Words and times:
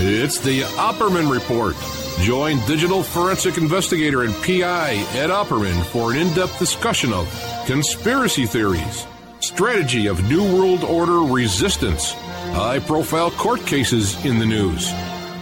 It's 0.00 0.38
the 0.38 0.60
Opperman 0.60 1.28
Report. 1.28 1.74
Join 2.24 2.64
digital 2.66 3.02
forensic 3.02 3.58
investigator 3.58 4.22
and 4.22 4.32
PI 4.44 4.92
Ed 5.16 5.28
Opperman 5.28 5.84
for 5.86 6.12
an 6.12 6.18
in 6.18 6.32
depth 6.34 6.56
discussion 6.60 7.12
of 7.12 7.26
conspiracy 7.66 8.46
theories, 8.46 9.08
strategy 9.40 10.06
of 10.06 10.28
New 10.28 10.56
World 10.56 10.84
Order 10.84 11.22
resistance, 11.22 12.12
high 12.52 12.78
profile 12.78 13.32
court 13.32 13.66
cases 13.66 14.24
in 14.24 14.38
the 14.38 14.46
news, 14.46 14.88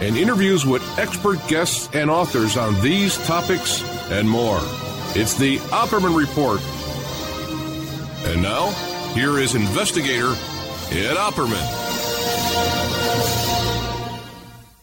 and 0.01 0.17
interviews 0.17 0.65
with 0.65 0.81
expert 0.97 1.37
guests 1.47 1.87
and 1.93 2.09
authors 2.09 2.57
on 2.57 2.81
these 2.81 3.15
topics 3.27 3.83
and 4.09 4.27
more. 4.27 4.59
It's 5.13 5.35
the 5.35 5.59
Opperman 5.69 6.17
Report. 6.17 6.61
And 8.33 8.41
now, 8.41 8.71
here 9.13 9.37
is 9.37 9.53
investigator 9.53 10.31
Ed 10.89 11.15
Opperman. 11.15 13.36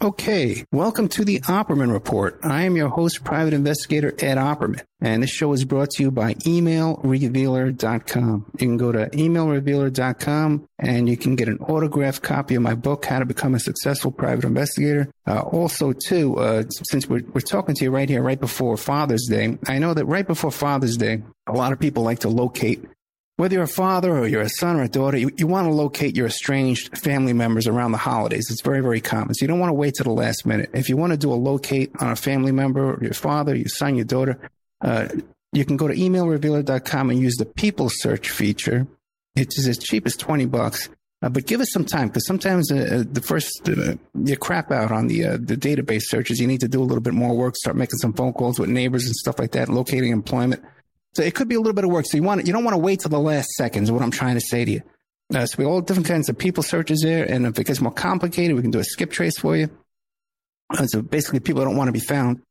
Okay, 0.04 0.64
welcome 0.70 1.08
to 1.08 1.24
the 1.24 1.40
Opperman 1.40 1.90
Report. 1.90 2.38
I 2.42 2.64
am 2.64 2.76
your 2.76 2.90
host, 2.90 3.24
private 3.24 3.54
investigator 3.54 4.12
Ed 4.18 4.36
Opperman, 4.36 4.82
and 5.00 5.22
this 5.22 5.30
show 5.30 5.50
is 5.54 5.64
brought 5.64 5.92
to 5.92 6.02
you 6.02 6.10
by 6.10 6.34
emailrevealer.com. 6.34 8.46
You 8.52 8.58
can 8.58 8.76
go 8.76 8.92
to 8.92 9.08
emailrevealer.com 9.08 10.68
and 10.78 11.08
you 11.08 11.16
can 11.16 11.36
get 11.36 11.48
an 11.48 11.56
autographed 11.56 12.20
copy 12.20 12.54
of 12.54 12.60
my 12.60 12.74
book, 12.74 13.06
How 13.06 13.20
to 13.20 13.24
Become 13.24 13.54
a 13.54 13.60
Successful 13.60 14.12
Private 14.12 14.44
Investigator. 14.44 15.10
Uh, 15.26 15.40
also, 15.40 15.94
too, 15.94 16.36
uh, 16.36 16.64
since 16.90 17.08
we're, 17.08 17.24
we're 17.32 17.40
talking 17.40 17.74
to 17.74 17.84
you 17.84 17.90
right 17.90 18.10
here, 18.10 18.20
right 18.20 18.38
before 18.38 18.76
Father's 18.76 19.26
Day, 19.26 19.56
I 19.66 19.78
know 19.78 19.94
that 19.94 20.04
right 20.04 20.26
before 20.26 20.50
Father's 20.50 20.98
Day, 20.98 21.22
a 21.46 21.52
lot 21.52 21.72
of 21.72 21.80
people 21.80 22.02
like 22.02 22.18
to 22.18 22.28
locate 22.28 22.84
whether 23.36 23.54
you're 23.54 23.64
a 23.64 23.68
father 23.68 24.16
or 24.16 24.26
you're 24.26 24.42
a 24.42 24.48
son 24.48 24.76
or 24.76 24.82
a 24.82 24.88
daughter, 24.88 25.16
you, 25.16 25.30
you 25.36 25.46
want 25.46 25.66
to 25.66 25.72
locate 25.72 26.16
your 26.16 26.26
estranged 26.26 26.96
family 26.98 27.32
members 27.32 27.66
around 27.66 27.92
the 27.92 27.98
holidays. 27.98 28.48
It's 28.50 28.62
very, 28.62 28.80
very 28.80 29.00
common. 29.00 29.34
So 29.34 29.42
you 29.42 29.48
don't 29.48 29.58
want 29.58 29.70
to 29.70 29.74
wait 29.74 29.94
to 29.94 30.04
the 30.04 30.12
last 30.12 30.46
minute. 30.46 30.70
If 30.72 30.88
you 30.88 30.96
want 30.96 31.12
to 31.12 31.16
do 31.16 31.32
a 31.32 31.34
locate 31.34 31.90
on 32.00 32.12
a 32.12 32.16
family 32.16 32.52
member, 32.52 32.98
your 33.02 33.14
father, 33.14 33.54
your 33.56 33.68
son, 33.68 33.96
your 33.96 34.04
daughter, 34.04 34.38
uh, 34.82 35.08
you 35.52 35.64
can 35.64 35.76
go 35.76 35.88
to 35.88 35.94
emailrevealer.com 35.94 37.10
and 37.10 37.20
use 37.20 37.36
the 37.36 37.46
people 37.46 37.88
search 37.90 38.30
feature. 38.30 38.86
It's 39.34 39.66
as 39.66 39.78
cheap 39.78 40.06
as 40.06 40.16
20 40.16 40.46
bucks. 40.46 40.88
Uh, 41.22 41.28
but 41.28 41.46
give 41.46 41.60
us 41.60 41.70
some 41.72 41.86
time 41.86 42.08
because 42.08 42.26
sometimes 42.26 42.70
uh, 42.70 42.76
uh 42.76 43.04
the 43.10 43.22
first 43.22 43.66
uh, 43.66 43.94
you 44.14 44.36
crap 44.36 44.70
out 44.70 44.92
on 44.92 45.06
the 45.06 45.24
uh, 45.24 45.38
the 45.40 45.56
database 45.56 46.02
searches. 46.02 46.38
You 46.38 46.46
need 46.46 46.60
to 46.60 46.68
do 46.68 46.82
a 46.82 46.84
little 46.84 47.00
bit 47.00 47.14
more 47.14 47.34
work, 47.34 47.56
start 47.56 47.76
making 47.76 47.96
some 47.96 48.12
phone 48.12 48.34
calls 48.34 48.58
with 48.58 48.68
neighbors 48.68 49.06
and 49.06 49.14
stuff 49.14 49.38
like 49.38 49.52
that, 49.52 49.70
locating 49.70 50.12
employment. 50.12 50.62
So 51.16 51.22
it 51.22 51.34
could 51.34 51.48
be 51.48 51.54
a 51.54 51.58
little 51.58 51.74
bit 51.74 51.84
of 51.84 51.90
work. 51.90 52.06
So 52.06 52.16
you 52.16 52.22
want 52.22 52.46
you 52.46 52.52
don't 52.52 52.64
want 52.64 52.74
to 52.74 52.78
wait 52.78 53.00
till 53.00 53.10
the 53.10 53.20
last 53.20 53.50
seconds. 53.50 53.90
What 53.90 54.02
I'm 54.02 54.10
trying 54.10 54.34
to 54.34 54.40
say 54.40 54.64
to 54.64 54.70
you. 54.70 54.82
Uh, 55.34 55.46
so 55.46 55.56
we 55.58 55.64
all 55.64 55.80
different 55.80 56.06
kinds 56.06 56.28
of 56.28 56.36
people 56.36 56.62
searches 56.62 57.00
there, 57.02 57.24
and 57.24 57.46
if 57.46 57.58
it 57.58 57.64
gets 57.66 57.80
more 57.80 57.92
complicated, 57.92 58.54
we 58.56 58.62
can 58.62 58.70
do 58.70 58.78
a 58.78 58.84
skip 58.84 59.10
trace 59.10 59.38
for 59.38 59.56
you. 59.56 59.70
Uh, 60.70 60.86
so 60.86 61.02
basically, 61.02 61.40
people 61.40 61.64
don't 61.64 61.76
want 61.76 61.88
to 61.88 61.92
be 61.92 62.00
found, 62.00 62.42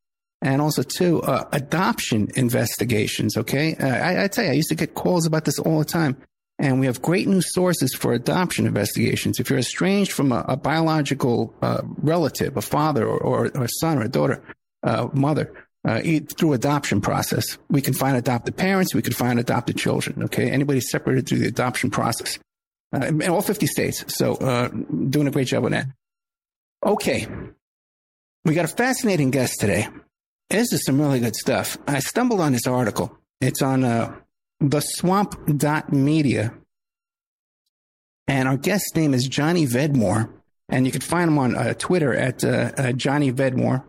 and 0.42 0.62
also 0.62 0.82
too 0.82 1.22
uh, 1.22 1.48
adoption 1.52 2.30
investigations. 2.36 3.38
Okay, 3.38 3.76
uh, 3.76 3.88
I, 3.88 4.24
I 4.24 4.28
tell 4.28 4.46
you, 4.46 4.52
I 4.52 4.56
used 4.56 4.70
to 4.70 4.76
get 4.76 4.96
calls 4.96 5.28
about 5.28 5.46
this 5.46 5.60
all 5.60 5.80
the 5.80 5.86
time, 5.86 6.18
and 6.58 6.80
we 6.80 6.88
have 6.88 7.02
great 7.02 7.28
new 7.28 7.42
sources 7.42 7.94
for 7.94 8.14
adoption 8.14 8.66
investigations. 8.66 9.40
If 9.40 9.50
you're 9.50 9.60
estranged 9.60 10.12
from 10.12 10.32
a, 10.32 10.44
a 10.48 10.58
biological 10.58 11.54
uh, 11.62 11.82
relative, 11.98 12.58
a 12.58 12.62
father 12.62 13.06
or, 13.06 13.20
or, 13.20 13.52
or, 13.56 13.64
a 13.64 13.70
son 13.70 14.00
or 14.00 14.02
a 14.02 14.10
daughter, 14.10 14.42
uh, 14.82 15.10
mother, 15.14 15.54
uh, 15.86 16.02
through 16.38 16.54
adoption 16.54 17.02
process. 17.02 17.58
We 17.70 17.82
can 17.82 17.94
find 17.94 18.16
adopted 18.16 18.56
parents. 18.56 18.94
We 18.94 19.02
can 19.02 19.14
find 19.14 19.40
adopted 19.40 19.78
children. 19.78 20.24
Okay. 20.24 20.50
Anybody 20.50 20.80
separated 20.80 21.28
through 21.28 21.40
the 21.40 21.48
adoption 21.48 21.92
process 21.92 22.40
uh, 22.96 23.06
in 23.08 23.30
all 23.30 23.42
50 23.42 23.66
states. 23.68 24.06
So, 24.08 24.36
uh, 24.36 24.70
doing 24.70 25.28
a 25.28 25.32
great 25.32 25.48
job 25.48 25.66
on 25.66 25.72
that. 25.72 25.88
Okay. 26.86 27.28
We 28.46 28.54
got 28.54 28.66
a 28.66 28.70
fascinating 28.76 29.32
guest 29.32 29.60
today. 29.60 29.88
This 30.50 30.72
is 30.74 30.86
some 30.86 31.00
really 31.00 31.20
good 31.20 31.36
stuff. 31.36 31.78
I 31.88 32.00
stumbled 32.00 32.42
on 32.42 32.52
this 32.52 32.68
article. 32.68 33.18
It's 33.42 33.62
on, 33.62 33.84
uh, 33.84 34.16
the 34.60 34.80
swamp.media. 34.80 36.54
And 38.28 38.48
our 38.48 38.58
guest 38.58 38.96
name 38.96 39.14
is 39.14 39.28
Johnny 39.28 39.66
Vedmore. 39.66 40.32
And 40.70 40.86
you 40.86 40.92
can 40.92 41.02
find 41.02 41.30
him 41.30 41.38
on 41.38 41.56
uh, 41.56 41.74
Twitter 41.74 42.14
at 42.14 42.44
uh, 42.44 42.72
uh, 42.78 42.92
Johnny 42.94 43.32
Vedmore. 43.32 43.84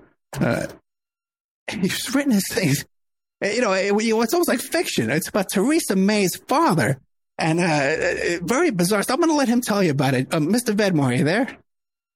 Uh, 1.70 1.76
he's 1.76 2.14
written 2.14 2.32
his 2.32 2.48
things. 2.50 2.84
You 3.42 3.60
know, 3.60 3.72
it, 3.72 3.92
it's 3.94 4.32
almost 4.32 4.48
like 4.48 4.60
fiction. 4.60 5.10
It's 5.10 5.28
about 5.28 5.50
Theresa 5.50 5.96
May's 5.96 6.36
father, 6.36 6.98
and 7.36 7.60
uh, 7.60 7.64
uh 7.64 8.38
very 8.42 8.70
bizarre. 8.70 9.02
So 9.02 9.12
I'm 9.12 9.20
going 9.20 9.30
to 9.30 9.36
let 9.36 9.48
him 9.48 9.60
tell 9.60 9.82
you 9.82 9.90
about 9.90 10.14
it. 10.14 10.32
Uh, 10.32 10.38
Mr. 10.38 10.74
Vedmore, 10.74 11.06
are 11.06 11.14
you 11.14 11.24
there? 11.24 11.58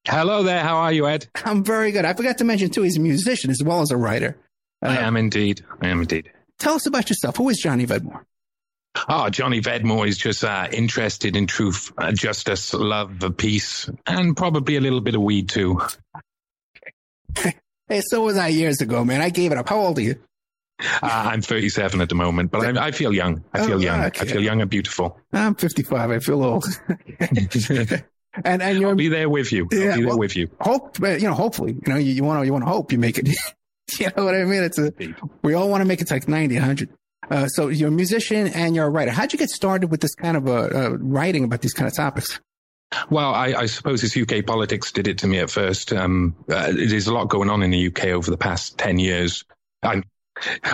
Hello 0.07 0.43
there. 0.43 0.63
How 0.63 0.77
are 0.77 0.91
you, 0.91 1.07
Ed? 1.07 1.27
I'm 1.45 1.63
very 1.63 1.91
good. 1.91 2.05
I 2.05 2.13
forgot 2.13 2.39
to 2.39 2.43
mention 2.45 2.69
too. 2.69 2.81
He's 2.81 2.97
a 2.97 3.01
musician 3.01 3.51
as 3.51 3.61
well 3.63 3.81
as 3.81 3.91
a 3.91 3.97
writer. 3.97 4.37
Uh, 4.83 4.87
I 4.89 4.97
am 4.97 5.17
indeed. 5.17 5.63
I 5.81 5.89
am 5.89 6.01
indeed. 6.01 6.31
Tell 6.57 6.73
us 6.73 6.85
about 6.87 7.09
yourself. 7.09 7.37
Who 7.37 7.49
is 7.49 7.57
Johnny 7.57 7.85
Vedmore? 7.85 8.23
Oh, 9.07 9.29
Johnny 9.29 9.61
Vedmore 9.61 10.07
is 10.07 10.17
just 10.17 10.43
uh, 10.43 10.67
interested 10.71 11.35
in 11.35 11.47
truth, 11.47 11.91
uh, 11.97 12.11
justice, 12.11 12.73
love, 12.73 13.23
peace, 13.37 13.89
and 14.07 14.35
probably 14.35 14.77
a 14.77 14.81
little 14.81 15.01
bit 15.01 15.15
of 15.15 15.21
weed 15.21 15.49
too. 15.49 15.79
Hey, 17.89 18.01
so 18.05 18.21
was 18.21 18.37
I 18.37 18.49
years 18.49 18.81
ago, 18.81 19.03
man. 19.03 19.19
I 19.19 19.31
gave 19.31 19.51
it 19.51 19.57
up. 19.57 19.67
How 19.67 19.79
old 19.79 19.97
are 19.97 20.01
you? 20.01 20.15
Uh, 20.79 20.99
I'm 21.01 21.41
37 21.41 21.99
at 21.99 22.07
the 22.07 22.15
moment, 22.15 22.51
but 22.51 22.77
I, 22.77 22.87
I 22.87 22.91
feel 22.91 23.13
young. 23.13 23.43
I 23.51 23.65
feel 23.65 23.77
oh, 23.77 23.81
young. 23.81 24.01
Okay. 24.05 24.21
I 24.21 24.25
feel 24.25 24.41
young 24.41 24.61
and 24.61 24.69
beautiful. 24.69 25.19
I'm 25.33 25.55
55. 25.55 26.11
I 26.11 26.19
feel 26.19 26.43
old. 26.43 26.65
and 27.19 28.61
and 28.61 28.79
you're 28.79 28.89
I'll 28.89 28.95
be 28.95 29.09
there 29.09 29.27
with 29.27 29.51
you. 29.51 29.67
I'll 29.71 29.77
yeah, 29.77 29.95
be 29.95 30.01
there 30.01 30.09
well, 30.09 30.19
with 30.19 30.35
you. 30.37 30.49
Hope 30.61 30.99
you 30.99 31.19
know. 31.21 31.33
Hopefully, 31.33 31.73
you 31.73 31.91
know, 31.93 31.97
you 31.97 32.23
want 32.23 32.41
to 32.41 32.45
you 32.45 32.53
want 32.53 32.63
to 32.63 32.69
hope 32.69 32.91
you 32.91 32.99
make 32.99 33.17
it. 33.17 33.27
you 33.99 34.09
know 34.15 34.25
what 34.25 34.35
I 34.35 34.45
mean? 34.45 34.63
It's 34.63 34.77
a 34.77 34.93
we 35.41 35.55
all 35.55 35.67
want 35.69 35.81
to 35.81 35.85
make 35.85 35.99
it 35.99 36.07
to 36.07 36.13
like 36.13 36.27
90, 36.27 36.55
100. 36.55 36.89
Uh, 37.29 37.47
so 37.47 37.67
you're 37.67 37.89
a 37.89 37.91
musician 37.91 38.47
and 38.47 38.75
you're 38.75 38.85
a 38.85 38.89
writer. 38.89 39.11
How'd 39.11 39.33
you 39.33 39.39
get 39.39 39.49
started 39.49 39.91
with 39.91 40.01
this 40.01 40.15
kind 40.15 40.37
of 40.37 40.47
uh, 40.47 40.69
uh, 40.73 40.97
writing 40.99 41.43
about 41.43 41.61
these 41.61 41.73
kind 41.73 41.87
of 41.87 41.95
topics? 41.95 42.39
Well, 43.09 43.33
I, 43.33 43.53
I, 43.53 43.65
suppose 43.67 44.03
it's 44.03 44.17
UK 44.17 44.45
politics 44.45 44.91
did 44.91 45.07
it 45.07 45.19
to 45.19 45.27
me 45.27 45.39
at 45.39 45.51
first. 45.51 45.93
Um, 45.93 46.35
uh, 46.49 46.71
there's 46.71 47.07
a 47.07 47.13
lot 47.13 47.29
going 47.29 47.49
on 47.49 47.61
in 47.61 47.69
the 47.69 47.87
UK 47.87 48.05
over 48.05 48.31
the 48.31 48.37
past 48.37 48.77
10 48.77 48.97
years. 48.97 49.45
I'm, 49.83 50.03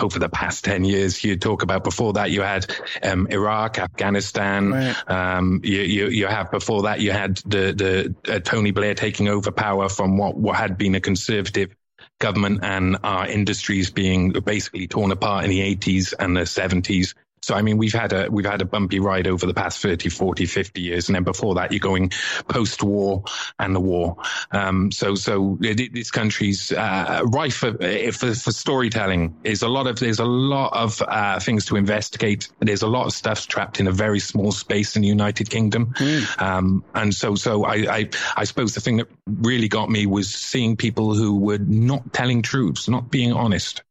over 0.00 0.18
the 0.18 0.28
past 0.28 0.64
10 0.64 0.84
years, 0.84 1.22
you 1.22 1.36
talk 1.36 1.62
about 1.62 1.84
before 1.84 2.14
that, 2.14 2.30
you 2.30 2.42
had 2.42 2.66
um, 3.02 3.26
Iraq, 3.28 3.78
Afghanistan. 3.78 4.70
Right. 4.70 5.10
Um, 5.10 5.60
you, 5.64 5.80
you, 5.80 6.08
you, 6.08 6.26
have 6.26 6.50
before 6.50 6.82
that, 6.82 7.00
you 7.00 7.10
had 7.10 7.36
the, 7.38 8.14
the 8.24 8.32
uh, 8.32 8.40
Tony 8.40 8.70
Blair 8.70 8.94
taking 8.94 9.28
over 9.28 9.50
power 9.50 9.88
from 9.88 10.16
what, 10.16 10.36
what 10.36 10.56
had 10.56 10.78
been 10.78 10.94
a 10.94 11.00
conservative 11.00 11.74
government 12.18 12.60
and 12.62 12.96
our 13.02 13.26
industries 13.26 13.90
being 13.90 14.30
basically 14.30 14.86
torn 14.86 15.12
apart 15.12 15.44
in 15.44 15.50
the 15.50 15.60
80s 15.76 16.14
and 16.18 16.36
the 16.36 16.42
70s. 16.42 17.14
So, 17.42 17.54
I 17.54 17.62
mean, 17.62 17.76
we've 17.76 17.92
had 17.92 18.12
a, 18.12 18.28
we've 18.30 18.46
had 18.46 18.60
a 18.60 18.64
bumpy 18.64 18.98
ride 18.98 19.26
over 19.26 19.46
the 19.46 19.54
past 19.54 19.80
30, 19.80 20.08
40, 20.08 20.46
50 20.46 20.80
years. 20.80 21.08
And 21.08 21.14
then 21.14 21.22
before 21.22 21.54
that, 21.56 21.70
you're 21.70 21.80
going 21.80 22.10
post 22.48 22.82
war 22.82 23.24
and 23.58 23.74
the 23.74 23.80
war. 23.80 24.16
Um, 24.50 24.90
so, 24.90 25.14
so 25.14 25.56
this 25.60 26.10
country's, 26.10 26.72
uh, 26.72 27.22
rife 27.26 27.56
for, 27.56 27.72
for, 28.12 28.34
for, 28.34 28.52
storytelling 28.52 29.36
is 29.44 29.62
a 29.62 29.68
lot 29.68 29.86
of, 29.86 30.00
there's 30.00 30.18
a 30.18 30.24
lot 30.24 30.72
of, 30.72 31.00
uh, 31.02 31.38
things 31.38 31.66
to 31.66 31.76
investigate. 31.76 32.48
There's 32.58 32.82
a 32.82 32.88
lot 32.88 33.06
of 33.06 33.12
stuff 33.12 33.46
trapped 33.46 33.78
in 33.78 33.86
a 33.86 33.92
very 33.92 34.18
small 34.18 34.50
space 34.50 34.96
in 34.96 35.02
the 35.02 35.08
United 35.08 35.48
Kingdom. 35.48 35.94
Mm. 35.94 36.42
Um, 36.42 36.84
and 36.94 37.14
so, 37.14 37.36
so 37.36 37.64
I, 37.64 37.74
I, 37.74 38.10
I 38.36 38.44
suppose 38.44 38.74
the 38.74 38.80
thing 38.80 38.96
that 38.96 39.08
really 39.26 39.68
got 39.68 39.88
me 39.88 40.06
was 40.06 40.34
seeing 40.34 40.76
people 40.76 41.14
who 41.14 41.38
were 41.38 41.58
not 41.58 42.12
telling 42.12 42.42
truths, 42.42 42.88
not 42.88 43.10
being 43.10 43.32
honest. 43.32 43.82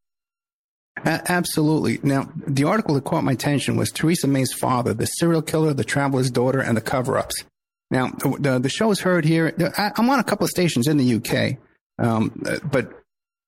A- 1.04 1.30
absolutely. 1.30 1.98
Now, 2.02 2.28
the 2.46 2.64
article 2.64 2.94
that 2.94 3.04
caught 3.04 3.24
my 3.24 3.32
attention 3.32 3.76
was 3.76 3.90
Theresa 3.90 4.26
May's 4.26 4.52
father, 4.52 4.94
the 4.94 5.06
serial 5.06 5.42
killer, 5.42 5.74
the 5.74 5.84
traveler's 5.84 6.30
daughter, 6.30 6.60
and 6.60 6.76
the 6.76 6.80
cover 6.80 7.18
ups. 7.18 7.44
Now, 7.90 8.08
the, 8.08 8.58
the 8.58 8.68
show 8.68 8.90
is 8.90 9.00
heard 9.00 9.24
here. 9.24 9.54
I, 9.78 9.92
am 9.98 10.10
on 10.10 10.18
a 10.18 10.24
couple 10.24 10.44
of 10.44 10.50
stations 10.50 10.88
in 10.88 10.96
the 10.96 11.16
UK, 11.16 11.58
um, 12.04 12.32
but 12.64 12.90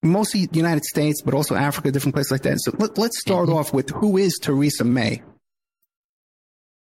mostly 0.03 0.47
the 0.47 0.57
United 0.57 0.85
States, 0.85 1.23
but 1.23 1.35
also 1.35 1.55
Africa, 1.55 1.91
different 1.91 2.15
places 2.15 2.31
like 2.31 2.43
that. 2.43 2.59
So 2.61 2.73
let, 2.79 2.99
us 2.99 3.19
start 3.19 3.49
mm-hmm. 3.49 3.59
off 3.59 3.73
with 3.73 3.91
who 3.91 4.17
is 4.17 4.39
Theresa 4.41 4.85
May? 4.85 5.23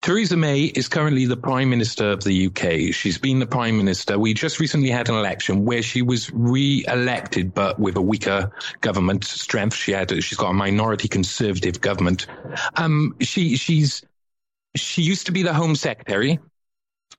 Theresa 0.06 0.36
May 0.36 0.66
is 0.66 0.86
currently 0.86 1.26
the 1.26 1.36
Prime 1.36 1.68
Minister 1.68 2.12
of 2.12 2.22
the 2.22 2.46
UK. 2.46 2.94
She's 2.94 3.18
been 3.18 3.40
the 3.40 3.46
Prime 3.46 3.76
Minister. 3.76 4.20
We 4.20 4.34
just 4.34 4.60
recently 4.60 4.88
had 4.88 5.08
an 5.08 5.16
election 5.16 5.64
where 5.64 5.82
she 5.82 6.00
was 6.00 6.30
re-elected, 6.32 7.52
but 7.52 7.80
with 7.80 7.96
a 7.96 8.00
weaker 8.00 8.52
government 8.82 9.24
strength. 9.24 9.74
She 9.74 9.90
had, 9.90 10.12
she's 10.22 10.38
got 10.38 10.50
a 10.50 10.52
minority 10.52 11.08
conservative 11.08 11.80
government. 11.80 12.28
Um, 12.76 13.16
she, 13.18 13.56
she's, 13.56 14.04
she 14.76 15.02
used 15.02 15.26
to 15.26 15.32
be 15.32 15.42
the 15.42 15.52
Home 15.52 15.74
Secretary 15.74 16.38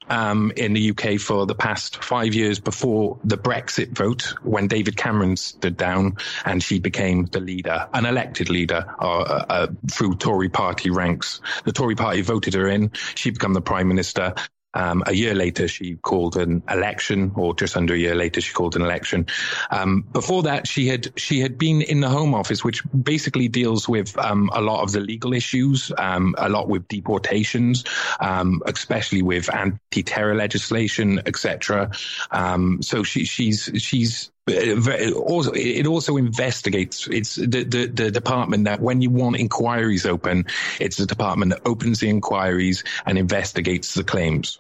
um, 0.09 0.51
in 0.55 0.73
the 0.73 0.91
UK 0.91 1.19
for 1.19 1.45
the 1.45 1.55
past 1.55 2.03
five 2.03 2.33
years 2.33 2.59
before 2.59 3.19
the 3.23 3.37
Brexit 3.37 3.89
vote, 3.89 4.33
when 4.43 4.67
David 4.67 4.97
Cameron 4.97 5.37
stood 5.37 5.77
down 5.77 6.17
and 6.45 6.61
she 6.61 6.79
became 6.79 7.25
the 7.25 7.39
leader, 7.39 7.87
an 7.93 8.05
elected 8.05 8.49
leader 8.49 8.85
uh, 8.99 9.21
uh, 9.49 9.67
through 9.91 10.15
Tory 10.15 10.49
party 10.49 10.89
ranks. 10.89 11.41
The 11.65 11.71
Tory 11.71 11.95
party 11.95 12.21
voted 12.21 12.53
her 12.53 12.67
in. 12.67 12.91
She 13.15 13.31
became 13.31 13.53
the 13.53 13.61
prime 13.61 13.87
minister. 13.87 14.35
Um, 14.77 15.01
a 15.07 15.13
year 15.13 15.33
later, 15.33 15.67
she 15.67 15.95
called 15.95 16.37
an 16.37 16.61
election, 16.69 17.31
or 17.35 17.55
just 17.55 17.75
under 17.75 17.95
a 17.95 17.97
year 17.97 18.13
later, 18.13 18.41
she 18.41 18.53
called 18.53 18.75
an 18.75 18.83
election. 18.83 19.25
Um, 19.71 20.01
before 20.13 20.43
that, 20.43 20.67
she 20.67 20.87
had 20.87 21.19
she 21.19 21.39
had 21.39 21.57
been 21.57 21.81
in 21.81 21.99
the 21.99 22.09
Home 22.09 22.35
Office, 22.35 22.63
which 22.63 22.83
basically 22.91 23.47
deals 23.47 23.89
with 23.89 24.15
um, 24.19 24.51
a 24.53 24.61
lot 24.61 24.83
of 24.83 24.91
the 24.91 24.99
legal 24.99 25.33
issues, 25.33 25.91
um, 25.97 26.35
a 26.37 26.47
lot 26.47 26.69
with 26.69 26.87
deportations, 26.87 27.85
um, 28.19 28.61
especially 28.67 29.23
with 29.23 29.51
anti-terror 29.51 30.35
legislation, 30.35 31.21
etc. 31.25 31.89
Um, 32.29 32.83
so 32.83 33.01
she, 33.01 33.25
she's 33.25 33.71
she's 33.77 34.29
also, 34.47 35.51
it 35.53 35.87
also 35.87 36.17
investigates. 36.17 37.07
It's 37.07 37.35
the, 37.35 37.63
the, 37.63 37.87
the, 37.87 38.11
department 38.11 38.65
that 38.65 38.79
when 38.79 39.01
you 39.01 39.09
want 39.09 39.37
inquiries 39.37 40.05
open, 40.05 40.45
it's 40.79 40.97
the 40.97 41.05
department 41.05 41.51
that 41.51 41.67
opens 41.67 41.99
the 41.99 42.09
inquiries 42.09 42.83
and 43.05 43.17
investigates 43.17 43.93
the 43.95 44.03
claims. 44.03 44.59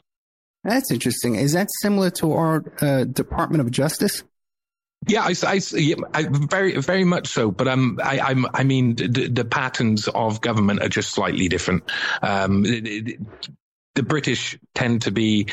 That's 0.67 0.91
interesting. 0.91 1.35
Is 1.35 1.53
that 1.53 1.69
similar 1.81 2.09
to 2.19 2.33
our 2.33 2.63
uh, 2.81 3.05
Department 3.05 3.61
of 3.61 3.71
Justice? 3.71 4.23
Yeah, 5.07 5.23
I, 5.23 5.33
I, 5.43 5.61
I, 6.13 6.27
very, 6.29 6.77
very 6.81 7.05
much 7.05 7.29
so. 7.29 7.51
But 7.51 7.69
um, 7.69 8.01
I, 8.03 8.19
I'm, 8.19 8.45
I 8.53 8.65
mean, 8.65 8.95
the, 8.95 9.29
the 9.29 9.45
patterns 9.45 10.09
of 10.09 10.41
government 10.41 10.81
are 10.81 10.89
just 10.89 11.11
slightly 11.11 11.47
different. 11.47 11.89
Um, 12.21 12.63
the 12.63 14.03
British 14.03 14.59
tend 14.75 15.03
to 15.03 15.11
be 15.11 15.47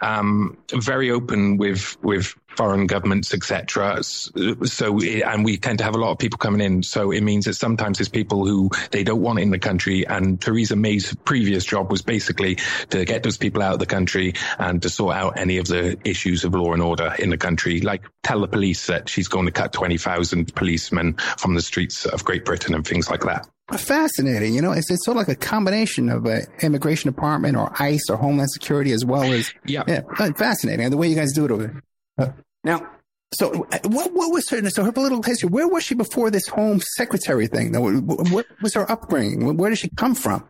um, 0.00 0.56
very 0.72 1.10
open 1.10 1.58
with 1.58 1.96
with 2.02 2.34
foreign 2.56 2.86
governments, 2.86 3.34
etc. 3.34 4.02
So, 4.02 5.00
and 5.00 5.44
we 5.44 5.56
tend 5.56 5.78
to 5.78 5.84
have 5.84 5.94
a 5.94 5.98
lot 5.98 6.12
of 6.12 6.18
people 6.18 6.38
coming 6.38 6.60
in. 6.60 6.82
So 6.82 7.10
it 7.10 7.22
means 7.22 7.44
that 7.46 7.54
sometimes 7.54 7.98
there's 7.98 8.08
people 8.08 8.46
who 8.46 8.70
they 8.90 9.04
don't 9.04 9.20
want 9.20 9.38
in 9.38 9.50
the 9.50 9.58
country. 9.58 10.06
And 10.06 10.40
Theresa 10.40 10.76
May's 10.76 11.14
previous 11.24 11.64
job 11.64 11.90
was 11.90 12.02
basically 12.02 12.58
to 12.90 13.04
get 13.04 13.22
those 13.22 13.36
people 13.36 13.62
out 13.62 13.74
of 13.74 13.78
the 13.78 13.86
country 13.86 14.34
and 14.58 14.80
to 14.82 14.88
sort 14.88 15.16
out 15.16 15.38
any 15.38 15.58
of 15.58 15.66
the 15.66 15.98
issues 16.04 16.44
of 16.44 16.54
law 16.54 16.72
and 16.72 16.82
order 16.82 17.14
in 17.18 17.30
the 17.30 17.38
country. 17.38 17.80
Like 17.80 18.04
tell 18.22 18.40
the 18.40 18.48
police 18.48 18.86
that 18.86 19.08
she's 19.08 19.28
going 19.28 19.46
to 19.46 19.52
cut 19.52 19.72
20,000 19.72 20.54
policemen 20.54 21.14
from 21.38 21.54
the 21.54 21.62
streets 21.62 22.06
of 22.06 22.24
Great 22.24 22.44
Britain 22.44 22.74
and 22.74 22.86
things 22.86 23.10
like 23.10 23.22
that. 23.22 23.48
Fascinating. 23.72 24.54
You 24.54 24.60
know, 24.60 24.72
it's, 24.72 24.90
it's 24.90 25.04
sort 25.04 25.16
of 25.16 25.26
like 25.26 25.36
a 25.36 25.40
combination 25.40 26.10
of 26.10 26.26
an 26.26 26.46
immigration 26.60 27.10
department 27.10 27.56
or 27.56 27.72
ICE 27.80 28.10
or 28.10 28.16
Homeland 28.16 28.50
Security 28.50 28.92
as 28.92 29.04
well 29.04 29.32
as. 29.32 29.52
Yep. 29.64 29.88
Yeah. 29.88 30.00
Fascinating. 30.36 30.84
And 30.84 30.92
The 30.92 30.98
way 30.98 31.08
you 31.08 31.16
guys 31.16 31.32
do 31.32 31.46
it 31.46 31.50
over 31.50 31.62
there. 31.62 31.82
Uh, 32.18 32.28
now, 32.62 32.86
so 33.32 33.66
what, 33.84 34.12
what 34.12 34.32
was 34.32 34.48
her, 34.50 34.68
so 34.70 34.84
her 34.84 34.92
political 34.92 35.22
history? 35.22 35.48
Where 35.48 35.68
was 35.68 35.84
she 35.84 35.94
before 35.94 36.30
this 36.30 36.46
home 36.46 36.80
secretary 36.80 37.46
thing? 37.46 37.72
What 38.32 38.46
was 38.62 38.74
her 38.74 38.90
upbringing? 38.90 39.56
Where 39.56 39.70
did 39.70 39.78
she 39.78 39.88
come 39.88 40.14
from? 40.14 40.48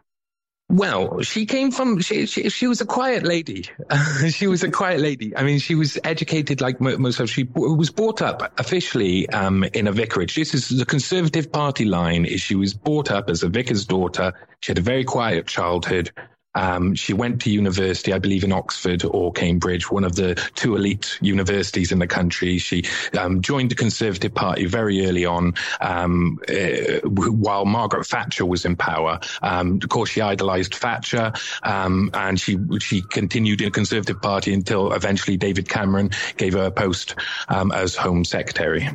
Well, 0.71 1.21
she 1.21 1.45
came 1.45 1.71
from, 1.71 2.01
she, 2.01 2.25
she, 2.25 2.49
she 2.49 2.67
was 2.67 2.81
a 2.81 2.87
quiet 2.87 3.23
lady. 3.23 3.69
she 4.31 4.47
was 4.47 4.63
a 4.63 4.71
quiet 4.71 5.01
lady. 5.01 5.37
I 5.37 5.43
mean, 5.43 5.59
she 5.59 5.75
was 5.75 5.99
educated 6.05 6.63
like 6.63 6.81
most 6.81 7.21
of, 7.21 7.29
she 7.29 7.45
was 7.55 7.91
brought 7.91 8.23
up 8.23 8.59
officially, 8.59 9.29
um, 9.29 9.65
in 9.75 9.87
a 9.87 9.93
vicarage. 9.93 10.35
This 10.35 10.55
is 10.55 10.71
the 10.71 10.87
Conservative 10.87 11.53
Party 11.53 11.85
line 11.85 12.25
is 12.25 12.41
she 12.41 12.55
was 12.55 12.73
brought 12.73 13.11
up 13.11 13.29
as 13.29 13.43
a 13.43 13.49
vicar's 13.49 13.85
daughter. 13.85 14.33
She 14.61 14.71
had 14.71 14.79
a 14.79 14.83
very 14.83 15.05
quiet 15.05 15.47
childhood. 15.47 16.11
Um, 16.55 16.95
she 16.95 17.13
went 17.13 17.43
to 17.43 17.51
university, 17.51 18.13
I 18.13 18.19
believe, 18.19 18.45
in 18.45 18.53
Oxford 18.53 19.05
or 19.05 19.33
Cambridge, 19.33 19.91
one 19.91 20.05
of 20.05 20.15
the 20.15 20.35
two 20.55 20.77
elite 20.77 21.19
universities 21.21 21.93
in 21.93 21.99
the 21.99 22.07
country. 22.07 22.59
She 22.59 22.85
um, 23.19 23.41
joined 23.41 23.71
the 23.71 23.75
Conservative 23.75 24.35
Party 24.35 24.67
very 24.67 25.07
early 25.07 25.25
on, 25.25 25.55
um, 25.81 26.39
uh, 26.49 27.01
while 27.09 27.65
Margaret 27.65 28.07
Thatcher 28.07 28.47
was 28.47 28.65
in 28.65 28.77
power. 28.77 29.21
Um, 29.43 29.81
of 29.83 29.89
course, 29.89 30.11
she 30.11 30.21
idolised 30.21 30.75
Thatcher, 30.75 31.33
um, 31.63 32.11
and 32.15 32.39
she 32.39 32.59
she 32.79 33.03
continued 33.03 33.61
in 33.61 33.67
the 33.67 33.71
Conservative 33.71 34.21
Party 34.21 34.53
until 34.53 34.93
eventually 34.93 35.37
David 35.37 35.69
Cameron 35.69 36.11
gave 36.37 36.55
her 36.55 36.65
a 36.65 36.71
post 36.71 37.15
um, 37.49 37.73
as 37.73 37.97
Home 37.97 38.25
Secretary. 38.25 38.89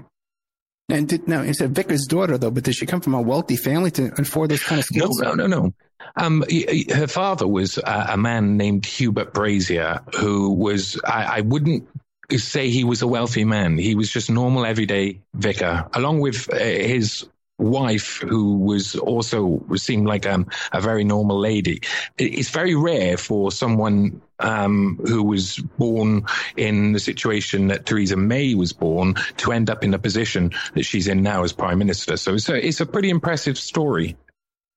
And 0.89 1.07
did, 1.07 1.27
now 1.27 1.41
it's 1.41 1.61
a 1.61 1.67
vicar's 1.67 2.07
daughter 2.07 2.37
though, 2.37 2.49
but 2.49 2.63
did 2.63 2.75
she 2.75 2.87
come 2.87 3.01
from 3.01 3.13
a 3.13 3.21
wealthy 3.21 3.57
family 3.57 3.91
to 3.91 4.11
afford 4.19 4.49
those 4.49 4.63
kind 4.63 4.79
of 4.79 4.85
skills? 4.85 5.19
No, 5.19 5.33
no, 5.33 5.45
no, 5.45 5.61
no. 5.61 5.73
Um, 6.15 6.43
her 6.93 7.07
father 7.07 7.47
was 7.47 7.77
a, 7.77 8.17
man 8.17 8.57
named 8.57 8.85
Hubert 8.85 9.33
Brasier, 9.33 10.01
who 10.15 10.51
was 10.51 10.99
I, 11.05 11.37
I 11.37 11.41
wouldn't 11.41 11.87
say 12.37 12.69
he 12.69 12.83
was 12.83 13.01
a 13.01 13.07
wealthy 13.07 13.45
man. 13.45 13.77
He 13.77 13.95
was 13.95 14.09
just 14.09 14.29
normal, 14.29 14.65
everyday 14.65 15.21
vicar, 15.33 15.87
along 15.93 16.19
with 16.19 16.51
uh, 16.53 16.57
his 16.57 17.27
wife 17.57 18.17
who 18.17 18.57
was 18.57 18.95
also 18.95 19.61
seemed 19.75 20.07
like 20.07 20.25
um, 20.25 20.47
a 20.71 20.79
very 20.79 21.03
normal 21.03 21.39
lady. 21.39 21.81
It's 22.17 22.49
very 22.49 22.73
rare 22.73 23.17
for 23.17 23.51
someone 23.51 24.21
um, 24.39 24.99
who 25.05 25.23
was 25.23 25.57
born 25.57 26.25
in 26.55 26.93
the 26.93 26.99
situation 26.99 27.67
that 27.67 27.85
Theresa 27.85 28.15
May 28.15 28.55
was 28.55 28.71
born 28.71 29.15
to 29.37 29.51
end 29.51 29.69
up 29.69 29.83
in 29.83 29.91
the 29.91 29.99
position 29.99 30.51
that 30.73 30.83
she's 30.83 31.07
in 31.07 31.21
now 31.21 31.43
as 31.43 31.51
prime 31.51 31.79
minister. 31.79 32.15
So 32.15 32.35
it's 32.35 32.49
a, 32.49 32.65
it's 32.65 32.79
a 32.79 32.85
pretty 32.85 33.09
impressive 33.09 33.57
story. 33.57 34.15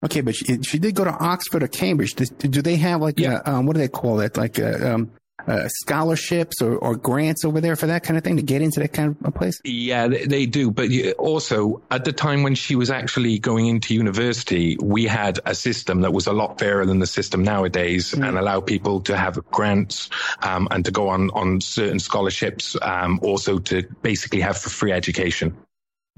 Okay, 0.04 0.20
but 0.20 0.34
she, 0.34 0.62
she 0.62 0.78
did 0.78 0.94
go 0.94 1.04
to 1.04 1.12
Oxford 1.12 1.62
or 1.62 1.68
Cambridge. 1.68 2.14
Do, 2.14 2.26
do 2.26 2.62
they 2.62 2.76
have 2.76 3.00
like 3.00 3.18
yeah. 3.18 3.40
a, 3.44 3.52
um, 3.52 3.66
what 3.66 3.74
do 3.74 3.78
they 3.78 3.88
call 3.88 4.20
it? 4.20 4.36
Like 4.36 4.58
a, 4.58 4.94
um, 4.94 5.12
uh, 5.46 5.68
scholarships 5.68 6.62
or, 6.62 6.76
or, 6.76 6.96
grants 6.96 7.44
over 7.44 7.60
there 7.60 7.74
for 7.74 7.86
that 7.86 8.04
kind 8.04 8.16
of 8.16 8.22
thing 8.22 8.36
to 8.36 8.42
get 8.42 8.62
into 8.62 8.80
that 8.80 8.92
kind 8.92 9.16
of 9.20 9.26
a 9.26 9.30
place? 9.30 9.60
Yeah, 9.64 10.06
they, 10.08 10.24
they 10.26 10.46
do. 10.46 10.70
But 10.70 10.90
also, 11.18 11.82
at 11.90 12.04
the 12.04 12.12
time 12.12 12.42
when 12.42 12.54
she 12.54 12.76
was 12.76 12.90
actually 12.90 13.38
going 13.38 13.66
into 13.66 13.94
university, 13.94 14.76
we 14.80 15.04
had 15.04 15.40
a 15.44 15.54
system 15.54 16.02
that 16.02 16.12
was 16.12 16.26
a 16.26 16.32
lot 16.32 16.58
fairer 16.58 16.86
than 16.86 17.00
the 17.00 17.06
system 17.06 17.42
nowadays 17.42 18.12
mm. 18.12 18.26
and 18.26 18.38
allow 18.38 18.60
people 18.60 19.00
to 19.00 19.16
have 19.16 19.38
grants 19.50 20.10
um, 20.42 20.68
and 20.70 20.84
to 20.84 20.90
go 20.90 21.08
on, 21.08 21.30
on 21.30 21.60
certain 21.60 21.98
scholarships, 21.98 22.76
um, 22.82 23.18
also 23.22 23.58
to 23.58 23.82
basically 24.02 24.40
have 24.40 24.56
for 24.56 24.70
free 24.70 24.92
education. 24.92 25.56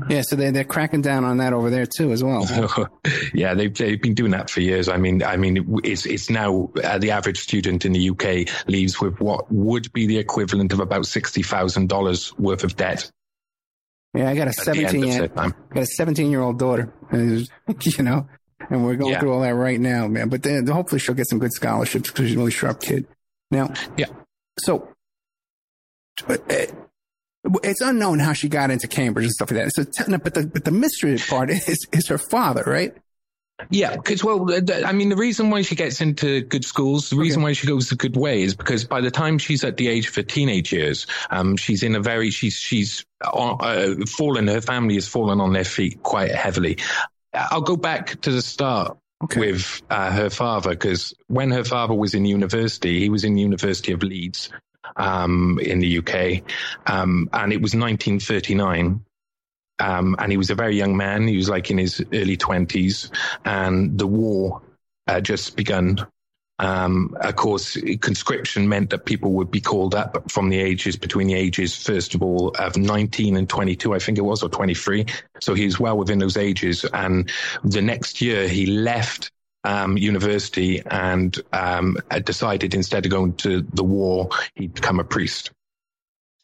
Yeah, 0.09 0.23
so 0.23 0.35
they 0.35 0.51
they're 0.51 0.65
cracking 0.65 1.03
down 1.03 1.25
on 1.25 1.37
that 1.37 1.53
over 1.53 1.71
there 1.71 1.87
too, 1.87 2.11
as 2.11 2.23
well. 2.23 2.91
yeah, 3.35 3.55
they've 3.55 3.73
they've 3.73 4.01
been 4.01 4.15
doing 4.15 4.33
that 4.33 4.51
for 4.51 4.61
years. 4.61 4.89
I 4.89 4.97
mean, 4.97 5.23
I 5.23 5.37
mean, 5.37 5.81
it's 5.85 6.05
it's 6.05 6.29
now 6.29 6.71
uh, 6.83 6.99
the 6.99 7.13
average 7.13 7.39
student 7.39 7.85
in 7.85 7.93
the 7.93 8.11
UK 8.11 8.69
leaves 8.69 9.01
with 9.01 9.21
what 9.21 9.51
would 9.53 9.93
be 9.93 10.09
the 10.09 10.19
equivalent 10.19 10.73
of 10.73 10.81
about 10.81 11.07
sixty 11.07 11.45
thousand 11.45 11.89
dollars 11.89 12.37
worth 12.39 12.65
of 12.65 12.75
debt. 12.75 13.09
Yeah, 14.15 14.31
I 14.31 14.35
got 14.35 14.49
a 14.49 14.53
seventeen. 14.53 15.31
I 15.37 15.53
got 15.73 15.83
a 15.83 15.87
seventeen 15.87 16.33
year 16.33 16.41
old 16.41 16.59
daughter, 16.59 16.93
you 17.13 18.03
know, 18.03 18.27
and 18.71 18.85
we're 18.85 18.97
going 18.97 19.13
yeah. 19.13 19.21
through 19.21 19.33
all 19.33 19.43
that 19.43 19.55
right 19.55 19.79
now, 19.79 20.09
man. 20.09 20.29
But 20.29 20.43
then 20.43 20.67
hopefully 20.67 20.99
she'll 20.99 21.15
get 21.15 21.29
some 21.29 21.39
good 21.39 21.53
scholarships 21.53 22.11
because 22.11 22.27
she's 22.27 22.35
a 22.35 22.39
really 22.39 22.51
sharp 22.51 22.81
kid. 22.81 23.07
Now, 23.53 23.73
yeah. 23.97 24.07
So, 24.59 24.89
uh, 26.29 26.37
it's 27.63 27.81
unknown 27.81 28.19
how 28.19 28.33
she 28.33 28.49
got 28.49 28.71
into 28.71 28.89
Cambridge 28.89 29.27
and 29.27 29.33
stuff 29.33 29.51
like 29.51 29.65
that. 29.65 29.73
So, 29.75 30.19
but 30.19 30.35
the 30.35 30.47
but 30.47 30.65
the 30.65 30.71
mystery 30.71 31.19
part 31.19 31.51
is 31.51 31.87
is 31.93 32.09
her 32.09 32.19
father, 32.19 32.63
right? 32.67 32.95
Yeah, 33.71 33.97
because 33.97 34.25
well, 34.25 34.49
I 34.85 34.93
mean, 34.93 35.11
the 35.11 35.17
reason 35.17 35.51
why 35.51 35.63
she 35.63 35.77
gets 35.77 36.01
into 36.01 36.41
good 36.41 36.65
schools, 36.65 37.11
the 37.11 37.17
reason 37.17 37.41
okay. 37.41 37.45
why 37.45 37.53
she 37.53 37.69
goes 37.69 37.89
the 37.89 37.95
good 37.95 38.17
way, 38.17 38.43
is 38.43 38.55
because 38.55 38.85
by 38.85 39.01
the 39.01 39.13
time 39.13 39.39
she's 39.39 39.63
at 39.63 39.77
the 39.77 39.87
age 39.89 40.09
of 40.09 40.15
her 40.17 40.23
teenage 40.23 40.73
years, 40.73 41.07
um, 41.31 41.57
she's 41.57 41.85
in 41.85 41.95
a 41.95 42.01
very 42.01 42.31
she's 42.31 42.55
she's 42.55 43.05
uh, 43.23 43.95
fallen. 44.07 44.49
Her 44.49 44.61
family 44.61 44.95
has 44.95 45.07
fallen 45.07 45.41
on 45.41 45.53
their 45.53 45.65
feet 45.65 46.03
quite 46.03 46.33
heavily. 46.33 46.79
I'll 47.33 47.61
go 47.61 47.77
back 47.77 48.21
to 48.23 48.31
the 48.31 48.43
start 48.43 48.99
okay. 49.23 49.41
with 49.41 49.83
uh, 49.89 50.11
her 50.11 50.31
father 50.31 50.71
because 50.71 51.15
when 51.29 51.51
her 51.53 51.65
father 51.65 51.95
was 51.95 52.15
in 52.15 52.25
university, 52.25 53.01
he 53.01 53.09
was 53.09 53.25
in 53.25 53.35
the 53.35 53.41
University 53.41 53.93
of 53.93 54.03
Leeds, 54.03 54.51
um, 54.97 55.59
in 55.63 55.81
the 55.81 55.99
UK, 55.99 56.43
um, 56.87 57.29
and 57.33 57.53
it 57.53 57.61
was 57.61 57.75
1939. 57.75 59.05
Um, 59.81 60.15
and 60.21 60.31
he 60.31 60.39
was 60.39 60.51
a 60.51 60.55
very 60.55 60.77
young 60.77 60.97
man. 60.97 61.27
He 61.27 61.37
was 61.37 61.49
like 61.49 61.71
in 61.71 61.79
his 61.79 62.01
early 62.13 62.37
20s, 62.37 63.11
and 63.45 63.99
the 63.99 64.07
war 64.07 64.63
had 65.07 65.25
just 65.25 65.57
begun. 65.57 66.07
Um, 66.61 67.17
of 67.21 67.35
course, 67.35 67.77
conscription 68.01 68.69
meant 68.69 68.91
that 68.91 69.05
people 69.05 69.33
would 69.33 69.51
be 69.51 69.61
called 69.61 69.95
up 69.95 70.31
from 70.31 70.51
the 70.51 70.61
ages 70.61 70.95
between 70.95 71.27
the 71.27 71.35
ages, 71.35 71.77
first 71.77 72.15
of 72.15 72.23
all, 72.23 72.51
of 72.51 72.77
19 72.77 73.37
and 73.37 73.49
22, 73.49 73.93
I 73.93 73.99
think 73.99 74.19
it 74.19 74.21
was, 74.21 74.45
or 74.45 74.49
23. 74.49 75.07
So 75.41 75.55
he 75.55 75.65
was 75.65 75.81
well 75.81 75.99
within 75.99 76.21
those 76.21 76.37
ages. 76.37 76.85
And 76.85 77.29
the 77.65 77.83
next 77.83 78.21
year, 78.21 78.47
he 78.47 78.67
left 78.67 79.33
um, 79.65 79.99
university 79.99 80.83
and 80.85 81.37
um, 81.53 81.97
decided 82.25 82.75
instead 82.75 83.07
of 83.07 83.11
going 83.11 83.35
to 83.37 83.63
the 83.63 83.85
war, 83.85 84.29
he'd 84.55 84.75
become 84.75 85.01
a 85.01 85.05
priest. 85.05 85.51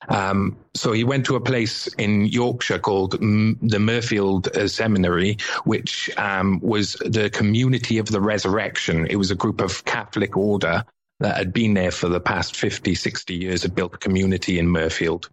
Um, 0.08 0.56
so 0.74 0.92
he 0.92 1.04
went 1.04 1.26
to 1.26 1.36
a 1.36 1.40
place 1.40 1.86
in 1.94 2.24
Yorkshire 2.24 2.78
called 2.78 3.14
M- 3.16 3.58
the 3.60 3.78
Mirfield 3.78 4.48
uh, 4.56 4.66
Seminary, 4.66 5.36
which 5.64 6.10
um, 6.16 6.58
was 6.60 6.94
the 6.94 7.28
Community 7.30 7.98
of 7.98 8.06
the 8.06 8.20
Resurrection. 8.20 9.06
It 9.10 9.16
was 9.16 9.30
a 9.30 9.36
group 9.36 9.60
of 9.60 9.84
Catholic 9.84 10.36
order 10.36 10.84
that 11.20 11.36
had 11.36 11.52
been 11.52 11.74
there 11.74 11.90
for 11.90 12.08
the 12.08 12.20
past 12.20 12.56
50, 12.56 12.94
60 12.94 13.34
years, 13.34 13.62
had 13.62 13.74
built 13.74 13.94
a 13.94 13.98
community 13.98 14.58
in 14.58 14.68
Mirfield. 14.68 15.28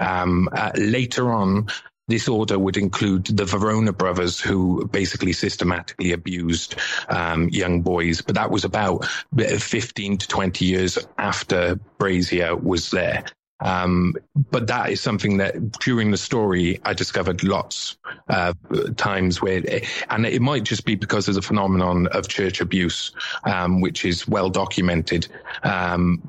Um, 0.00 0.48
uh, 0.52 0.72
later 0.74 1.32
on, 1.32 1.68
this 2.08 2.28
order 2.28 2.58
would 2.58 2.76
include 2.76 3.26
the 3.26 3.44
Verona 3.44 3.92
brothers, 3.92 4.40
who 4.40 4.86
basically 4.86 5.32
systematically 5.32 6.12
abused 6.12 6.74
um, 7.08 7.48
young 7.50 7.82
boys. 7.82 8.20
But 8.20 8.34
that 8.34 8.50
was 8.50 8.64
about 8.64 9.04
15 9.36 10.18
to 10.18 10.28
20 10.28 10.64
years 10.64 10.98
after 11.18 11.78
Brasier 11.98 12.60
was 12.60 12.90
there. 12.90 13.24
Um, 13.60 14.14
but 14.36 14.68
that 14.68 14.90
is 14.90 15.00
something 15.00 15.38
that 15.38 15.72
during 15.80 16.10
the 16.10 16.16
story 16.16 16.80
I 16.84 16.94
discovered 16.94 17.42
lots 17.42 17.96
of 18.28 18.56
uh, 18.70 18.92
times 18.96 19.42
where, 19.42 19.62
and 20.10 20.26
it 20.26 20.40
might 20.40 20.64
just 20.64 20.84
be 20.84 20.94
because 20.94 21.26
there's 21.26 21.36
a 21.36 21.42
phenomenon 21.42 22.06
of 22.08 22.28
church 22.28 22.60
abuse, 22.60 23.12
um, 23.44 23.80
which 23.80 24.04
is 24.04 24.28
well 24.28 24.50
documented. 24.50 25.26
Um, 25.62 26.22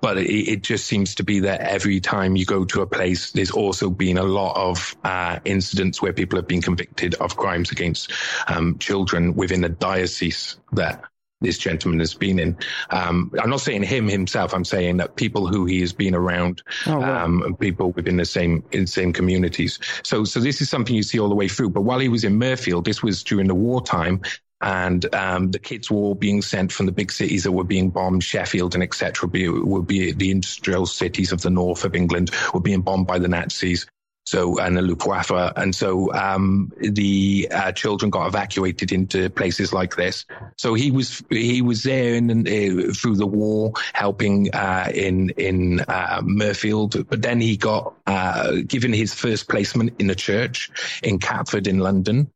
but 0.00 0.18
it, 0.18 0.30
it, 0.30 0.62
just 0.62 0.86
seems 0.86 1.14
to 1.16 1.22
be 1.22 1.40
that 1.40 1.60
every 1.60 2.00
time 2.00 2.36
you 2.36 2.44
go 2.44 2.64
to 2.64 2.82
a 2.82 2.86
place, 2.86 3.32
there's 3.32 3.50
also 3.50 3.90
been 3.90 4.18
a 4.18 4.24
lot 4.24 4.56
of 4.56 4.96
uh, 5.04 5.38
incidents 5.44 6.02
where 6.02 6.12
people 6.12 6.38
have 6.38 6.48
been 6.48 6.62
convicted 6.62 7.14
of 7.16 7.36
crimes 7.36 7.70
against 7.70 8.12
um, 8.48 8.78
children 8.78 9.34
within 9.34 9.60
the 9.60 9.68
diocese 9.68 10.56
that 10.72 11.04
this 11.40 11.58
gentleman 11.58 12.00
has 12.00 12.14
been 12.14 12.38
in. 12.38 12.56
Um, 12.90 13.32
I'm 13.38 13.50
not 13.50 13.60
saying 13.60 13.82
him 13.82 14.08
himself. 14.08 14.54
I'm 14.54 14.64
saying 14.64 14.98
that 14.98 15.16
people 15.16 15.46
who 15.46 15.66
he 15.66 15.80
has 15.80 15.92
been 15.92 16.14
around, 16.14 16.62
oh, 16.86 16.98
wow. 16.98 17.24
um, 17.24 17.56
people 17.60 17.92
within 17.92 18.16
the 18.16 18.24
same 18.24 18.64
in 18.72 18.82
the 18.82 18.86
same 18.86 19.12
communities. 19.12 19.78
So, 20.02 20.24
so 20.24 20.40
this 20.40 20.60
is 20.60 20.70
something 20.70 20.94
you 20.94 21.02
see 21.02 21.20
all 21.20 21.28
the 21.28 21.34
way 21.34 21.48
through. 21.48 21.70
But 21.70 21.82
while 21.82 21.98
he 21.98 22.08
was 22.08 22.24
in 22.24 22.38
Mirfield, 22.38 22.84
this 22.84 23.02
was 23.02 23.22
during 23.22 23.48
the 23.48 23.54
wartime. 23.54 24.22
And 24.62 25.14
um, 25.14 25.50
the 25.50 25.58
kids 25.58 25.90
were 25.90 25.98
all 25.98 26.14
being 26.14 26.40
sent 26.40 26.72
from 26.72 26.86
the 26.86 26.92
big 26.92 27.12
cities 27.12 27.44
that 27.44 27.52
were 27.52 27.62
being 27.62 27.90
bombed, 27.90 28.24
Sheffield 28.24 28.72
and 28.72 28.82
etc. 28.82 29.28
Would 29.28 29.86
be 29.86 30.12
the 30.12 30.30
industrial 30.30 30.86
cities 30.86 31.30
of 31.30 31.42
the 31.42 31.50
north 31.50 31.84
of 31.84 31.94
England 31.94 32.30
were 32.54 32.60
being 32.60 32.80
bombed 32.80 33.06
by 33.06 33.18
the 33.18 33.28
Nazis. 33.28 33.86
So, 34.26 34.58
and 34.58 34.76
the 34.76 34.82
Luftwaffe. 34.82 35.52
And 35.56 35.74
so, 35.74 36.12
um, 36.12 36.72
the 36.78 37.48
uh, 37.50 37.72
children 37.72 38.10
got 38.10 38.26
evacuated 38.26 38.90
into 38.90 39.30
places 39.30 39.72
like 39.72 39.94
this. 39.94 40.24
So 40.58 40.74
he 40.74 40.90
was, 40.90 41.22
he 41.30 41.62
was 41.62 41.84
there 41.84 42.14
in, 42.14 42.30
uh, 42.30 42.92
through 42.92 43.16
the 43.16 43.26
war, 43.26 43.72
helping, 43.92 44.52
uh, 44.52 44.90
in, 44.92 45.30
in, 45.30 45.80
uh, 45.80 46.22
Mirfield. 46.22 47.08
But 47.08 47.22
then 47.22 47.40
he 47.40 47.56
got, 47.56 47.94
uh, 48.06 48.56
given 48.66 48.92
his 48.92 49.14
first 49.14 49.48
placement 49.48 50.00
in 50.00 50.10
a 50.10 50.14
church 50.16 50.70
in 51.02 51.18
Catford 51.20 51.68
in 51.68 51.78
London. 51.78 52.32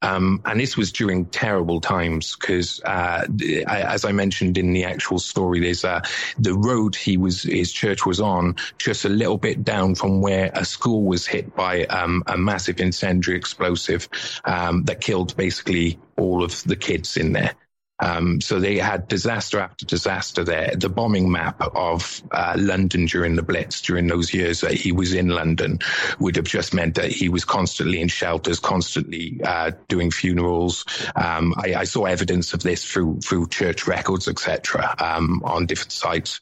Um, 0.00 0.40
and 0.44 0.60
this 0.60 0.76
was 0.76 0.92
during 0.92 1.26
terrible 1.26 1.80
times 1.80 2.36
because, 2.36 2.80
uh, 2.84 3.26
as 3.66 4.04
I 4.04 4.12
mentioned 4.12 4.56
in 4.56 4.72
the 4.72 4.84
actual 4.84 5.18
story, 5.18 5.60
there's 5.60 5.84
uh, 5.84 6.00
the 6.38 6.54
road 6.54 6.94
he 6.94 7.16
was 7.16 7.42
his 7.42 7.72
church 7.72 8.06
was 8.06 8.20
on 8.20 8.56
just 8.78 9.04
a 9.04 9.08
little 9.08 9.38
bit 9.38 9.64
down 9.64 9.96
from 9.96 10.20
where 10.20 10.52
a 10.54 10.64
school 10.64 11.02
was 11.02 11.26
hit 11.26 11.54
by 11.56 11.84
um, 11.86 12.22
a 12.26 12.38
massive 12.38 12.80
incendiary 12.80 13.36
explosive 13.36 14.08
um, 14.44 14.84
that 14.84 15.00
killed 15.00 15.36
basically 15.36 15.98
all 16.16 16.44
of 16.44 16.62
the 16.64 16.76
kids 16.76 17.16
in 17.16 17.32
there. 17.32 17.54
Um, 18.00 18.40
so 18.40 18.60
they 18.60 18.76
had 18.76 19.08
disaster 19.08 19.58
after 19.58 19.84
disaster 19.84 20.44
there. 20.44 20.74
The 20.76 20.88
bombing 20.88 21.30
map 21.30 21.60
of 21.74 22.22
uh, 22.30 22.54
London 22.56 23.06
during 23.06 23.36
the 23.36 23.42
Blitz, 23.42 23.80
during 23.80 24.06
those 24.06 24.32
years 24.32 24.60
that 24.60 24.74
he 24.74 24.92
was 24.92 25.14
in 25.14 25.28
London, 25.28 25.80
would 26.18 26.36
have 26.36 26.44
just 26.44 26.74
meant 26.74 26.94
that 26.94 27.10
he 27.10 27.28
was 27.28 27.44
constantly 27.44 28.00
in 28.00 28.08
shelters, 28.08 28.60
constantly 28.60 29.40
uh, 29.44 29.72
doing 29.88 30.10
funerals. 30.10 30.84
Um, 31.16 31.54
I, 31.56 31.74
I, 31.74 31.84
saw 31.84 32.04
evidence 32.04 32.52
of 32.54 32.62
this 32.62 32.84
through 32.84 33.20
through 33.20 33.48
church 33.48 33.86
records, 33.86 34.28
etc., 34.28 34.94
um, 34.98 35.42
on 35.44 35.66
different 35.66 35.92
sites. 35.92 36.40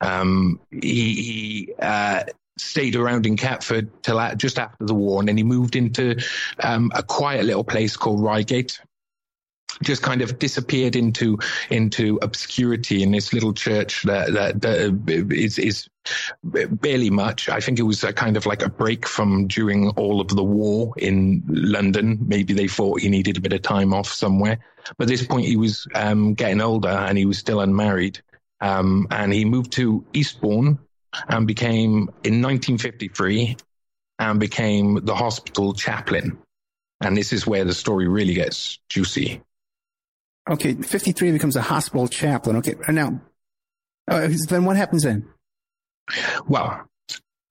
Um, 0.00 0.60
he, 0.70 1.14
he 1.14 1.74
uh, 1.78 2.24
stayed 2.58 2.96
around 2.96 3.26
in 3.26 3.36
Catford 3.36 4.02
till 4.02 4.20
just 4.36 4.58
after 4.58 4.84
the 4.84 4.94
war, 4.94 5.20
and 5.20 5.28
then 5.28 5.36
he 5.36 5.44
moved 5.44 5.76
into 5.76 6.20
um, 6.62 6.90
a 6.94 7.02
quiet 7.02 7.44
little 7.44 7.64
place 7.64 7.96
called 7.96 8.22
Reigate, 8.22 8.80
just 9.82 10.02
kind 10.02 10.22
of 10.22 10.38
disappeared 10.38 10.96
into 10.96 11.38
into 11.70 12.18
obscurity 12.22 13.02
in 13.02 13.10
this 13.10 13.32
little 13.32 13.52
church 13.52 14.02
that 14.04 14.32
that, 14.32 14.60
that 14.62 15.30
is 15.32 15.58
is 15.58 15.88
barely 16.42 17.10
much. 17.10 17.48
I 17.48 17.60
think 17.60 17.78
it 17.78 17.82
was 17.82 18.02
a 18.04 18.12
kind 18.12 18.36
of 18.36 18.46
like 18.46 18.62
a 18.62 18.70
break 18.70 19.06
from 19.06 19.46
during 19.46 19.90
all 19.90 20.20
of 20.20 20.28
the 20.28 20.44
war 20.44 20.94
in 20.96 21.42
London. 21.46 22.18
Maybe 22.26 22.54
they 22.54 22.68
thought 22.68 23.00
he 23.00 23.08
needed 23.08 23.36
a 23.36 23.40
bit 23.40 23.52
of 23.52 23.62
time 23.62 23.92
off 23.92 24.08
somewhere. 24.08 24.58
But 24.96 25.04
at 25.04 25.08
this 25.08 25.26
point, 25.26 25.46
he 25.46 25.56
was 25.56 25.86
um, 25.94 26.34
getting 26.34 26.60
older 26.60 26.88
and 26.88 27.18
he 27.18 27.26
was 27.26 27.38
still 27.38 27.60
unmarried. 27.60 28.20
Um, 28.60 29.06
and 29.10 29.32
he 29.32 29.44
moved 29.44 29.72
to 29.72 30.04
Eastbourne 30.12 30.78
and 31.28 31.46
became 31.46 32.10
in 32.24 32.42
1953 32.42 33.56
and 34.18 34.40
became 34.40 35.04
the 35.04 35.14
hospital 35.14 35.74
chaplain. 35.74 36.38
And 37.00 37.16
this 37.16 37.32
is 37.32 37.46
where 37.46 37.64
the 37.64 37.74
story 37.74 38.08
really 38.08 38.34
gets 38.34 38.78
juicy. 38.88 39.42
Okay, 40.48 40.74
53 40.74 41.32
becomes 41.32 41.56
a 41.56 41.62
hospital 41.62 42.08
chaplain. 42.08 42.56
Okay, 42.56 42.74
now, 42.88 43.20
uh, 44.08 44.28
then 44.48 44.64
what 44.64 44.76
happens 44.76 45.04
then? 45.04 45.28
Well, 46.48 46.88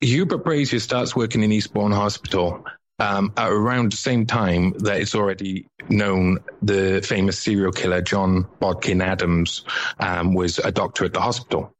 Hubert 0.01 0.43
Brasier 0.43 0.81
starts 0.81 1.15
working 1.15 1.43
in 1.43 1.51
Eastbourne 1.51 1.91
Hospital 1.91 2.65
um, 3.00 3.34
at 3.38 3.50
around 3.50 3.91
the 3.91 3.98
same 3.98 4.25
time 4.25 4.74
that 4.79 5.00
it's 5.00 5.15
already 5.15 5.67
known 5.88 6.39
the 6.62 7.01
famous 7.01 7.39
serial 7.39 7.72
killer 7.72 8.01
John 8.01 8.48
Bodkin 8.60 9.01
Adams 9.01 9.63
um, 10.00 10.34
was 10.34 10.60
a 10.60 10.72
doctor 10.72 11.05
at 11.05 11.13
the 11.13 11.22
hospital. 11.22 11.74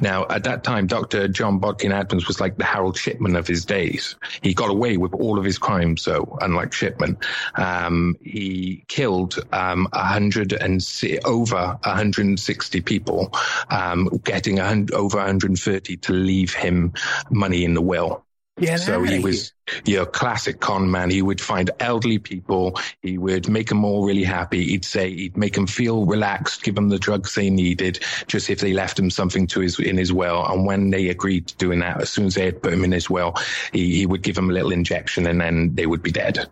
Now, 0.00 0.26
at 0.28 0.44
that 0.44 0.64
time, 0.64 0.86
Dr. 0.88 1.28
John 1.28 1.58
Bodkin 1.58 1.92
Adams 1.92 2.26
was 2.26 2.40
like 2.40 2.56
the 2.56 2.64
Harold 2.64 2.96
Shipman 2.96 3.36
of 3.36 3.46
his 3.46 3.64
days. 3.64 4.16
He 4.42 4.52
got 4.52 4.68
away 4.68 4.96
with 4.96 5.14
all 5.14 5.38
of 5.38 5.44
his 5.44 5.58
crimes, 5.58 6.04
though, 6.04 6.36
unlike 6.40 6.72
Shipman. 6.72 7.18
Um, 7.54 8.16
he 8.20 8.84
killed 8.88 9.38
um, 9.52 9.86
100 9.92 10.52
and 10.52 10.82
over 11.24 11.78
160 11.84 12.80
people, 12.80 13.32
um, 13.70 14.08
getting 14.24 14.58
over 14.58 15.18
130 15.18 15.96
to 15.96 16.12
leave 16.12 16.52
him 16.52 16.92
money 17.30 17.64
in 17.64 17.74
the 17.74 17.82
will. 17.82 18.25
Yeah, 18.58 18.76
so 18.76 19.02
he 19.02 19.18
was 19.18 19.52
your 19.84 20.06
classic 20.06 20.60
con 20.60 20.90
man. 20.90 21.10
He 21.10 21.20
would 21.20 21.42
find 21.42 21.70
elderly 21.78 22.18
people. 22.18 22.78
He 23.02 23.18
would 23.18 23.50
make 23.50 23.68
them 23.68 23.84
all 23.84 24.06
really 24.06 24.24
happy. 24.24 24.64
He'd 24.64 24.84
say 24.84 25.14
he'd 25.14 25.36
make 25.36 25.54
them 25.54 25.66
feel 25.66 26.06
relaxed, 26.06 26.62
give 26.62 26.74
them 26.74 26.88
the 26.88 26.98
drugs 26.98 27.34
they 27.34 27.50
needed, 27.50 27.98
just 28.28 28.48
if 28.48 28.60
they 28.60 28.72
left 28.72 28.98
him 28.98 29.10
something 29.10 29.46
to 29.48 29.60
his 29.60 29.78
in 29.78 29.98
his 29.98 30.10
will. 30.10 30.46
And 30.46 30.64
when 30.64 30.88
they 30.88 31.08
agreed 31.08 31.48
to 31.48 31.56
doing 31.56 31.80
that, 31.80 32.00
as 32.00 32.08
soon 32.08 32.24
as 32.24 32.34
they 32.34 32.46
had 32.46 32.62
put 32.62 32.72
him 32.72 32.84
in 32.84 32.92
his 32.92 33.10
will, 33.10 33.34
he, 33.72 33.96
he 33.96 34.06
would 34.06 34.22
give 34.22 34.36
them 34.36 34.48
a 34.48 34.54
little 34.54 34.72
injection, 34.72 35.26
and 35.26 35.38
then 35.38 35.74
they 35.74 35.86
would 35.86 36.02
be 36.02 36.12
dead. 36.12 36.48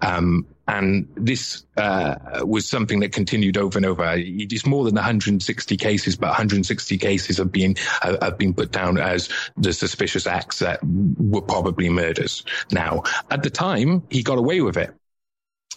Um, 0.00 0.46
and 0.66 1.08
this 1.14 1.64
uh, 1.76 2.16
was 2.42 2.66
something 2.66 3.00
that 3.00 3.12
continued 3.12 3.56
over 3.56 3.78
and 3.78 3.84
over. 3.84 4.14
It 4.16 4.52
is 4.52 4.66
more 4.66 4.84
than 4.84 4.94
160 4.94 5.76
cases, 5.76 6.16
but 6.16 6.28
160 6.28 6.98
cases 6.98 7.38
have 7.38 7.52
been 7.52 7.76
have 8.02 8.38
been 8.38 8.54
put 8.54 8.72
down 8.72 8.98
as 8.98 9.28
the 9.56 9.72
suspicious 9.72 10.26
acts 10.26 10.60
that 10.60 10.80
were 10.82 11.42
probably 11.42 11.88
murders. 11.90 12.44
Now, 12.70 13.02
at 13.30 13.42
the 13.42 13.50
time, 13.50 14.02
he 14.10 14.22
got 14.22 14.38
away 14.38 14.60
with 14.60 14.76
it. 14.76 14.94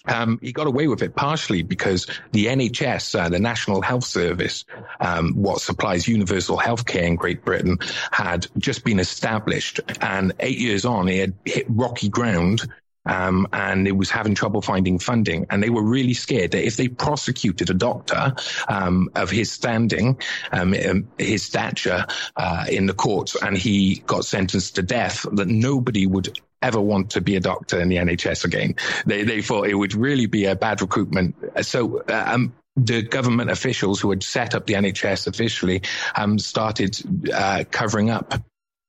Um, 0.06 0.39
he 0.41 0.53
got 0.53 0.67
away 0.67 0.88
with 0.88 1.01
it 1.01 1.15
partially 1.15 1.63
because 1.63 2.08
the 2.32 2.46
NHS, 2.46 3.20
uh, 3.20 3.27
the 3.27 3.39
National 3.39 3.82
Health 3.82 4.06
Service, 4.06 4.63
um, 5.01 5.34
what 5.34 5.60
supplies 5.60 6.08
universal 6.08 6.58
healthcare 6.58 7.03
in 7.03 7.17
Great 7.17 7.44
Britain, 7.44 7.77
had 8.12 8.48
just 8.58 8.86
been 8.86 9.00
established. 9.00 9.82
And 10.00 10.32
eight 10.39 10.60
years 10.60 10.86
on, 10.86 11.10
it 11.10 11.20
had 11.20 11.34
hit 11.44 11.65
rocky 11.67 12.08
ground 12.08 12.67
um, 13.07 13.47
and 13.53 13.87
it 13.87 13.93
was 13.93 14.09
having 14.09 14.35
trouble 14.35 14.61
finding 14.61 14.99
funding. 14.99 15.47
And 15.49 15.63
they 15.63 15.69
were 15.69 15.83
really 15.83 16.13
scared 16.13 16.51
that 16.51 16.65
if 16.65 16.77
they 16.77 16.87
prosecuted 16.87 17.69
a 17.69 17.73
doctor 17.73 18.35
um, 18.67 19.09
of 19.15 19.29
his 19.29 19.51
standing, 19.51 20.19
um, 20.51 20.73
um, 20.73 21.07
his 21.17 21.43
stature 21.43 22.05
uh, 22.35 22.65
in 22.69 22.85
the 22.85 22.93
courts, 22.93 23.35
and 23.41 23.57
he 23.57 24.03
got 24.05 24.25
sentenced 24.25 24.75
to 24.75 24.83
death, 24.83 25.25
that 25.31 25.47
nobody 25.47 26.05
would 26.05 26.39
ever 26.61 26.81
want 26.81 27.11
to 27.11 27.21
be 27.21 27.35
a 27.35 27.39
doctor 27.39 27.79
in 27.79 27.89
the 27.89 27.97
NHS 27.97 28.45
again. 28.45 28.75
They, 29.05 29.23
they 29.23 29.41
thought 29.41 29.67
it 29.67 29.75
would 29.75 29.93
really 29.93 30.25
be 30.25 30.45
a 30.45 30.55
bad 30.55 30.81
recruitment. 30.81 31.35
So, 31.61 32.01
uh, 32.01 32.23
um, 32.27 32.53
the 32.75 33.01
government 33.01 33.49
officials 33.49 33.99
who 33.99 34.11
had 34.11 34.21
set 34.21 34.53
up 34.53 34.67
the 34.67 34.75
NHS 34.75 35.25
officially 35.25 35.81
um, 36.15 36.37
started 36.37 36.95
uh, 37.33 37.63
covering 37.71 38.11
up 38.11 38.35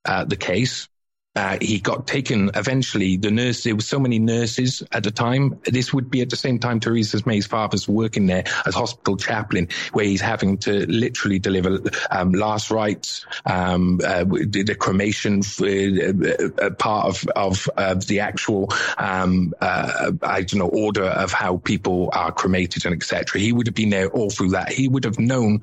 uh, 0.04 0.24
the 0.24 0.36
case 0.36 0.88
uh, 1.36 1.58
he 1.60 1.78
got 1.78 2.06
taken 2.06 2.50
eventually. 2.54 3.16
The 3.16 3.30
nurse, 3.30 3.62
there 3.62 3.74
were 3.74 3.80
so 3.80 4.00
many 4.00 4.18
nurses 4.18 4.82
at 4.90 5.04
the 5.04 5.10
time. 5.10 5.60
This 5.64 5.92
would 5.94 6.10
be 6.10 6.20
at 6.20 6.30
the 6.30 6.36
same 6.36 6.58
time 6.58 6.80
Theresa 6.80 7.22
May's 7.26 7.46
father's 7.46 7.88
working 7.88 8.26
there 8.26 8.44
as 8.66 8.74
hospital 8.74 9.16
chaplain, 9.16 9.68
where 9.92 10.04
he's 10.04 10.20
having 10.20 10.58
to 10.58 10.86
literally 10.86 11.38
deliver 11.38 11.78
um, 12.10 12.32
last 12.32 12.70
rites, 12.70 13.24
um, 13.46 14.00
uh, 14.04 14.24
the 14.24 14.76
cremation, 14.78 15.42
uh, 15.60 16.64
uh, 16.64 16.70
part 16.70 17.06
of 17.06 17.28
of 17.36 17.68
uh, 17.76 17.94
the 17.94 18.20
actual, 18.20 18.72
um, 18.96 19.54
uh, 19.60 20.12
I 20.22 20.42
don't 20.42 20.58
know, 20.58 20.68
order 20.68 21.04
of 21.04 21.32
how 21.32 21.58
people 21.58 22.10
are 22.12 22.32
cremated 22.32 22.84
and 22.84 22.94
etc. 22.94 23.40
He 23.40 23.52
would 23.52 23.66
have 23.66 23.76
been 23.76 23.90
there 23.90 24.08
all 24.08 24.30
through 24.30 24.50
that. 24.50 24.72
He 24.72 24.88
would 24.88 25.04
have 25.04 25.18
known 25.18 25.60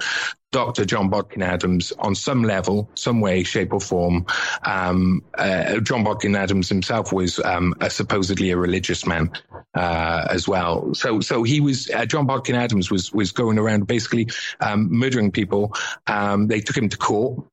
Dr. 0.55 0.85
John 0.85 1.09
Bodkin 1.09 1.43
Adams 1.43 1.91
on 1.99 2.15
some 2.15 2.41
level, 2.41 2.89
some 2.95 3.19
way, 3.19 3.43
shape, 3.43 3.73
or 3.73 3.81
form. 3.81 4.25
Um, 4.63 5.21
uh, 5.37 5.81
John 5.81 6.05
Bodkin 6.05 6.33
Adams 6.33 6.69
himself 6.69 7.11
was 7.11 7.39
um, 7.39 7.73
a, 7.81 7.89
supposedly 7.89 8.51
a 8.51 8.57
religious 8.57 9.05
man 9.05 9.31
uh, 9.73 10.27
as 10.29 10.47
well. 10.47 10.93
So, 10.93 11.19
so 11.19 11.43
he 11.43 11.59
was 11.59 11.89
uh, 11.89 12.05
John 12.05 12.25
Bodkin 12.25 12.55
Adams 12.55 12.89
was 12.89 13.11
was 13.11 13.33
going 13.33 13.59
around 13.59 13.85
basically 13.85 14.29
um, 14.61 14.87
murdering 14.97 15.29
people. 15.29 15.75
Um, 16.07 16.47
they 16.47 16.61
took 16.61 16.77
him 16.77 16.87
to 16.87 16.97
court. 16.97 17.45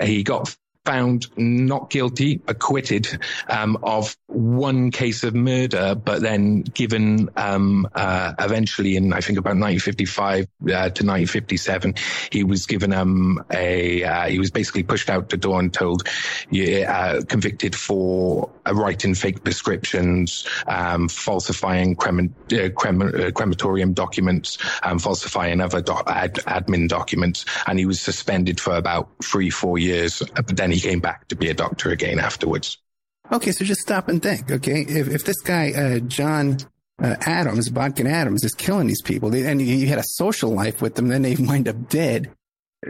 He 0.00 0.22
got 0.22 0.56
found 0.84 1.26
not 1.36 1.90
guilty, 1.90 2.40
acquitted 2.46 3.08
um, 3.48 3.78
of 3.82 4.16
one 4.26 4.90
case 4.90 5.24
of 5.24 5.34
murder, 5.34 5.94
but 5.94 6.20
then 6.20 6.62
given 6.62 7.30
um, 7.36 7.88
uh, 7.94 8.32
eventually 8.38 8.96
in 8.96 9.12
I 9.12 9.20
think 9.20 9.38
about 9.38 9.56
1955 9.56 10.44
uh, 10.44 10.66
to 10.66 10.70
1957, 10.70 11.94
he 12.30 12.44
was 12.44 12.66
given 12.66 12.92
um, 12.92 13.44
a 13.50 14.04
uh, 14.04 14.26
he 14.26 14.38
was 14.38 14.50
basically 14.50 14.82
pushed 14.82 15.08
out 15.08 15.30
the 15.30 15.36
door 15.36 15.58
and 15.60 15.72
told, 15.72 16.08
uh, 16.52 17.22
convicted 17.28 17.74
for 17.74 18.50
writing 18.72 19.14
fake 19.14 19.42
prescriptions, 19.42 20.46
um, 20.66 21.08
falsifying 21.08 21.96
uh, 21.98 22.68
crema- 22.76 23.06
uh, 23.06 23.30
crematorium 23.30 23.92
documents, 23.92 24.58
um, 24.82 24.98
falsifying 24.98 25.60
other 25.60 25.82
ad- 26.06 26.34
admin 26.46 26.88
documents, 26.88 27.44
and 27.66 27.78
he 27.78 27.86
was 27.86 28.00
suspended 28.00 28.60
for 28.60 28.76
about 28.76 29.08
three 29.22 29.50
four 29.50 29.78
years. 29.78 30.22
But 30.34 30.56
then 30.56 30.73
he 30.74 30.80
came 30.80 31.00
back 31.00 31.28
to 31.28 31.36
be 31.36 31.48
a 31.48 31.54
doctor 31.54 31.90
again 31.90 32.18
afterwards. 32.18 32.78
Okay, 33.32 33.52
so 33.52 33.64
just 33.64 33.80
stop 33.80 34.08
and 34.08 34.22
think. 34.22 34.50
Okay, 34.50 34.82
if 34.82 35.08
if 35.08 35.24
this 35.24 35.40
guy 35.40 35.72
uh, 35.72 35.98
John 36.00 36.58
uh, 37.02 37.16
Adams, 37.20 37.70
Bodkin 37.70 38.06
Adams, 38.06 38.44
is 38.44 38.52
killing 38.52 38.86
these 38.86 39.02
people, 39.02 39.34
and 39.34 39.62
you 39.62 39.86
had 39.86 39.98
a 39.98 40.04
social 40.04 40.50
life 40.50 40.82
with 40.82 40.94
them, 40.94 41.08
then 41.08 41.22
they 41.22 41.34
wind 41.38 41.68
up 41.68 41.88
dead, 41.88 42.30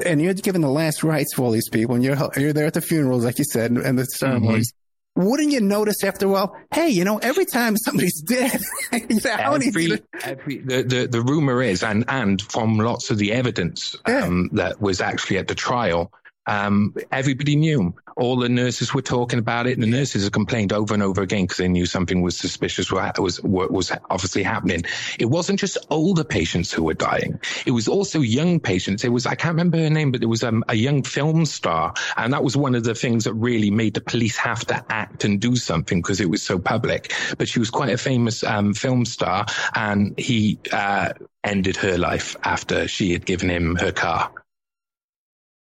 and 0.05 0.21
you're 0.21 0.35
given 0.35 0.61
the 0.61 0.71
last 0.71 1.05
rites 1.05 1.35
for 1.35 1.45
all 1.45 1.50
these 1.53 1.69
people, 1.69 1.95
and 1.95 2.03
you're 2.03 2.17
you're 2.37 2.53
there 2.53 2.67
at 2.67 2.75
the 2.75 2.81
funerals, 2.81 3.25
like 3.25 3.38
you 3.38 3.45
said, 3.45 3.71
and 3.71 3.99
the 3.99 4.05
ceremonies. 4.05 4.73
Mm-hmm 4.73 4.85
wouldn't 5.17 5.53
you 5.53 5.61
notice 5.61 6.03
after 6.03 6.26
a 6.26 6.29
while, 6.29 6.57
hey, 6.73 6.88
you 6.88 7.05
know, 7.05 7.19
every 7.19 7.45
time 7.45 7.76
somebody's 7.76 8.21
dead, 8.26 8.61
every, 8.93 10.03
every, 10.23 10.59
the, 10.59 10.83
the, 10.83 11.09
the 11.09 11.23
rumor 11.23 11.62
is, 11.62 11.83
and, 11.83 12.05
and 12.09 12.43
from 12.43 12.79
lots 12.79 13.11
of 13.11 13.19
the 13.19 13.33
evidence 13.33 13.97
um, 14.07 14.50
that 14.53 14.81
was 14.81 15.00
actually 15.00 15.38
at 15.38 15.49
the 15.49 15.55
trial, 15.55 16.12
um, 16.47 16.95
everybody 17.11 17.57
knew. 17.57 17.95
All 18.17 18.37
the 18.37 18.49
nurses 18.49 18.95
were 18.95 19.03
talking 19.03 19.41
about 19.41 19.67
it, 19.67 19.75
and 19.75 19.83
the 19.83 19.89
nurses 19.89 20.29
complained 20.31 20.73
over 20.73 20.95
and 20.95 21.03
over 21.03 21.23
again 21.23 21.45
because 21.45 21.57
they 21.57 21.69
knew 21.69 21.85
something 21.87 22.23
was 22.23 22.37
suspicious 22.37 22.93
was 22.93 23.41
was 23.43 23.93
obviously 24.09 24.43
happening. 24.43 24.85
It 25.19 25.27
wasn't 25.27 25.59
just 25.59 25.79
older 25.91 26.23
patients 26.23 26.73
who 26.73 26.85
were 26.85 26.95
dying; 26.95 27.41
it 27.67 27.73
was 27.73 27.89
also 27.89 28.21
young 28.21 28.61
patients. 28.61 29.05
It 29.05 29.09
was 29.09 29.27
I 29.27 29.35
can't 29.35 29.55
remember 29.55 29.79
her 29.79 29.91
name, 29.91 30.13
but 30.13 30.21
there 30.21 30.29
was 30.29 30.45
um, 30.45 30.65
a 30.69 30.75
young 30.75 31.03
film 31.03 31.45
star, 31.45 31.95
and 32.17 32.33
that 32.33 32.45
was 32.45 32.57
one 32.57 32.75
of 32.75 32.85
the 32.85 32.95
things 32.95 33.25
that 33.25 33.35
really 33.35 33.71
made 33.71 33.95
the 33.95 34.01
police 34.01 34.37
have 34.37 34.65
to 34.67 34.85
act 34.91 35.25
and 35.25 35.41
do 35.41 35.57
something 35.57 36.01
because 36.01 36.21
it 36.21 36.31
was 36.31 36.43
so 36.43 36.59
public. 36.59 37.13
But 37.37 37.49
she 37.49 37.59
was 37.59 37.71
quite 37.71 37.91
a 37.91 37.99
famous 37.99 38.45
um, 38.45 38.75
film 38.75 39.05
star, 39.07 39.47
and 39.75 40.17
he 40.19 40.59
uh, 40.73 41.15
ended 41.43 41.77
her 41.77 41.99
life 41.99 42.37
after 42.45 42.87
she 42.87 43.13
had 43.13 43.27
given 43.27 43.51
him 43.51 43.77
her 43.77 43.93
car. 43.93 44.31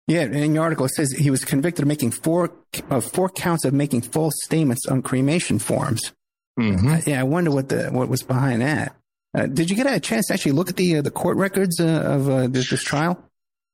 Yeah, 0.08 0.24
in 0.24 0.54
your 0.54 0.64
article 0.64 0.86
it 0.86 0.90
says 0.90 1.12
he 1.12 1.32
was 1.32 1.46
convicted 1.46 1.84
of 1.84 1.88
making 1.88 2.12
four 2.12 2.52
of 2.90 2.92
uh, 2.92 3.00
four 3.00 3.30
counts 3.30 3.64
of 3.64 3.74
making 3.74 4.02
false 4.02 4.34
statements 4.44 4.86
on 4.86 5.02
cremation 5.02 5.60
forms. 5.60 6.12
Mm-hmm. 6.60 6.88
Uh, 6.88 7.02
yeah, 7.06 7.22
I 7.22 7.24
wonder 7.24 7.52
what 7.52 7.70
the 7.70 7.90
what 7.90 8.10
was 8.10 8.22
behind 8.22 8.62
that. 8.62 8.96
Uh, 9.36 9.48
did 9.48 9.70
you 9.70 9.76
get 9.76 9.88
a 9.88 10.00
chance 10.00 10.28
to 10.28 10.34
actually 10.34 10.52
look 10.52 10.70
at 10.70 10.76
the 10.76 10.98
uh, 10.98 11.02
the 11.02 11.12
court 11.12 11.38
records 11.38 11.80
uh, 11.80 11.86
of 12.06 12.30
uh, 12.30 12.48
this, 12.48 12.70
this 12.70 12.84
trial? 12.84 13.24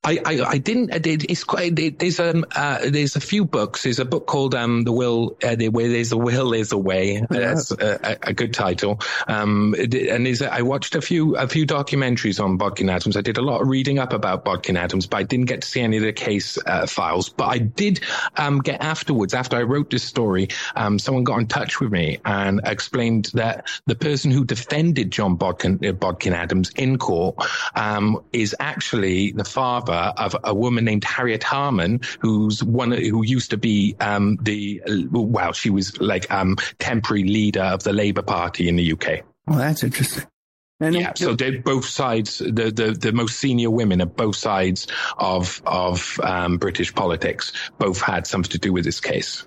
I, 0.01 0.17
I, 0.25 0.41
I 0.41 0.57
didn't. 0.59 0.91
It's 1.05 1.43
quite. 1.43 1.75
There's 1.75 2.21
um 2.21 2.45
uh, 2.55 2.89
there's 2.89 3.17
a 3.17 3.19
few 3.19 3.43
books. 3.43 3.83
There's 3.83 3.99
a 3.99 4.05
book 4.05 4.27
called 4.27 4.55
um 4.55 4.83
the 4.83 4.93
will 4.93 5.37
uh, 5.43 5.55
the, 5.55 5.67
where 5.67 5.89
there's 5.89 6.13
a 6.13 6.17
will 6.17 6.51
there's 6.51 6.71
a 6.71 6.77
way. 6.77 7.21
That's 7.29 7.71
a, 7.71 8.17
a, 8.23 8.33
good 8.33 8.53
title. 8.53 9.01
Um 9.27 9.75
and 9.77 10.25
there's 10.25 10.41
a, 10.41 10.53
I 10.53 10.61
watched 10.61 10.95
a 10.95 11.01
few 11.01 11.35
a 11.35 11.49
few 11.49 11.67
documentaries 11.67 12.41
on 12.41 12.55
Bodkin 12.55 12.89
Adams. 12.89 13.17
I 13.17 13.21
did 13.21 13.37
a 13.37 13.41
lot 13.41 13.61
of 13.61 13.67
reading 13.67 13.99
up 13.99 14.13
about 14.13 14.45
Bodkin 14.45 14.77
Adams, 14.77 15.05
but 15.05 15.17
I 15.17 15.23
didn't 15.23 15.47
get 15.47 15.63
to 15.63 15.67
see 15.67 15.81
any 15.81 15.97
of 15.97 16.03
the 16.03 16.13
case 16.13 16.57
uh, 16.65 16.87
files. 16.87 17.27
But 17.27 17.47
I 17.47 17.57
did 17.57 17.99
um 18.37 18.59
get 18.59 18.81
afterwards 18.81 19.33
after 19.33 19.57
I 19.57 19.63
wrote 19.63 19.89
this 19.89 20.03
story. 20.03 20.47
Um, 20.77 20.97
someone 20.97 21.25
got 21.25 21.39
in 21.39 21.47
touch 21.47 21.81
with 21.81 21.91
me 21.91 22.19
and 22.23 22.61
explained 22.63 23.31
that 23.33 23.67
the 23.85 23.95
person 23.95 24.31
who 24.31 24.45
defended 24.45 25.11
John 25.11 25.35
Bodkin 25.35 25.85
uh, 25.85 25.91
Bodkin 25.91 26.31
Adams 26.31 26.69
in 26.77 26.97
court 26.97 27.35
um 27.75 28.23
is 28.31 28.55
actually 28.61 29.33
the 29.33 29.43
father 29.43 29.88
of 29.93 30.35
a 30.43 30.53
woman 30.53 30.85
named 30.85 31.03
Harriet 31.03 31.43
Harman, 31.43 32.01
who's 32.19 32.63
one 32.63 32.91
who 32.91 33.23
used 33.23 33.51
to 33.51 33.57
be 33.57 33.95
um, 33.99 34.37
the 34.41 34.81
well, 35.11 35.53
she 35.53 35.69
was 35.69 35.99
like 35.99 36.29
um, 36.31 36.57
temporary 36.79 37.23
leader 37.23 37.63
of 37.63 37.83
the 37.83 37.93
Labour 37.93 38.21
Party 38.21 38.67
in 38.67 38.75
the 38.75 38.93
UK. 38.93 39.23
Well, 39.47 39.59
that's 39.59 39.83
interesting. 39.83 40.25
And 40.81 40.95
yeah, 40.95 41.11
so 41.13 41.35
they 41.35 41.57
both 41.57 41.85
sides, 41.85 42.37
the, 42.37 42.71
the, 42.71 42.97
the 42.97 43.11
most 43.11 43.37
senior 43.37 43.69
women 43.69 43.99
of 43.99 44.15
both 44.15 44.37
sides 44.37 44.87
of 45.17 45.61
of 45.65 46.19
um, 46.23 46.57
British 46.57 46.95
politics, 46.95 47.51
both 47.77 47.99
had 48.01 48.25
something 48.25 48.51
to 48.51 48.57
do 48.57 48.71
with 48.71 48.85
this 48.85 49.01
case. 49.01 49.45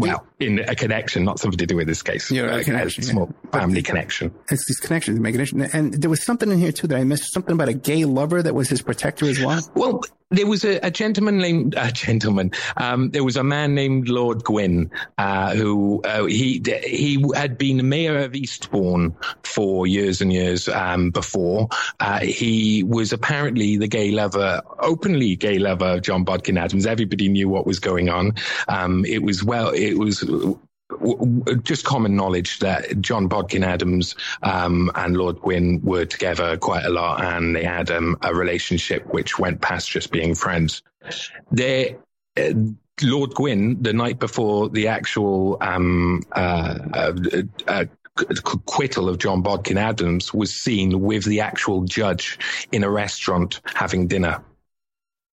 Well, 0.00 0.26
in 0.38 0.60
a 0.60 0.74
connection, 0.74 1.24
not 1.24 1.38
something 1.38 1.58
to 1.58 1.66
do 1.66 1.76
with 1.76 1.86
this 1.86 2.02
case. 2.02 2.30
Yeah, 2.30 2.56
a 2.56 2.64
connection, 2.64 3.04
a 3.04 3.06
small 3.06 3.34
yeah. 3.44 3.50
family 3.50 3.82
connection. 3.82 4.34
It's 4.50 4.66
these 4.66 4.80
connections 4.80 5.18
make 5.18 5.34
it. 5.34 5.52
And 5.52 5.94
there 5.94 6.10
was 6.10 6.24
something 6.24 6.50
in 6.50 6.58
here 6.58 6.72
too 6.72 6.86
that 6.86 6.98
I 6.98 7.04
missed. 7.04 7.32
Something 7.32 7.54
about 7.54 7.68
a 7.68 7.74
gay 7.74 8.04
lover 8.04 8.42
that 8.42 8.54
was 8.54 8.68
his 8.68 8.82
protector 8.82 9.26
as 9.26 9.40
well. 9.40 9.60
Well, 9.74 10.02
there 10.30 10.46
was 10.46 10.64
a, 10.64 10.78
a 10.86 10.90
gentleman 10.90 11.38
named 11.38 11.74
a 11.76 11.90
gentleman. 11.90 12.50
Um, 12.76 13.10
there 13.10 13.24
was 13.24 13.36
a 13.36 13.44
man 13.44 13.74
named 13.74 14.08
Lord 14.08 14.44
Gwynne 14.44 14.90
uh, 15.16 15.54
who 15.54 16.02
uh, 16.02 16.26
he 16.26 16.62
he 16.84 17.24
had 17.34 17.56
been 17.56 17.88
mayor 17.88 18.18
of 18.18 18.34
Eastbourne 18.34 19.14
for 19.42 19.86
years 19.86 20.20
and 20.20 20.32
years 20.32 20.68
um, 20.68 21.10
before. 21.10 21.68
Uh, 22.00 22.20
he 22.20 22.82
was 22.82 23.12
apparently 23.12 23.78
the 23.78 23.88
gay 23.88 24.10
lover, 24.10 24.60
openly 24.80 25.34
gay 25.34 25.58
lover 25.58 25.86
of 25.86 26.02
John 26.02 26.24
Bodkin 26.24 26.58
Adams. 26.58 26.86
Everybody 26.86 27.28
knew 27.28 27.48
what 27.48 27.66
was 27.66 27.78
going 27.78 28.10
on. 28.10 28.34
Um, 28.68 29.06
it 29.06 29.22
was 29.22 29.42
well, 29.42 29.70
it 29.70 29.94
was 29.94 30.22
just 31.62 31.84
common 31.84 32.16
knowledge 32.16 32.60
that 32.60 33.00
John 33.00 33.28
Bodkin 33.28 33.64
Adams 33.64 34.14
um, 34.42 34.90
and 34.94 35.16
Lord 35.16 35.40
Gwynne 35.40 35.82
were 35.82 36.06
together 36.06 36.56
quite 36.56 36.84
a 36.84 36.90
lot, 36.90 37.22
and 37.22 37.54
they 37.54 37.64
had 37.64 37.90
um, 37.90 38.16
a 38.22 38.34
relationship 38.34 39.06
which 39.12 39.38
went 39.38 39.60
past 39.60 39.90
just 39.90 40.10
being 40.10 40.34
friends. 40.34 40.82
They, 41.52 41.96
uh, 42.36 42.52
Lord 43.02 43.30
Gwynne, 43.34 43.82
the 43.82 43.92
night 43.92 44.18
before 44.18 44.68
the 44.68 44.88
actual 44.88 45.58
um, 45.60 46.22
uh, 46.32 46.78
uh, 46.92 47.12
uh 47.66 47.84
acquittal 48.18 49.08
of 49.08 49.18
John 49.18 49.42
Bodkin 49.42 49.78
Adams, 49.78 50.34
was 50.34 50.52
seen 50.52 51.00
with 51.00 51.24
the 51.24 51.40
actual 51.40 51.82
judge 51.82 52.38
in 52.72 52.82
a 52.82 52.90
restaurant 52.90 53.60
having 53.64 54.08
dinner 54.08 54.42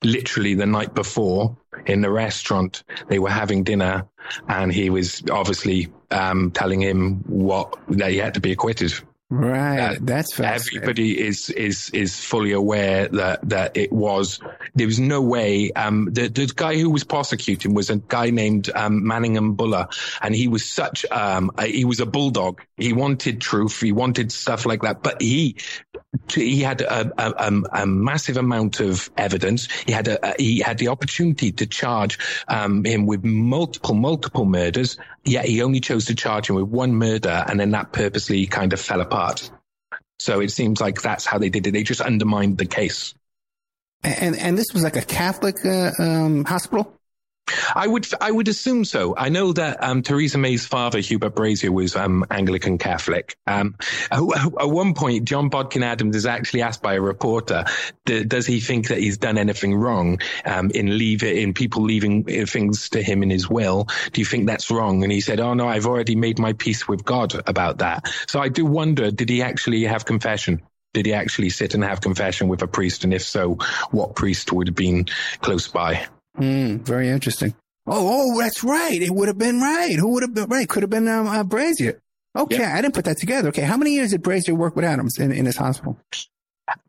literally 0.06 0.54
the 0.54 0.66
night 0.66 0.94
before 0.94 1.58
in 1.86 2.02
the 2.02 2.12
restaurant. 2.12 2.84
They 3.08 3.20
were 3.20 3.30
having 3.30 3.64
dinner, 3.64 4.08
and 4.48 4.72
he 4.72 4.90
was 4.90 5.24
obviously 5.30 5.92
um, 6.12 6.52
telling 6.52 6.82
him 6.82 7.24
what 7.28 7.78
that 7.90 8.12
he 8.12 8.18
had 8.18 8.36
to 8.36 8.40
be 8.40 8.52
acquitted. 8.52 8.94
Right, 9.32 9.80
uh, 9.80 10.00
that's 10.02 10.40
everybody 10.40 11.20
is 11.20 11.50
is 11.50 11.90
is 11.90 12.24
fully 12.24 12.52
aware 12.52 13.08
that 13.08 13.50
that 13.50 13.76
it 13.76 13.92
was 13.92 14.40
there 14.76 14.86
was 14.86 15.00
no 15.00 15.20
way. 15.20 15.72
Um, 15.72 16.10
the 16.12 16.28
the 16.28 16.46
guy 16.56 16.78
who 16.78 16.92
was 16.92 17.04
prosecuting 17.04 17.74
was 17.74 17.90
a 17.90 17.96
guy 17.96 18.30
named 18.30 18.70
um, 18.76 19.08
Manningham 19.08 19.56
Buller, 19.56 19.88
and 20.22 20.36
he 20.36 20.48
was 20.48 20.70
such 20.70 21.08
um 21.10 21.50
a, 21.58 21.66
he 21.66 21.86
was 21.86 22.00
a 22.00 22.06
bulldog. 22.06 22.62
He 22.78 22.94
wanted 22.94 23.42
truth, 23.42 23.82
he 23.82 23.92
wanted 23.92 24.32
stuff 24.32 24.64
like 24.64 24.84
that, 24.84 25.02
but 25.02 25.20
he 25.20 25.56
he 26.30 26.62
had 26.62 26.82
a, 26.82 27.12
a, 27.18 27.62
a, 27.72 27.86
massive 27.86 28.38
amount 28.38 28.80
of 28.80 29.10
evidence. 29.18 29.68
He 29.86 29.92
had 29.92 30.08
a, 30.08 30.36
he 30.38 30.60
had 30.60 30.78
the 30.78 30.90
opportunity 30.90 31.52
to 31.54 31.66
charge 31.66 32.20
um, 32.48 32.84
him 32.84 33.06
with 33.06 33.24
multiple 33.24 33.96
multiple 33.96 34.46
murders. 34.46 34.98
Yet 35.26 35.46
he 35.46 35.64
only 35.64 35.80
chose 35.80 36.06
to 36.06 36.16
charge 36.16 36.50
him 36.50 36.56
with 36.56 36.66
one 36.66 36.96
murder, 36.96 37.44
and 37.48 37.60
then 37.60 37.72
that 37.72 37.92
purposely 37.92 38.46
kind 38.46 38.74
of 38.74 38.80
fell 38.80 39.02
apart. 39.02 39.50
So 40.20 40.40
it 40.40 40.52
seems 40.52 40.80
like 40.80 41.02
that's 41.02 41.26
how 41.26 41.40
they 41.40 41.50
did 41.50 41.66
it. 41.68 41.72
They 41.72 41.84
just 41.84 42.02
undermined 42.02 42.58
the 42.58 42.66
case. 42.66 43.14
And 44.04 44.38
and 44.38 44.58
this 44.58 44.68
was 44.74 44.84
like 44.84 44.96
a 44.96 45.02
Catholic 45.02 45.66
uh, 45.66 45.92
um, 46.00 46.46
hospital. 46.46 46.94
I 47.76 47.88
would 47.88 48.08
I 48.20 48.32
would 48.32 48.48
assume 48.48 48.86
so. 48.86 49.16
I 49.16 49.30
know 49.30 49.54
that 49.54 49.84
um, 49.84 50.02
Theresa 50.02 50.38
May's 50.38 50.66
father, 50.66 51.00
Hubert 51.00 51.36
Brasier, 51.36 51.70
was 51.70 51.96
um, 51.96 52.26
Anglican 52.30 52.78
Catholic. 52.78 53.38
Um, 53.46 53.76
at, 54.12 54.20
one 54.20 54.94
point, 54.94 55.26
John 55.26 55.50
Bodkin 55.50 55.84
Adams 55.84 56.16
is 56.16 56.26
actually 56.26 56.64
asked 56.64 56.82
by 56.82 56.96
a 56.96 57.02
reporter, 57.02 57.66
does 58.06 58.48
he 58.48 58.60
think 58.60 58.88
that 58.88 59.00
he's 59.00 59.18
done 59.18 59.38
anything 59.38 59.76
wrong 59.76 60.20
um, 60.44 60.72
in 60.72 60.98
leave 60.98 61.24
in 61.24 61.54
people 61.54 61.84
leaving 61.84 62.26
uh, 62.30 62.46
things 62.46 62.90
to 62.90 63.02
him 63.02 63.24
in 63.24 63.30
his 63.30 63.50
will? 63.50 63.88
Do 64.12 64.22
you 64.22 64.26
think 64.26 64.48
that's 64.48 64.72
wrong? 64.72 65.04
And 65.04 65.12
he 65.12 65.22
said, 65.22 65.40
"Oh 65.40 65.54
no, 65.54 65.68
I've 65.68 65.86
already 65.86 66.16
made 66.16 66.40
my 66.40 66.54
peace 66.54 66.88
with 66.88 67.06
God 67.06 67.36
about 67.48 67.80
that." 67.80 68.12
So 68.28 68.40
I 68.40 68.50
do 68.50 68.66
wonder, 68.66 69.12
did 69.12 69.30
he 69.30 69.42
actually 69.42 69.84
have 69.84 70.06
confession? 70.06 70.62
Did 70.94 71.06
he 71.06 71.14
actually 71.14 71.50
sit 71.50 71.74
and 71.74 71.84
have 71.84 72.00
confession 72.00 72.48
with 72.48 72.62
a 72.62 72.68
priest? 72.68 73.04
And 73.04 73.14
if 73.14 73.24
so, 73.24 73.58
what 73.92 74.16
priest 74.16 74.52
would 74.54 74.68
have 74.68 74.76
been 74.76 75.08
close 75.42 75.68
by? 75.68 76.08
Mm, 76.38 76.82
very 76.82 77.10
interesting. 77.10 77.56
Oh, 77.88 78.34
oh, 78.36 78.40
that's 78.42 78.64
right. 78.64 79.02
It 79.02 79.12
would 79.12 79.28
have 79.28 79.38
been 79.38 79.60
right. 79.60 79.96
Who 79.98 80.14
would 80.14 80.24
have 80.24 80.34
been 80.34 80.50
right? 80.50 80.68
Could 80.68 80.84
have 80.84 80.90
been 80.90 81.08
um, 81.08 81.28
uh, 81.28 81.44
Brasier. 81.44 82.00
Okay, 82.36 82.66
I 82.66 82.82
didn't 82.82 82.96
put 82.96 83.06
that 83.06 83.18
together. 83.18 83.50
Okay, 83.50 83.62
how 83.62 83.78
many 83.78 83.92
years 83.94 84.12
did 84.12 84.22
Brasier 84.22 84.58
work 84.58 84.76
with 84.76 84.84
Adams 84.84 85.18
in, 85.18 85.32
in 85.32 85.46
his 85.46 85.56
hospital? 85.56 85.98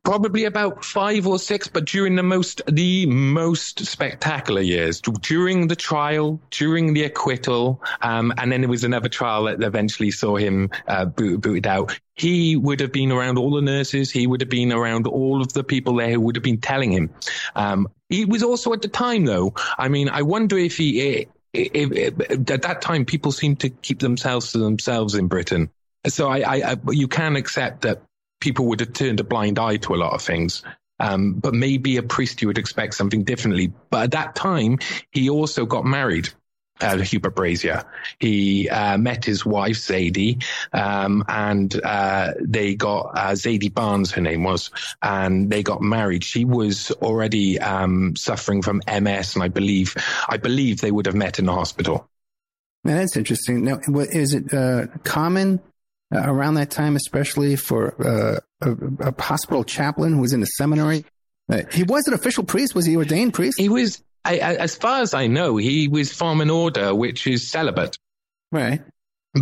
Probably 0.05 0.45
about 0.45 0.85
five 0.85 1.27
or 1.27 1.39
six, 1.39 1.69
but 1.69 1.85
during 1.85 2.17
the 2.17 2.23
most 2.23 2.63
the 2.67 3.05
most 3.05 3.85
spectacular 3.85 4.63
years, 4.63 5.03
during 5.03 5.69
the 5.69 5.77
trial, 5.77 6.41
during 6.51 6.95
the 6.95 7.05
acquittal, 7.05 7.83
um, 8.01 8.33
and 8.39 8.51
then 8.51 8.63
there 8.63 8.71
was 8.71 8.85
another 8.85 9.11
trial 9.11 9.45
that 9.45 9.63
eventually 9.63 10.11
saw 10.11 10.37
him 10.37 10.71
uh, 10.89 11.05
boot, 11.05 11.43
booted 11.43 11.67
out. 11.67 11.99
He 12.15 12.57
would 12.57 12.81
have 12.81 12.93
been 12.93 13.13
around 13.13 13.37
all 13.37 13.51
the 13.51 13.61
nurses. 13.61 14.11
He 14.11 14.27
would 14.27 14.41
have 14.41 14.49
been 14.49 14.73
around 14.73 15.07
all 15.07 15.43
of 15.43 15.53
the 15.53 15.65
people 15.65 15.97
there 15.97 16.11
who 16.11 16.21
would 16.21 16.37
have 16.37 16.43
been 16.45 16.61
telling 16.61 16.91
him. 16.91 17.11
Um, 17.55 17.89
he 18.09 18.25
was 18.25 18.43
also 18.43 18.73
at 18.73 18.81
the 18.81 18.89
time, 18.89 19.27
though. 19.27 19.55
I 19.77 19.89
mean, 19.89 20.09
I 20.09 20.23
wonder 20.23 20.57
if 20.57 20.79
he 20.79 21.27
if, 21.53 21.93
if, 21.93 22.31
at 22.31 22.63
that 22.63 22.81
time 22.81 23.05
people 23.05 23.31
seemed 23.33 23.61
to 23.61 23.69
keep 23.69 23.99
themselves 23.99 24.53
to 24.53 24.59
themselves 24.59 25.15
in 25.15 25.27
Britain. 25.27 25.71
So 26.07 26.29
I, 26.29 26.39
I, 26.39 26.73
I, 26.73 26.77
you 26.91 27.09
can 27.09 27.37
accept 27.37 27.83
that 27.83 28.03
people 28.47 28.67
would 28.67 28.79
have 28.79 28.93
turned 28.93 29.19
a 29.19 29.25
blind 29.25 29.59
eye 29.59 29.77
to 29.77 29.93
a 29.93 29.97
lot 29.97 30.13
of 30.13 30.23
things. 30.23 30.63
Um, 31.01 31.35
but 31.35 31.53
maybe 31.53 31.97
a 31.97 32.03
priest 32.05 32.41
you 32.41 32.47
would 32.47 32.59
expect 32.59 32.95
something 32.95 33.25
differently. 33.25 33.73
But 33.91 34.05
at 34.05 34.11
that 34.13 34.37
time, 34.37 34.79
he 35.11 35.29
also 35.29 35.67
got 35.67 35.85
married 35.85 36.29
uh, 36.81 36.97
Hubert 36.99 37.35
Brasier. 37.35 37.85
He 38.21 38.69
uh, 38.69 38.99
met 38.99 39.25
his 39.25 39.45
wife 39.45 39.79
Zaidee, 39.79 40.45
um, 40.73 41.25
and 41.27 41.75
uh, 41.83 42.35
they 42.41 42.77
got 42.77 43.19
uh, 43.19 43.33
Zaidee 43.33 43.75
Barnes, 43.75 44.13
her 44.13 44.23
name 44.23 44.45
was, 44.45 44.71
and 45.03 45.51
they 45.51 45.65
got 45.65 45.83
married. 45.83 46.23
She 46.23 46.45
was 46.45 46.93
already 46.93 47.59
um, 47.59 48.15
suffering 48.15 48.63
from 48.63 48.81
MS, 48.87 49.35
and 49.35 49.43
I 49.43 49.49
believe, 49.49 49.97
I 50.29 50.37
believe 50.37 50.81
they 50.81 50.93
would 50.93 51.07
have 51.07 51.17
met 51.17 51.41
in 51.41 51.47
the 51.47 51.53
hospital. 51.53 52.09
Now 52.85 52.95
that's 52.95 53.17
interesting. 53.17 53.65
Now, 53.65 53.81
is 54.13 54.35
it 54.35 54.55
uh, 54.55 54.87
common 55.03 55.61
uh, 56.15 56.23
around 56.25 56.55
that 56.55 56.71
time, 56.71 56.97
especially 56.97 57.57
for 57.57 58.41
a, 58.61 58.69
a, 59.01 59.23
hospital 59.23 59.65
chaplain 59.65 60.15
who 60.15 60.21
was 60.21 60.33
in 60.33 60.41
the 60.41 60.47
seminary? 60.47 61.05
he 61.73 61.85
was 61.85 62.09
an 62.09 62.15
official 62.15 62.43
priest. 62.43 62.75
Was 62.75 62.87
he 62.87 62.97
ordained 62.97 63.35
priest? 63.35 63.59
He 63.59 63.69
was 63.69 64.03
I, 64.27 64.39
I, 64.39 64.55
as 64.55 64.75
far 64.75 65.03
as 65.03 65.15
I 65.15 65.29
know, 65.29 65.57
he 65.57 65.87
was 65.87 66.13
from 66.13 66.41
an 66.41 66.51
order 66.51 66.93
which 66.95 67.27
is 67.29 67.49
celibate. 67.49 67.97
Right. 68.51 68.83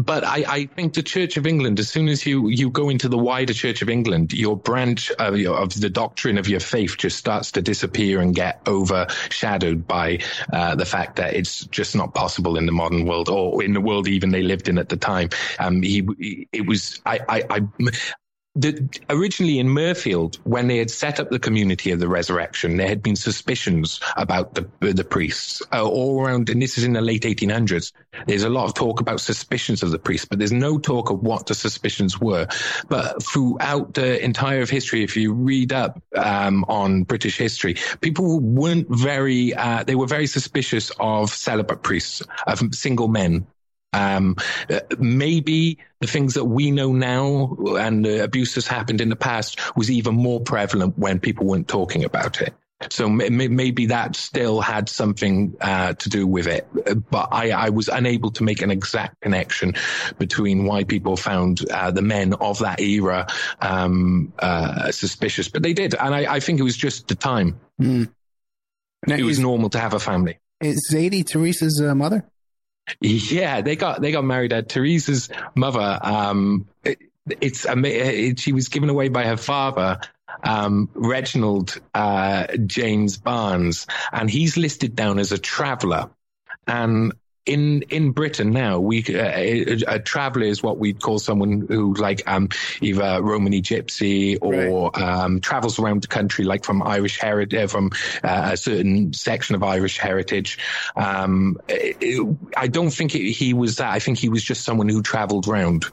But 0.02 0.24
I, 0.24 0.44
I, 0.48 0.66
think 0.66 0.94
the 0.94 1.02
Church 1.02 1.37
of 1.37 1.46
England, 1.46 1.78
as 1.78 1.88
soon 1.88 2.09
as 2.09 2.26
you, 2.26 2.48
you 2.48 2.70
go 2.70 2.88
into 2.88 3.09
the 3.09 3.18
wider 3.18 3.52
Church 3.52 3.80
of 3.83 3.88
England, 3.88 4.33
your 4.33 4.57
branch 4.57 5.11
of, 5.12 5.35
of 5.35 5.80
the 5.80 5.90
doctrine 5.90 6.38
of 6.38 6.48
your 6.48 6.61
faith 6.61 6.96
just 6.96 7.16
starts 7.16 7.52
to 7.52 7.62
disappear 7.62 8.20
and 8.20 8.35
get 8.35 8.61
overshadowed 8.66 9.87
by 9.87 10.18
uh, 10.52 10.74
the 10.74 10.85
fact 10.85 11.16
that 11.16 11.35
it's 11.35 11.66
just 11.66 11.94
not 11.94 12.14
possible 12.14 12.57
in 12.57 12.66
the 12.66 12.72
modern 12.72 13.07
world 13.07 13.28
or 13.28 13.62
in 13.62 13.72
the 13.72 13.80
world 13.80 14.09
even 14.09 14.30
they 14.30 14.42
lived 14.42 14.68
in 14.68 14.78
at 14.78 14.88
the 14.88 14.96
time. 14.96 15.28
Um, 15.59 15.83
he, 15.83 16.48
it 16.52 16.66
was, 16.66 17.00
I, 17.07 17.20
I, 17.28 17.42
I 17.50 17.61
the, 18.57 18.88
originally 19.11 19.59
in 19.59 19.67
Mirfield, 19.67 20.37
when 20.45 20.69
they 20.69 20.79
had 20.79 20.90
set 20.90 21.19
up 21.19 21.31
the 21.31 21.40
community 21.40 21.90
of 21.90 21.99
the 21.99 22.07
resurrection, 22.07 22.77
there 22.77 22.87
had 22.87 23.03
been 23.03 23.17
suspicions 23.17 24.01
about 24.17 24.55
the 24.55 24.69
the 24.81 25.03
priests 25.03 25.61
uh, 25.73 25.85
all 25.85 26.23
around, 26.23 26.49
and 26.49 26.62
this 26.62 26.79
is 26.79 26.85
in 26.85 26.93
the 26.93 27.01
late 27.01 27.23
1800s. 27.23 27.93
There's 28.27 28.45
a 28.45 28.49
lot 28.49 28.67
of 28.67 28.75
talk 28.75 29.01
about 29.01 29.21
suspicions 29.21 29.83
of 29.83 29.90
the 29.90 29.99
priests, 29.99 30.27
but 30.27 30.38
there's 30.38 30.53
no 30.53 30.79
talk 30.79 31.11
of 31.11 31.21
what 31.21 31.47
the 31.47 31.55
suspicions 31.55 32.21
were. 32.21 32.47
But 32.88 33.23
throughout 33.25 33.95
the 33.95 34.23
entire 34.25 34.61
of 34.61 34.71
history, 34.71 35.03
if 35.03 35.17
you 35.17 35.33
read 35.33 35.73
up 35.73 36.01
um, 36.14 36.64
on 36.69 37.03
British 37.03 37.37
history, 37.37 37.75
people 38.01 38.38
weren't 38.38 38.87
very, 38.88 39.53
uh, 39.53 39.83
they 39.83 39.97
were 39.97 40.07
very 40.07 40.29
suspicious 40.29 40.93
of 41.01 41.31
celibate 41.31 41.83
priests, 41.83 42.23
of 42.47 42.62
single 42.73 43.09
men 43.09 43.47
um, 43.94 44.37
maybe 44.98 45.78
the 46.00 46.07
things 46.07 46.35
that 46.35 46.44
we 46.44 46.70
know 46.70 46.92
now 46.92 47.57
and 47.78 48.04
the 48.04 48.22
abuse 48.24 48.54
that's 48.54 48.66
happened 48.66 49.00
in 49.00 49.09
the 49.09 49.16
past 49.16 49.59
was 49.76 49.90
even 49.90 50.14
more 50.14 50.40
prevalent 50.40 50.98
when 50.98 51.20
people 51.20 51.46
weren't 51.46 51.68
talking 51.68 52.04
about 52.04 52.40
it. 52.40 52.54
So 52.90 53.09
maybe 53.09 53.87
that 53.87 54.16
still 54.16 54.61
had 54.61 54.88
something 54.88 55.57
uh, 55.61 55.94
to 55.94 56.09
do 56.09 56.26
with 56.26 56.46
it, 56.46 56.66
but 57.11 57.28
I, 57.33 57.50
I, 57.50 57.70
was 57.70 57.88
unable 57.88 58.30
to 58.33 58.42
make 58.42 58.61
an 58.61 58.70
exact 58.70 59.20
connection 59.22 59.74
between 60.18 60.64
why 60.64 60.85
people 60.85 61.16
found 61.16 61.61
uh, 61.70 61.92
the 61.92 62.02
men 62.02 62.35
of 62.35 62.59
that 62.59 62.80
era 62.80 63.26
um, 63.62 64.35
uh, 64.38 64.90
suspicious. 64.90 65.48
But 65.48 65.62
they 65.62 65.72
did, 65.72 65.94
and 65.94 66.14
I, 66.14 66.35
I, 66.35 66.40
think 66.40 66.61
it 66.61 66.64
was 66.64 66.76
just 66.76 67.09
the 67.09 67.14
time. 67.14 67.59
Mm. 67.80 68.11
Now, 69.07 69.16
it 69.16 69.22
was 69.22 69.38
is, 69.38 69.42
normal 69.42 69.70
to 69.70 69.78
have 69.78 69.94
a 69.94 70.00
family. 70.00 70.38
Is 70.61 70.90
Zaidee 70.92 71.24
Theresa's 71.24 71.80
uh, 71.80 71.94
mother? 71.94 72.26
Yeah, 73.01 73.61
they 73.61 73.77
got 73.77 74.01
they 74.01 74.12
got 74.12 74.25
married. 74.25 74.53
At 74.53 74.68
Theresa's 74.68 75.29
mother, 75.55 75.99
um, 76.03 76.68
it, 76.85 76.99
it's 77.40 77.66
it, 77.68 78.38
she 78.38 78.53
was 78.53 78.68
given 78.68 78.90
away 78.90 79.09
by 79.09 79.25
her 79.25 79.37
father, 79.37 80.01
um, 80.42 80.90
Reginald 80.94 81.81
uh, 81.94 82.47
James 82.66 83.16
Barnes, 83.16 83.87
and 84.12 84.29
he's 84.31 84.57
listed 84.57 84.94
down 84.94 85.18
as 85.18 85.33
a 85.33 85.38
traveller. 85.38 86.11
And 86.66 87.14
in 87.46 87.83
in 87.83 88.12
Britain 88.12 88.50
now, 88.50 88.80
we 88.80 89.04
uh, 89.09 89.18
a, 89.18 89.83
a 89.87 89.98
traveler 89.98 90.46
is 90.46 90.62
what 90.62 90.78
we'd 90.78 91.00
call 91.00 91.18
someone 91.18 91.66
who 91.68 91.94
like 91.94 92.22
um, 92.26 92.48
either 92.80 93.22
Romany 93.22 93.61
gypsy 93.61 94.38
or 94.40 94.90
right. 94.90 95.02
um, 95.02 95.40
travels 95.40 95.78
around 95.78 96.02
the 96.02 96.09
country, 96.09 96.44
like 96.44 96.64
from 96.64 96.83
Irish 96.83 97.18
heritage, 97.18 97.54
uh, 97.54 97.66
from 97.66 97.90
uh, 98.22 98.50
a 98.52 98.57
certain 98.57 99.12
section 99.12 99.54
of 99.54 99.62
Irish 99.62 99.98
heritage. 99.98 100.59
Um, 100.96 101.59
it, 101.68 102.37
I 102.57 102.68
don't 102.68 102.90
think 102.90 103.14
it, 103.14 103.30
he 103.30 103.52
was 103.52 103.76
that. 103.76 103.92
I 103.92 103.98
think 103.98 104.18
he 104.18 104.28
was 104.30 104.42
just 104.42 104.64
someone 104.64 104.88
who 104.88 105.02
travelled 105.02 105.46
around, 105.46 105.85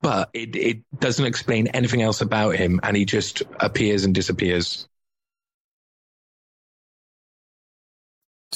but 0.00 0.30
it, 0.32 0.56
it 0.56 0.78
doesn't 0.98 1.24
explain 1.24 1.68
anything 1.68 2.02
else 2.02 2.20
about 2.20 2.56
him, 2.56 2.80
and 2.82 2.96
he 2.96 3.04
just 3.04 3.42
appears 3.60 4.04
and 4.04 4.14
disappears. 4.14 4.88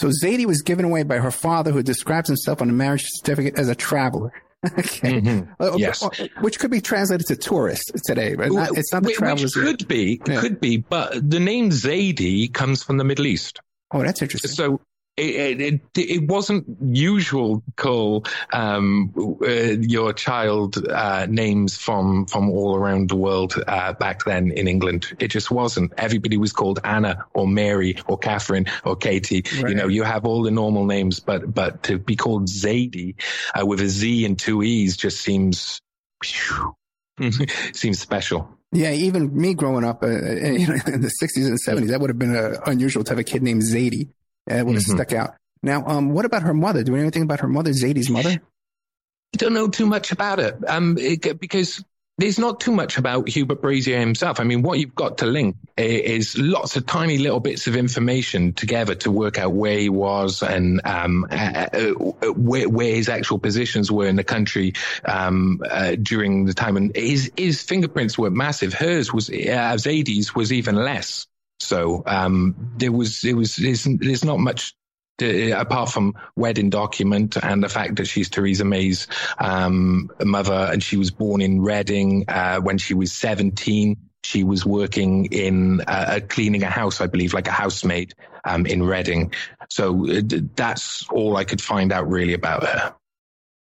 So 0.00 0.08
Zaidee 0.08 0.46
was 0.46 0.62
given 0.62 0.86
away 0.86 1.02
by 1.02 1.18
her 1.18 1.30
father, 1.30 1.72
who 1.72 1.82
describes 1.82 2.26
himself 2.26 2.62
on 2.62 2.68
the 2.68 2.72
marriage 2.72 3.04
certificate 3.04 3.58
as 3.58 3.68
a 3.68 3.74
traveler. 3.74 4.32
okay. 4.78 5.20
Mm-hmm. 5.20 5.62
Uh, 5.62 5.76
yes. 5.76 6.02
Uh, 6.02 6.08
which 6.40 6.58
could 6.58 6.70
be 6.70 6.80
translated 6.80 7.26
to 7.26 7.36
tourist 7.36 7.92
today, 8.06 8.34
but 8.34 8.50
not, 8.50 8.78
it's 8.78 8.94
not 8.94 9.02
the 9.02 9.12
travelers. 9.12 9.54
Which 9.54 9.66
could 9.66 9.88
be, 9.88 10.18
yeah. 10.26 10.40
could 10.40 10.58
be, 10.58 10.78
but 10.78 11.12
the 11.28 11.38
name 11.38 11.68
Zaidee 11.68 12.50
comes 12.50 12.82
from 12.82 12.96
the 12.96 13.04
Middle 13.04 13.26
East. 13.26 13.60
Oh, 13.92 14.02
that's 14.02 14.22
interesting. 14.22 14.52
So 14.52 14.80
it, 15.20 15.60
it, 15.60 15.80
it, 15.94 16.28
wasn't 16.28 16.64
usual 16.80 17.56
to 17.60 17.72
call 17.76 18.24
um, 18.52 19.12
uh, 19.42 19.46
your 19.46 20.12
child 20.12 20.76
uh, 20.88 21.26
names 21.28 21.76
from 21.76 22.26
from 22.26 22.50
all 22.50 22.76
around 22.76 23.10
the 23.10 23.16
world 23.16 23.54
uh, 23.66 23.92
back 23.94 24.24
then 24.24 24.50
in 24.50 24.68
England. 24.68 25.16
It 25.18 25.28
just 25.28 25.50
wasn't. 25.50 25.92
Everybody 25.96 26.36
was 26.36 26.52
called 26.52 26.80
Anna 26.84 27.24
or 27.34 27.46
Mary 27.46 27.96
or 28.06 28.18
Catherine 28.18 28.66
or 28.84 28.96
Katie. 28.96 29.44
Right. 29.60 29.70
You 29.70 29.74
know, 29.74 29.88
you 29.88 30.02
have 30.02 30.24
all 30.24 30.42
the 30.42 30.50
normal 30.50 30.84
names, 30.84 31.20
but 31.20 31.52
but 31.52 31.82
to 31.84 31.98
be 31.98 32.16
called 32.16 32.46
Zaidee 32.46 33.14
uh, 33.58 33.66
with 33.66 33.80
a 33.80 33.88
Z 33.88 34.24
and 34.24 34.38
two 34.38 34.62
E's 34.62 34.96
just 34.96 35.20
seems 35.20 35.80
seems 37.72 38.00
special. 38.00 38.56
Yeah, 38.72 38.92
even 38.92 39.36
me 39.36 39.54
growing 39.54 39.84
up 39.84 40.02
uh, 40.02 40.06
in 40.08 41.00
the 41.00 41.12
60s 41.20 41.46
and 41.46 41.58
70s, 41.58 41.88
that 41.88 42.00
would 42.00 42.10
have 42.10 42.18
been 42.18 42.36
uh, 42.36 42.60
unusual 42.66 43.02
to 43.02 43.10
have 43.10 43.18
a 43.18 43.24
kid 43.24 43.42
named 43.42 43.62
Zaidee. 43.62 44.08
It 44.50 44.66
would 44.66 44.74
have 44.74 44.84
mm-hmm. 44.84 44.96
stuck 44.96 45.12
out. 45.12 45.34
Now, 45.62 45.84
um, 45.86 46.10
what 46.10 46.24
about 46.24 46.42
her 46.42 46.54
mother? 46.54 46.82
Do 46.82 46.92
we 46.92 46.98
know 46.98 47.04
anything 47.04 47.22
about 47.22 47.40
her 47.40 47.48
mother, 47.48 47.70
Zaidee's 47.72 48.10
mother? 48.10 48.30
I 48.30 49.36
don't 49.36 49.52
know 49.52 49.68
too 49.68 49.86
much 49.86 50.10
about 50.10 50.40
it, 50.40 50.56
um, 50.66 50.96
it, 50.98 51.38
because 51.38 51.84
there's 52.20 52.38
not 52.38 52.60
too 52.60 52.72
much 52.72 52.98
about 52.98 53.28
Hubert 53.28 53.62
Brasier 53.62 53.98
himself. 53.98 54.40
I 54.40 54.44
mean, 54.44 54.60
what 54.60 54.78
you've 54.78 54.94
got 54.94 55.18
to 55.18 55.26
link 55.26 55.56
is 55.78 56.36
lots 56.36 56.76
of 56.76 56.84
tiny 56.84 57.16
little 57.16 57.40
bits 57.40 57.66
of 57.66 57.76
information 57.76 58.52
together 58.52 58.94
to 58.96 59.10
work 59.10 59.38
out 59.38 59.52
where 59.52 59.78
he 59.78 59.88
was 59.88 60.42
and 60.42 60.82
um, 60.84 61.26
uh, 61.30 61.66
uh, 61.72 61.92
where, 62.32 62.68
where, 62.68 62.94
his 62.94 63.08
actual 63.08 63.38
positions 63.38 63.90
were 63.90 64.06
in 64.06 64.16
the 64.16 64.24
country 64.24 64.74
um, 65.06 65.62
uh, 65.70 65.94
during 65.94 66.44
the 66.44 66.52
time. 66.52 66.76
And 66.76 66.94
his, 66.94 67.32
his 67.36 67.62
fingerprints 67.62 68.18
were 68.18 68.30
massive. 68.30 68.74
Hers 68.74 69.14
was, 69.14 69.30
uh, 69.30 69.76
Zaidee's 69.78 70.34
was 70.34 70.52
even 70.52 70.74
less. 70.74 71.26
So 71.60 72.02
um, 72.06 72.72
there 72.76 72.92
was 72.92 73.24
it 73.24 73.34
was 73.34 73.56
there's, 73.56 73.84
there's 73.84 74.24
not 74.24 74.38
much 74.38 74.74
to, 75.18 75.52
apart 75.52 75.90
from 75.90 76.14
wedding 76.34 76.70
document 76.70 77.36
and 77.36 77.62
the 77.62 77.68
fact 77.68 77.96
that 77.96 78.06
she's 78.06 78.28
Theresa 78.28 78.64
May's 78.64 79.06
um, 79.38 80.10
mother 80.24 80.68
and 80.72 80.82
she 80.82 80.96
was 80.96 81.10
born 81.10 81.40
in 81.40 81.60
Reading 81.60 82.24
uh, 82.28 82.60
when 82.60 82.78
she 82.78 82.94
was 82.94 83.12
17. 83.12 83.96
She 84.22 84.44
was 84.44 84.66
working 84.66 85.26
in 85.26 85.82
uh, 85.82 86.20
cleaning 86.28 86.62
a 86.62 86.70
house, 86.70 87.00
I 87.00 87.06
believe, 87.06 87.32
like 87.32 87.48
a 87.48 87.52
housemaid 87.52 88.14
um, 88.44 88.66
in 88.66 88.82
Reading. 88.82 89.32
So 89.68 90.10
uh, 90.10 90.22
that's 90.56 91.08
all 91.10 91.36
I 91.36 91.44
could 91.44 91.60
find 91.60 91.92
out 91.92 92.08
really 92.08 92.34
about 92.34 92.64
her. 92.64 92.94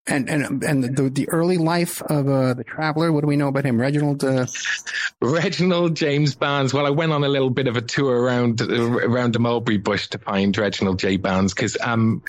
And 0.08 0.30
and 0.30 0.64
and 0.64 0.84
the 0.84 1.10
the 1.10 1.30
early 1.30 1.58
life 1.58 2.02
of 2.02 2.28
uh, 2.28 2.54
the 2.56 2.64
traveler. 2.64 3.12
What 3.12 3.22
do 3.22 3.28
we 3.28 3.36
know 3.36 3.48
about 3.48 3.66
him, 3.66 3.80
Reginald? 3.80 4.24
Uh... 4.24 4.48
Reginald 5.22 5.96
James 5.96 6.34
Barnes. 6.34 6.74
Well, 6.74 6.88
I 6.88 6.90
went 6.90 7.12
on 7.12 7.24
a 7.24 7.30
little 7.30 7.52
bit 7.52 7.68
of 7.68 7.78
a 7.78 7.82
tour 7.82 8.20
around 8.20 8.62
around 8.62 9.34
the 9.34 9.40
mulberry 9.40 9.78
bush 9.78 10.08
to 10.10 10.18
find 10.18 10.58
Reginald 10.58 11.00
J. 11.00 11.18
Barnes 11.18 11.54
because 11.54 11.78
um, 11.80 12.24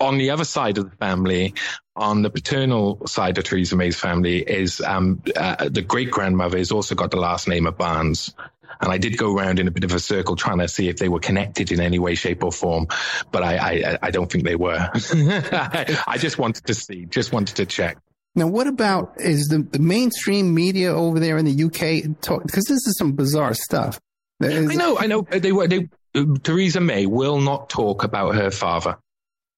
on 0.00 0.18
the 0.18 0.30
other 0.30 0.44
side 0.44 0.78
of 0.78 0.90
the 0.90 0.96
family, 0.96 1.54
on 1.94 2.22
the 2.22 2.30
paternal 2.30 3.06
side 3.06 3.38
of 3.38 3.44
Theresa 3.44 3.76
May's 3.76 3.96
family, 3.98 4.38
is 4.38 4.80
um, 4.80 5.22
uh, 5.34 5.68
the 5.68 5.82
great 5.82 6.10
grandmother 6.10 6.58
has 6.58 6.70
also 6.70 6.94
got 6.94 7.10
the 7.10 7.16
last 7.16 7.48
name 7.48 7.66
of 7.66 7.78
Barnes. 7.78 8.34
And 8.80 8.92
I 8.92 8.98
did 8.98 9.16
go 9.16 9.36
around 9.36 9.58
in 9.58 9.68
a 9.68 9.70
bit 9.70 9.84
of 9.84 9.92
a 9.92 10.00
circle 10.00 10.36
trying 10.36 10.58
to 10.58 10.68
see 10.68 10.88
if 10.88 10.96
they 10.98 11.08
were 11.08 11.20
connected 11.20 11.72
in 11.72 11.80
any 11.80 11.98
way, 11.98 12.14
shape, 12.14 12.44
or 12.44 12.52
form, 12.52 12.86
but 13.30 13.42
I 13.42 13.56
I, 13.56 13.98
I 14.02 14.10
don't 14.10 14.30
think 14.30 14.44
they 14.44 14.56
were. 14.56 14.90
I 14.94 16.16
just 16.18 16.38
wanted 16.38 16.66
to 16.66 16.74
see, 16.74 17.06
just 17.06 17.32
wanted 17.32 17.56
to 17.56 17.66
check. 17.66 17.98
Now, 18.34 18.46
what 18.46 18.66
about 18.66 19.14
is 19.16 19.48
the, 19.48 19.58
the 19.58 19.78
mainstream 19.78 20.54
media 20.54 20.94
over 20.94 21.18
there 21.18 21.38
in 21.38 21.46
the 21.46 21.64
UK? 21.64 22.04
Because 22.20 22.64
this 22.64 22.86
is 22.86 22.96
some 22.98 23.12
bizarre 23.12 23.54
stuff. 23.54 23.98
Is, 24.40 24.70
I 24.70 24.74
know, 24.74 24.98
I 24.98 25.06
know. 25.06 25.22
They 25.22 25.52
were. 25.52 25.66
They, 25.66 25.88
uh, 26.14 26.24
Theresa 26.42 26.80
May 26.80 27.06
will 27.06 27.40
not 27.40 27.70
talk 27.70 28.04
about 28.04 28.34
her 28.34 28.50
father. 28.50 28.98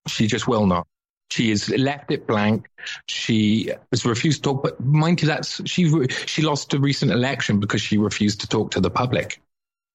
She 0.07 0.29
just 0.29 0.47
will 0.47 0.67
not. 0.67 0.87
She 1.31 1.51
has 1.51 1.69
left 1.69 2.11
it 2.11 2.27
blank. 2.27 2.69
She 3.07 3.73
has 3.93 4.05
refused 4.05 4.45
to 4.45 4.51
talk. 4.51 4.63
But 4.63 4.81
mind 4.81 5.21
you, 5.21 5.29
that's 5.29 5.69
she. 5.69 6.09
She 6.27 6.43
lost 6.43 6.73
a 6.75 6.79
recent 6.79 7.13
election 7.13 7.61
because 7.61 7.83
she 7.83 7.99
refused 7.99 8.41
to 8.41 8.49
talk 8.49 8.73
to 8.73 8.81
the 8.81 8.91
public. 8.91 9.41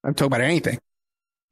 I'm 0.03 0.13
talking 0.13 0.27
about 0.27 0.41
anything 0.41 0.79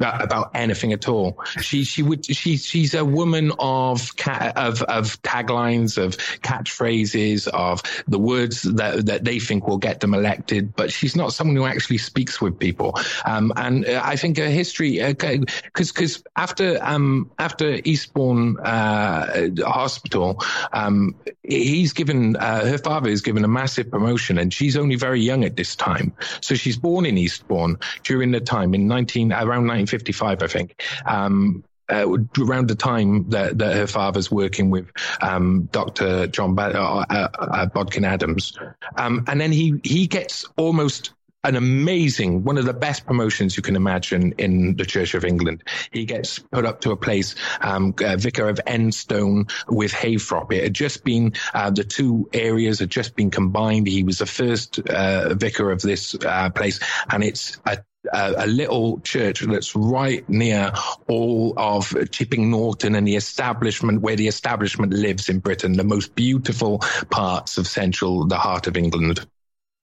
about 0.03 0.51
anything 0.53 0.93
at 0.93 1.07
all. 1.07 1.43
She 1.61 1.83
she 1.83 2.03
would 2.03 2.25
she 2.25 2.57
she's 2.57 2.93
a 2.93 3.05
woman 3.05 3.51
of 3.59 4.11
of 4.55 4.81
of 4.83 5.21
taglines, 5.21 5.97
of 5.97 6.17
catchphrases, 6.41 7.47
of 7.47 7.81
the 8.07 8.19
words 8.19 8.63
that 8.63 9.05
that 9.05 9.23
they 9.23 9.39
think 9.39 9.67
will 9.67 9.77
get 9.77 9.99
them 9.99 10.13
elected. 10.13 10.75
But 10.75 10.91
she's 10.91 11.15
not 11.15 11.33
someone 11.33 11.55
who 11.55 11.65
actually 11.65 11.99
speaks 11.99 12.41
with 12.41 12.59
people. 12.59 12.97
Um, 13.25 13.51
and 13.55 13.85
I 13.85 14.15
think 14.15 14.37
her 14.37 14.49
history, 14.49 15.01
because 15.01 15.89
uh, 15.89 15.93
because 15.93 16.23
after 16.35 16.79
um 16.81 17.31
after 17.39 17.79
Eastbourne 17.83 18.57
uh, 18.59 19.49
Hospital, 19.63 20.41
um, 20.73 21.15
he's 21.43 21.93
given 21.93 22.35
uh, 22.35 22.65
her 22.65 22.77
father 22.77 23.09
is 23.09 23.21
given 23.21 23.43
a 23.43 23.47
massive 23.47 23.89
promotion, 23.91 24.37
and 24.37 24.53
she's 24.53 24.77
only 24.77 24.95
very 24.95 25.21
young 25.21 25.43
at 25.43 25.55
this 25.55 25.75
time. 25.75 26.13
So 26.41 26.55
she's 26.55 26.77
born 26.77 27.05
in 27.05 27.17
Eastbourne 27.17 27.77
during 28.03 28.31
the 28.31 28.39
time 28.39 28.73
in 28.73 28.87
nineteen 28.87 29.31
around 29.31 29.67
nineteen 29.67 29.87
55, 29.91 30.41
I 30.41 30.47
think. 30.47 30.81
Um, 31.05 31.63
uh, 31.89 32.07
around 32.39 32.69
the 32.69 32.75
time 32.75 33.29
that, 33.31 33.57
that, 33.57 33.75
her 33.75 33.87
father's 33.87 34.31
working 34.31 34.69
with 34.69 34.89
um, 35.21 35.67
Dr. 35.73 36.27
John 36.27 36.57
uh, 36.57 36.61
uh, 36.61 37.27
uh, 37.37 37.65
Bodkin 37.65 38.05
Adams, 38.05 38.57
um, 38.95 39.25
and 39.27 39.41
then 39.41 39.51
he 39.51 39.81
he 39.83 40.07
gets 40.07 40.45
almost 40.55 41.13
an 41.43 41.55
amazing, 41.55 42.43
one 42.43 42.57
of 42.57 42.65
the 42.65 42.73
best 42.73 43.05
promotions 43.05 43.57
you 43.57 43.63
can 43.63 43.75
imagine 43.75 44.33
in 44.37 44.75
the 44.75 44.85
Church 44.85 45.13
of 45.15 45.25
England. 45.25 45.63
He 45.91 46.05
gets 46.05 46.39
put 46.39 46.65
up 46.65 46.81
to 46.81 46.91
a 46.91 46.97
place, 46.97 47.35
um, 47.61 47.95
uh, 48.03 48.15
vicar 48.17 48.47
of 48.47 48.59
Enstone 48.67 49.51
with 49.67 49.91
Heythrop. 49.91 50.51
It 50.51 50.63
had 50.63 50.73
just 50.73 51.03
been, 51.03 51.33
uh, 51.53 51.71
the 51.71 51.83
two 51.83 52.29
areas 52.33 52.79
had 52.79 52.91
just 52.91 53.15
been 53.15 53.31
combined. 53.31 53.87
He 53.87 54.03
was 54.03 54.19
the 54.19 54.25
first 54.25 54.79
uh, 54.79 55.33
vicar 55.33 55.71
of 55.71 55.81
this 55.81 56.15
uh, 56.15 56.51
place, 56.51 56.79
and 57.09 57.23
it's 57.23 57.59
a 57.65 57.79
a, 58.13 58.45
a, 58.45 58.47
little 58.47 58.99
church 59.01 59.41
that's 59.41 59.75
right 59.75 60.27
near 60.29 60.71
all 61.07 61.53
of 61.57 61.95
Chipping 62.11 62.51
Norton 62.51 62.95
and 62.95 63.07
the 63.07 63.15
establishment 63.15 64.01
where 64.01 64.15
the 64.15 64.27
establishment 64.27 64.93
lives 64.93 65.29
in 65.29 65.39
Britain, 65.39 65.73
the 65.73 65.83
most 65.83 66.15
beautiful 66.15 66.79
parts 67.09 67.57
of 67.57 67.67
central, 67.67 68.27
the 68.27 68.37
heart 68.37 68.67
of 68.67 68.77
England. 68.77 69.25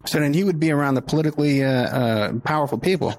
So 0.06 0.20
then 0.20 0.32
he 0.32 0.44
would 0.44 0.60
be 0.60 0.70
around 0.70 0.94
the 0.94 1.02
politically 1.02 1.64
uh, 1.64 1.70
uh, 1.70 2.32
powerful 2.44 2.78
people. 2.78 3.14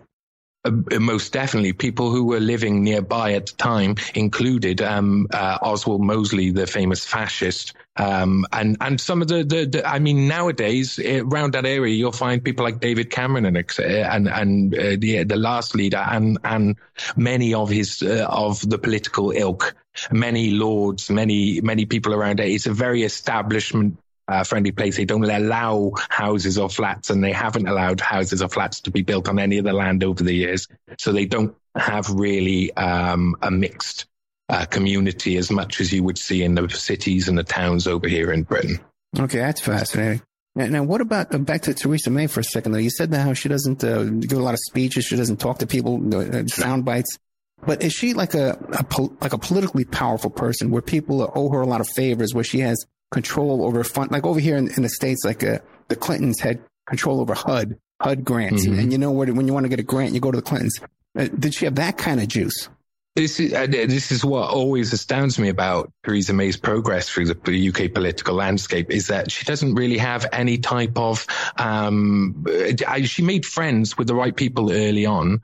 Uh, 0.66 0.72
most 1.00 1.32
definitely, 1.32 1.74
people 1.74 2.12
who 2.12 2.26
were 2.26 2.40
living 2.40 2.84
nearby 2.84 3.34
at 3.34 3.48
the 3.48 3.56
time 3.56 3.96
included 4.14 4.82
um, 4.82 5.28
uh, 5.34 5.58
Oswald 5.62 6.02
Mosley, 6.02 6.52
the 6.52 6.68
famous 6.68 7.06
fascist, 7.06 7.74
um, 8.00 8.46
and 8.54 8.78
and 8.80 9.00
some 9.00 9.22
of 9.22 9.28
the, 9.28 9.44
the, 9.44 9.66
the 9.66 9.88
I 9.88 10.00
mean, 10.00 10.30
nowadays 10.30 10.98
uh, 11.00 11.26
around 11.26 11.54
that 11.54 11.66
area, 11.66 11.94
you'll 11.94 12.14
find 12.14 12.42
people 12.42 12.64
like 12.64 12.80
David 12.80 13.12
Cameron 13.12 13.46
and 13.46 13.58
and 13.58 14.28
and 14.30 14.74
uh, 14.74 14.96
the 14.98 15.26
the 15.26 15.36
last 15.36 15.76
leader, 15.76 15.98
and 15.98 16.38
and 16.46 16.78
many 17.18 17.54
of 17.54 17.70
his 17.70 18.02
uh, 18.02 18.26
of 18.30 18.68
the 18.68 18.78
political 18.78 19.32
ilk, 19.32 19.76
many 20.12 20.52
lords, 20.52 21.10
many 21.10 21.60
many 21.60 21.86
people 21.86 22.14
around 22.14 22.40
it. 22.40 22.50
It's 22.50 22.68
a 22.68 22.74
very 22.74 23.04
establishment 23.04 23.98
uh, 24.30 24.46
friendly 24.46 24.72
place. 24.72 24.96
They 24.96 25.04
don't 25.04 25.26
allow 25.26 25.92
houses 26.10 26.58
or 26.58 26.70
flats, 26.70 27.10
and 27.10 27.22
they 27.22 27.34
haven't 27.34 27.68
allowed 27.68 28.00
houses 28.00 28.42
or 28.42 28.48
flats 28.48 28.80
to 28.82 28.92
be 28.92 29.02
built 29.02 29.28
on 29.28 29.40
any 29.40 29.58
of 29.58 29.66
the 29.66 29.74
land 29.74 30.06
over 30.06 30.24
the 30.24 30.34
years. 30.34 30.70
So 30.98 31.12
they 31.12 31.26
don't 31.26 31.54
have 31.76 32.10
really 32.10 32.74
um, 32.78 33.36
a 33.42 33.52
mixed 33.52 34.06
uh, 34.50 34.66
community 34.66 35.38
as 35.38 35.52
much 35.52 35.80
as 35.80 35.94
you 35.94 36.04
would 36.04 36.18
see 36.18 36.44
in 36.44 36.56
the 36.56 36.68
cities 36.70 37.28
and 37.28 37.38
the 37.38 37.44
towns 37.44 37.88
over 37.88 38.08
here 38.08 38.32
in 38.32 38.44
Britain. 38.44 38.80
Okay, 39.18 39.40
that's 39.40 39.62
fascinating. 39.62 40.22
Now, 40.56 40.84
what 40.84 41.00
about 41.00 41.34
uh, 41.34 41.38
back 41.38 41.62
to 41.64 41.74
Theresa 41.74 42.10
May 42.10 42.28
for 42.28 42.42
a 42.42 42.44
second? 42.44 42.74
Though 42.74 42.80
you 42.80 42.90
said 42.90 43.12
that 43.12 43.22
how 43.22 43.34
she 43.34 43.48
doesn't 43.48 43.84
uh, 43.84 44.04
give 44.04 44.38
a 44.38 44.44
lot 44.44 44.54
of 44.54 44.60
speeches, 44.68 45.06
she 45.06 45.16
doesn't 45.16 45.38
talk 45.38 45.60
to 45.60 45.68
people, 45.68 46.16
uh, 46.16 46.46
sound 46.48 46.84
bites. 46.84 47.18
But 47.66 47.84
is 47.84 47.94
she 47.94 48.14
like 48.14 48.34
a, 48.34 48.58
a 48.72 49.02
like 49.22 49.34
a 49.34 49.38
politically 49.38 49.86
powerful 49.86 50.30
person 50.30 50.72
where 50.72 50.82
people 50.82 51.32
owe 51.36 51.50
her 51.52 51.62
a 51.62 51.68
lot 51.68 51.82
of 51.82 51.88
favors, 51.90 52.34
where 52.34 52.44
she 52.44 52.60
has 52.60 52.86
control 53.12 53.64
over 53.64 53.84
fund, 53.84 54.12
like 54.12 54.26
over 54.26 54.40
here 54.40 54.58
in, 54.58 54.70
in 54.76 54.84
the 54.84 54.90
States, 54.90 55.24
like 55.24 55.44
uh, 55.44 55.60
the 55.88 55.96
Clintons 55.96 56.40
had 56.40 56.62
control 56.88 57.22
over 57.22 57.34
HUD, 57.34 57.78
HUD 58.02 58.24
grants. 58.24 58.66
Mm-hmm. 58.66 58.80
And 58.80 58.92
you 58.92 58.98
know 58.98 59.12
where, 59.12 59.32
when 59.34 59.48
you 59.48 59.54
want 59.54 59.66
to 59.66 59.70
get 59.70 59.80
a 59.80 59.84
grant, 59.84 60.14
you 60.14 60.20
go 60.20 60.32
to 60.32 60.38
the 60.38 60.42
Clintons. 60.42 60.80
Uh, 61.18 61.28
did 61.28 61.54
she 61.54 61.66
have 61.66 61.76
that 61.76 61.98
kind 61.98 62.20
of 62.20 62.28
juice? 62.28 62.70
This 63.16 63.40
is, 63.40 63.54
uh, 63.54 63.66
this 63.68 64.12
is 64.12 64.24
what 64.24 64.50
always 64.50 64.94
astounds 64.94 65.40
me 65.40 65.50
about 65.50 65.92
Theresa 66.06 66.32
May's 66.32 66.58
progress 66.58 67.10
through 67.10 67.26
the 67.26 67.70
UK 67.70 67.92
political 67.92 68.36
landscape 68.36 68.92
is 68.92 69.08
that 69.08 69.32
she 69.32 69.46
doesn't 69.46 69.76
really 69.76 69.98
have 69.98 70.28
any 70.32 70.58
type 70.58 70.98
of. 70.98 71.26
Um, 71.58 72.46
uh, 72.48 73.02
she 73.02 73.22
made 73.24 73.46
friends 73.46 73.98
with 73.98 74.08
the 74.08 74.16
right 74.16 74.36
people 74.36 74.72
early 74.72 75.06
on, 75.06 75.42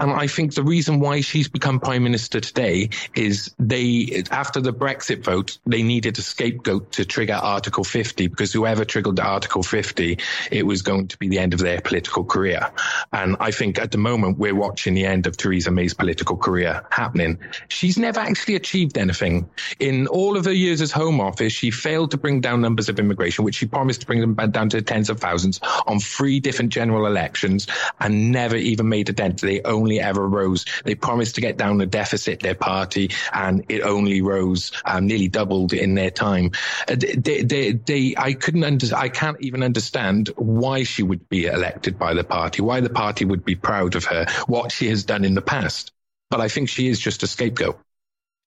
and 0.00 0.10
I 0.10 0.26
think 0.26 0.54
the 0.54 0.62
reason 0.62 0.98
why 0.98 1.20
she's 1.20 1.48
become 1.48 1.78
prime 1.78 2.02
minister 2.02 2.40
today 2.40 2.88
is 3.14 3.54
they, 3.58 4.24
after 4.30 4.60
the 4.60 4.72
Brexit 4.72 5.22
vote, 5.22 5.58
they 5.66 5.82
needed 5.82 6.18
a 6.18 6.22
scapegoat 6.22 6.92
to 6.92 7.04
trigger 7.04 7.34
Article 7.34 7.84
50 7.84 8.28
because 8.28 8.50
whoever 8.52 8.86
triggered 8.86 9.20
Article 9.20 9.62
50, 9.62 10.18
it 10.50 10.64
was 10.64 10.80
going 10.80 11.08
to 11.08 11.18
be 11.18 11.28
the 11.28 11.38
end 11.38 11.52
of 11.52 11.60
their 11.60 11.82
political 11.82 12.24
career. 12.24 12.70
And 13.12 13.36
I 13.40 13.50
think 13.50 13.78
at 13.78 13.90
the 13.90 13.98
moment 13.98 14.38
we're 14.38 14.54
watching 14.54 14.94
the 14.94 15.04
end 15.04 15.26
of 15.26 15.36
Theresa 15.36 15.70
May's 15.70 15.92
political 15.92 16.38
career 16.38 16.82
happening. 16.90 17.38
She's 17.68 17.98
never 17.98 18.20
actually 18.20 18.54
achieved 18.54 18.96
anything. 18.96 19.50
In 19.78 20.06
all 20.06 20.38
of 20.38 20.46
her 20.46 20.52
years 20.52 20.80
as 20.80 20.92
Home 20.92 21.20
Office, 21.20 21.52
she 21.52 21.70
failed 21.70 22.12
to 22.12 22.16
bring 22.16 22.40
down 22.40 22.62
numbers 22.62 22.88
of 22.88 22.98
immigration, 22.98 23.44
which 23.44 23.56
she 23.56 23.66
promised 23.66 24.00
to 24.00 24.06
bring 24.06 24.20
them 24.20 24.34
down 24.50 24.70
to 24.70 24.80
tens 24.80 25.10
of 25.10 25.20
thousands 25.20 25.60
on 25.86 26.00
three 26.00 26.40
different 26.40 26.72
general 26.72 27.06
elections 27.06 27.66
and 28.00 28.32
never 28.32 28.56
even 28.56 28.88
made 28.88 29.10
a 29.10 29.12
dent. 29.12 29.42
They 29.42 29.60
only 29.62 29.89
only 29.90 30.00
ever 30.00 30.26
rose. 30.26 30.64
They 30.84 30.94
promised 30.94 31.34
to 31.34 31.40
get 31.40 31.56
down 31.56 31.78
the 31.78 31.86
deficit, 31.86 32.40
their 32.40 32.54
party, 32.54 33.10
and 33.32 33.64
it 33.68 33.82
only 33.82 34.22
rose, 34.22 34.70
um, 34.84 35.06
nearly 35.06 35.28
doubled 35.28 35.72
in 35.72 35.94
their 35.94 36.10
time. 36.10 36.52
Uh, 36.88 36.94
they, 36.96 37.42
they, 37.42 37.72
they, 37.72 38.14
I 38.16 38.34
couldn't 38.34 38.62
under, 38.62 38.94
I 38.94 39.08
can't 39.08 39.40
even 39.40 39.62
understand 39.62 40.28
why 40.36 40.84
she 40.84 41.02
would 41.02 41.28
be 41.28 41.46
elected 41.46 41.98
by 41.98 42.14
the 42.14 42.24
party, 42.24 42.62
why 42.62 42.80
the 42.80 42.90
party 42.90 43.24
would 43.24 43.44
be 43.44 43.56
proud 43.56 43.96
of 43.96 44.04
her, 44.04 44.26
what 44.46 44.70
she 44.70 44.88
has 44.88 45.04
done 45.04 45.24
in 45.24 45.34
the 45.34 45.42
past. 45.42 45.92
But 46.30 46.40
I 46.40 46.48
think 46.48 46.68
she 46.68 46.86
is 46.86 47.00
just 47.00 47.24
a 47.24 47.26
scapegoat. 47.26 47.80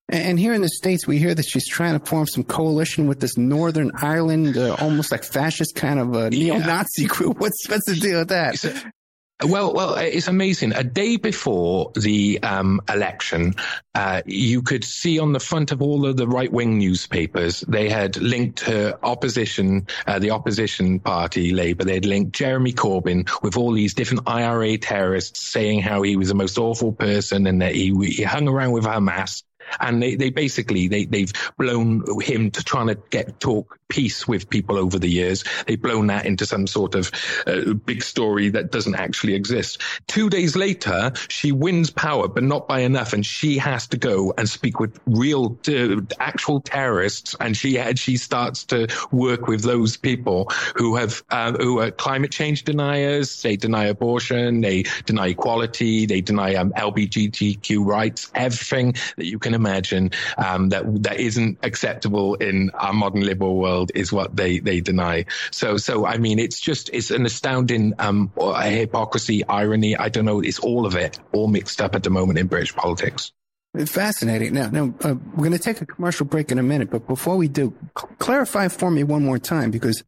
And 0.10 0.40
here 0.40 0.54
in 0.54 0.62
the 0.62 0.70
States, 0.70 1.08
we 1.08 1.18
hear 1.18 1.34
that 1.34 1.46
she's 1.46 1.68
trying 1.68 2.00
to 2.00 2.06
form 2.06 2.28
some 2.28 2.44
coalition 2.44 3.08
with 3.08 3.20
this 3.20 3.38
Northern 3.38 3.92
Ireland, 3.96 4.58
uh, 4.58 4.76
almost 4.80 5.12
like 5.12 5.24
fascist 5.24 5.76
kind 5.76 6.00
of 6.00 6.14
a 6.14 6.30
neo 6.30 6.58
Nazi 6.58 7.06
group. 7.06 7.40
What's, 7.40 7.68
what's 7.68 7.86
the 7.86 7.96
deal 7.96 8.20
with 8.20 8.30
that? 8.30 8.94
Well, 9.42 9.74
well, 9.74 9.96
it's 9.96 10.28
amazing. 10.28 10.74
A 10.74 10.84
day 10.84 11.18
before 11.18 11.92
the 11.96 12.42
um, 12.44 12.80
election, 12.88 13.56
uh, 13.94 14.22
you 14.26 14.62
could 14.62 14.86
see 14.86 15.20
on 15.20 15.34
the 15.34 15.40
front 15.40 15.72
of 15.72 15.82
all 15.82 16.06
of 16.06 16.16
the 16.16 16.28
right-wing 16.28 16.78
newspapers 16.78 17.62
they 17.62 17.90
had 17.90 18.16
linked 18.18 18.62
her 18.62 18.98
opposition, 19.04 19.88
uh, 20.08 20.20
the 20.20 20.32
opposition 20.32 21.00
party 21.00 21.52
Labour. 21.52 21.84
They 21.84 21.96
had 21.96 22.06
linked 22.06 22.34
Jeremy 22.34 22.74
Corbyn 22.74 23.28
with 23.42 23.58
all 23.58 23.74
these 23.74 23.96
different 23.96 24.30
IRA 24.30 24.78
terrorists, 24.78 25.42
saying 25.42 25.82
how 25.82 26.04
he 26.04 26.16
was 26.16 26.30
the 26.30 26.36
most 26.36 26.58
awful 26.58 26.94
person 26.94 27.46
and 27.46 27.62
that 27.62 27.76
he, 27.76 27.94
he 28.06 28.24
hung 28.24 28.48
around 28.48 28.72
with 28.72 28.86
Hamas 28.86 29.44
and 29.80 30.02
they, 30.02 30.16
they 30.16 30.30
basically 30.30 30.88
they 30.88 31.06
they've 31.06 31.34
blown 31.58 32.04
him 32.22 32.52
to 32.52 32.64
trying 32.64 32.88
to 32.88 32.96
get 33.10 33.40
talk 33.40 33.80
peace 33.94 34.28
with 34.28 34.50
people 34.50 34.78
over 34.78 34.98
the 34.98 35.08
years. 35.08 35.44
They've 35.68 35.82
blown 35.82 36.08
that 36.08 36.26
into 36.26 36.48
some 36.48 36.66
sort 36.66 36.96
of 36.96 37.12
uh, 37.46 37.74
big 37.74 38.02
story 38.02 38.50
that 38.50 38.72
doesn't 38.72 38.96
actually 38.96 39.36
exist. 39.36 39.82
Two 40.08 40.32
days 40.32 40.56
later, 40.56 41.12
she 41.28 41.52
wins 41.52 41.92
power, 41.92 42.28
but 42.28 42.44
not 42.44 42.68
by 42.68 42.80
enough, 42.80 43.14
and 43.14 43.24
she 43.24 43.60
has 43.60 43.88
to 43.90 43.98
go 43.98 44.34
and 44.36 44.50
speak 44.50 44.80
with 44.80 45.00
real, 45.06 45.60
uh, 45.68 46.02
actual 46.20 46.60
terrorists, 46.60 47.36
and 47.40 47.56
she 47.56 47.80
she 47.96 48.18
starts 48.18 48.66
to 48.66 48.88
work 49.12 49.48
with 49.48 49.62
those 49.62 49.96
people 49.98 50.50
who 50.76 50.96
have 50.96 51.24
uh, 51.30 51.54
who 51.54 51.80
are 51.80 51.92
climate 51.92 52.32
change 52.32 52.64
deniers. 52.64 53.42
They 53.44 53.58
deny 53.58 53.86
abortion, 53.86 54.62
they 54.62 54.84
deny 55.06 55.28
equality, 55.28 56.08
they 56.08 56.22
deny 56.22 56.56
um, 56.56 56.72
LGBTQ 56.72 57.86
rights, 57.86 58.32
everything 58.34 58.94
that 59.18 59.26
you 59.26 59.38
can 59.54 59.62
imagine 59.62 60.12
um, 60.38 60.70
that 60.70 61.04
that 61.04 61.20
isn't 61.20 61.60
acceptable 61.64 62.36
in 62.36 62.72
our 62.72 62.94
modern 62.94 63.22
liberal 63.22 63.58
world 63.58 63.92
is 63.96 64.12
what 64.12 64.36
they 64.36 64.60
they 64.60 64.82
deny. 64.82 65.26
So 65.52 65.78
so 65.78 66.06
I 66.06 66.18
mean, 66.18 66.40
it's 66.40 66.60
just 66.60 66.90
it's 66.94 67.12
an 67.12 67.26
astounding 67.26 67.94
um, 68.00 68.32
hypocrisy, 68.38 69.46
irony. 69.48 69.96
I 69.96 70.10
don't 70.10 70.26
know. 70.26 70.42
It's 70.42 70.60
all 70.60 70.86
of 70.86 70.96
it, 70.96 71.20
all 71.32 71.48
mixed 71.48 71.82
up 71.82 71.96
at 71.96 72.04
the 72.04 72.10
moment 72.10 72.40
in 72.40 72.48
British 72.48 72.76
politics. 72.76 73.32
It's 73.76 73.92
fascinating. 73.92 74.54
Now, 74.54 74.70
now 74.70 74.94
uh, 75.02 75.16
we're 75.32 75.50
going 75.50 75.52
to 75.52 75.60
take 75.60 75.82
a 75.82 75.86
commercial 75.88 76.28
break 76.28 76.52
in 76.52 76.60
a 76.60 76.64
minute, 76.64 76.92
but 76.92 77.08
before 77.08 77.38
we 77.38 77.48
do, 77.48 77.74
cl- 77.98 78.14
clarify 78.20 78.68
for 78.68 78.92
me 78.92 79.04
one 79.04 79.26
more 79.26 79.40
time 79.40 79.72
because 79.72 80.04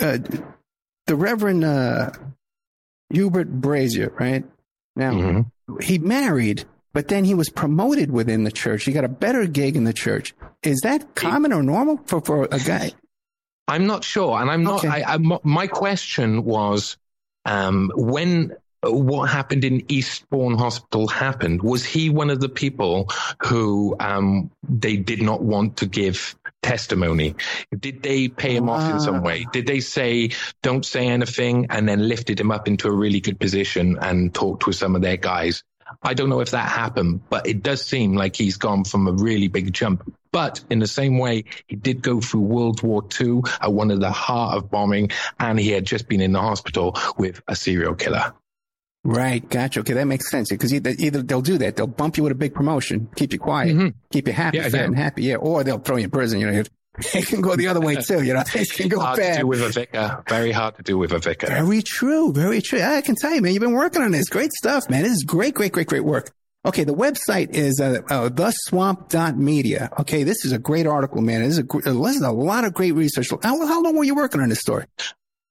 uh, 0.00 0.16
the 1.06 1.14
Reverend 1.14 1.62
uh, 1.62 2.10
Hubert 3.10 3.50
Brazier, 3.50 4.14
right? 4.18 4.46
Now, 4.94 5.12
mm-hmm. 5.12 5.78
he 5.80 5.98
married, 5.98 6.64
but 6.96 7.08
then 7.08 7.26
he 7.26 7.34
was 7.34 7.50
promoted 7.50 8.10
within 8.10 8.44
the 8.44 8.50
church. 8.50 8.84
He 8.84 8.92
got 8.92 9.04
a 9.04 9.08
better 9.08 9.46
gig 9.46 9.76
in 9.76 9.84
the 9.84 9.92
church. 9.92 10.34
Is 10.62 10.80
that 10.80 11.14
common 11.14 11.52
or 11.52 11.62
normal 11.62 12.00
for, 12.06 12.22
for 12.22 12.48
a 12.50 12.58
guy? 12.58 12.92
I'm 13.68 13.86
not 13.86 14.02
sure. 14.02 14.40
And 14.40 14.50
I'm 14.50 14.62
not, 14.62 14.82
okay. 14.82 15.02
I, 15.02 15.16
I, 15.16 15.18
my 15.18 15.66
question 15.66 16.42
was, 16.42 16.96
um, 17.44 17.92
when 17.94 18.56
what 18.82 19.28
happened 19.28 19.62
in 19.66 19.84
Eastbourne 19.92 20.56
Hospital 20.56 21.06
happened, 21.06 21.62
was 21.62 21.84
he 21.84 22.08
one 22.08 22.30
of 22.30 22.40
the 22.40 22.48
people 22.48 23.10
who 23.44 23.94
um, 24.00 24.50
they 24.66 24.96
did 24.96 25.20
not 25.20 25.42
want 25.42 25.76
to 25.76 25.86
give 25.86 26.34
testimony? 26.62 27.34
Did 27.78 28.02
they 28.02 28.28
pay 28.28 28.56
him 28.56 28.70
off 28.70 28.90
in 28.90 29.00
some 29.00 29.22
way? 29.22 29.44
Did 29.52 29.66
they 29.66 29.80
say, 29.80 30.30
don't 30.62 30.86
say 30.86 31.08
anything, 31.08 31.66
and 31.68 31.86
then 31.86 32.08
lifted 32.08 32.40
him 32.40 32.50
up 32.50 32.66
into 32.66 32.88
a 32.88 32.92
really 32.92 33.20
good 33.20 33.38
position 33.38 33.98
and 34.00 34.32
talked 34.32 34.66
with 34.66 34.76
some 34.76 34.96
of 34.96 35.02
their 35.02 35.18
guys? 35.18 35.62
I 36.02 36.14
don't 36.14 36.28
know 36.28 36.40
if 36.40 36.50
that 36.50 36.68
happened, 36.68 37.28
but 37.28 37.46
it 37.46 37.62
does 37.62 37.84
seem 37.84 38.14
like 38.14 38.36
he's 38.36 38.56
gone 38.56 38.84
from 38.84 39.06
a 39.06 39.12
really 39.12 39.48
big 39.48 39.72
jump. 39.72 40.12
But 40.32 40.62
in 40.68 40.80
the 40.80 40.86
same 40.86 41.18
way, 41.18 41.44
he 41.66 41.76
did 41.76 42.02
go 42.02 42.20
through 42.20 42.42
World 42.42 42.82
War 42.82 43.02
II 43.20 43.42
at 43.60 43.72
one 43.72 43.90
of 43.90 44.00
the 44.00 44.10
heart 44.10 44.56
of 44.56 44.70
bombing, 44.70 45.10
and 45.38 45.58
he 45.58 45.70
had 45.70 45.86
just 45.86 46.08
been 46.08 46.20
in 46.20 46.32
the 46.32 46.40
hospital 46.40 46.96
with 47.16 47.40
a 47.48 47.56
serial 47.56 47.94
killer. 47.94 48.34
Right. 49.06 49.48
Gotcha. 49.48 49.80
Okay. 49.80 49.92
That 49.92 50.06
makes 50.06 50.28
sense. 50.30 50.50
Because 50.50 50.74
either, 50.74 50.92
either 50.98 51.22
they'll 51.22 51.40
do 51.40 51.58
that. 51.58 51.76
They'll 51.76 51.86
bump 51.86 52.16
you 52.16 52.24
with 52.24 52.32
a 52.32 52.36
big 52.36 52.54
promotion, 52.54 53.08
keep 53.14 53.32
you 53.32 53.38
quiet, 53.38 53.76
mm-hmm. 53.76 53.88
keep 54.10 54.26
you 54.26 54.32
happy, 54.32 54.58
yeah, 54.58 54.64
fat 54.64 54.74
yeah. 54.74 54.84
and 54.84 54.96
happy. 54.98 55.22
Yeah. 55.22 55.36
Or 55.36 55.62
they'll 55.62 55.78
throw 55.78 55.96
you 55.96 56.04
in 56.04 56.10
prison. 56.10 56.40
You 56.40 56.50
know, 56.50 56.64
it 56.98 57.26
can 57.26 57.40
go 57.40 57.56
the 57.56 57.68
other 57.68 57.80
way 57.80 57.96
too. 57.96 58.22
You 58.22 58.34
know, 58.34 58.42
it 58.54 58.70
can 58.70 58.88
go 58.88 59.00
hard 59.00 59.18
bad. 59.18 59.34
to 59.34 59.40
do 59.40 59.46
with 59.46 59.62
a 59.62 59.68
vicar. 59.68 60.22
Very 60.28 60.52
hard 60.52 60.76
to 60.76 60.82
do 60.82 60.98
with 60.98 61.12
a 61.12 61.18
vicar. 61.18 61.46
Very 61.46 61.82
true. 61.82 62.32
Very 62.32 62.62
true. 62.62 62.80
I 62.80 63.00
can 63.00 63.14
tell 63.14 63.34
you, 63.34 63.42
man, 63.42 63.52
you've 63.52 63.62
been 63.62 63.72
working 63.72 64.02
on 64.02 64.10
this. 64.12 64.28
Great 64.28 64.52
stuff, 64.52 64.88
man. 64.88 65.02
This 65.02 65.12
is 65.12 65.24
great, 65.24 65.54
great, 65.54 65.72
great, 65.72 65.86
great 65.86 66.04
work. 66.04 66.30
Okay, 66.66 66.82
the 66.82 66.94
website 66.94 67.50
is 67.54 67.80
uh, 67.80 68.00
uh, 68.10 68.28
theswamp.media. 68.28 69.90
Okay, 70.00 70.24
this 70.24 70.44
is 70.44 70.50
a 70.50 70.58
great 70.58 70.86
article, 70.86 71.22
man. 71.22 71.42
This 71.42 71.52
is 71.52 71.58
a, 71.60 71.92
this 71.92 72.16
is 72.16 72.22
a 72.22 72.32
lot 72.32 72.64
of 72.64 72.74
great 72.74 72.92
research. 72.92 73.28
How, 73.30 73.66
how 73.66 73.82
long 73.82 73.96
were 73.96 74.02
you 74.02 74.16
working 74.16 74.40
on 74.40 74.48
this 74.48 74.58
story? 74.58 74.86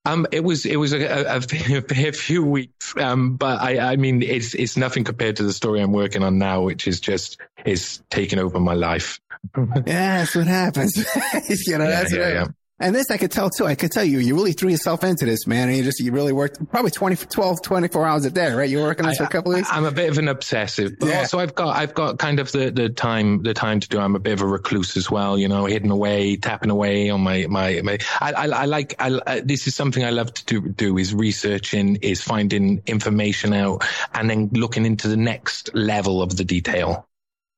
Um, 0.05 0.27
it 0.31 0.43
was 0.43 0.65
it 0.65 0.75
was 0.75 0.93
a, 0.93 1.03
a, 1.03 1.37
a 1.37 2.11
few 2.11 2.45
weeks, 2.45 2.93
um, 2.97 3.37
but 3.37 3.59
I, 3.59 3.93
I 3.93 3.95
mean 3.95 4.21
it's 4.21 4.53
it's 4.53 4.77
nothing 4.77 5.03
compared 5.03 5.37
to 5.37 5.43
the 5.43 5.53
story 5.53 5.81
I'm 5.81 5.93
working 5.93 6.21
on 6.21 6.37
now, 6.37 6.61
which 6.61 6.87
is 6.87 6.99
just 6.99 7.39
is 7.65 8.03
taking 8.11 8.37
over 8.37 8.59
my 8.59 8.73
life. 8.73 9.19
Yeah, 9.57 9.73
that's 9.85 10.35
what 10.35 10.47
happens. 10.47 10.97
you 11.67 11.77
know, 11.77 11.85
yeah, 11.85 11.89
that's 11.89 12.13
yeah, 12.13 12.29
yeah. 12.29 12.45
And 12.77 12.93
this 12.93 13.09
I 13.09 13.15
could 13.15 13.31
tell 13.31 13.49
too. 13.49 13.65
I 13.65 13.75
could 13.75 13.91
tell 13.91 14.03
you, 14.03 14.19
you 14.19 14.35
really 14.35 14.51
threw 14.51 14.69
yourself 14.69 15.05
into 15.05 15.25
this, 15.25 15.47
man. 15.47 15.69
And 15.69 15.77
you 15.77 15.83
just, 15.83 16.01
you 16.01 16.11
really 16.11 16.33
worked 16.33 16.59
probably 16.71 16.91
20, 16.91 17.15
12, 17.27 17.61
24 17.61 18.05
hours 18.05 18.25
a 18.25 18.31
day, 18.31 18.51
right? 18.51 18.69
You 18.69 18.79
were 18.79 18.83
working 18.83 19.05
on 19.05 19.11
this 19.11 19.17
for 19.17 19.23
a 19.23 19.29
couple 19.29 19.53
of 19.53 19.57
weeks. 19.57 19.69
I'm 19.71 19.85
a 19.85 19.91
bit 19.91 20.09
of 20.09 20.17
an 20.17 20.27
obsessive, 20.27 20.99
but 20.99 21.07
yeah. 21.07 21.19
also 21.19 21.39
I've 21.39 21.55
got, 21.55 21.77
I've 21.77 21.93
got 21.93 22.19
kind 22.19 22.41
of 22.41 22.51
the, 22.51 22.71
the 22.71 22.89
time, 22.89 23.43
the 23.43 23.53
time 23.53 23.79
to 23.79 23.87
do. 23.87 23.97
I'm 23.97 24.17
a 24.17 24.19
bit 24.19 24.33
of 24.33 24.41
a 24.41 24.45
recluse 24.45 24.97
as 24.97 25.09
well, 25.09 25.37
you 25.37 25.47
know, 25.47 25.65
hidden 25.65 25.89
away, 25.89 26.35
tapping 26.35 26.69
away 26.69 27.09
on 27.09 27.21
my, 27.21 27.45
my, 27.47 27.79
my, 27.81 27.97
I, 28.19 28.33
I, 28.33 28.47
I 28.47 28.65
like, 28.65 28.95
I, 28.99 29.21
I, 29.25 29.39
this 29.39 29.67
is 29.67 29.75
something 29.75 30.03
I 30.03 30.09
love 30.09 30.33
to 30.33 30.45
do, 30.45 30.67
do 30.67 30.97
is 30.97 31.15
researching, 31.15 31.95
is 32.01 32.21
finding 32.21 32.81
information 32.87 33.53
out 33.53 33.85
and 34.13 34.29
then 34.29 34.49
looking 34.51 34.85
into 34.85 35.07
the 35.07 35.17
next 35.17 35.73
level 35.73 36.21
of 36.21 36.35
the 36.35 36.43
detail 36.43 37.07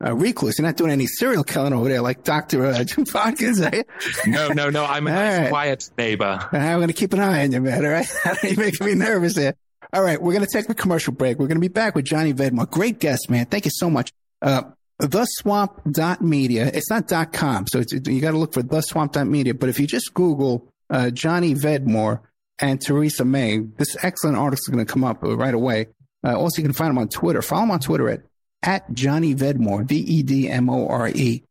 uh, 0.04 0.14
recluse. 0.16 0.58
You're 0.58 0.68
not 0.68 0.78
doing 0.78 0.92
any 0.92 1.08
serial 1.08 1.44
killing 1.44 1.74
over 1.74 1.90
there 1.90 2.02
like 2.02 2.24
Dr. 2.24 2.66
Uh, 2.66 2.84
Jim 2.84 3.06
are 3.16 3.32
you? 3.40 3.84
No, 4.28 4.50
no, 4.50 4.70
no. 4.70 4.86
I'm 4.86 5.08
a 5.08 5.12
nice, 5.12 5.40
right. 5.40 5.50
quiet 5.50 5.90
neighbor. 5.98 6.48
I'm 6.52 6.78
going 6.80 6.88
to 6.88 6.94
keep 6.94 7.14
an 7.14 7.20
eye 7.20 7.44
on 7.44 7.52
you, 7.52 7.62
man. 7.62 7.86
All 7.86 7.92
right. 7.92 8.08
You're 8.44 8.58
making 8.58 8.86
me 8.86 8.94
nervous 8.94 9.36
here. 9.36 9.56
All 9.94 10.04
right. 10.04 10.22
We're 10.22 10.34
going 10.34 10.46
to 10.46 10.52
take 10.52 10.70
a 10.70 10.76
commercial 10.76 11.14
break. 11.14 11.40
We're 11.40 11.48
going 11.48 11.58
to 11.58 11.62
be 11.62 11.68
back 11.68 11.96
with 11.96 12.06
Johnny 12.06 12.34
Vedmore. 12.34 12.70
Great 12.70 13.00
guest, 13.00 13.30
man. 13.30 13.46
Thank 13.46 13.66
you 13.66 13.72
so 13.74 13.90
much. 13.90 14.12
Uh, 14.42 14.64
theswamp.media. 15.02 16.72
It's 16.74 16.90
not 16.90 17.08
dot 17.08 17.34
.com. 17.34 17.66
So 17.68 17.84
you 17.92 18.22
got 18.22 18.32
to 18.32 18.38
look 18.38 18.54
for 18.54 18.62
theswamp.media. 18.62 19.56
But 19.56 19.70
if 19.70 19.80
you 19.80 19.88
just 19.88 20.14
Google, 20.14 20.70
uh, 20.90 21.10
Johnny 21.10 21.56
Vedmore 21.56 22.22
and 22.60 22.80
Theresa 22.80 23.26
May, 23.26 23.60
this 23.60 23.96
excellent 24.04 24.38
article 24.38 24.62
is 24.62 24.68
going 24.68 24.86
to 24.86 24.92
come 24.92 25.04
up 25.04 25.20
right 25.22 25.54
away. 25.54 25.88
Uh, 26.24 26.38
also, 26.38 26.62
you 26.62 26.68
can 26.68 26.74
find 26.74 26.90
them 26.90 26.98
on 26.98 27.10
Twitter. 27.10 27.42
Follow 27.42 27.62
them 27.62 27.72
on 27.72 27.80
Twitter 27.80 28.10
at 28.10 28.22
at 28.64 28.92
Johnny 28.94 29.36
Vedmore, 29.36 29.86
V 29.86 29.98
E 29.98 30.24
D 30.24 30.50
M 30.50 30.70
O 30.70 30.88
R 30.88 31.10
E. 31.10 31.44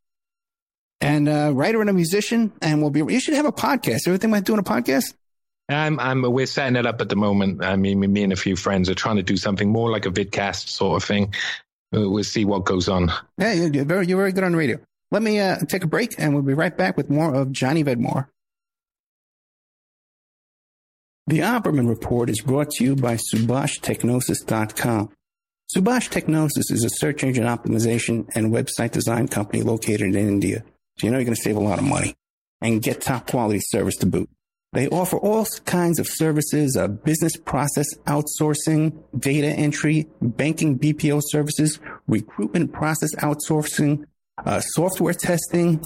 And 1.01 1.29
uh, 1.29 1.53
writer 1.55 1.81
and 1.81 1.91
a 1.91 1.93
musician, 1.93 2.53
and 2.63 2.81
we'll 2.81 2.91
be. 2.91 3.01
You 3.01 3.21
should 3.21 3.35
have 3.35 3.45
a 3.47 3.53
podcast. 3.53 4.07
Everything 4.07 4.31
about 4.31 4.45
doing 4.45 4.59
a 4.59 4.63
podcast? 4.63 5.15
I'm, 5.69 5.99
I'm, 5.99 6.23
we're 6.23 6.47
setting 6.47 6.77
it 6.77 6.87
up 6.87 7.01
at 7.01 7.09
the 7.09 7.17
moment. 7.17 7.65
I 7.65 7.77
mean, 7.77 8.01
me 8.01 8.23
and 8.23 8.33
a 8.33 8.37
few 8.37 8.57
friends 8.57 8.89
are 8.89 8.95
trying 8.95 9.17
to 9.17 9.23
do 9.23 9.37
something 9.37 9.71
more 9.71 9.91
like 9.91 10.07
a 10.07 10.11
vidcast 10.11 10.69
sort 10.69 11.03
of 11.03 11.07
thing. 11.07 11.35
We'll 11.93 12.25
see 12.25 12.45
what 12.45 12.65
goes 12.65 12.89
on. 12.89 13.13
Yeah, 13.39 13.53
you're 13.53 13.85
very, 13.85 14.07
you're 14.07 14.19
very 14.19 14.33
good 14.33 14.45
on 14.45 14.55
radio. 14.55 14.79
Let 15.11 15.23
me 15.23 15.41
uh, 15.41 15.59
take 15.59 15.85
a 15.85 15.89
break, 15.89 16.15
and 16.19 16.35
we'll 16.35 16.43
be 16.43 16.55
right 16.55 16.77
back 16.77 16.97
with 16.97 17.11
more 17.11 17.35
of 17.35 17.53
Johnny 17.53 17.85
Vedmore. 17.85 18.29
The 21.29 21.41
Opperman 21.41 21.89
Report 21.89 22.31
is 22.31 22.41
brought 22.41 22.71
to 22.73 22.85
you 22.85 22.95
by 22.95 23.17
SubhashTechnosis.com. 23.17 25.11
Subhash 25.75 26.11
Technosis 26.11 26.71
is 26.71 26.85
a 26.85 26.89
search 26.89 27.25
engine 27.25 27.43
optimization 27.43 28.31
and 28.37 28.53
website 28.53 28.93
design 28.93 29.27
company 29.27 29.63
located 29.63 30.03
in 30.03 30.15
India. 30.15 30.63
So 30.97 31.07
you 31.07 31.11
know 31.11 31.19
you're 31.19 31.25
going 31.25 31.35
to 31.35 31.43
save 31.43 31.57
a 31.57 31.61
lot 31.61 31.81
of 31.81 31.85
money 31.85 32.15
and 32.61 32.81
get 32.81 33.01
top 33.01 33.29
quality 33.29 33.59
service 33.61 33.97
to 33.97 34.07
boot. 34.07 34.31
They 34.73 34.87
offer 34.89 35.17
all 35.17 35.45
kinds 35.65 35.99
of 35.99 36.07
services, 36.07 36.77
uh, 36.77 36.87
business 36.87 37.37
process 37.37 37.87
outsourcing, 38.07 39.03
data 39.19 39.49
entry, 39.49 40.07
banking 40.21 40.79
BPO 40.79 41.21
services, 41.25 41.81
recruitment 42.07 42.73
process 42.73 43.15
outsourcing, 43.17 44.05
uh, 44.45 44.61
software 44.61 45.15
testing, 45.15 45.85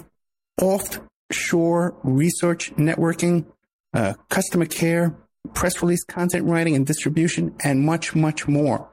offshore 0.61 1.97
research 2.03 2.75
networking, 2.77 3.47
uh, 3.95 4.13
customer 4.29 4.67
care, 4.67 5.17
press 5.55 5.81
release 5.81 6.05
content 6.05 6.47
writing 6.47 6.77
and 6.77 6.87
distribution, 6.87 7.55
and 7.65 7.81
much, 7.81 8.15
much 8.15 8.47
more. 8.47 8.91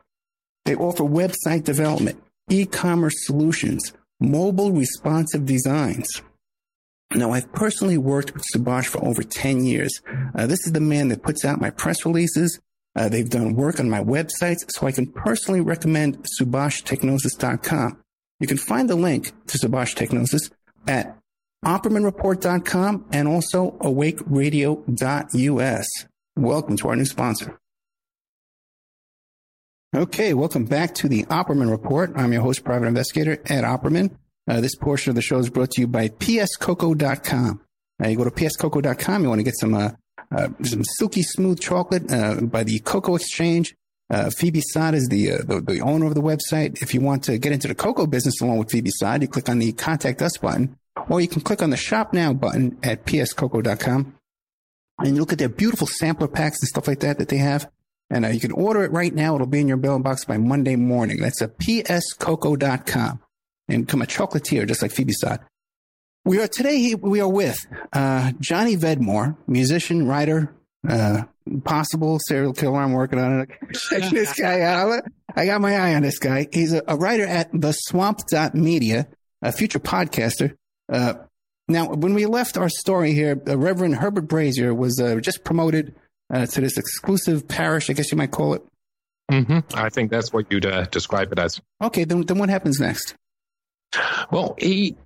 They 0.68 0.76
offer 0.76 1.04
website 1.06 1.64
development, 1.64 2.22
e-commerce 2.50 3.26
solutions, 3.26 3.94
mobile 4.20 4.74
responsive 4.74 5.46
designs. 5.46 6.22
Now, 7.16 7.32
I've 7.32 7.54
personally 7.54 7.98
worked 7.98 8.34
with 8.34 8.44
Subhash 8.54 8.88
for 8.88 9.02
over 9.02 9.24
10 9.24 9.64
years. 9.64 10.02
Uh, 10.36 10.46
this 10.46 10.68
is 10.68 10.74
the 10.74 10.82
man 10.82 11.08
that 11.08 11.24
puts 11.24 11.46
out 11.46 11.62
my 11.62 11.70
press 11.70 12.06
releases. 12.06 12.60
Uh, 12.98 13.08
they've 13.08 13.30
done 13.30 13.56
work 13.56 13.80
on 13.80 13.90
my 13.90 14.04
websites, 14.04 14.58
so 14.68 14.86
I 14.86 14.92
can 14.92 15.08
personally 15.08 15.62
recommend 15.62 16.28
SubhashTechnosis.com. 16.38 18.04
You 18.42 18.48
can 18.48 18.58
find 18.58 18.90
the 18.90 18.96
link 18.96 19.32
to 19.48 19.58
Subhash 19.58 19.96
Technosis 19.96 20.52
at 20.86 21.18
OppermanReport.com 21.64 23.06
and 23.14 23.30
also 23.30 23.72
AwakeRadio.us. 23.80 25.88
Welcome 26.36 26.76
to 26.76 26.90
our 26.90 26.98
new 26.98 27.06
sponsor. 27.06 27.58
Okay, 29.98 30.36
welcome 30.36 30.66
back 30.66 30.94
to 30.94 31.10
the 31.10 31.24
Opperman 31.24 31.72
Report. 31.72 32.12
I'm 32.16 32.32
your 32.32 32.44
host, 32.44 32.64
private 32.64 32.86
investigator 32.86 33.42
Ed 33.48 33.64
Opperman. 33.64 34.12
Uh, 34.48 34.62
this 34.62 34.76
portion 34.76 35.10
of 35.10 35.16
the 35.16 35.24
show 35.24 35.40
is 35.40 35.50
brought 35.50 35.72
to 35.72 35.82
you 35.82 35.88
by 35.88 36.10
pscoco.com. 36.10 37.62
Uh, 38.04 38.08
you 38.08 38.16
go 38.16 38.24
to 38.24 38.30
pscoco.com, 38.30 39.24
you 39.24 39.28
want 39.28 39.40
to 39.40 39.44
get 39.44 39.58
some, 39.58 39.74
uh, 39.74 39.90
uh, 40.32 40.50
some 40.62 40.84
silky 40.84 41.24
smooth 41.24 41.60
chocolate 41.60 42.12
uh, 42.12 42.42
by 42.42 42.64
the 42.64 42.78
Cocoa 42.82 43.16
Exchange. 43.16 43.74
Phoebe 44.38 44.62
Sod 44.62 44.94
is 44.94 45.08
the, 45.08 45.30
the, 45.44 45.62
the 45.62 45.82
owner 45.82 46.06
of 46.06 46.14
the 46.14 46.22
website. 46.22 46.80
If 46.84 46.94
you 46.94 47.02
want 47.02 47.24
to 47.24 47.40
get 47.40 47.52
into 47.52 47.68
the 47.68 47.74
cocoa 47.74 48.06
business 48.06 48.40
along 48.40 48.60
with 48.60 48.70
Phoebe 48.70 48.92
Sod, 48.92 49.24
you 49.24 49.28
click 49.28 49.50
on 49.50 49.58
the 49.58 49.72
contact 49.72 50.22
us 50.22 50.38
button 50.38 50.78
or 51.10 51.22
you 51.22 51.28
can 51.28 51.42
click 51.42 51.64
on 51.64 51.72
the 51.72 51.78
shop 51.78 52.14
now 52.14 52.34
button 52.34 52.78
at 52.84 53.04
pscoco.com 53.08 54.14
and 55.00 55.16
you 55.16 55.20
look 55.20 55.34
at 55.34 55.40
their 55.40 55.50
beautiful 55.50 55.88
sampler 55.88 56.28
packs 56.28 56.62
and 56.62 56.68
stuff 56.68 56.88
like 56.88 57.00
that 57.00 57.18
that 57.18 57.30
they 57.30 57.38
have. 57.38 57.68
And 58.10 58.26
uh, 58.26 58.30
you 58.30 58.40
can 58.40 58.52
order 58.52 58.84
it 58.84 58.92
right 58.92 59.14
now. 59.14 59.36
It'll 59.36 59.48
be 59.48 59.60
in 59.60 59.68
your 59.68 59.78
mailbox 59.78 60.26
by 60.26 60.38
Monday 60.38 60.76
morning. 60.76 61.20
That's 61.20 61.42
at 61.42 61.58
pscoco.com 61.58 63.20
and 63.68 63.86
become 63.86 64.02
a 64.02 64.06
chocolatier, 64.06 64.68
just 64.68 64.82
like 64.82 64.92
Phoebe 64.92 65.14
Sod. 65.14 65.42
We 66.24 66.42
are 66.42 66.48
today, 66.48 66.96
we 66.96 67.22
are 67.22 67.30
with 67.30 67.58
uh, 67.94 68.32
Johnny 68.40 68.76
Vedmore, 68.76 69.38
musician, 69.48 70.08
writer, 70.08 70.54
uh, 70.88 71.24
possible 71.64 72.20
serial 72.20 72.54
killer. 72.54 72.80
I'm 72.80 72.94
working 72.94 73.20
on 73.20 73.42
it. 73.42 73.50
This 74.12 74.34
guy 74.38 74.62
out. 74.62 75.04
I 75.36 75.46
got 75.46 75.62
my 75.62 75.78
eye 75.78 75.96
on 75.96 76.02
this 76.02 76.20
guy. 76.20 76.48
He's 76.52 76.74
a, 76.74 76.84
a 76.88 76.96
writer 76.96 77.26
at 77.26 77.50
the 77.54 77.72
swamp 77.72 78.20
media, 78.54 79.08
a 79.42 79.52
future 79.52 79.80
podcaster. 79.80 80.56
Uh, 80.92 81.16
now, 81.68 81.90
when 81.90 82.14
we 82.14 82.26
left 82.26 82.58
our 82.58 82.70
story 82.70 83.14
here, 83.14 83.42
uh, 83.48 83.58
Reverend 83.58 83.96
Herbert 83.96 84.28
Brasier 84.28 84.76
was 84.76 85.00
uh, 85.00 85.16
just 85.22 85.44
promoted 85.44 85.96
uh, 86.34 86.46
to 86.46 86.62
this 86.62 86.78
exclusive 86.78 87.48
parish, 87.48 87.90
I 87.90 87.94
guess 87.94 88.12
you 88.12 88.18
might 88.18 88.32
call 88.32 88.54
it. 88.54 88.64
Mm-hmm. 89.32 89.78
I 89.78 89.90
think 89.90 90.10
that's 90.10 90.32
what 90.32 90.52
you'd 90.52 90.66
uh, 90.66 90.86
describe 90.86 91.32
it 91.32 91.40
as. 91.40 91.62
Okay, 91.82 92.06
then, 92.06 92.22
then 92.22 92.38
what 92.38 92.50
happens 92.50 92.80
next? 92.80 93.16
Well, 94.32 94.56
he 94.58 94.98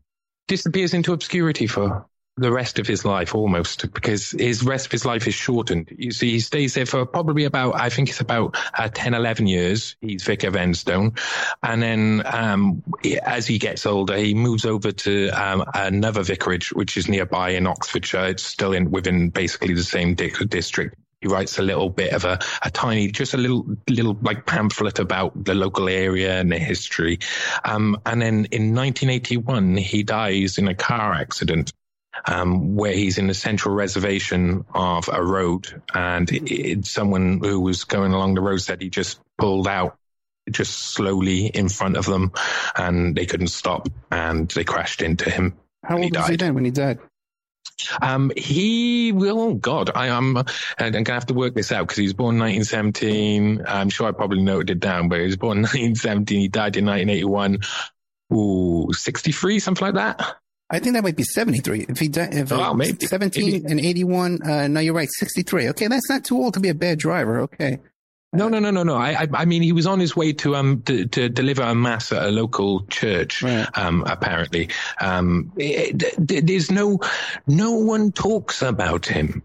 disappears 0.47 0.93
into 0.93 1.13
obscurity 1.13 1.67
for 1.67 2.05
the 2.38 2.51
rest 2.51 2.80
of 2.80 2.88
his 2.88 3.03
life 3.03 3.36
almost 3.36 3.91
because 3.93 4.32
his 4.32 4.63
rest 4.63 4.86
of 4.86 4.91
his 4.91 5.05
life 5.05 5.28
is 5.28 5.34
shortened. 5.34 5.93
You 5.95 6.11
see, 6.11 6.32
he 6.32 6.39
stays 6.39 6.74
there 6.74 6.86
for 6.86 7.05
probably 7.05 7.45
about, 7.45 7.76
I 7.80 7.89
think 7.89 8.09
it's 8.09 8.22
about 8.22 8.57
uh, 8.74 8.88
10, 8.88 9.13
11 9.13 9.47
years. 9.47 9.95
He's 10.01 10.24
Vicar 10.24 10.47
of 10.47 10.53
Enstone. 10.55 11.19
And 11.61 11.82
then, 11.82 12.24
um, 12.26 12.84
as 13.24 13.45
he 13.45 13.59
gets 13.59 13.86
older, 13.86 14.15
he 14.15 14.34
moves 14.34 14.65
over 14.65 14.91
to, 14.91 15.30
um, 15.30 15.65
another 15.74 16.24
vicarage, 16.24 16.72
which 16.72 16.95
is 16.95 17.09
nearby 17.09 17.51
in 17.51 17.67
Oxfordshire. 17.67 18.28
It's 18.28 18.43
still 18.43 18.74
in 18.74 18.91
within 18.91 19.30
basically 19.30 19.74
the 19.74 19.84
same 19.84 20.15
di- 20.15 20.32
district. 20.47 20.95
He 21.22 21.28
writes 21.28 21.59
a 21.59 21.61
little 21.61 21.89
bit 21.89 22.13
of 22.13 22.26
a, 22.26 22.39
a 22.63 22.72
tiny, 22.72 23.11
just 23.11 23.36
a 23.36 23.38
little, 23.38 23.65
little 23.88 24.17
like 24.22 24.45
pamphlet 24.45 24.97
about 24.97 25.43
the 25.43 25.53
local 25.53 25.88
area 25.88 26.39
and 26.39 26.51
the 26.51 26.57
history. 26.57 27.19
Um, 27.63 28.01
and 28.05 28.22
then 28.22 28.45
in 28.51 28.74
1981, 28.76 29.78
he 29.78 30.01
dies 30.01 30.57
in 30.57 30.67
a 30.67 30.74
car 30.74 31.13
accident 31.13 31.74
um, 32.26 32.76
where 32.76 32.93
he's 32.93 33.17
in 33.17 33.28
the 33.28 33.34
central 33.34 33.76
reservation 33.76 34.65
of 34.74 35.09
a 35.11 35.24
road, 35.24 35.82
and 35.93 36.32
it, 36.32 36.51
it, 36.51 36.86
someone 36.86 37.39
who 37.39 37.59
was 37.59 37.84
going 37.84 38.13
along 38.13 38.36
the 38.36 38.41
road 38.41 38.57
said 38.57 38.82
he 38.82 38.89
just 38.89 39.19
pulled 39.38 39.67
out 39.67 39.97
just 40.49 40.74
slowly 40.74 41.45
in 41.45 41.69
front 41.69 41.97
of 41.97 42.05
them, 42.05 42.32
and 42.76 43.15
they 43.15 43.26
couldn't 43.26 43.47
stop, 43.47 43.88
and 44.11 44.49
they 44.49 44.63
crashed 44.63 45.01
into 45.01 45.30
him. 45.30 45.55
How 45.84 45.95
old 45.95 46.05
he 46.05 46.11
was 46.11 46.28
he 46.28 46.36
then 46.36 46.53
when 46.53 46.65
he 46.65 46.72
died? 46.72 46.99
Um, 48.01 48.32
he 48.36 49.12
will. 49.12 49.39
Oh 49.39 49.53
God, 49.53 49.91
I 49.93 50.07
am. 50.07 50.38
I'm 50.38 50.91
gonna 50.91 51.12
have 51.12 51.26
to 51.28 51.34
work 51.34 51.55
this 51.55 51.72
out 51.72 51.88
because 51.88 51.97
he 51.97 52.03
was 52.03 52.14
born 52.14 52.38
1917. 52.39 53.64
I'm 53.68 53.89
sure 53.89 54.07
I 54.07 54.12
probably 54.12 54.41
noted 54.41 54.70
it 54.70 54.80
down, 54.80 55.09
but 55.09 55.20
he 55.20 55.26
was 55.26 55.38
born 55.38 55.57
1917. 55.62 56.39
He 56.39 56.47
died 56.47 56.78
in 56.78 56.86
1981. 56.86 57.59
Ooh, 58.34 58.93
63, 58.93 59.59
something 59.59 59.86
like 59.88 59.95
that. 59.95 60.36
I 60.70 60.80
think 60.80 60.95
that 60.95 61.03
might 61.03 61.18
be 61.18 61.24
73. 61.24 61.88
If 61.89 61.99
he 61.99 62.07
died, 62.07 62.34
if 62.34 62.51
oh, 62.53 62.74
maybe. 62.74 63.05
17 63.05 63.51
maybe. 63.51 63.66
and 63.66 63.80
81, 63.80 64.41
uh, 64.41 64.68
no, 64.70 64.80
you're 64.80 64.93
right, 64.93 65.09
63. 65.12 65.70
Okay, 65.70 65.88
that's 65.88 66.09
not 66.09 66.24
too 66.24 66.38
old 66.38 66.53
to 66.53 66.62
be 66.62 66.70
a 66.70 66.74
bad 66.74 66.97
driver. 66.97 67.41
Okay. 67.41 67.80
No, 68.34 68.47
no, 68.47 68.59
no, 68.59 68.71
no, 68.71 68.84
no. 68.84 68.95
I, 68.95 69.23
I, 69.23 69.27
I 69.34 69.45
mean, 69.45 69.61
he 69.61 69.73
was 69.73 69.86
on 69.86 69.99
his 69.99 70.15
way 70.15 70.32
to 70.34 70.55
um 70.55 70.84
to, 70.84 71.05
to 71.05 71.27
deliver 71.27 71.63
a 71.63 71.75
mass 71.75 72.13
at 72.13 72.23
a 72.25 72.32
local 72.32 72.86
church. 72.86 73.43
Right. 73.43 73.67
Um, 73.77 74.05
apparently, 74.07 74.69
um, 75.01 75.51
it, 75.57 76.01
it, 76.01 76.47
there's 76.47 76.71
no, 76.71 76.99
no 77.45 77.73
one 77.73 78.13
talks 78.13 78.61
about 78.61 79.05
him. 79.05 79.43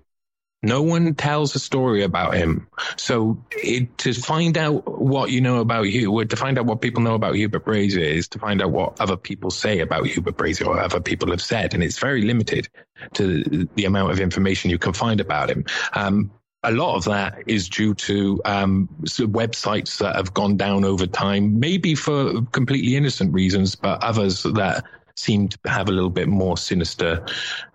No 0.62 0.82
one 0.82 1.14
tells 1.14 1.55
a 1.55 1.59
story 1.59 2.03
about 2.03 2.34
him. 2.34 2.66
So 2.97 3.45
it, 3.53 3.99
to 3.99 4.12
find 4.12 4.57
out 4.57 5.01
what 5.01 5.30
you 5.30 5.41
know 5.41 5.61
about 5.61 5.82
you, 5.82 6.24
to 6.24 6.37
find 6.37 6.59
out 6.59 6.66
what 6.66 6.80
people 6.80 7.03
know 7.03 7.14
about 7.14 7.37
Hubert 7.37 7.64
Brasier 7.64 8.01
is 8.01 8.28
to 8.28 8.39
find 8.39 8.62
out 8.62 8.72
what 8.72 9.01
other 9.01 9.16
people 9.16 9.51
say 9.51 9.80
about 9.80 10.07
Hubert 10.07 10.37
Brasier 10.37 10.66
or 10.66 10.80
other 10.80 11.01
people 11.01 11.30
have 11.30 11.43
said. 11.43 11.74
And 11.74 11.84
it's 11.84 11.99
very 11.99 12.22
limited 12.22 12.68
to 13.14 13.68
the 13.74 13.84
amount 13.84 14.11
of 14.12 14.18
information 14.18 14.70
you 14.70 14.78
can 14.78 14.93
find 14.93 15.20
about 15.20 15.51
him. 15.51 15.66
Um, 15.93 16.32
a 16.67 16.73
lot 16.73 16.97
of 16.97 17.05
that 17.05 17.43
is 17.47 17.69
due 17.69 17.95
to 17.95 18.41
um, 18.45 18.89
websites 19.05 19.99
that 19.99 20.17
have 20.17 20.35
gone 20.35 20.57
down 20.57 20.85
over 20.85 21.07
time, 21.07 21.61
maybe 21.61 21.95
for 21.95 22.43
completely 22.47 22.97
innocent 22.97 23.33
reasons, 23.33 23.77
but 23.77 24.03
others 24.03 24.43
that 24.43 24.85
seem 25.14 25.49
to 25.49 25.59
have 25.64 25.89
a 25.89 25.93
little 25.93 26.11
bit 26.11 26.29
more 26.29 26.57
sinister 26.57 27.25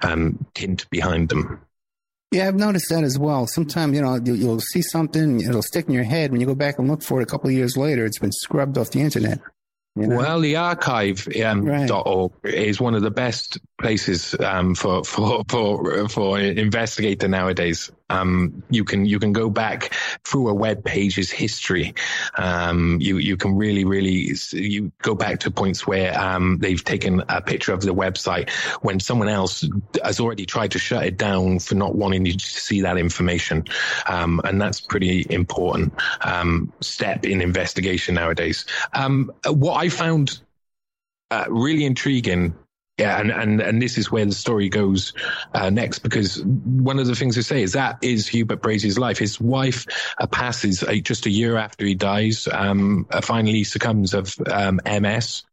um, 0.02 0.46
tint 0.54 0.90
behind 0.90 1.30
them. 1.30 1.62
Yeah, 2.32 2.48
I've 2.48 2.56
noticed 2.56 2.88
that 2.90 3.04
as 3.04 3.18
well. 3.18 3.48
Sometimes, 3.48 3.96
you 3.96 4.02
know, 4.02 4.16
you'll 4.16 4.60
see 4.60 4.82
something, 4.82 5.42
it'll 5.42 5.62
stick 5.62 5.88
in 5.88 5.94
your 5.94 6.04
head. 6.04 6.32
When 6.32 6.40
you 6.40 6.48
go 6.48 6.56
back 6.56 6.80
and 6.80 6.90
look 6.90 7.02
for 7.02 7.20
it 7.20 7.24
a 7.24 7.26
couple 7.26 7.50
of 7.50 7.56
years 7.56 7.76
later, 7.76 8.06
it's 8.06 8.20
been 8.20 8.32
scrubbed 8.32 8.78
off 8.78 8.92
the 8.92 9.02
internet. 9.02 9.40
You 9.96 10.08
know? 10.08 10.18
Well, 10.18 10.40
the 10.40 10.56
archive.org 10.56 11.44
um, 11.46 11.66
right. 11.66 12.54
is 12.54 12.80
one 12.80 12.96
of 12.96 13.02
the 13.02 13.12
best 13.12 13.58
places 13.80 14.34
um, 14.40 14.76
for, 14.76 15.04
for, 15.04 15.44
for, 15.50 16.08
for 16.08 16.40
investigator 16.40 17.28
nowadays. 17.28 17.92
Um, 18.12 18.64
you 18.70 18.84
can 18.84 19.06
you 19.06 19.20
can 19.20 19.34
go 19.34 19.50
back 19.50 19.94
through 20.26 20.50
a 20.50 20.54
web 20.54 20.84
page's 20.84 21.32
history. 21.32 21.94
Um, 22.38 22.98
you 23.00 23.18
you 23.18 23.38
can 23.38 23.56
really 23.56 23.86
really 23.86 24.36
you 24.52 24.92
go 25.02 25.16
back 25.16 25.42
to 25.42 25.52
points 25.52 25.88
where 25.88 26.18
um, 26.20 26.58
they've 26.60 26.84
taken 26.84 27.24
a 27.30 27.42
picture 27.42 27.74
of 27.74 27.82
the 27.82 27.94
website 27.94 28.50
when 28.82 29.00
someone 29.00 29.30
else 29.30 29.68
has 30.04 30.20
already 30.20 30.46
tried 30.46 30.72
to 30.72 30.80
shut 30.80 31.06
it 31.06 31.18
down 31.18 31.60
for 31.60 31.76
not 31.76 31.96
wanting 31.96 32.26
you 32.26 32.34
to 32.34 32.46
see 32.46 32.82
that 32.82 32.98
information, 32.98 33.66
um, 34.08 34.42
and 34.44 34.62
that's 34.62 34.82
pretty 34.82 35.26
important 35.30 35.94
um, 36.22 36.72
step 36.82 37.26
in 37.26 37.42
investigation 37.42 38.16
nowadays. 38.16 38.66
Um, 38.94 39.32
what 39.48 39.78
I 39.78 39.90
found 39.90 40.40
uh, 41.32 41.46
really 41.50 41.86
intriguing 41.86 42.54
yeah, 43.02 43.20
and, 43.20 43.32
and, 43.32 43.62
and 43.62 43.82
this 43.82 43.98
is 43.98 44.12
where 44.12 44.26
the 44.28 44.32
story 44.32 44.70
goes 44.70 45.14
uh, 45.56 45.72
next 45.72 46.00
because 46.00 46.44
one 46.44 47.00
of 47.00 47.08
the 47.08 47.16
things 47.16 47.36
they 47.36 47.42
say 47.42 47.64
is 47.64 47.74
that 47.74 47.98
is 48.04 48.28
Hubert 48.28 48.62
Brasier's 48.62 49.00
life. 49.00 49.18
His 49.18 49.42
wife 49.42 49.88
uh, 50.20 50.28
passes 50.28 50.84
uh, 50.84 50.94
just 51.02 51.26
a 51.26 51.32
year 51.32 51.58
after 51.58 51.84
he 51.84 51.96
dies, 51.96 52.48
um, 52.52 53.08
uh, 53.10 53.22
finally 53.22 53.64
succumbs 53.64 54.14
of 54.14 54.36
um, 54.52 54.80
MS. 54.86 55.44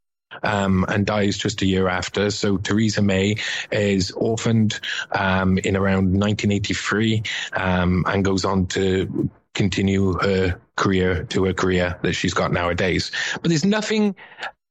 Um, 0.43 0.85
and 0.87 1.07
dies 1.07 1.39
just 1.39 1.63
a 1.63 1.67
year 1.67 1.89
after. 1.89 2.31
So 2.31 2.59
Theresa 2.59 3.01
May 3.01 3.37
is 3.73 4.11
orphaned 4.11 4.79
um, 5.11 5.57
in 5.57 5.75
around 5.75 6.13
1983 6.13 7.23
um, 7.55 8.05
and 8.07 8.23
goes 8.23 8.45
on 8.45 8.67
to 8.67 9.31
continue 9.55 10.13
her 10.19 10.61
career 10.77 11.25
to 11.31 11.47
a 11.47 11.55
career 11.55 11.99
that 12.03 12.13
she's 12.13 12.35
got 12.35 12.53
nowadays. 12.53 13.11
But 13.41 13.49
there's 13.49 13.65
nothing 13.65 14.17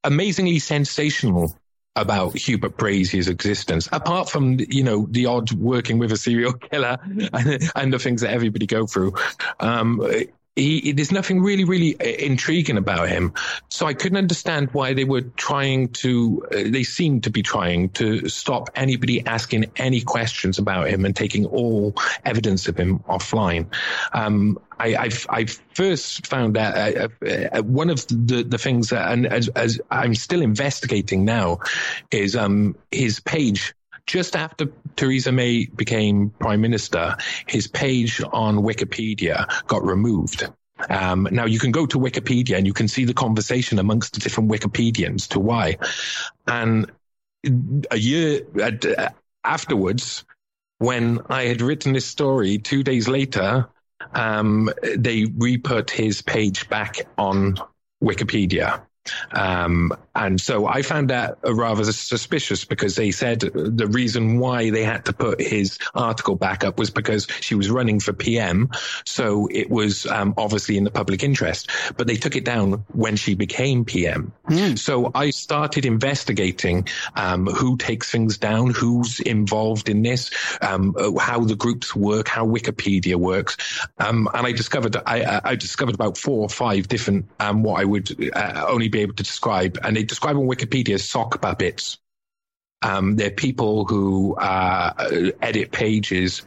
amazingly 0.03 0.59
sensational 0.59 1.57
about 1.97 2.37
Hubert 2.37 2.77
Brasier's 2.77 3.27
existence, 3.27 3.89
apart 3.91 4.29
from 4.29 4.57
you 4.59 4.83
know 4.83 5.07
the 5.09 5.25
odd 5.25 5.51
working 5.51 5.97
with 5.97 6.11
a 6.11 6.17
serial 6.17 6.53
killer 6.53 6.97
and, 7.03 7.71
and 7.75 7.93
the 7.93 7.99
things 7.99 8.21
that 8.21 8.31
everybody 8.31 8.65
go 8.65 8.85
through. 8.85 9.15
Um, 9.59 10.01
he, 10.57 10.91
there's 10.91 11.11
nothing 11.11 11.41
really, 11.41 11.63
really 11.63 11.95
uh, 11.99 12.03
intriguing 12.03 12.77
about 12.77 13.09
him. 13.09 13.33
So 13.69 13.85
I 13.85 13.93
couldn't 13.93 14.17
understand 14.17 14.69
why 14.73 14.93
they 14.93 15.03
were 15.03 15.21
trying 15.21 15.89
to, 15.89 16.45
uh, 16.51 16.63
they 16.65 16.83
seemed 16.83 17.23
to 17.25 17.29
be 17.29 17.43
trying 17.43 17.89
to 17.89 18.27
stop 18.27 18.69
anybody 18.75 19.25
asking 19.25 19.71
any 19.75 20.01
questions 20.01 20.57
about 20.57 20.87
him 20.87 21.05
and 21.05 21.15
taking 21.15 21.45
all 21.45 21.93
evidence 22.25 22.67
of 22.67 22.75
him 22.75 22.99
offline. 23.07 23.67
Um, 24.13 24.59
I, 24.79 24.95
I, 24.95 25.09
I, 25.29 25.45
first 25.73 26.27
found 26.27 26.57
out 26.57 26.75
uh, 26.75 27.07
uh, 27.25 27.61
one 27.63 27.89
of 27.89 28.05
the, 28.07 28.45
the 28.47 28.57
things 28.57 28.89
that, 28.89 29.11
and 29.11 29.25
as, 29.25 29.47
as 29.49 29.81
I'm 29.89 30.15
still 30.15 30.41
investigating 30.41 31.25
now, 31.25 31.59
is 32.11 32.35
um, 32.35 32.75
his 32.91 33.19
page 33.19 33.73
just 34.07 34.35
after 34.35 34.67
Theresa 34.95 35.31
May 35.31 35.65
became 35.65 36.29
prime 36.29 36.61
minister, 36.61 37.17
his 37.45 37.67
page 37.67 38.21
on 38.31 38.57
Wikipedia 38.57 39.47
got 39.67 39.83
removed. 39.83 40.47
Um, 40.89 41.27
now 41.31 41.45
you 41.45 41.59
can 41.59 41.71
go 41.71 41.85
to 41.85 41.99
Wikipedia 41.99 42.57
and 42.57 42.65
you 42.65 42.73
can 42.73 42.87
see 42.87 43.05
the 43.05 43.13
conversation 43.13 43.79
amongst 43.79 44.13
the 44.13 44.19
different 44.19 44.49
Wikipedians 44.49 45.29
to 45.29 45.39
why. 45.39 45.77
And 46.45 46.91
a 47.91 47.97
year 47.97 48.41
uh, 48.61 49.09
afterwards, 49.43 50.23
when 50.79 51.19
I 51.29 51.43
had 51.43 51.61
written 51.61 51.93
this 51.93 52.05
story, 52.05 52.59
two 52.59 52.83
days 52.83 53.07
later, 53.07 53.67
um, 54.13 54.69
they 54.95 55.25
re-put 55.25 55.89
his 55.89 56.21
page 56.21 56.69
back 56.69 57.07
on 57.17 57.57
Wikipedia. 58.03 58.81
Um, 59.31 59.93
and 60.15 60.41
so 60.41 60.65
I 60.65 60.81
found 60.81 61.09
that 61.09 61.37
rather 61.43 61.83
suspicious 61.91 62.65
because 62.65 62.95
they 62.95 63.11
said 63.11 63.41
the 63.41 63.87
reason 63.87 64.39
why 64.39 64.71
they 64.71 64.83
had 64.83 65.05
to 65.05 65.13
put 65.13 65.39
his 65.39 65.77
article 65.93 66.35
back 66.35 66.63
up 66.63 66.79
was 66.79 66.89
because 66.89 67.27
she 67.39 67.55
was 67.55 67.69
running 67.69 67.99
for 67.99 68.13
PM. 68.13 68.69
So 69.05 69.47
it 69.51 69.69
was 69.69 70.05
um, 70.07 70.33
obviously 70.37 70.77
in 70.77 70.83
the 70.83 70.91
public 70.91 71.23
interest, 71.23 71.69
but 71.97 72.07
they 72.07 72.15
took 72.15 72.35
it 72.35 72.45
down 72.45 72.85
when 72.93 73.15
she 73.15 73.35
became 73.35 73.85
PM. 73.85 74.33
Mm. 74.49 74.77
So 74.77 75.11
I 75.13 75.29
started 75.29 75.85
investigating 75.85 76.87
um, 77.15 77.45
who 77.45 77.77
takes 77.77 78.11
things 78.11 78.37
down, 78.37 78.71
who's 78.71 79.19
involved 79.19 79.89
in 79.89 80.01
this, 80.01 80.31
um, 80.61 80.95
how 81.19 81.41
the 81.41 81.55
groups 81.55 81.95
work, 81.95 82.27
how 82.27 82.45
Wikipedia 82.45 83.15
works. 83.15 83.57
Um, 83.99 84.27
and 84.33 84.47
I 84.47 84.51
discovered, 84.51 84.95
I, 85.05 85.41
I, 85.43 85.55
discovered 85.55 85.95
about 85.95 86.17
four 86.17 86.41
or 86.41 86.49
five 86.49 86.87
different, 86.87 87.25
um, 87.39 87.63
what 87.63 87.79
I 87.79 87.85
would 87.85 88.31
uh, 88.35 88.65
only 88.67 88.89
be 88.89 88.96
able 89.01 89.15
to 89.15 89.23
describe. 89.23 89.79
And 89.83 89.95
they 89.95 90.03
describe 90.03 90.37
on 90.37 90.47
Wikipedia 90.47 90.95
as 90.95 91.09
sock 91.09 91.41
puppets. 91.41 91.97
Um, 92.81 93.15
they're 93.15 93.31
people 93.31 93.85
who 93.85 94.35
uh, 94.35 95.31
edit 95.41 95.71
pages 95.71 96.43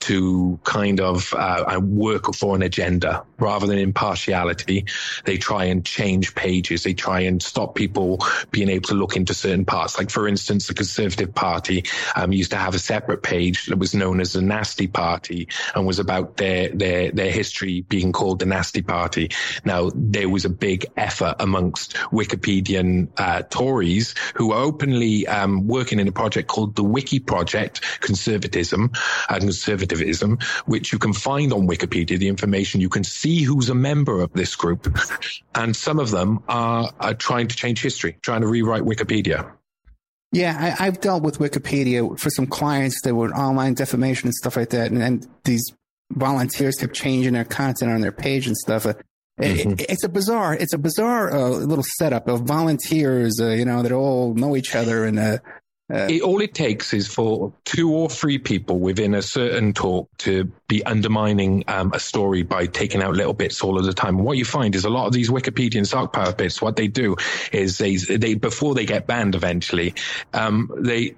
to 0.00 0.58
kind 0.64 1.00
of 1.00 1.32
uh, 1.34 1.80
work 1.82 2.34
for 2.34 2.56
an 2.56 2.62
agenda 2.62 3.24
rather 3.38 3.66
than 3.66 3.78
impartiality. 3.78 4.86
They 5.24 5.36
try 5.36 5.64
and 5.64 5.84
change 5.84 6.34
pages. 6.34 6.82
They 6.82 6.94
try 6.94 7.20
and 7.20 7.42
stop 7.42 7.74
people 7.74 8.20
being 8.50 8.68
able 8.68 8.88
to 8.88 8.94
look 8.94 9.16
into 9.16 9.34
certain 9.34 9.64
parts. 9.64 9.98
Like, 9.98 10.10
for 10.10 10.26
instance, 10.26 10.66
the 10.66 10.74
Conservative 10.74 11.34
Party 11.34 11.84
um, 12.16 12.32
used 12.32 12.50
to 12.52 12.56
have 12.56 12.74
a 12.74 12.78
separate 12.78 13.22
page 13.22 13.66
that 13.66 13.78
was 13.78 13.94
known 13.94 14.20
as 14.20 14.32
the 14.32 14.42
Nasty 14.42 14.86
Party 14.86 15.48
and 15.74 15.86
was 15.86 15.98
about 15.98 16.36
their 16.36 16.68
their 16.70 17.10
their 17.12 17.30
history 17.30 17.82
being 17.82 18.12
called 18.12 18.38
the 18.38 18.46
Nasty 18.46 18.82
Party. 18.82 19.30
Now, 19.64 19.90
there 19.94 20.28
was 20.28 20.44
a 20.44 20.50
big 20.50 20.86
effort 20.96 21.36
amongst 21.40 21.94
Wikipedian 22.10 23.08
uh, 23.18 23.42
Tories 23.42 24.14
who 24.34 24.52
are 24.52 24.62
openly 24.62 25.26
um, 25.26 25.66
working 25.66 26.00
in 26.00 26.08
a 26.08 26.12
project 26.12 26.48
called 26.48 26.74
the 26.74 26.84
Wiki 26.84 27.20
Project, 27.20 28.00
Conservatism 28.00 28.90
and 29.28 29.40
Conservative 29.40 29.89
which 30.66 30.92
you 30.92 30.98
can 30.98 31.12
find 31.12 31.52
on 31.52 31.66
Wikipedia, 31.66 32.18
the 32.18 32.28
information. 32.28 32.80
You 32.80 32.88
can 32.88 33.04
see 33.04 33.42
who's 33.42 33.68
a 33.68 33.74
member 33.74 34.20
of 34.20 34.32
this 34.32 34.54
group. 34.56 34.88
And 35.52 35.74
some 35.74 35.98
of 35.98 36.12
them 36.12 36.42
are, 36.48 36.92
are 37.00 37.14
trying 37.14 37.48
to 37.48 37.56
change 37.56 37.82
history, 37.82 38.16
trying 38.22 38.42
to 38.42 38.46
rewrite 38.46 38.82
Wikipedia. 38.82 39.50
Yeah, 40.32 40.76
I, 40.78 40.84
have 40.84 41.00
dealt 41.00 41.24
with 41.24 41.38
Wikipedia 41.38 42.18
for 42.18 42.30
some 42.30 42.46
clients 42.46 43.02
that 43.02 43.14
were 43.14 43.30
online 43.30 43.74
defamation 43.74 44.28
and 44.28 44.34
stuff 44.34 44.56
like 44.56 44.70
that. 44.70 44.92
And, 44.92 45.02
and 45.02 45.26
these 45.44 45.62
volunteers 46.12 46.76
kept 46.76 46.94
changing 46.94 47.32
their 47.32 47.44
content 47.44 47.90
on 47.90 48.00
their 48.00 48.12
page 48.12 48.46
and 48.46 48.56
stuff. 48.56 48.86
Uh, 48.86 48.94
mm-hmm. 49.40 49.72
it, 49.72 49.86
it's 49.88 50.04
a 50.04 50.08
bizarre, 50.08 50.54
it's 50.54 50.72
a 50.72 50.78
bizarre 50.78 51.32
uh, 51.32 51.48
little 51.48 51.84
setup 51.96 52.28
of 52.28 52.42
volunteers, 52.42 53.40
uh, 53.40 53.48
you 53.48 53.64
know, 53.64 53.82
that 53.82 53.90
all 53.90 54.34
know 54.34 54.56
each 54.56 54.76
other 54.76 55.04
and 55.04 55.18
uh, 55.18 55.38
uh, 55.92 56.06
it, 56.08 56.22
all 56.22 56.40
it 56.40 56.54
takes 56.54 56.94
is 56.94 57.08
for 57.08 57.52
two 57.64 57.92
or 57.92 58.08
three 58.08 58.38
people 58.38 58.78
within 58.78 59.14
a 59.14 59.22
certain 59.22 59.72
talk 59.72 60.08
to 60.18 60.44
be 60.68 60.84
undermining 60.84 61.64
um, 61.68 61.92
a 61.92 62.00
story 62.00 62.42
by 62.42 62.66
taking 62.66 63.02
out 63.02 63.14
little 63.14 63.34
bits 63.34 63.62
all 63.62 63.78
of 63.78 63.84
the 63.84 63.92
time. 63.92 64.18
What 64.18 64.36
you 64.36 64.44
find 64.44 64.74
is 64.74 64.84
a 64.84 64.90
lot 64.90 65.06
of 65.06 65.12
these 65.12 65.30
Wikipedian 65.30 65.86
sock 65.86 66.12
puppets, 66.12 66.62
what 66.62 66.76
they 66.76 66.86
do 66.86 67.16
is 67.52 67.78
they, 67.78 67.96
they 67.96 68.34
before 68.34 68.74
they 68.74 68.86
get 68.86 69.06
banned 69.06 69.34
eventually, 69.34 69.94
um, 70.32 70.70
they 70.78 71.16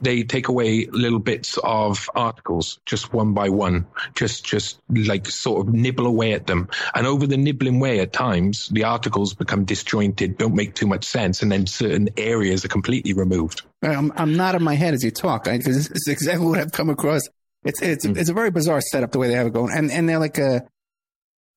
they 0.00 0.22
take 0.22 0.48
away 0.48 0.86
little 0.86 1.18
bits 1.18 1.58
of 1.62 2.08
articles 2.14 2.78
just 2.86 3.12
one 3.12 3.34
by 3.34 3.48
one, 3.48 3.86
just 4.14 4.44
just 4.44 4.78
like 4.90 5.26
sort 5.26 5.66
of 5.66 5.74
nibble 5.74 6.06
away 6.06 6.32
at 6.32 6.46
them. 6.46 6.68
And 6.94 7.06
over 7.06 7.26
the 7.26 7.36
nibbling 7.36 7.80
way, 7.80 8.00
at 8.00 8.12
times 8.12 8.68
the 8.68 8.84
articles 8.84 9.34
become 9.34 9.64
disjointed, 9.64 10.38
don't 10.38 10.54
make 10.54 10.74
too 10.74 10.86
much 10.86 11.04
sense, 11.04 11.42
and 11.42 11.50
then 11.50 11.66
certain 11.66 12.08
areas 12.16 12.64
are 12.64 12.68
completely 12.68 13.12
removed. 13.12 13.62
I'm, 13.82 14.12
I'm 14.16 14.36
nodding 14.36 14.62
my 14.62 14.74
head 14.74 14.94
as 14.94 15.04
you 15.04 15.10
talk 15.10 15.44
because 15.44 15.90
is 15.90 16.08
exactly 16.08 16.46
what 16.46 16.58
I've 16.58 16.72
come 16.72 16.90
across. 16.90 17.22
It's 17.64 17.82
it's 17.82 18.06
mm. 18.06 18.16
it's 18.16 18.30
a 18.30 18.34
very 18.34 18.50
bizarre 18.50 18.80
setup 18.80 19.12
the 19.12 19.18
way 19.18 19.28
they 19.28 19.34
have 19.34 19.48
it 19.48 19.52
going, 19.52 19.72
and 19.76 19.90
and 19.90 20.08
they're 20.08 20.18
like 20.18 20.38
a. 20.38 20.62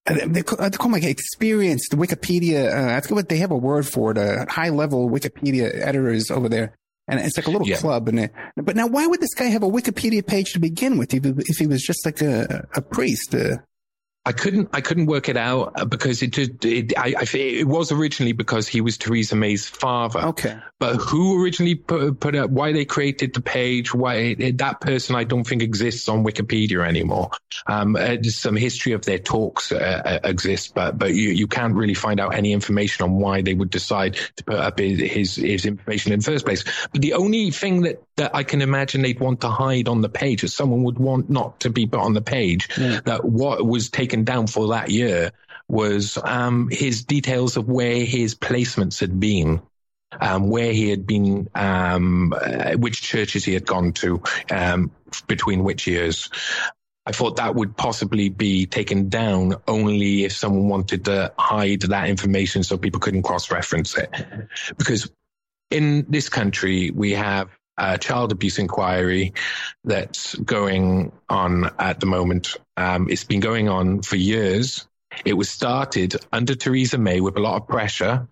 They 0.07 0.41
call, 0.41 0.67
they 0.67 0.75
call 0.75 0.91
like 0.91 1.03
experienced 1.03 1.91
Wikipedia. 1.91 2.73
Uh, 2.73 2.97
I 2.97 3.01
forget 3.01 3.15
what 3.15 3.29
they 3.29 3.37
have 3.37 3.51
a 3.51 3.55
word 3.55 3.87
for 3.87 4.09
it. 4.09 4.17
Uh, 4.17 4.47
high 4.49 4.69
level 4.69 5.07
Wikipedia 5.07 5.71
editors 5.79 6.31
over 6.31 6.49
there 6.49 6.73
and 7.11 7.19
it's 7.19 7.37
like 7.37 7.47
a 7.47 7.51
little 7.51 7.67
yeah. 7.67 7.77
club. 7.77 8.07
And 8.07 8.19
it, 8.19 8.31
but 8.55 8.75
now, 8.75 8.87
why 8.87 9.05
would 9.05 9.19
this 9.19 9.33
guy 9.33 9.45
have 9.45 9.63
a 9.63 9.69
Wikipedia 9.69 10.25
page 10.25 10.53
to 10.53 10.59
begin 10.59 10.97
with 10.97 11.13
if, 11.13 11.25
if 11.25 11.57
he 11.57 11.67
was 11.67 11.83
just 11.83 12.05
like 12.05 12.21
a, 12.21 12.67
a 12.75 12.81
priest? 12.81 13.35
Uh, 13.35 13.57
I 14.23 14.33
couldn't 14.33 14.69
I 14.71 14.81
couldn't 14.81 15.07
work 15.07 15.29
it 15.29 15.37
out 15.37 15.73
uh, 15.79 15.85
because 15.85 16.21
it 16.21 16.27
just 16.27 16.63
it, 16.63 16.95
I, 16.95 17.15
I, 17.17 17.37
it 17.37 17.67
was 17.67 17.91
originally 17.91 18.33
because 18.33 18.67
he 18.67 18.79
was 18.79 18.99
Theresa 18.99 19.35
May's 19.35 19.67
father. 19.67 20.19
Okay, 20.19 20.59
but 20.77 20.97
who 20.97 21.43
originally 21.43 21.73
put 21.73 22.19
put 22.19 22.35
up 22.35 22.51
why 22.51 22.71
they 22.71 22.85
created 22.85 23.33
the 23.33 23.41
page? 23.41 23.95
Why 23.95 24.35
that 24.35 24.79
person 24.79 25.15
I 25.15 25.23
don't 25.23 25.43
think 25.43 25.63
exists 25.63 26.07
on 26.07 26.23
Wikipedia 26.23 26.87
anymore. 26.87 27.31
Um, 27.65 27.95
uh, 27.95 28.17
some 28.23 28.55
history 28.55 28.91
of 28.91 29.03
their 29.05 29.17
talks 29.17 29.71
uh, 29.71 30.01
uh, 30.05 30.19
exists, 30.23 30.67
but 30.67 30.99
but 30.99 31.15
you 31.15 31.29
you 31.29 31.47
can't 31.47 31.73
really 31.73 31.95
find 31.95 32.19
out 32.19 32.35
any 32.35 32.53
information 32.53 33.03
on 33.03 33.13
why 33.13 33.41
they 33.41 33.55
would 33.55 33.71
decide 33.71 34.19
to 34.35 34.43
put 34.43 34.59
up 34.59 34.77
his 34.77 34.99
his, 34.99 35.35
his 35.35 35.65
information 35.65 36.11
in 36.11 36.19
the 36.19 36.25
first 36.25 36.45
place. 36.45 36.63
But 36.91 37.01
the 37.01 37.13
only 37.13 37.49
thing 37.49 37.81
that 37.81 38.03
that 38.17 38.35
I 38.35 38.43
can 38.43 38.61
imagine 38.61 39.01
they'd 39.01 39.19
want 39.19 39.41
to 39.41 39.49
hide 39.49 39.87
on 39.87 40.01
the 40.01 40.09
page 40.09 40.41
that 40.41 40.49
someone 40.49 40.83
would 40.83 40.99
want 40.99 41.31
not 41.31 41.61
to 41.61 41.71
be 41.71 41.87
put 41.87 42.01
on 42.01 42.13
the 42.13 42.21
page 42.21 42.69
yeah. 42.77 42.99
that 43.05 43.25
what 43.25 43.65
was 43.65 43.89
taken 43.89 44.10
taken 44.11 44.25
down 44.25 44.47
for 44.47 44.69
that 44.69 44.89
year 44.89 45.31
was 45.69 46.17
um, 46.21 46.67
his 46.69 47.05
details 47.05 47.55
of 47.55 47.69
where 47.69 48.03
his 48.03 48.35
placements 48.35 48.99
had 48.99 49.19
been. 49.19 49.61
Um, 50.19 50.49
where 50.49 50.73
he 50.73 50.89
had 50.89 51.07
been, 51.07 51.47
um, 51.55 52.33
uh, 52.33 52.73
which 52.73 53.01
churches 53.01 53.45
he 53.45 53.53
had 53.53 53.65
gone 53.65 53.93
to, 53.93 54.21
um, 54.49 54.91
between 55.25 55.63
which 55.63 55.87
years. 55.87 56.29
I 57.05 57.13
thought 57.13 57.37
that 57.37 57.55
would 57.55 57.77
possibly 57.77 58.27
be 58.27 58.65
taken 58.65 59.07
down 59.07 59.55
only 59.69 60.25
if 60.25 60.33
someone 60.33 60.67
wanted 60.67 61.05
to 61.05 61.31
hide 61.39 61.83
that 61.83 62.09
information 62.09 62.63
so 62.63 62.77
people 62.77 62.99
couldn't 62.99 63.23
cross 63.23 63.49
reference 63.51 63.97
it. 63.97 64.13
Because 64.77 65.09
in 65.69 66.05
this 66.09 66.27
country, 66.27 66.91
we 66.91 67.13
have 67.13 67.47
a 67.81 67.97
child 67.97 68.31
abuse 68.31 68.59
inquiry 68.59 69.33
that's 69.83 70.35
going 70.35 71.11
on 71.27 71.71
at 71.79 71.99
the 71.99 72.05
moment. 72.05 72.55
Um, 72.77 73.09
it's 73.09 73.23
been 73.23 73.39
going 73.39 73.69
on 73.69 74.03
for 74.03 74.15
years. 74.15 74.87
It 75.25 75.33
was 75.33 75.49
started 75.49 76.15
under 76.31 76.55
Theresa 76.55 76.97
May 76.97 77.19
with 77.21 77.37
a 77.37 77.41
lot 77.41 77.61
of 77.61 77.67
pressure. 77.67 78.27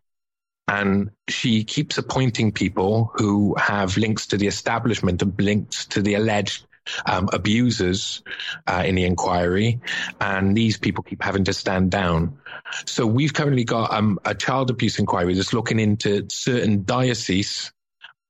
And 0.68 1.10
she 1.28 1.64
keeps 1.64 1.98
appointing 1.98 2.52
people 2.52 3.12
who 3.16 3.56
have 3.56 3.98
links 3.98 4.28
to 4.28 4.38
the 4.38 4.46
establishment 4.46 5.22
and 5.24 5.34
links 5.42 5.88
to 5.88 6.04
the 6.04 6.14
alleged 6.14 6.68
um, 7.06 7.30
abusers 7.34 8.22
uh, 8.68 8.84
in 8.86 8.96
the 8.96 9.06
inquiry, 9.06 9.80
and 10.20 10.56
these 10.56 10.78
people 10.78 11.04
keep 11.04 11.22
having 11.24 11.44
to 11.46 11.54
stand 11.54 11.92
down. 11.92 12.38
So 12.86 13.06
we've 13.06 13.34
currently 13.34 13.64
got 13.64 13.92
um, 13.94 14.20
a 14.26 14.36
child 14.36 14.70
abuse 14.70 15.00
inquiry 15.00 15.34
that's 15.34 15.54
looking 15.54 15.80
into 15.80 16.28
certain 16.30 16.84
dioceses 16.84 17.72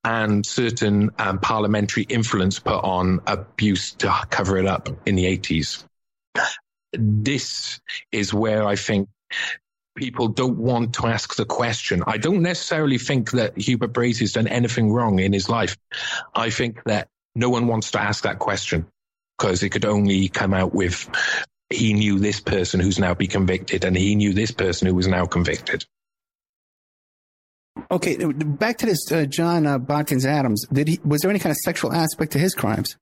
and 0.10 0.44
certain 0.44 1.12
um, 1.20 1.38
parliamentary 1.38 2.02
influence 2.02 2.58
put 2.58 2.84
on 2.84 3.20
abuse 3.28 3.94
to 3.94 4.12
cover 4.32 4.58
it 4.58 4.66
up 4.66 4.90
in 5.06 5.14
the 5.14 5.26
80s. 5.26 5.84
This 6.94 7.80
is 8.12 8.34
where 8.34 8.66
I 8.66 8.76
think 8.76 9.10
people 9.96 10.30
don't 10.30 10.58
want 10.58 10.96
to 10.96 11.06
ask 11.06 11.36
the 11.36 11.46
question. 11.46 12.02
I 12.08 12.18
don't 12.18 12.42
necessarily 12.42 12.98
think 12.98 13.32
that 13.32 13.56
Hubert 13.56 13.94
Brasier 13.94 14.22
has 14.22 14.34
done 14.34 14.48
anything 14.48 14.92
wrong 14.92 15.20
in 15.20 15.32
his 15.32 15.48
life. 15.48 15.78
I 16.34 16.50
think 16.50 16.84
that 16.86 17.08
no 17.36 17.52
one 17.52 17.68
wants 17.68 17.92
to 17.92 18.02
ask 18.02 18.24
that 18.24 18.40
question 18.40 18.88
because 19.38 19.62
it 19.62 19.70
could 19.70 19.86
only 19.86 20.28
come 20.28 20.56
out 20.56 20.74
with 20.74 21.08
he 21.70 21.94
knew 21.94 22.18
this 22.18 22.40
person 22.40 22.80
who's 22.80 22.98
now 22.98 23.14
be 23.14 23.28
convicted 23.28 23.86
and 23.86 23.96
he 23.96 24.16
knew 24.16 24.34
this 24.34 24.50
person 24.50 24.88
who 24.88 24.96
was 24.96 25.08
now 25.08 25.28
convicted. 25.28 25.86
Okay, 27.92 28.18
back 28.18 28.78
to 28.80 28.86
this 28.86 29.12
uh, 29.12 29.26
John 29.26 29.66
uh, 29.66 29.80
Bodkins 29.80 30.26
Adams. 30.26 30.66
Did 30.72 30.88
he 30.88 31.00
was 31.04 31.22
there 31.22 31.30
any 31.32 31.40
kind 31.40 31.52
of 31.52 31.58
sexual 31.58 31.92
aspect 31.92 32.34
to 32.34 32.40
his 32.40 32.54
crimes? 32.54 32.98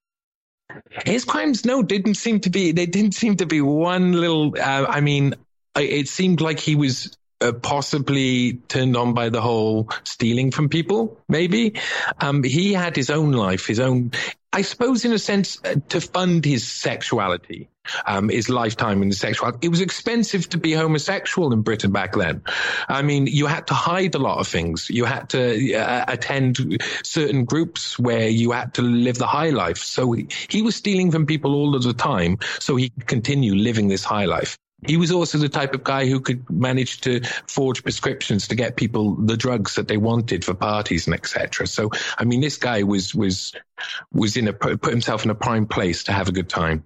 His 1.06 1.26
crimes, 1.26 1.66
no, 1.66 1.84
didn't 1.84 2.16
seem 2.16 2.40
to 2.42 2.50
be. 2.50 2.72
They 2.72 2.86
didn't 2.86 3.14
seem 3.14 3.38
to 3.38 3.46
be 3.46 3.62
one 3.62 4.14
little. 4.14 4.56
Uh, 4.58 4.86
I 4.88 5.02
mean, 5.02 5.36
it 5.76 6.08
seemed 6.08 6.40
like 6.40 6.60
he 6.60 6.76
was 6.76 7.18
uh, 7.42 7.52
possibly 7.52 8.54
turned 8.68 8.96
on 8.96 9.14
by 9.14 9.30
the 9.30 9.42
whole 9.42 9.90
stealing 10.04 10.52
from 10.52 10.70
people. 10.70 11.20
Maybe 11.28 11.74
um, 12.20 12.44
he 12.44 12.74
had 12.74 12.96
his 12.96 13.10
own 13.10 13.32
life, 13.32 13.68
his 13.68 13.80
own. 13.80 14.12
I 14.54 14.62
suppose, 14.62 15.06
in 15.06 15.12
a 15.12 15.20
sense, 15.20 15.60
uh, 15.64 15.76
to 15.90 16.02
fund 16.02 16.46
his 16.46 16.66
sexuality, 16.66 17.70
um, 18.06 18.30
his 18.30 18.50
lifetime 18.50 19.02
in 19.02 19.10
the 19.10 19.16
sexuality. 19.16 19.60
It 19.62 19.70
was 19.70 19.82
expensive 19.82 20.50
to 20.50 20.58
be 20.58 20.74
homosexual 20.74 21.54
in 21.54 21.62
Britain 21.62 21.92
back 21.92 22.14
then. 22.14 22.42
I 22.88 23.02
mean, 23.02 23.28
you 23.28 23.46
had 23.48 23.68
to 23.68 23.74
hide 23.74 24.16
a 24.16 24.20
lot 24.20 24.40
of 24.40 24.48
things. 24.48 24.90
You 24.90 25.06
had 25.06 25.30
to 25.30 25.74
uh, 25.76 26.06
attend 26.08 26.82
certain 27.04 27.46
groups 27.46 27.98
where 28.00 28.28
you 28.28 28.52
had 28.52 28.74
to 28.76 28.82
live 28.82 29.18
the 29.18 29.28
high 29.28 29.50
life. 29.50 29.78
So 29.78 30.12
he, 30.14 30.28
he 30.50 30.62
was 30.62 30.76
stealing 30.76 31.12
from 31.12 31.26
people 31.26 31.54
all 31.56 31.76
of 31.76 31.84
the 31.84 31.94
time 31.94 32.38
so 32.60 32.76
he 32.76 32.90
could 32.90 33.08
continue 33.08 33.56
living 33.56 33.88
this 33.88 34.04
high 34.04 34.26
life. 34.26 34.58
he 34.86 34.98
was 34.98 35.12
also 35.12 35.38
the 35.38 35.50
type 35.50 35.74
of 35.74 35.84
guy 35.84 36.06
who 36.06 36.20
could 36.20 36.48
manage 36.50 37.02
to 37.02 37.22
forge 37.48 37.82
prescriptions 37.84 38.48
to 38.48 38.56
get 38.56 38.76
people 38.76 39.16
the 39.16 39.38
drugs 39.38 39.76
that 39.76 39.88
they 39.88 39.98
wanted 39.98 40.46
for 40.46 40.54
parties 40.54 41.08
and 41.08 41.16
etc. 41.16 41.66
So, 41.68 41.90
I 42.18 42.26
mean, 42.26 42.42
this 42.42 42.58
guy 42.58 42.84
was 42.84 43.16
was 43.16 43.54
was 44.12 44.38
in 44.38 44.48
a 44.48 44.54
put 44.54 44.92
himself 44.92 45.24
in 45.26 45.32
a 45.32 45.36
prime 45.36 45.66
place 45.66 46.04
to 46.06 46.14
have 46.14 46.30
a 46.30 46.32
good 46.32 46.50
time. 46.50 46.84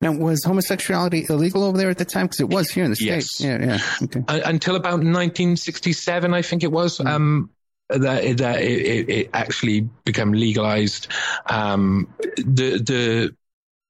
Now, 0.00 0.12
was 0.12 0.44
homosexuality 0.44 1.26
illegal 1.28 1.64
over 1.64 1.78
there 1.78 1.88
at 1.88 1.98
the 1.98 2.04
time? 2.04 2.26
Because 2.26 2.40
it 2.40 2.48
was 2.48 2.70
here 2.70 2.84
in 2.84 2.90
the 2.90 2.96
states. 2.96 3.40
Yes. 3.40 3.60
Yeah, 3.60 3.64
yeah. 3.64 3.80
Okay. 4.02 4.22
Uh, 4.28 4.40
until 4.44 4.76
about 4.76 4.98
1967, 4.98 6.34
I 6.34 6.42
think 6.42 6.62
it 6.62 6.72
was. 6.72 6.98
Mm-hmm. 6.98 7.08
Um, 7.08 7.50
that 7.88 8.38
that 8.38 8.62
it, 8.62 9.08
it, 9.08 9.30
actually 9.32 9.82
became 10.04 10.32
legalized. 10.32 11.08
Um, 11.46 12.12
the 12.36 12.78
the 12.78 13.36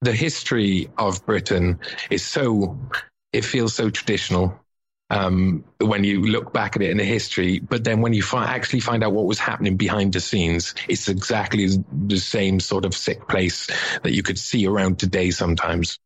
the 0.03 0.13
history 0.13 0.91
of 0.99 1.25
Britain 1.25 1.81
is 2.11 2.23
so 2.23 2.79
it 3.33 3.45
feels 3.45 3.75
so 3.75 3.89
traditional 3.91 4.61
um, 5.11 5.65
when 5.79 6.05
you 6.05 6.23
look 6.23 6.53
back 6.53 6.77
at 6.77 6.83
it 6.83 6.91
in 6.91 6.97
the 6.97 7.05
history. 7.05 7.59
But 7.59 7.85
then 7.85 8.01
when 8.01 8.13
you 8.13 8.23
fi- 8.23 8.47
actually 8.47 8.81
find 8.81 9.05
out 9.05 9.13
what 9.13 9.27
was 9.27 9.39
happening 9.39 9.77
behind 9.77 10.13
the 10.13 10.21
scenes, 10.21 10.75
it's 10.89 11.09
exactly 11.09 11.69
the 11.93 12.19
same 12.19 12.61
sort 12.61 12.85
of 12.85 12.95
sick 12.95 13.29
place 13.29 13.69
that 14.03 14.13
you 14.13 14.23
could 14.23 14.39
see 14.39 14.67
around 14.67 14.99
today 14.99 15.31
sometimes. 15.31 15.99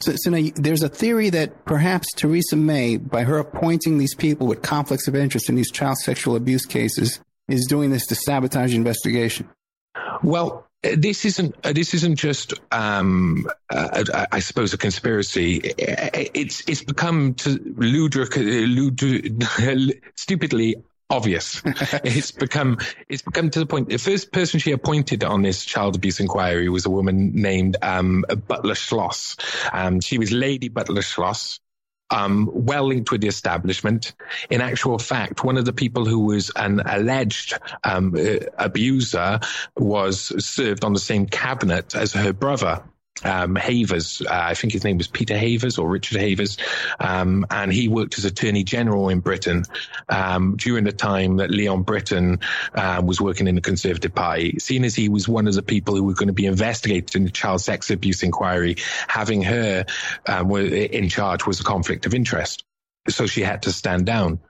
So, 0.00 0.14
so 0.16 0.30
now 0.30 0.50
there's 0.56 0.82
a 0.82 0.88
theory 0.88 1.30
that 1.30 1.64
perhaps 1.64 2.12
Theresa 2.14 2.56
May, 2.56 2.98
by 2.98 3.24
her 3.24 3.38
appointing 3.38 3.98
these 3.98 4.14
people 4.14 4.46
with 4.46 4.60
conflicts 4.62 5.08
of 5.08 5.16
interest 5.16 5.48
in 5.48 5.54
these 5.54 5.70
child 5.70 5.96
sexual 5.98 6.36
abuse 6.36 6.66
cases, 6.66 7.20
is 7.48 7.66
doing 7.66 7.90
this 7.90 8.06
to 8.06 8.14
sabotage 8.14 8.70
the 8.70 8.76
investigation. 8.76 9.48
Well, 10.22 10.66
this 10.82 11.24
isn't 11.24 11.54
uh, 11.64 11.72
this 11.72 11.94
isn't 11.94 12.16
just 12.16 12.54
um, 12.70 13.46
uh, 13.70 14.04
I 14.30 14.40
suppose 14.40 14.72
a 14.74 14.78
conspiracy. 14.78 15.60
It's 15.78 16.68
it's 16.68 16.84
become 16.84 17.34
to 17.34 17.74
stupidly 20.14 20.76
obvious. 21.08 21.62
it's 22.04 22.30
become 22.30 22.78
it's 23.08 23.22
become 23.22 23.50
to 23.50 23.58
the 23.58 23.66
point. 23.66 23.88
The 23.88 23.98
first 23.98 24.32
person 24.32 24.60
she 24.60 24.72
appointed 24.72 25.24
on 25.24 25.42
this 25.42 25.64
child 25.64 25.96
abuse 25.96 26.20
inquiry 26.20 26.68
was 26.68 26.86
a 26.86 26.90
woman 26.90 27.32
named 27.34 27.76
um, 27.82 28.24
Butler-Sloss. 28.28 29.38
Um, 29.72 30.00
she 30.00 30.18
was 30.18 30.32
Lady 30.32 30.68
Butler-Sloss 30.68 31.60
um, 32.10 32.48
well 32.52 32.86
linked 32.86 33.10
with 33.10 33.20
the 33.20 33.28
establishment. 33.28 34.14
In 34.50 34.60
actual 34.60 34.98
fact, 34.98 35.44
one 35.44 35.56
of 35.56 35.64
the 35.64 35.72
people 35.72 36.04
who 36.04 36.20
was 36.20 36.50
an 36.56 36.80
alleged 36.80 37.58
um, 37.84 38.14
uh, 38.16 38.46
abuser 38.58 39.40
was 39.76 40.44
served 40.44 40.84
on 40.84 40.92
the 40.92 41.00
same 41.00 41.26
cabinet 41.26 41.94
as 41.94 42.12
her 42.12 42.32
brother 42.32 42.82
um, 43.24 43.56
Havers. 43.56 44.22
Uh, 44.22 44.28
I 44.30 44.54
think 44.54 44.72
his 44.72 44.84
name 44.84 44.98
was 44.98 45.08
Peter 45.08 45.36
Havers 45.36 45.78
or 45.78 45.88
Richard 45.88 46.18
Havers. 46.18 46.58
Um, 47.00 47.46
and 47.50 47.72
he 47.72 47.88
worked 47.88 48.18
as 48.18 48.24
Attorney 48.24 48.64
General 48.64 49.08
in 49.08 49.20
Britain 49.20 49.64
um, 50.08 50.56
during 50.56 50.84
the 50.84 50.92
time 50.92 51.38
that 51.38 51.50
Leon 51.50 51.82
Brittan 51.82 52.40
uh, 52.74 53.02
was 53.04 53.20
working 53.20 53.48
in 53.48 53.54
the 53.54 53.60
Conservative 53.60 54.14
Party. 54.14 54.58
Seeing 54.58 54.84
as 54.84 54.94
he 54.94 55.08
was 55.08 55.28
one 55.28 55.48
of 55.48 55.54
the 55.54 55.62
people 55.62 55.96
who 55.96 56.04
were 56.04 56.14
going 56.14 56.28
to 56.28 56.32
be 56.32 56.46
investigated 56.46 57.16
in 57.16 57.24
the 57.24 57.30
child 57.30 57.60
sex 57.60 57.90
abuse 57.90 58.22
inquiry, 58.22 58.76
having 59.08 59.42
her 59.42 59.86
um, 60.26 60.50
in 60.52 61.08
charge 61.08 61.46
was 61.46 61.60
a 61.60 61.64
conflict 61.64 62.06
of 62.06 62.14
interest. 62.14 62.64
So 63.08 63.26
she 63.26 63.42
had 63.42 63.62
to 63.62 63.72
stand 63.72 64.06
down. 64.06 64.40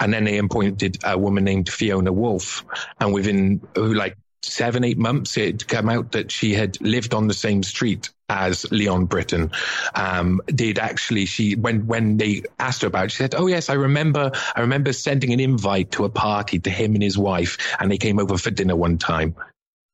And 0.00 0.12
then 0.12 0.24
they 0.24 0.38
appointed 0.38 0.98
a 1.04 1.16
woman 1.16 1.44
named 1.44 1.68
Fiona 1.68 2.12
Woolf. 2.12 2.64
And 2.98 3.14
within 3.14 3.60
who 3.76 3.94
like 3.94 4.16
seven, 4.42 4.84
eight 4.84 4.98
months, 4.98 5.36
it 5.36 5.66
came 5.66 5.88
out 5.88 6.12
that 6.12 6.30
she 6.30 6.54
had 6.54 6.80
lived 6.80 7.14
on 7.14 7.28
the 7.28 7.34
same 7.34 7.62
street 7.62 8.10
as 8.28 8.70
Leon 8.70 9.06
Brittan. 9.06 9.52
Um, 9.94 10.40
did 10.46 10.78
actually 10.78 11.26
she 11.26 11.54
when 11.54 11.86
when 11.86 12.16
they 12.16 12.42
asked 12.58 12.82
her 12.82 12.88
about, 12.88 13.06
it, 13.06 13.10
she 13.12 13.18
said, 13.18 13.34
"Oh 13.34 13.46
yes, 13.46 13.68
I 13.68 13.74
remember. 13.74 14.32
I 14.54 14.60
remember 14.60 14.92
sending 14.92 15.32
an 15.32 15.40
invite 15.40 15.92
to 15.92 16.04
a 16.04 16.08
party 16.08 16.58
to 16.60 16.70
him 16.70 16.94
and 16.94 17.02
his 17.02 17.18
wife, 17.18 17.76
and 17.78 17.90
they 17.90 17.98
came 17.98 18.18
over 18.18 18.36
for 18.38 18.50
dinner 18.50 18.76
one 18.76 18.98
time." 18.98 19.36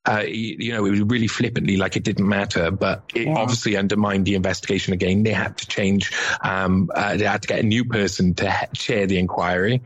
Uh, 0.07 0.25
you 0.27 0.73
know, 0.73 0.87
it 0.87 0.91
was 0.91 1.03
really 1.03 1.27
flippantly 1.27 1.77
like 1.77 1.97
it 1.97 2.03
didn't 2.03 2.27
matter, 2.27 2.71
but 2.71 3.03
it 3.15 3.27
yeah. 3.27 3.35
obviously 3.37 3.77
undermined 3.77 4.25
the 4.25 4.37
investigation 4.37 4.95
again. 4.95 5.23
They 5.23 5.33
had 5.33 5.59
to 5.59 5.67
change, 5.67 6.13
um, 6.41 6.91
uh, 6.95 7.19
they 7.19 7.25
had 7.25 7.43
to 7.43 7.49
get 7.49 7.59
a 7.59 7.63
new 7.63 7.85
person 7.85 8.33
to 8.35 8.69
chair 8.75 9.07
the 9.07 9.19
inquiry. 9.19 9.83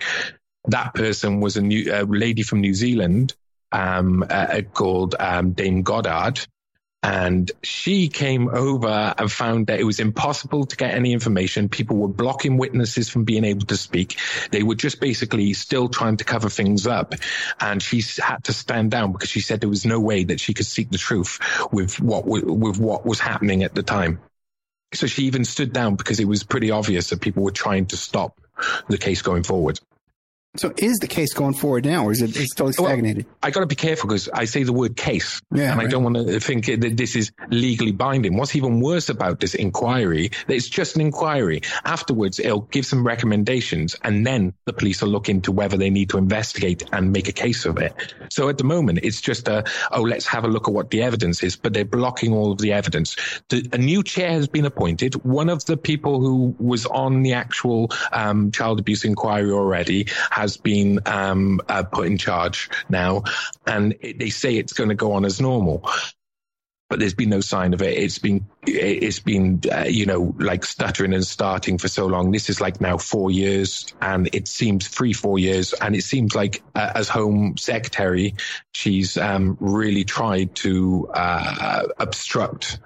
That 0.66 0.94
person 0.94 1.40
was 1.40 1.56
a 1.56 1.62
new 1.62 1.92
a 1.92 2.04
lady 2.04 2.44
from 2.44 2.60
New 2.60 2.74
Zealand 2.74 3.34
um, 3.72 4.24
uh, 4.28 4.62
called 4.72 5.14
um, 5.18 5.52
Dame 5.52 5.82
Goddard. 5.82 6.40
And 7.04 7.50
she 7.64 8.08
came 8.08 8.48
over 8.48 9.14
and 9.18 9.30
found 9.30 9.66
that 9.66 9.80
it 9.80 9.84
was 9.84 9.98
impossible 9.98 10.66
to 10.66 10.76
get 10.76 10.94
any 10.94 11.12
information. 11.12 11.68
People 11.68 11.96
were 11.96 12.06
blocking 12.06 12.58
witnesses 12.58 13.08
from 13.08 13.24
being 13.24 13.42
able 13.42 13.66
to 13.66 13.76
speak. 13.76 14.18
They 14.52 14.62
were 14.62 14.76
just 14.76 15.00
basically 15.00 15.52
still 15.54 15.88
trying 15.88 16.18
to 16.18 16.24
cover 16.24 16.48
things 16.48 16.86
up. 16.86 17.14
And 17.58 17.82
she 17.82 18.04
had 18.22 18.44
to 18.44 18.52
stand 18.52 18.92
down 18.92 19.10
because 19.10 19.30
she 19.30 19.40
said 19.40 19.60
there 19.60 19.68
was 19.68 19.84
no 19.84 19.98
way 19.98 20.22
that 20.24 20.38
she 20.38 20.54
could 20.54 20.66
seek 20.66 20.90
the 20.90 20.98
truth 20.98 21.40
with 21.72 21.98
what, 21.98 22.24
with 22.24 22.78
what 22.78 23.04
was 23.04 23.18
happening 23.18 23.64
at 23.64 23.74
the 23.74 23.82
time. 23.82 24.20
So 24.94 25.08
she 25.08 25.24
even 25.24 25.44
stood 25.44 25.72
down 25.72 25.96
because 25.96 26.20
it 26.20 26.28
was 26.28 26.44
pretty 26.44 26.70
obvious 26.70 27.10
that 27.10 27.20
people 27.20 27.42
were 27.42 27.50
trying 27.50 27.86
to 27.86 27.96
stop 27.96 28.40
the 28.88 28.98
case 28.98 29.22
going 29.22 29.42
forward. 29.42 29.80
So 30.56 30.70
is 30.76 30.98
the 30.98 31.06
case 31.06 31.32
going 31.32 31.54
forward 31.54 31.86
now, 31.86 32.04
or 32.04 32.12
is 32.12 32.20
it 32.20 32.36
it's 32.36 32.54
totally 32.54 32.74
stagnated? 32.74 33.24
Well, 33.24 33.36
I 33.42 33.50
got 33.50 33.60
to 33.60 33.66
be 33.66 33.74
careful 33.74 34.06
because 34.06 34.28
I 34.28 34.44
say 34.44 34.64
the 34.64 34.72
word 34.72 34.98
case, 34.98 35.40
yeah, 35.50 35.70
and 35.70 35.78
right. 35.78 35.86
I 35.86 35.90
don't 35.90 36.04
want 36.04 36.16
to 36.16 36.40
think 36.40 36.66
that 36.66 36.94
this 36.94 37.16
is 37.16 37.32
legally 37.48 37.92
binding. 37.92 38.36
What's 38.36 38.54
even 38.54 38.80
worse 38.80 39.08
about 39.08 39.40
this 39.40 39.54
inquiry, 39.54 40.28
that 40.46 40.54
it's 40.54 40.68
just 40.68 40.94
an 40.94 41.00
inquiry. 41.00 41.62
Afterwards, 41.86 42.38
it'll 42.38 42.60
give 42.60 42.84
some 42.84 43.06
recommendations, 43.06 43.96
and 44.02 44.26
then 44.26 44.52
the 44.66 44.74
police 44.74 45.00
will 45.00 45.08
look 45.08 45.30
into 45.30 45.52
whether 45.52 45.78
they 45.78 45.88
need 45.88 46.10
to 46.10 46.18
investigate 46.18 46.84
and 46.92 47.12
make 47.12 47.28
a 47.28 47.32
case 47.32 47.64
of 47.64 47.78
it. 47.78 48.14
So 48.28 48.50
at 48.50 48.58
the 48.58 48.64
moment, 48.64 48.98
it's 49.02 49.22
just 49.22 49.48
a, 49.48 49.64
oh, 49.90 50.02
let's 50.02 50.26
have 50.26 50.44
a 50.44 50.48
look 50.48 50.68
at 50.68 50.74
what 50.74 50.90
the 50.90 51.02
evidence 51.02 51.42
is, 51.42 51.56
but 51.56 51.72
they're 51.72 51.86
blocking 51.86 52.34
all 52.34 52.52
of 52.52 52.58
the 52.58 52.74
evidence. 52.74 53.16
The, 53.48 53.66
a 53.72 53.78
new 53.78 54.02
chair 54.02 54.32
has 54.32 54.48
been 54.48 54.66
appointed. 54.66 55.14
One 55.24 55.48
of 55.48 55.64
the 55.64 55.78
people 55.78 56.20
who 56.20 56.54
was 56.58 56.84
on 56.84 57.22
the 57.22 57.32
actual 57.32 57.90
um, 58.12 58.50
child 58.50 58.80
abuse 58.80 59.06
inquiry 59.06 59.50
already 59.50 60.08
has 60.42 60.56
been 60.56 60.98
um, 61.06 61.60
uh, 61.68 61.84
put 61.84 62.06
in 62.08 62.18
charge 62.18 62.68
now, 62.88 63.22
and 63.64 63.94
it, 64.00 64.18
they 64.18 64.30
say 64.30 64.56
it's 64.56 64.72
going 64.72 64.88
to 64.88 64.96
go 64.96 65.12
on 65.12 65.24
as 65.24 65.40
normal. 65.40 65.88
But 66.90 66.98
there's 66.98 67.14
been 67.14 67.30
no 67.30 67.40
sign 67.40 67.72
of 67.72 67.80
it. 67.80 67.96
It's 67.96 68.18
been, 68.18 68.44
it's 68.66 69.20
been, 69.20 69.62
uh, 69.72 69.84
you 69.88 70.04
know, 70.04 70.34
like 70.38 70.64
stuttering 70.64 71.14
and 71.14 71.24
starting 71.24 71.78
for 71.78 71.88
so 71.88 72.06
long. 72.06 72.32
This 72.32 72.50
is 72.50 72.60
like 72.60 72.80
now 72.80 72.98
four 72.98 73.30
years, 73.30 73.94
and 74.02 74.28
it 74.34 74.48
seems 74.48 74.88
three, 74.88 75.12
four 75.12 75.38
years, 75.38 75.72
and 75.74 75.94
it 75.94 76.02
seems 76.02 76.34
like 76.34 76.62
uh, 76.74 76.90
as 76.96 77.08
Home 77.08 77.56
Secretary, 77.56 78.34
she's 78.72 79.16
um, 79.16 79.56
really 79.60 80.04
tried 80.04 80.56
to 80.56 81.08
uh, 81.14 81.84
obstruct 81.98 82.80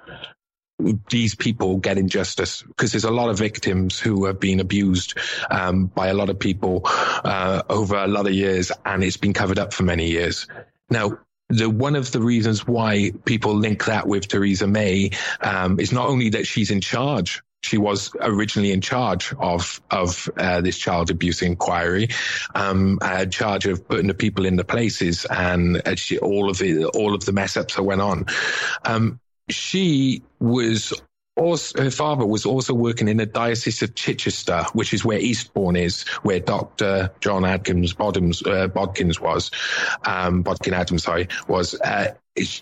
these 0.78 1.34
people 1.34 1.78
getting 1.78 2.08
justice 2.08 2.62
because 2.62 2.92
there's 2.92 3.04
a 3.04 3.10
lot 3.10 3.30
of 3.30 3.38
victims 3.38 3.98
who 3.98 4.26
have 4.26 4.38
been 4.38 4.60
abused 4.60 5.18
um, 5.50 5.86
by 5.86 6.08
a 6.08 6.14
lot 6.14 6.28
of 6.28 6.38
people 6.38 6.82
uh, 6.84 7.62
over 7.68 7.96
a 7.96 8.06
lot 8.06 8.26
of 8.26 8.32
years, 8.32 8.70
and 8.84 9.02
it's 9.02 9.16
been 9.16 9.32
covered 9.32 9.58
up 9.58 9.72
for 9.72 9.84
many 9.84 10.10
years. 10.10 10.46
Now, 10.90 11.18
the 11.48 11.70
one 11.70 11.96
of 11.96 12.10
the 12.12 12.20
reasons 12.20 12.66
why 12.66 13.12
people 13.24 13.54
link 13.54 13.84
that 13.86 14.06
with 14.06 14.28
Theresa 14.28 14.66
May 14.66 15.10
um, 15.40 15.80
is 15.80 15.92
not 15.92 16.08
only 16.08 16.30
that 16.30 16.46
she's 16.46 16.70
in 16.70 16.80
charge. 16.80 17.42
She 17.62 17.78
was 17.78 18.14
originally 18.20 18.70
in 18.70 18.80
charge 18.80 19.34
of 19.38 19.80
of 19.90 20.30
uh, 20.36 20.60
this 20.60 20.76
child 20.76 21.10
abuse 21.10 21.42
inquiry, 21.42 22.10
um, 22.54 22.98
uh, 23.00 23.26
charge 23.26 23.66
of 23.66 23.88
putting 23.88 24.06
the 24.06 24.14
people 24.14 24.44
in 24.44 24.56
the 24.56 24.64
places 24.64 25.24
and 25.24 25.82
uh, 25.84 25.96
she, 25.96 26.18
all 26.18 26.48
of 26.50 26.58
the 26.58 26.84
all 26.84 27.14
of 27.14 27.24
the 27.24 27.32
mess 27.32 27.56
ups 27.56 27.74
that 27.74 27.82
went 27.82 28.02
on. 28.02 28.26
Um, 28.84 29.20
she 29.48 30.22
was 30.40 30.92
also, 31.36 31.82
her 31.82 31.90
father 31.90 32.26
was 32.26 32.46
also 32.46 32.74
working 32.74 33.08
in 33.08 33.18
the 33.18 33.26
Diocese 33.26 33.82
of 33.82 33.94
Chichester, 33.94 34.64
which 34.72 34.94
is 34.94 35.04
where 35.04 35.18
Eastbourne 35.18 35.76
is, 35.76 36.02
where 36.22 36.40
Dr. 36.40 37.10
John 37.20 37.44
Adkins 37.44 37.92
Bodkins, 37.92 38.42
uh, 38.46 38.68
Bodkins 38.68 39.20
was, 39.20 39.50
um, 40.04 40.42
Bodkin 40.42 40.74
Adams, 40.74 41.04
sorry, 41.04 41.28
was. 41.46 41.74
Uh, 41.80 42.14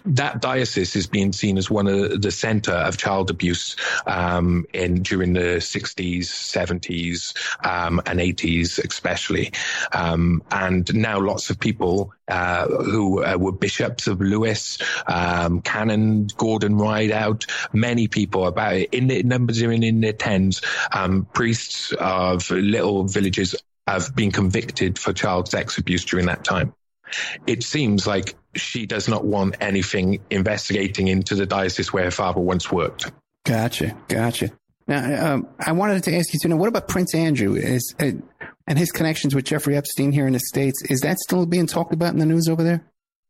that 0.06 0.40
diocese 0.40 0.94
is 0.94 1.06
being 1.06 1.32
seen 1.32 1.58
as 1.58 1.70
one 1.70 1.86
of 1.86 2.22
the 2.22 2.30
center 2.30 2.72
of 2.72 2.96
child 2.96 3.30
abuse 3.30 3.76
um, 4.06 4.66
in 4.72 5.02
during 5.02 5.32
the 5.32 5.58
60s, 5.58 6.26
70s, 6.26 7.34
um, 7.66 8.00
and 8.06 8.20
80s, 8.20 8.78
especially. 8.84 9.52
Um, 9.92 10.42
and 10.50 10.92
now 10.94 11.20
lots 11.20 11.50
of 11.50 11.58
people 11.58 12.12
uh, 12.28 12.66
who 12.66 13.24
uh, 13.24 13.36
were 13.38 13.52
bishops 13.52 14.06
of 14.06 14.20
Lewes, 14.20 14.78
um, 15.06 15.60
Canon 15.60 16.28
Gordon 16.36 16.76
Rideout, 16.76 17.46
many 17.72 18.08
people 18.08 18.46
about 18.46 18.74
it 18.74 18.94
in 18.94 19.08
the 19.08 19.22
numbers 19.22 19.62
are 19.62 19.72
in, 19.72 19.82
in 19.82 20.00
their 20.00 20.12
tens, 20.12 20.62
um, 20.92 21.26
priests 21.32 21.92
of 21.98 22.50
little 22.50 23.04
villages 23.04 23.54
have 23.86 24.14
been 24.14 24.30
convicted 24.30 24.98
for 24.98 25.12
child 25.12 25.48
sex 25.48 25.76
abuse 25.76 26.04
during 26.04 26.26
that 26.26 26.44
time 26.44 26.74
it 27.46 27.62
seems 27.62 28.06
like 28.06 28.34
she 28.56 28.86
does 28.86 29.08
not 29.08 29.24
want 29.24 29.56
anything 29.60 30.20
investigating 30.30 31.08
into 31.08 31.34
the 31.34 31.46
diocese 31.46 31.92
where 31.92 32.04
her 32.04 32.10
father 32.10 32.40
once 32.40 32.70
worked. 32.70 33.10
Gotcha. 33.44 33.96
Gotcha. 34.08 34.50
Now, 34.86 35.34
um, 35.34 35.48
I 35.58 35.72
wanted 35.72 36.02
to 36.04 36.16
ask 36.16 36.32
you 36.34 36.40
to 36.42 36.48
know 36.48 36.56
what 36.56 36.68
about 36.68 36.88
Prince 36.88 37.14
Andrew 37.14 37.54
is 37.54 37.94
uh, 37.98 38.12
and 38.66 38.78
his 38.78 38.90
connections 38.90 39.34
with 39.34 39.44
Jeffrey 39.44 39.76
Epstein 39.76 40.12
here 40.12 40.26
in 40.26 40.32
the 40.32 40.40
states? 40.40 40.82
Is 40.88 41.00
that 41.00 41.18
still 41.18 41.46
being 41.46 41.66
talked 41.66 41.92
about 41.92 42.12
in 42.12 42.18
the 42.18 42.26
news 42.26 42.48
over 42.48 42.62
there? 42.62 42.84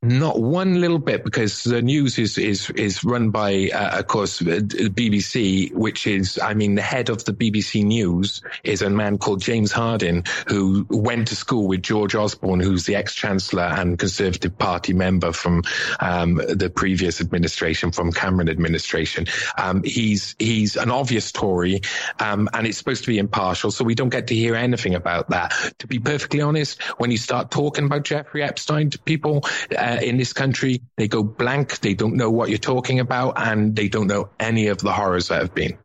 Not 0.04 0.38
one 0.38 0.82
little 0.82 0.98
bit, 0.98 1.24
because 1.24 1.64
the 1.64 1.80
news 1.80 2.18
is 2.18 2.36
is 2.36 2.68
is 2.70 3.02
run 3.04 3.30
by, 3.30 3.70
uh, 3.72 4.00
of 4.00 4.06
course, 4.06 4.42
uh, 4.42 4.44
BBC, 4.44 5.72
which 5.72 6.06
is, 6.06 6.38
I 6.38 6.52
mean, 6.52 6.74
the 6.74 6.82
head 6.82 7.08
of 7.08 7.24
the 7.24 7.32
BBC 7.32 7.82
News 7.82 8.42
is 8.64 8.82
a 8.82 8.90
man 8.90 9.16
called 9.16 9.40
James 9.40 9.72
Harding, 9.72 10.24
who 10.46 10.86
went 10.90 11.28
to 11.28 11.36
school 11.36 11.66
with 11.68 11.82
George 11.82 12.14
Osborne, 12.14 12.60
who's 12.60 12.84
the 12.84 12.96
ex 12.96 13.14
chancellor 13.14 13.62
and 13.62 13.98
Conservative 13.98 14.58
Party 14.58 14.92
member 14.92 15.32
from 15.32 15.62
um, 16.00 16.34
the 16.34 16.68
previous 16.68 17.22
administration, 17.22 17.90
from 17.90 18.12
Cameron 18.12 18.50
administration. 18.50 19.26
Um, 19.56 19.82
he's 19.84 20.36
he's 20.38 20.76
an 20.76 20.90
obvious 20.90 21.32
Tory, 21.32 21.80
um, 22.20 22.50
and 22.52 22.66
it's 22.66 22.76
supposed 22.76 23.04
to 23.04 23.10
be 23.10 23.16
impartial, 23.16 23.70
so 23.70 23.84
we 23.84 23.94
don't 23.94 24.10
get 24.10 24.26
to 24.26 24.34
hear 24.34 24.54
anything 24.54 24.94
about 24.94 25.30
that. 25.30 25.54
To 25.78 25.86
be 25.86 25.98
perfectly 25.98 26.42
honest, 26.42 26.82
when 26.98 27.10
you 27.10 27.16
start 27.16 27.50
talking 27.50 27.86
about 27.86 28.02
Jeffrey 28.02 28.42
Epstein 28.42 28.90
to 28.90 28.98
people. 28.98 29.44
Uh, 29.74 29.93
uh, 29.98 30.00
in 30.00 30.16
this 30.16 30.32
country, 30.32 30.82
they 30.96 31.08
go 31.08 31.22
blank. 31.22 31.80
They 31.80 31.94
don't 31.94 32.14
know 32.14 32.30
what 32.30 32.48
you're 32.48 32.58
talking 32.58 33.00
about, 33.00 33.34
and 33.36 33.74
they 33.74 33.88
don't 33.88 34.06
know 34.06 34.30
any 34.38 34.68
of 34.68 34.78
the 34.78 34.92
horrors 34.92 35.28
that 35.28 35.40
have 35.40 35.54
been. 35.54 35.78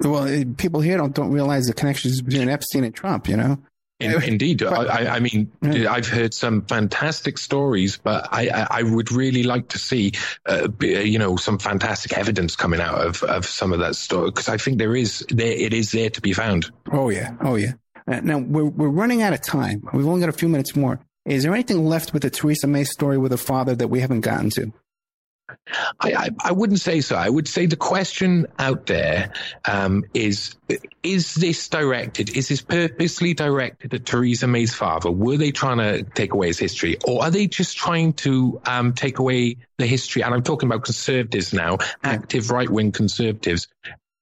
Well, 0.00 0.44
people 0.56 0.80
here 0.80 0.96
don't 0.96 1.14
don't 1.14 1.30
realize 1.30 1.66
the 1.66 1.74
connections 1.74 2.22
between 2.22 2.48
Epstein 2.48 2.84
and 2.84 2.94
Trump. 2.94 3.28
You 3.28 3.36
know. 3.36 3.58
In, 4.00 4.22
indeed, 4.24 4.62
I, 4.62 5.14
I, 5.14 5.20
mean, 5.20 5.52
yeah. 5.62 5.90
I've 5.90 6.08
heard 6.08 6.34
some 6.34 6.62
fantastic 6.62 7.38
stories, 7.38 7.96
but 7.96 8.28
I, 8.32 8.66
I 8.68 8.82
would 8.82 9.12
really 9.12 9.44
like 9.44 9.68
to 9.68 9.78
see, 9.78 10.12
uh, 10.46 10.66
you 10.80 11.18
know, 11.18 11.36
some 11.36 11.58
fantastic 11.60 12.12
evidence 12.18 12.56
coming 12.56 12.80
out 12.80 13.06
of, 13.06 13.22
of 13.22 13.46
some 13.46 13.72
of 13.72 13.78
that 13.78 13.94
story 13.94 14.30
because 14.30 14.48
I 14.48 14.56
think 14.56 14.78
there 14.78 14.96
is 14.96 15.24
there 15.28 15.52
it 15.52 15.72
is 15.72 15.92
there 15.92 16.10
to 16.10 16.20
be 16.20 16.32
found. 16.32 16.70
Oh 16.92 17.08
yeah, 17.08 17.36
oh 17.40 17.54
yeah. 17.54 17.74
Uh, 18.06 18.20
now 18.20 18.38
we're 18.38 18.64
we're 18.64 18.88
running 18.88 19.22
out 19.22 19.32
of 19.32 19.40
time. 19.42 19.88
We've 19.92 20.06
only 20.06 20.20
got 20.20 20.28
a 20.28 20.32
few 20.32 20.48
minutes 20.48 20.74
more. 20.74 20.98
Is 21.26 21.42
there 21.42 21.54
anything 21.54 21.86
left 21.86 22.12
with 22.12 22.22
the 22.22 22.30
Theresa 22.30 22.66
May 22.66 22.84
story 22.84 23.18
with 23.18 23.32
her 23.32 23.38
father 23.38 23.74
that 23.74 23.88
we 23.88 24.00
haven't 24.00 24.20
gotten 24.20 24.50
to? 24.50 24.72
I, 26.00 26.14
I, 26.14 26.28
I, 26.40 26.52
wouldn't 26.52 26.80
say 26.80 27.02
so. 27.02 27.16
I 27.16 27.28
would 27.28 27.46
say 27.46 27.66
the 27.66 27.76
question 27.76 28.46
out 28.58 28.86
there 28.86 29.32
um, 29.66 30.04
is: 30.14 30.56
Is 31.02 31.34
this 31.34 31.68
directed? 31.68 32.34
Is 32.34 32.48
this 32.48 32.62
purposely 32.62 33.34
directed 33.34 33.92
at 33.92 34.06
Theresa 34.06 34.46
May's 34.46 34.74
father? 34.74 35.10
Were 35.10 35.36
they 35.36 35.50
trying 35.50 35.78
to 35.78 36.02
take 36.02 36.32
away 36.32 36.46
his 36.48 36.58
history, 36.58 36.96
or 37.06 37.22
are 37.22 37.30
they 37.30 37.46
just 37.46 37.76
trying 37.76 38.14
to 38.14 38.60
um, 38.64 38.94
take 38.94 39.18
away 39.18 39.56
the 39.76 39.86
history? 39.86 40.22
And 40.22 40.34
I'm 40.34 40.42
talking 40.42 40.66
about 40.68 40.84
conservatives 40.84 41.52
now, 41.52 41.78
active 42.02 42.50
right 42.50 42.68
wing 42.68 42.92
conservatives 42.92 43.68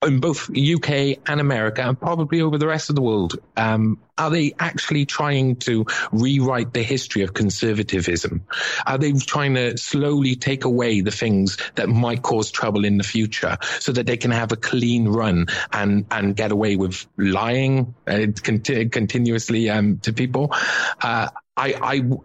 in 0.05 0.19
both 0.19 0.49
UK 0.49 1.19
and 1.25 1.39
America, 1.39 1.81
and 1.81 1.99
probably 1.99 2.41
over 2.41 2.57
the 2.57 2.67
rest 2.67 2.89
of 2.89 2.95
the 2.95 3.01
world, 3.01 3.37
um, 3.57 3.99
are 4.17 4.29
they 4.29 4.53
actually 4.59 5.05
trying 5.05 5.55
to 5.57 5.85
rewrite 6.11 6.73
the 6.73 6.83
history 6.83 7.23
of 7.23 7.33
conservatism? 7.33 8.45
Are 8.85 8.97
they 8.97 9.13
trying 9.13 9.55
to 9.55 9.77
slowly 9.77 10.35
take 10.35 10.65
away 10.65 11.01
the 11.01 11.11
things 11.11 11.57
that 11.75 11.89
might 11.89 12.21
cause 12.21 12.51
trouble 12.51 12.85
in 12.85 12.97
the 12.97 13.03
future 13.03 13.57
so 13.79 13.91
that 13.91 14.05
they 14.05 14.17
can 14.17 14.31
have 14.31 14.51
a 14.51 14.57
clean 14.57 15.07
run 15.07 15.47
and, 15.71 16.05
and 16.11 16.35
get 16.35 16.51
away 16.51 16.75
with 16.75 17.05
lying 17.17 17.95
uh, 18.07 18.27
conti- 18.43 18.89
continuously 18.89 19.69
um, 19.69 19.97
to 19.99 20.13
people? 20.13 20.53
Uh, 21.01 21.29
I, 21.55 21.73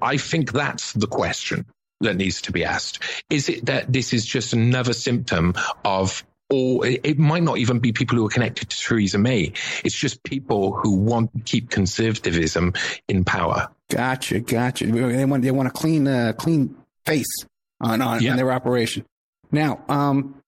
I, 0.03 0.13
I 0.13 0.17
think 0.17 0.53
that's 0.53 0.93
the 0.93 1.07
question 1.07 1.67
that 2.01 2.17
needs 2.17 2.43
to 2.43 2.53
be 2.53 2.65
asked. 2.65 3.03
Is 3.29 3.49
it 3.49 3.67
that 3.67 3.93
this 3.93 4.13
is 4.13 4.25
just 4.25 4.53
another 4.53 4.93
symptom 4.93 5.55
of 5.85 6.25
or 6.51 6.87
it 6.87 7.19
might 7.19 7.43
not 7.43 7.59
even 7.59 7.79
be 7.79 7.93
people 7.93 8.17
who 8.17 8.27
are 8.27 8.31
connected 8.31 8.71
to 8.71 8.77
Theresa 8.77 9.19
May. 9.19 9.53
It's 9.85 9.95
just 9.95 10.23
people 10.23 10.73
who 10.73 10.95
want 10.95 11.33
to 11.35 11.41
keep 11.41 11.71
conservatism 11.71 12.73
in 13.07 13.25
power. 13.25 13.69
Gotcha, 13.91 14.41
gotcha. 14.41 14.87
They 14.87 15.25
want 15.25 15.43
they 15.43 15.51
want 15.51 15.69
a 15.69 15.73
clean 15.73 16.07
uh, 16.07 16.33
clean 16.37 16.77
face 17.05 17.45
on 17.81 18.01
on, 18.01 18.23
yeah. 18.23 18.33
on 18.33 18.37
their 18.37 18.53
operation. 18.53 19.05
Now, 19.51 19.83
um, 19.89 20.43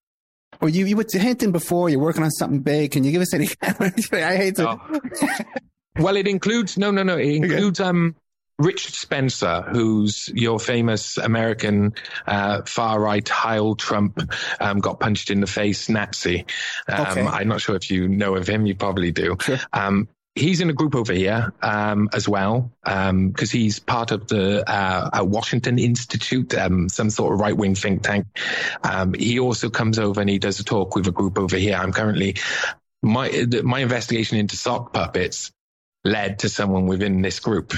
well, 0.60 0.70
you 0.70 0.86
you 0.86 0.96
were 0.96 1.06
hinting 1.10 1.52
before 1.52 1.88
you're 1.90 2.00
working 2.00 2.22
on 2.22 2.30
something 2.30 2.60
big. 2.60 2.92
Can 2.92 3.04
you 3.04 3.12
give 3.12 3.22
us 3.22 3.34
any? 3.34 3.48
I 3.62 4.36
hate 4.36 4.56
to. 4.56 4.70
Oh. 4.70 5.00
well, 5.98 6.16
it 6.16 6.26
includes 6.26 6.78
no, 6.78 6.90
no, 6.90 7.02
no. 7.02 7.16
It 7.16 7.28
includes 7.36 7.80
okay. 7.80 7.88
um 7.88 8.16
Richard 8.60 8.94
Spencer, 8.94 9.62
who's 9.62 10.28
your 10.34 10.60
famous 10.60 11.16
American 11.16 11.94
uh, 12.26 12.62
far 12.62 13.00
right 13.00 13.26
Heil 13.26 13.74
Trump, 13.74 14.20
um, 14.60 14.80
got 14.80 15.00
punched 15.00 15.30
in 15.30 15.40
the 15.40 15.46
face 15.46 15.88
Nazi. 15.88 16.44
Um, 16.86 17.06
okay. 17.06 17.26
I'm 17.26 17.48
not 17.48 17.60
sure 17.60 17.76
if 17.76 17.90
you 17.90 18.08
know 18.08 18.36
of 18.36 18.46
him. 18.46 18.66
You 18.66 18.74
probably 18.74 19.12
do. 19.12 19.36
Sure. 19.40 19.58
Um, 19.72 20.08
he's 20.34 20.60
in 20.60 20.70
a 20.70 20.72
group 20.72 20.94
over 20.94 21.12
here 21.12 21.52
um, 21.62 22.08
as 22.12 22.28
well 22.28 22.70
because 22.84 23.08
um, 23.08 23.34
he's 23.50 23.78
part 23.78 24.10
of 24.10 24.28
the 24.28 24.68
uh, 24.70 25.24
Washington 25.24 25.78
Institute, 25.78 26.54
um, 26.54 26.88
some 26.88 27.10
sort 27.10 27.32
of 27.32 27.40
right 27.40 27.56
wing 27.56 27.74
think 27.74 28.02
tank. 28.02 28.26
Um, 28.84 29.14
he 29.14 29.40
also 29.40 29.70
comes 29.70 29.98
over 29.98 30.20
and 30.20 30.30
he 30.30 30.38
does 30.38 30.60
a 30.60 30.64
talk 30.64 30.94
with 30.94 31.06
a 31.06 31.12
group 31.12 31.38
over 31.38 31.56
here. 31.56 31.76
I'm 31.76 31.92
currently 31.92 32.36
my 33.02 33.46
my 33.62 33.80
investigation 33.80 34.36
into 34.38 34.56
sock 34.56 34.92
puppets 34.92 35.50
led 36.04 36.40
to 36.40 36.48
someone 36.48 36.86
within 36.86 37.22
this 37.22 37.40
group. 37.40 37.72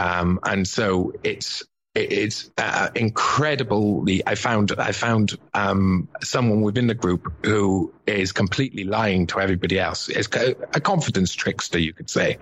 Um, 0.00 0.40
and 0.44 0.66
so 0.66 1.12
it's 1.22 1.62
it's 1.94 2.52
uh, 2.56 2.88
incredibly. 2.94 4.24
I 4.24 4.36
found 4.36 4.72
I 4.78 4.92
found 4.92 5.36
um, 5.54 6.08
someone 6.22 6.60
within 6.60 6.86
the 6.86 6.94
group 6.94 7.32
who 7.44 7.92
is 8.06 8.30
completely 8.30 8.84
lying 8.84 9.26
to 9.28 9.40
everybody 9.40 9.78
else. 9.78 10.08
It's 10.08 10.28
a 10.36 10.80
confidence 10.80 11.32
trickster, 11.32 11.80
you 11.80 11.92
could 11.92 12.08
say, 12.08 12.38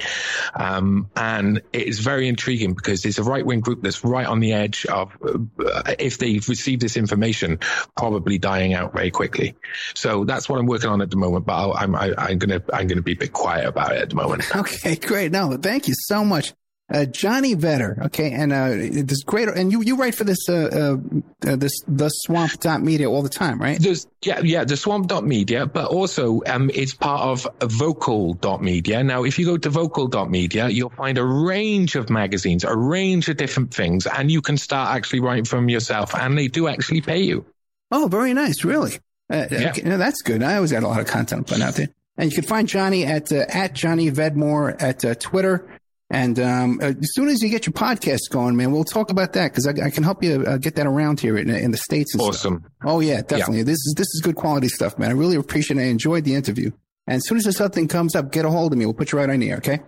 um, 0.55 1.09
and 1.17 1.63
it 1.73 1.89
is 1.89 2.01
very 2.01 2.29
intriguing 2.29 2.75
because 2.75 3.07
it's 3.07 3.19
a 3.19 3.23
right 3.23 3.45
wing 3.45 3.61
group 3.61 3.83
that's 3.83 4.05
right 4.05 4.27
on 4.27 4.41
the 4.41 4.53
edge 4.53 4.85
of, 4.85 5.17
uh, 5.25 5.95
if 5.99 6.19
they 6.19 6.35
receive 6.35 6.81
this 6.81 6.99
information, 6.99 7.59
probably 7.97 8.37
dying 8.37 8.75
out 8.75 8.93
very 8.93 9.11
quickly. 9.11 9.57
So 9.95 10.25
that's 10.25 10.47
what 10.49 10.59
I'm 10.59 10.67
working 10.67 10.91
on 10.91 11.01
at 11.01 11.11
the 11.11 11.17
moment. 11.17 11.47
But 11.47 11.55
i 11.55 11.85
I'm 11.85 11.95
I, 11.97 12.33
am 12.33 12.39
to 12.39 12.63
I'm 12.73 12.87
gonna 12.87 13.01
be 13.01 13.13
a 13.13 13.17
bit 13.17 13.33
quiet 13.33 13.67
about 13.67 13.93
it 13.93 14.03
at 14.03 14.11
the 14.11 14.17
moment. 14.17 14.45
Okay, 14.59 14.97
great. 14.97 15.33
No, 15.33 15.57
thank 15.57 15.89
you 15.89 15.95
so 15.97 16.25
much. 16.25 16.53
Uh, 16.91 17.05
Johnny 17.05 17.55
Vetter, 17.55 18.07
okay, 18.07 18.33
and 18.33 18.51
uh, 18.51 18.71
this 18.71 19.23
great, 19.23 19.47
and 19.49 19.71
you 19.71 19.83
you 19.83 19.97
write 19.97 20.15
for 20.15 20.25
this 20.25 20.49
uh, 20.49 20.97
uh, 21.45 21.47
uh 21.47 21.57
this 21.57 21.83
the 21.87 22.09
Swamp 22.09 22.59
dot 22.61 22.81
Media 22.81 23.11
all 23.11 23.21
the 23.21 23.29
time, 23.29 23.61
right? 23.61 23.79
There's, 23.79 24.07
yeah, 24.25 24.41
yeah, 24.41 24.65
the 24.65 24.75
Swamp 24.79 25.07
dot 25.07 25.23
Media, 25.23 25.67
but 25.67 25.91
also 25.91 26.41
um, 26.47 26.71
it's 26.73 26.95
part 26.95 27.21
of 27.21 27.47
Vocal 27.71 28.33
dot 28.33 28.63
Media. 28.63 29.05
Now, 29.05 29.25
if 29.25 29.39
you 29.39 29.45
go 29.45 29.59
to 29.59 29.69
Vocal 29.69 30.07
dot 30.07 30.31
Media, 30.31 30.71
you'll 30.71 30.89
find 30.89 31.19
a 31.19 31.25
range 31.25 31.95
of 31.95 32.09
magazines, 32.09 32.65
a 32.65 32.75
range 32.75 33.29
of 33.29 33.37
different 33.37 33.75
things, 33.75 34.07
and 34.07 34.31
you 34.31 34.41
can 34.41 34.57
start 34.57 34.89
actually 34.97 35.21
writing 35.21 35.45
for 35.45 35.57
them 35.57 35.69
yourself, 35.69 36.15
and 36.15 36.39
they 36.39 36.49
do 36.49 36.69
actually 36.69 37.03
pay 37.03 37.21
you. 37.21 37.45
Oh, 37.91 38.09
very 38.09 38.33
nice, 38.33 38.65
really. 38.65 38.95
Uh, 39.31 39.47
yeah. 39.51 39.71
Okay, 39.71 39.83
that's 39.83 40.23
good. 40.23 40.43
I 40.43 40.57
always 40.57 40.73
got 40.73 40.85
a 40.85 40.89
lot 40.89 41.01
of 41.01 41.07
content 41.07 41.49
put 41.49 41.61
out 41.61 41.75
there, 41.75 41.89
and 42.17 42.31
you 42.31 42.35
can 42.35 42.45
find 42.45 42.67
Johnny 42.67 43.05
at 43.05 43.31
at 43.31 43.75
Johnny 43.75 44.11
Vedmore 44.11 44.75
at 44.81 45.21
Twitter 45.21 45.69
and 46.11 46.39
um, 46.39 46.79
uh, 46.83 46.87
as 46.87 47.15
soon 47.15 47.29
as 47.29 47.43
you 47.43 47.51
get 47.51 47.67
your 47.67 47.75
podcast 47.75 48.31
going, 48.31 48.57
man, 48.57 48.73
we'll 48.73 48.85
talk 48.85 49.11
about 49.11 49.35
that 49.35 49.53
because 49.53 49.67
I, 49.67 49.73
I, 49.87 49.91
can 49.91 50.03
help 50.03 50.23
you 50.23 50.43
uh, 50.43 50.57
get 50.57 50.77
that 50.77 50.87
around 50.87 51.21
here 51.21 51.37
in, 51.37 51.51
in 51.51 51.71
the 51.71 51.77
states. 51.77 52.15
awesome. 52.19 52.61
Stuff. 52.61 52.73
Oh 52.85 53.01
yeah, 53.01 53.21
definitely. 53.21 53.59
Yeah. 53.59 53.65
This 53.65 53.77
is 53.77 53.95
this 53.97 54.07
is 54.15 54.23
good 54.23 54.37
quality 54.37 54.69
stuff, 54.69 54.99
man. 54.99 55.11
I 55.11 55.13
really 55.13 55.37
appreciate 55.37 55.79
it. 55.79 55.83
I 55.83 55.87
enjoyed 55.87 56.25
the 56.25 56.35
interview. 56.35 56.71
And 57.07 57.17
as 57.17 57.27
soon 57.27 57.39
as 57.39 57.57
something 57.57 57.89
comes 57.89 58.15
up, 58.15 58.33
get 58.33 58.45
a 58.45 58.51
hold 58.51 58.73
of 58.73 58.79
me. 58.79 58.87
We'll 58.87 58.95
put 58.95 59.13
you 59.13 59.19
right 59.19 59.29
on 59.29 59.41
the 59.41 59.51
air. 59.51 59.59
Okay. 59.59 59.81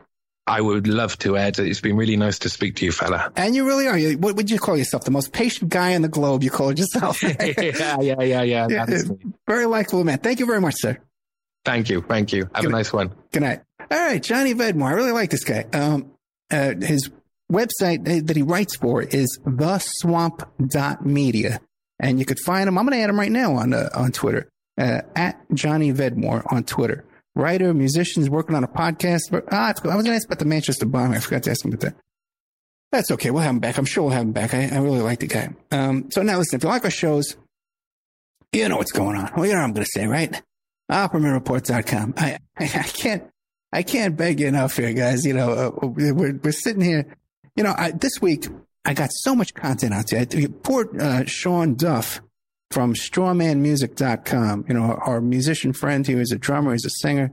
I 0.46 0.60
would 0.60 0.88
love 0.88 1.16
to, 1.18 1.38
Ed. 1.38 1.58
It's 1.58 1.80
been 1.80 1.96
really 1.96 2.16
nice 2.16 2.40
to 2.40 2.48
speak 2.48 2.76
to 2.76 2.84
you, 2.84 2.92
fella. 2.92 3.30
And 3.36 3.54
you 3.54 3.66
really 3.66 3.86
are. 3.86 4.18
What 4.18 4.36
would 4.36 4.50
you 4.50 4.58
call 4.58 4.76
yourself? 4.76 5.04
The 5.04 5.10
most 5.10 5.32
patient 5.32 5.70
guy 5.70 5.90
in 5.90 6.02
the 6.02 6.08
globe. 6.08 6.42
You 6.42 6.50
call 6.50 6.72
yourself. 6.72 7.22
yeah, 7.22 8.00
yeah, 8.00 8.22
yeah, 8.22 8.42
yeah. 8.42 8.66
yeah 8.68 9.02
very 9.46 9.66
likable, 9.66 10.02
man. 10.02 10.18
Thank 10.18 10.40
you 10.40 10.46
very 10.46 10.60
much, 10.60 10.74
sir. 10.78 10.98
Thank 11.64 11.88
you. 11.88 12.02
Thank 12.02 12.32
you. 12.32 12.48
Have 12.54 12.64
good 12.64 12.72
a 12.72 12.72
nice 12.72 12.92
one. 12.92 13.14
Good 13.32 13.42
night. 13.42 13.60
All 13.90 13.98
right, 13.98 14.22
Johnny 14.22 14.54
Vedmore. 14.54 14.88
I 14.88 14.92
really 14.92 15.12
like 15.12 15.30
this 15.30 15.44
guy. 15.44 15.64
Um, 15.72 16.12
uh, 16.50 16.74
his 16.80 17.10
website 17.50 18.26
that 18.26 18.36
he 18.36 18.42
writes 18.42 18.76
for 18.76 19.00
is 19.02 19.38
theswamp.media. 19.44 21.60
And 21.98 22.18
you 22.18 22.24
could 22.24 22.40
find 22.40 22.66
him. 22.68 22.78
I'm 22.78 22.86
going 22.86 22.96
to 22.96 23.02
add 23.02 23.10
him 23.10 23.18
right 23.18 23.30
now 23.30 23.56
on, 23.56 23.74
uh, 23.74 23.90
on 23.94 24.12
Twitter, 24.12 24.48
uh, 24.78 25.02
at 25.14 25.38
Johnny 25.52 25.92
Vedmore 25.92 26.50
on 26.50 26.64
Twitter. 26.64 27.04
Writer, 27.36 27.74
musicians 27.74 28.30
working 28.30 28.56
on 28.56 28.64
a 28.64 28.68
podcast. 28.68 29.44
Ah, 29.52 29.68
I 29.68 29.72
was 29.72 29.80
going 29.82 30.04
to 30.06 30.12
ask 30.12 30.26
about 30.26 30.38
the 30.38 30.46
Manchester 30.46 30.86
bomb. 30.86 31.12
I 31.12 31.20
forgot 31.20 31.42
to 31.44 31.50
ask 31.50 31.62
him 31.64 31.72
about 31.72 31.82
that. 31.82 31.94
That's 32.92 33.10
okay. 33.12 33.30
We'll 33.30 33.42
have 33.42 33.54
him 33.54 33.60
back. 33.60 33.78
I'm 33.78 33.84
sure 33.84 34.02
we'll 34.04 34.12
have 34.12 34.22
him 34.22 34.32
back. 34.32 34.52
I, 34.54 34.68
I 34.68 34.78
really 34.78 35.00
like 35.00 35.20
the 35.20 35.26
guy. 35.28 35.50
Um, 35.70 36.10
so 36.10 36.22
now 36.22 36.38
listen, 36.38 36.56
if 36.56 36.64
you 36.64 36.68
like 36.70 36.84
our 36.84 36.90
shows, 36.90 37.36
you 38.52 38.68
know 38.68 38.78
what's 38.78 38.90
going 38.92 39.16
on. 39.16 39.30
Well, 39.36 39.46
you 39.46 39.52
know 39.52 39.58
what 39.60 39.66
I'm 39.66 39.72
going 39.74 39.84
to 39.84 39.90
say, 39.92 40.06
right? 40.06 40.42
OppermanReport.com. 40.90 42.14
I, 42.16 42.38
I, 42.58 42.64
I 42.64 42.82
can't, 42.82 43.24
I 43.72 43.82
can't 43.82 44.16
beg 44.16 44.40
you 44.40 44.46
enough 44.46 44.76
here, 44.76 44.92
guys. 44.92 45.24
You 45.24 45.34
know, 45.34 45.52
uh, 45.82 45.86
we're, 45.86 46.34
we're 46.34 46.52
sitting 46.52 46.82
here. 46.82 47.06
You 47.56 47.64
know, 47.64 47.74
I, 47.76 47.92
this 47.92 48.20
week 48.20 48.46
I 48.84 48.94
got 48.94 49.10
so 49.12 49.34
much 49.34 49.54
content 49.54 49.94
out 49.94 50.08
there. 50.08 50.26
Poor 50.62 50.88
uh, 51.00 51.24
Sean 51.26 51.74
Duff 51.74 52.20
from 52.70 52.94
strawmanmusic.com. 52.94 54.64
You 54.68 54.74
know, 54.74 54.82
our, 54.82 55.02
our 55.02 55.20
musician 55.20 55.72
friend, 55.72 56.06
he 56.06 56.14
was 56.14 56.32
a 56.32 56.38
drummer, 56.38 56.72
he's 56.72 56.84
a 56.84 56.90
singer, 56.90 57.32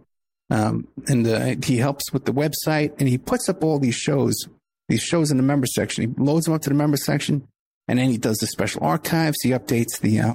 um, 0.49 0.87
and 1.07 1.27
uh, 1.27 1.55
he 1.63 1.77
helps 1.77 2.11
with 2.11 2.25
the 2.25 2.33
website 2.33 2.93
and 2.99 3.07
he 3.07 3.17
puts 3.17 3.49
up 3.49 3.63
all 3.63 3.79
these 3.79 3.95
shows, 3.95 4.47
these 4.89 5.03
shows 5.03 5.31
in 5.31 5.37
the 5.37 5.43
member 5.43 5.67
section. 5.67 6.09
He 6.09 6.23
loads 6.23 6.45
them 6.45 6.53
up 6.53 6.61
to 6.63 6.69
the 6.69 6.75
member 6.75 6.97
section 6.97 7.47
and 7.87 7.99
then 7.99 8.09
he 8.09 8.17
does 8.17 8.37
the 8.37 8.47
special 8.47 8.83
archives. 8.83 9.37
He 9.41 9.49
updates 9.51 9.99
the, 9.99 10.19
uh, 10.19 10.33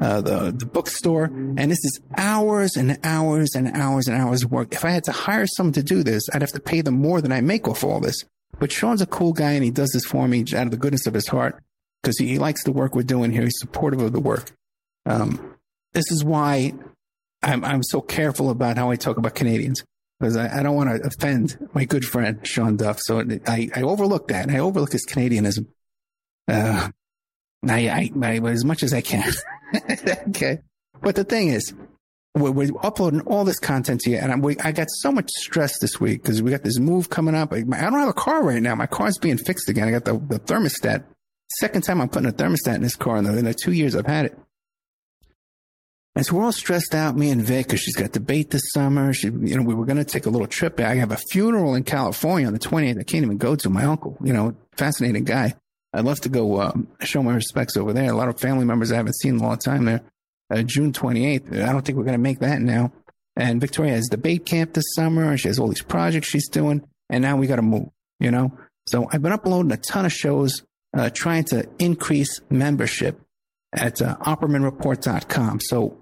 uh, 0.00 0.20
the, 0.20 0.54
the 0.56 0.66
bookstore. 0.66 1.24
And 1.24 1.70
this 1.70 1.84
is 1.84 2.00
hours 2.16 2.76
and 2.76 2.98
hours 3.04 3.50
and 3.54 3.68
hours 3.76 4.08
and 4.08 4.16
hours 4.16 4.44
of 4.44 4.50
work. 4.50 4.72
If 4.72 4.84
I 4.84 4.90
had 4.90 5.04
to 5.04 5.12
hire 5.12 5.46
someone 5.46 5.72
to 5.74 5.82
do 5.82 6.02
this, 6.02 6.28
I'd 6.32 6.42
have 6.42 6.52
to 6.52 6.60
pay 6.60 6.80
them 6.80 6.98
more 7.00 7.20
than 7.20 7.32
I 7.32 7.40
make 7.40 7.68
off 7.68 7.84
all 7.84 8.00
this. 8.00 8.24
But 8.58 8.72
Sean's 8.72 9.02
a 9.02 9.06
cool 9.06 9.32
guy 9.32 9.52
and 9.52 9.64
he 9.64 9.70
does 9.70 9.90
this 9.92 10.04
for 10.04 10.26
me 10.26 10.40
out 10.54 10.66
of 10.66 10.70
the 10.70 10.76
goodness 10.76 11.06
of 11.06 11.14
his 11.14 11.28
heart 11.28 11.62
because 12.02 12.18
he, 12.18 12.38
likes 12.38 12.64
the 12.64 12.72
work 12.72 12.94
we're 12.94 13.02
doing 13.02 13.32
here. 13.32 13.42
He's 13.42 13.58
supportive 13.58 14.00
of 14.00 14.12
the 14.12 14.20
work. 14.20 14.52
Um, 15.04 15.56
this 15.92 16.10
is 16.10 16.24
why 16.24 16.72
I'm, 17.42 17.64
I'm 17.64 17.82
so 17.82 18.00
careful 18.00 18.50
about 18.50 18.78
how 18.78 18.90
I 18.90 18.96
talk 18.96 19.18
about 19.18 19.34
Canadians 19.34 19.84
because 20.18 20.36
I, 20.36 20.60
I, 20.60 20.62
don't 20.62 20.74
want 20.74 20.90
to 20.90 21.06
offend 21.06 21.68
my 21.74 21.84
good 21.84 22.04
friend 22.04 22.46
Sean 22.46 22.76
Duff. 22.76 22.98
So 23.00 23.22
I, 23.46 23.70
I 23.74 23.82
overlook 23.82 24.28
that. 24.28 24.48
I 24.50 24.58
overlook 24.58 24.92
his 24.92 25.06
Canadianism. 25.06 25.66
Uh, 26.48 26.88
I, 27.68 27.88
I, 27.88 28.10
I, 28.22 28.36
as 28.48 28.64
much 28.64 28.82
as 28.82 28.94
I 28.94 29.00
can. 29.00 29.32
okay. 30.28 30.58
But 31.00 31.14
the 31.14 31.24
thing 31.24 31.48
is, 31.48 31.74
we're, 32.34 32.50
we're, 32.50 32.70
uploading 32.82 33.20
all 33.22 33.44
this 33.44 33.58
content 33.58 34.02
to 34.02 34.10
you, 34.10 34.18
and 34.18 34.42
we, 34.42 34.56
i 34.58 34.72
got 34.72 34.88
so 34.90 35.10
much 35.10 35.30
stress 35.30 35.78
this 35.78 36.00
week 36.00 36.22
because 36.22 36.42
we 36.42 36.50
got 36.50 36.62
this 36.62 36.78
move 36.78 37.08
coming 37.08 37.34
up. 37.34 37.52
I, 37.52 37.58
I, 37.58 37.60
don't 37.60 37.94
have 37.94 38.08
a 38.08 38.14
car 38.14 38.42
right 38.42 38.62
now. 38.62 38.74
My 38.74 38.86
car's 38.86 39.18
being 39.18 39.38
fixed 39.38 39.68
again. 39.68 39.88
I 39.88 39.92
got 39.92 40.04
the, 40.04 40.12
the 40.14 40.38
thermostat. 40.38 41.04
Second 41.58 41.82
time 41.82 42.00
I'm 42.00 42.08
putting 42.08 42.28
a 42.28 42.32
thermostat 42.32 42.74
in 42.74 42.82
this 42.82 42.96
car 42.96 43.16
in 43.16 43.24
the, 43.24 43.38
in 43.38 43.44
the 43.44 43.54
two 43.54 43.72
years 43.72 43.96
I've 43.96 44.06
had 44.06 44.26
it. 44.26 44.38
And 46.14 46.24
so 46.24 46.34
we're 46.34 46.44
all 46.44 46.52
stressed 46.52 46.94
out, 46.94 47.14
me 47.14 47.30
and 47.30 47.42
Vic, 47.42 47.66
because 47.66 47.80
she's 47.80 47.94
got 47.94 48.12
debate 48.12 48.50
this 48.50 48.72
summer. 48.72 49.12
She, 49.12 49.26
you 49.26 49.54
know, 49.54 49.62
we 49.62 49.74
were 49.74 49.84
going 49.84 49.98
to 49.98 50.04
take 50.04 50.24
a 50.24 50.30
little 50.30 50.46
trip. 50.46 50.80
I 50.80 50.94
have 50.94 51.12
a 51.12 51.18
funeral 51.30 51.74
in 51.74 51.84
California 51.84 52.46
on 52.46 52.54
the 52.54 52.58
28th. 52.58 52.98
I 52.98 53.02
can't 53.02 53.22
even 53.22 53.36
go 53.36 53.54
to 53.54 53.68
my 53.68 53.84
uncle, 53.84 54.16
you 54.24 54.32
know, 54.32 54.56
fascinating 54.72 55.24
guy. 55.24 55.54
I'd 55.96 56.04
love 56.04 56.20
to 56.20 56.28
go 56.28 56.56
uh, 56.56 56.72
show 57.00 57.22
my 57.22 57.34
respects 57.34 57.76
over 57.76 57.92
there. 57.92 58.10
A 58.10 58.16
lot 58.16 58.28
of 58.28 58.38
family 58.38 58.66
members 58.66 58.92
I 58.92 58.96
haven't 58.96 59.16
seen 59.16 59.36
in 59.36 59.40
a 59.40 59.42
long 59.42 59.56
time 59.56 59.86
there. 59.86 60.02
Uh, 60.50 60.62
June 60.62 60.92
28th. 60.92 61.62
I 61.62 61.72
don't 61.72 61.84
think 61.84 61.96
we're 61.96 62.04
going 62.04 62.12
to 62.12 62.18
make 62.18 62.40
that 62.40 62.60
now. 62.60 62.92
And 63.34 63.60
Victoria 63.60 63.94
has 63.94 64.08
debate 64.08 64.44
camp 64.44 64.74
this 64.74 64.84
summer. 64.94 65.30
And 65.30 65.40
she 65.40 65.48
has 65.48 65.58
all 65.58 65.68
these 65.68 65.82
projects 65.82 66.28
she's 66.28 66.48
doing. 66.48 66.86
And 67.08 67.22
now 67.22 67.36
we 67.36 67.46
got 67.46 67.56
to 67.56 67.62
move, 67.62 67.88
you 68.20 68.30
know? 68.30 68.52
So 68.86 69.08
I've 69.10 69.22
been 69.22 69.32
uploading 69.32 69.72
a 69.72 69.78
ton 69.78 70.04
of 70.04 70.12
shows, 70.12 70.62
uh, 70.96 71.10
trying 71.10 71.44
to 71.44 71.66
increase 71.78 72.40
membership 72.50 73.20
at 73.72 74.02
uh, 74.02 74.16
OppermanReport.com. 74.18 75.60
So 75.60 75.96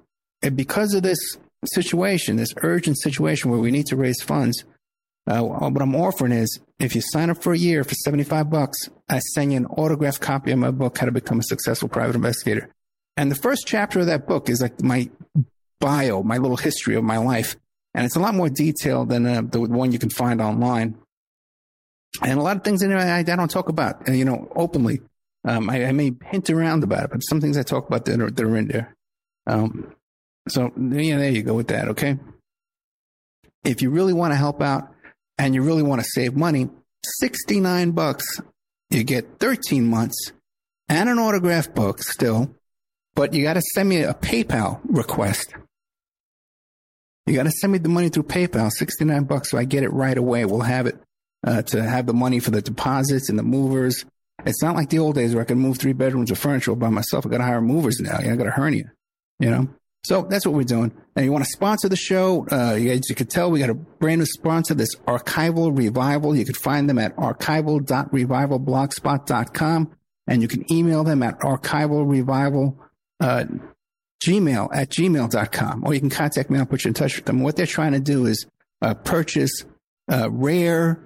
because 0.54 0.92
of 0.94 1.02
this 1.02 1.18
situation, 1.66 2.36
this 2.36 2.52
urgent 2.62 2.98
situation 3.00 3.50
where 3.50 3.60
we 3.60 3.70
need 3.70 3.86
to 3.86 3.96
raise 3.96 4.20
funds, 4.22 4.64
uh, 5.26 5.40
what 5.40 5.80
I'm 5.80 5.94
offering 5.96 6.32
is 6.32 6.60
if 6.78 6.94
you 6.94 7.00
sign 7.00 7.30
up 7.30 7.42
for 7.42 7.52
a 7.52 7.58
year 7.58 7.82
for 7.82 7.94
75 7.94 8.50
bucks, 8.50 8.90
I 9.08 9.20
send 9.20 9.52
you 9.52 9.58
an 9.58 9.66
autographed 9.66 10.20
copy 10.20 10.50
of 10.52 10.58
my 10.58 10.70
book, 10.70 10.98
How 10.98 11.06
to 11.06 11.12
Become 11.12 11.40
a 11.40 11.44
Successful 11.44 11.88
Private 11.88 12.16
Investigator. 12.16 12.70
And 13.16 13.30
the 13.30 13.36
first 13.36 13.66
chapter 13.66 14.00
of 14.00 14.06
that 14.06 14.26
book 14.26 14.50
is 14.50 14.60
like 14.60 14.82
my 14.82 15.08
bio, 15.80 16.22
my 16.22 16.36
little 16.36 16.56
history 16.56 16.96
of 16.96 17.04
my 17.04 17.18
life. 17.18 17.56
And 17.94 18.04
it's 18.04 18.16
a 18.16 18.20
lot 18.20 18.34
more 18.34 18.48
detailed 18.48 19.08
than 19.08 19.24
uh, 19.24 19.42
the 19.42 19.60
one 19.60 19.92
you 19.92 19.98
can 19.98 20.10
find 20.10 20.40
online. 20.40 20.98
And 22.22 22.38
a 22.38 22.42
lot 22.42 22.56
of 22.56 22.64
things 22.64 22.82
in 22.82 22.90
there 22.90 22.98
I, 22.98 23.18
I 23.18 23.22
don't 23.22 23.50
talk 23.50 23.68
about, 23.68 24.08
uh, 24.08 24.12
you 24.12 24.24
know, 24.24 24.50
openly. 24.54 25.00
Um, 25.46 25.68
I, 25.68 25.86
I, 25.86 25.92
may 25.92 26.12
hint 26.24 26.48
around 26.48 26.84
about 26.84 27.04
it, 27.04 27.10
but 27.10 27.20
some 27.20 27.40
things 27.40 27.58
I 27.58 27.62
talk 27.62 27.86
about 27.86 28.06
that 28.06 28.18
are, 28.18 28.30
that 28.30 28.44
are 28.44 28.56
in 28.56 28.68
there. 28.68 28.94
Um, 29.46 29.94
so 30.48 30.72
yeah, 30.76 31.18
there 31.18 31.30
you 31.30 31.42
go 31.42 31.54
with 31.54 31.68
that. 31.68 31.88
Okay. 31.88 32.18
If 33.62 33.82
you 33.82 33.90
really 33.90 34.12
want 34.12 34.32
to 34.32 34.36
help 34.36 34.62
out, 34.62 34.93
and 35.38 35.54
you 35.54 35.62
really 35.62 35.82
want 35.82 36.00
to 36.00 36.06
save 36.06 36.34
money, 36.34 36.68
69 37.20 37.92
bucks, 37.92 38.40
you 38.90 39.04
get 39.04 39.38
13 39.40 39.86
months 39.86 40.32
and 40.88 41.08
an 41.08 41.18
autograph 41.18 41.74
book 41.74 42.02
still, 42.02 42.54
but 43.14 43.34
you 43.34 43.42
got 43.42 43.54
to 43.54 43.62
send 43.74 43.88
me 43.88 44.02
a 44.02 44.14
PayPal 44.14 44.80
request. 44.84 45.54
You 47.26 47.34
got 47.34 47.44
to 47.44 47.50
send 47.50 47.72
me 47.72 47.78
the 47.78 47.88
money 47.88 48.10
through 48.10 48.24
PayPal, 48.24 48.70
69 48.70 49.24
bucks, 49.24 49.50
so 49.50 49.58
I 49.58 49.64
get 49.64 49.82
it 49.82 49.92
right 49.92 50.16
away. 50.16 50.44
We'll 50.44 50.60
have 50.60 50.86
it 50.86 51.00
uh, 51.46 51.62
to 51.62 51.82
have 51.82 52.06
the 52.06 52.12
money 52.12 52.38
for 52.38 52.50
the 52.50 52.60
deposits 52.60 53.30
and 53.30 53.38
the 53.38 53.42
movers. 53.42 54.04
It's 54.44 54.62
not 54.62 54.74
like 54.74 54.90
the 54.90 54.98
old 54.98 55.14
days 55.14 55.34
where 55.34 55.42
I 55.42 55.46
could 55.46 55.56
move 55.56 55.78
three 55.78 55.94
bedrooms 55.94 56.30
of 56.30 56.38
furniture 56.38 56.74
by 56.74 56.90
myself. 56.90 57.24
I 57.24 57.30
got 57.30 57.38
to 57.38 57.44
hire 57.44 57.60
movers 57.62 57.98
now. 58.00 58.18
I 58.18 58.36
got 58.36 58.46
a 58.46 58.50
hernia, 58.50 58.92
you 59.38 59.50
know? 59.50 59.68
So 60.04 60.22
that's 60.22 60.46
what 60.46 60.54
we're 60.54 60.62
doing. 60.64 60.92
And 61.16 61.24
you 61.24 61.32
want 61.32 61.44
to 61.44 61.50
sponsor 61.50 61.88
the 61.88 61.96
show? 61.96 62.46
Uh, 62.50 62.74
you, 62.74 62.90
as 62.92 63.08
you 63.08 63.14
can 63.14 63.26
tell, 63.26 63.50
we 63.50 63.58
got 63.58 63.70
a 63.70 63.74
brand 63.74 64.18
new 64.18 64.26
sponsor, 64.26 64.74
this 64.74 64.94
Archival 65.06 65.74
Revival. 65.76 66.36
You 66.36 66.44
can 66.44 66.54
find 66.54 66.90
them 66.90 66.98
at 66.98 67.16
archival.revivalblogspot.com 67.16 69.90
and 70.26 70.42
you 70.42 70.48
can 70.48 70.72
email 70.72 71.04
them 71.04 71.22
at 71.22 71.38
archivalrevival, 71.40 72.76
uh, 73.20 73.44
gmail 74.24 74.68
at 74.74 74.88
gmail.com 74.90 75.84
or 75.86 75.94
you 75.94 76.00
can 76.00 76.10
contact 76.10 76.50
me. 76.50 76.58
I'll 76.58 76.66
put 76.66 76.84
you 76.84 76.88
in 76.88 76.94
touch 76.94 77.16
with 77.16 77.24
them. 77.24 77.40
What 77.40 77.56
they're 77.56 77.64
trying 77.66 77.92
to 77.92 78.00
do 78.00 78.26
is, 78.26 78.44
uh, 78.82 78.92
purchase, 78.94 79.64
uh, 80.12 80.28
rare 80.30 81.00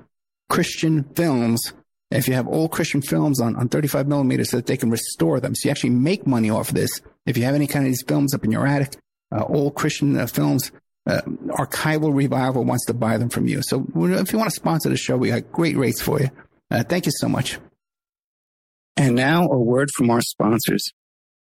Christian 0.49 1.05
films 1.15 1.73
if 2.11 2.27
you 2.27 2.35
have 2.35 2.49
old 2.49 2.73
Christian 2.73 3.03
films 3.03 3.41
on, 3.41 3.57
on 3.57 3.69
35 3.69 4.09
millimeters 4.09 4.51
so 4.51 4.57
that 4.59 4.67
they 4.67 4.77
can 4.77 4.91
restore 4.91 5.41
them. 5.41 5.55
So 5.55 5.69
you 5.69 5.71
actually 5.71 5.91
make 5.91 6.27
money 6.27 6.51
off 6.51 6.71
of 6.71 6.75
this 6.75 7.01
if 7.27 7.37
you 7.37 7.45
have 7.45 7.55
any 7.55 7.67
kind 7.67 7.85
of 7.85 7.91
these 7.91 8.03
films 8.03 8.33
up 8.35 8.45
in 8.45 8.51
your 8.51 8.67
attic, 8.67 8.97
uh, 9.31 9.45
old 9.45 9.75
Christian 9.75 10.19
uh, 10.19 10.27
films, 10.27 10.73
uh, 11.07 11.21
Archival 11.49 12.15
Revival 12.15 12.65
wants 12.65 12.87
to 12.87 12.95
buy 12.95 13.19
them 13.19 13.29
from 13.29 13.47
you. 13.47 13.61
So 13.63 13.81
if 13.81 14.33
you 14.33 14.39
want 14.39 14.51
to 14.51 14.57
sponsor 14.57 14.89
the 14.89 14.97
show, 14.97 15.17
we 15.19 15.29
got 15.29 15.53
great 15.53 15.77
rates 15.77 16.01
for 16.01 16.21
you. 16.21 16.31
Uh, 16.71 16.85
thank 16.85 17.05
you 17.05 17.13
so 17.15 17.29
much. 17.29 17.59
And 18.97 19.15
now 19.15 19.47
a 19.47 19.59
word 19.59 19.91
from 19.95 20.11
our 20.11 20.23
sponsors. 20.23 20.93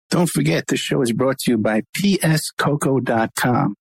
Don't 0.10 0.30
forget, 0.30 0.68
the 0.68 0.78
show 0.78 1.01
is 1.01 1.12
brought 1.12 1.39
to 1.39 1.51
you 1.51 1.58
by 1.58 1.82
pscoco.com. 1.97 3.76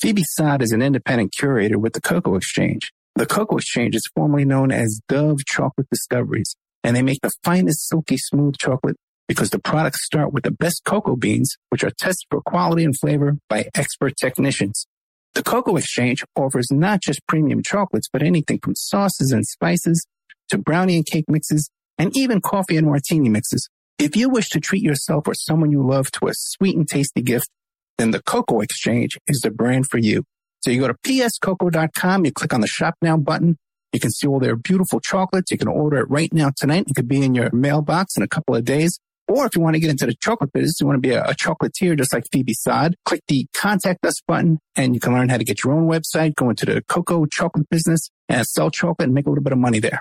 Phoebe 0.00 0.24
Sod 0.24 0.62
is 0.62 0.72
an 0.72 0.80
independent 0.80 1.32
curator 1.36 1.78
with 1.78 1.92
the 1.92 2.00
Cocoa 2.00 2.36
Exchange. 2.36 2.92
The 3.18 3.26
Cocoa 3.26 3.56
Exchange 3.56 3.96
is 3.96 4.08
formerly 4.14 4.44
known 4.44 4.70
as 4.70 5.00
Dove 5.08 5.44
Chocolate 5.44 5.88
Discoveries, 5.90 6.54
and 6.84 6.94
they 6.94 7.02
make 7.02 7.18
the 7.20 7.32
finest 7.42 7.88
silky 7.88 8.16
smooth 8.16 8.56
chocolate 8.58 8.94
because 9.26 9.50
the 9.50 9.58
products 9.58 10.04
start 10.04 10.32
with 10.32 10.44
the 10.44 10.52
best 10.52 10.82
cocoa 10.84 11.16
beans, 11.16 11.56
which 11.70 11.82
are 11.82 11.90
tested 11.90 12.28
for 12.30 12.40
quality 12.42 12.84
and 12.84 12.96
flavor 12.96 13.38
by 13.48 13.66
expert 13.74 14.16
technicians. 14.16 14.86
The 15.34 15.42
Cocoa 15.42 15.74
Exchange 15.74 16.24
offers 16.36 16.68
not 16.70 17.02
just 17.02 17.26
premium 17.26 17.60
chocolates, 17.60 18.08
but 18.08 18.22
anything 18.22 18.60
from 18.62 18.76
sauces 18.76 19.32
and 19.32 19.44
spices 19.44 20.06
to 20.50 20.56
brownie 20.56 20.94
and 20.94 21.04
cake 21.04 21.26
mixes 21.26 21.70
and 21.98 22.16
even 22.16 22.40
coffee 22.40 22.76
and 22.76 22.86
martini 22.86 23.28
mixes. 23.28 23.68
If 23.98 24.14
you 24.14 24.28
wish 24.28 24.48
to 24.50 24.60
treat 24.60 24.84
yourself 24.84 25.26
or 25.26 25.34
someone 25.34 25.72
you 25.72 25.84
love 25.84 26.12
to 26.12 26.28
a 26.28 26.34
sweet 26.34 26.76
and 26.76 26.88
tasty 26.88 27.22
gift, 27.22 27.50
then 27.96 28.12
the 28.12 28.22
Cocoa 28.22 28.60
Exchange 28.60 29.18
is 29.26 29.40
the 29.40 29.50
brand 29.50 29.86
for 29.90 29.98
you. 29.98 30.22
So 30.60 30.70
you 30.70 30.80
go 30.80 30.88
to 30.88 30.94
pscoco.com, 30.94 32.24
you 32.24 32.32
click 32.32 32.52
on 32.52 32.60
the 32.60 32.66
shop 32.66 32.94
now 33.00 33.16
button, 33.16 33.56
you 33.92 34.00
can 34.00 34.10
see 34.10 34.26
all 34.26 34.38
their 34.38 34.56
beautiful 34.56 35.00
chocolates. 35.00 35.50
You 35.50 35.58
can 35.58 35.68
order 35.68 35.98
it 35.98 36.10
right 36.10 36.32
now 36.32 36.52
tonight. 36.56 36.84
It 36.88 36.94
could 36.94 37.08
be 37.08 37.22
in 37.22 37.34
your 37.34 37.50
mailbox 37.52 38.16
in 38.16 38.22
a 38.22 38.28
couple 38.28 38.54
of 38.54 38.64
days. 38.64 38.98
Or 39.28 39.44
if 39.44 39.54
you 39.54 39.60
want 39.60 39.74
to 39.74 39.80
get 39.80 39.90
into 39.90 40.06
the 40.06 40.14
chocolate 40.18 40.52
business, 40.52 40.80
you 40.80 40.86
want 40.86 40.96
to 40.96 41.06
be 41.06 41.12
a, 41.12 41.22
a 41.22 41.34
chocolatier 41.34 41.96
just 41.96 42.14
like 42.14 42.24
Phoebe 42.32 42.54
Sod, 42.54 42.94
click 43.04 43.20
the 43.28 43.46
contact 43.54 44.04
us 44.06 44.20
button 44.26 44.58
and 44.74 44.94
you 44.94 45.00
can 45.00 45.12
learn 45.12 45.28
how 45.28 45.36
to 45.36 45.44
get 45.44 45.64
your 45.64 45.74
own 45.74 45.86
website, 45.86 46.34
go 46.34 46.48
into 46.48 46.64
the 46.64 46.82
cocoa 46.88 47.26
chocolate 47.26 47.68
business 47.68 48.08
and 48.28 48.46
sell 48.46 48.70
chocolate 48.70 49.06
and 49.06 49.14
make 49.14 49.26
a 49.26 49.28
little 49.28 49.44
bit 49.44 49.52
of 49.52 49.58
money 49.58 49.80
there. 49.80 50.00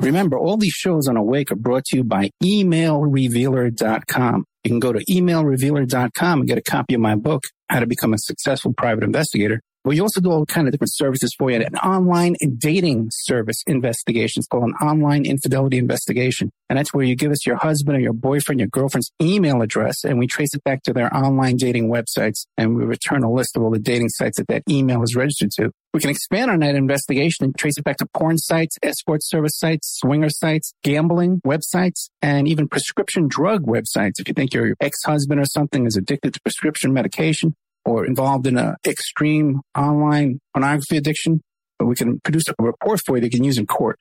Remember, 0.00 0.38
all 0.38 0.58
these 0.58 0.72
shows 0.72 1.08
on 1.08 1.16
Awake 1.16 1.50
are 1.50 1.56
brought 1.56 1.84
to 1.86 1.96
you 1.96 2.04
by 2.04 2.30
emailrevealer.com. 2.42 4.44
You 4.64 4.70
can 4.70 4.78
go 4.78 4.92
to 4.92 5.04
emailrevealer.com 5.06 6.40
and 6.40 6.48
get 6.48 6.58
a 6.58 6.62
copy 6.62 6.94
of 6.94 7.00
my 7.00 7.16
book, 7.16 7.42
How 7.72 7.80
to 7.80 7.86
Become 7.86 8.12
a 8.12 8.18
Successful 8.18 8.74
Private 8.74 9.02
Investigator. 9.02 9.62
We 9.86 9.98
also 9.98 10.20
do 10.20 10.30
all 10.30 10.44
kind 10.44 10.68
of 10.68 10.72
different 10.72 10.92
services 10.92 11.34
for 11.38 11.50
you. 11.50 11.56
An 11.56 11.74
online 11.76 12.34
dating 12.58 13.08
service 13.10 13.62
investigation. 13.66 14.40
It's 14.40 14.46
called 14.46 14.64
an 14.64 14.74
online 14.74 15.24
infidelity 15.24 15.78
investigation. 15.78 16.50
And 16.68 16.78
that's 16.78 16.92
where 16.92 17.02
you 17.02 17.16
give 17.16 17.32
us 17.32 17.46
your 17.46 17.56
husband 17.56 17.96
or 17.96 18.00
your 18.00 18.12
boyfriend, 18.12 18.60
your 18.60 18.68
girlfriend's 18.68 19.10
email 19.22 19.62
address, 19.62 20.04
and 20.04 20.18
we 20.18 20.26
trace 20.26 20.54
it 20.54 20.62
back 20.64 20.82
to 20.82 20.92
their 20.92 21.12
online 21.16 21.56
dating 21.56 21.88
websites. 21.90 22.44
And 22.58 22.76
we 22.76 22.84
return 22.84 23.24
a 23.24 23.32
list 23.32 23.56
of 23.56 23.62
all 23.62 23.70
the 23.70 23.78
dating 23.78 24.10
sites 24.10 24.36
that 24.36 24.48
that 24.48 24.64
email 24.68 25.02
is 25.02 25.16
registered 25.16 25.50
to. 25.52 25.72
We 25.94 26.00
can 26.00 26.10
expand 26.10 26.50
on 26.50 26.60
that 26.60 26.74
investigation 26.74 27.44
and 27.44 27.56
trace 27.56 27.76
it 27.76 27.84
back 27.84 27.98
to 27.98 28.06
porn 28.14 28.38
sites, 28.38 28.78
escort 28.82 29.22
service 29.22 29.58
sites, 29.58 29.98
swinger 30.00 30.30
sites, 30.30 30.72
gambling 30.82 31.42
websites, 31.46 32.08
and 32.22 32.48
even 32.48 32.66
prescription 32.66 33.28
drug 33.28 33.66
websites. 33.66 34.12
If 34.18 34.26
you 34.26 34.34
think 34.34 34.54
your 34.54 34.74
ex-husband 34.80 35.38
or 35.38 35.44
something 35.44 35.84
is 35.84 35.96
addicted 35.96 36.32
to 36.32 36.40
prescription 36.40 36.94
medication, 36.94 37.54
or 37.84 38.06
involved 38.06 38.46
in 38.46 38.56
an 38.56 38.76
extreme 38.86 39.60
online 39.76 40.38
pornography 40.54 40.96
addiction, 40.96 41.40
but 41.78 41.86
we 41.86 41.96
can 41.96 42.20
produce 42.20 42.44
a 42.48 42.54
report 42.58 43.00
for 43.04 43.16
you 43.16 43.20
that 43.20 43.26
you 43.26 43.38
can 43.38 43.44
use 43.44 43.58
in 43.58 43.66
court. 43.66 43.98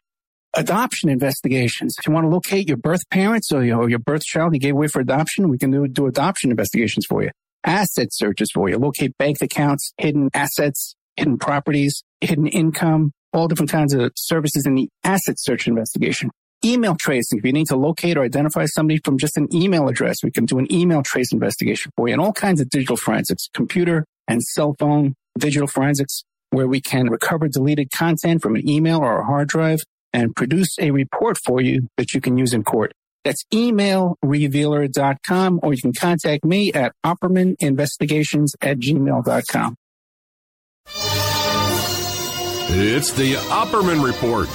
adoption 0.53 1.09
investigations. 1.09 1.95
If 1.97 2.07
you 2.07 2.13
want 2.13 2.25
to 2.25 2.29
locate 2.29 2.67
your 2.67 2.77
birth 2.77 3.01
parents 3.09 3.51
or 3.51 3.63
your, 3.63 3.81
or 3.81 3.89
your 3.89 3.99
birth 3.99 4.23
child 4.23 4.53
you 4.53 4.59
gave 4.59 4.73
away 4.73 4.87
for 4.87 4.99
adoption, 4.99 5.49
we 5.49 5.57
can 5.57 5.71
do, 5.71 5.87
do 5.87 6.07
adoption 6.07 6.51
investigations 6.51 7.05
for 7.07 7.23
you. 7.23 7.31
Asset 7.63 8.09
searches 8.11 8.49
for 8.53 8.69
you. 8.69 8.77
Locate 8.77 9.17
bank 9.17 9.37
accounts, 9.41 9.93
hidden 9.97 10.29
assets, 10.33 10.95
hidden 11.17 11.37
properties, 11.37 12.03
hidden 12.21 12.47
income, 12.47 13.11
all 13.33 13.47
different 13.47 13.71
kinds 13.71 13.93
of 13.93 14.11
services 14.15 14.65
in 14.65 14.75
the 14.75 14.89
asset 15.03 15.35
search 15.39 15.67
investigation. 15.67 16.29
Email 16.63 16.95
tracing. 16.99 17.39
If 17.39 17.45
you 17.45 17.53
need 17.53 17.67
to 17.67 17.75
locate 17.75 18.17
or 18.17 18.23
identify 18.23 18.65
somebody 18.65 18.99
from 19.03 19.17
just 19.17 19.35
an 19.35 19.47
email 19.53 19.87
address, 19.87 20.17
we 20.23 20.31
can 20.31 20.45
do 20.45 20.59
an 20.59 20.71
email 20.71 21.01
trace 21.01 21.33
investigation 21.33 21.91
for 21.95 22.07
you 22.07 22.13
and 22.13 22.21
all 22.21 22.33
kinds 22.33 22.61
of 22.61 22.69
digital 22.69 22.97
forensics, 22.97 23.47
computer 23.53 24.05
and 24.27 24.43
cell 24.43 24.75
phone 24.77 25.15
digital 25.39 25.67
forensics, 25.67 26.23
where 26.51 26.67
we 26.67 26.81
can 26.81 27.07
recover 27.07 27.47
deleted 27.47 27.89
content 27.91 28.43
from 28.43 28.55
an 28.55 28.69
email 28.69 28.99
or 28.99 29.21
a 29.21 29.25
hard 29.25 29.47
drive 29.47 29.79
and 30.13 30.35
produce 30.35 30.77
a 30.79 30.91
report 30.91 31.37
for 31.43 31.59
you 31.61 31.87
that 31.97 32.13
you 32.13 32.21
can 32.21 32.37
use 32.37 32.53
in 32.53 32.63
court. 32.63 32.93
That's 33.23 33.43
emailrevealer.com 33.53 35.59
or 35.63 35.73
you 35.73 35.81
can 35.81 35.93
contact 35.93 36.43
me 36.43 36.73
at 36.73 36.91
oppermaninvestigations 37.05 38.55
at 38.61 38.79
gmail.com. 38.79 39.75
It's 42.73 43.11
the 43.11 43.33
Opperman 43.33 44.01
Report. 44.01 44.47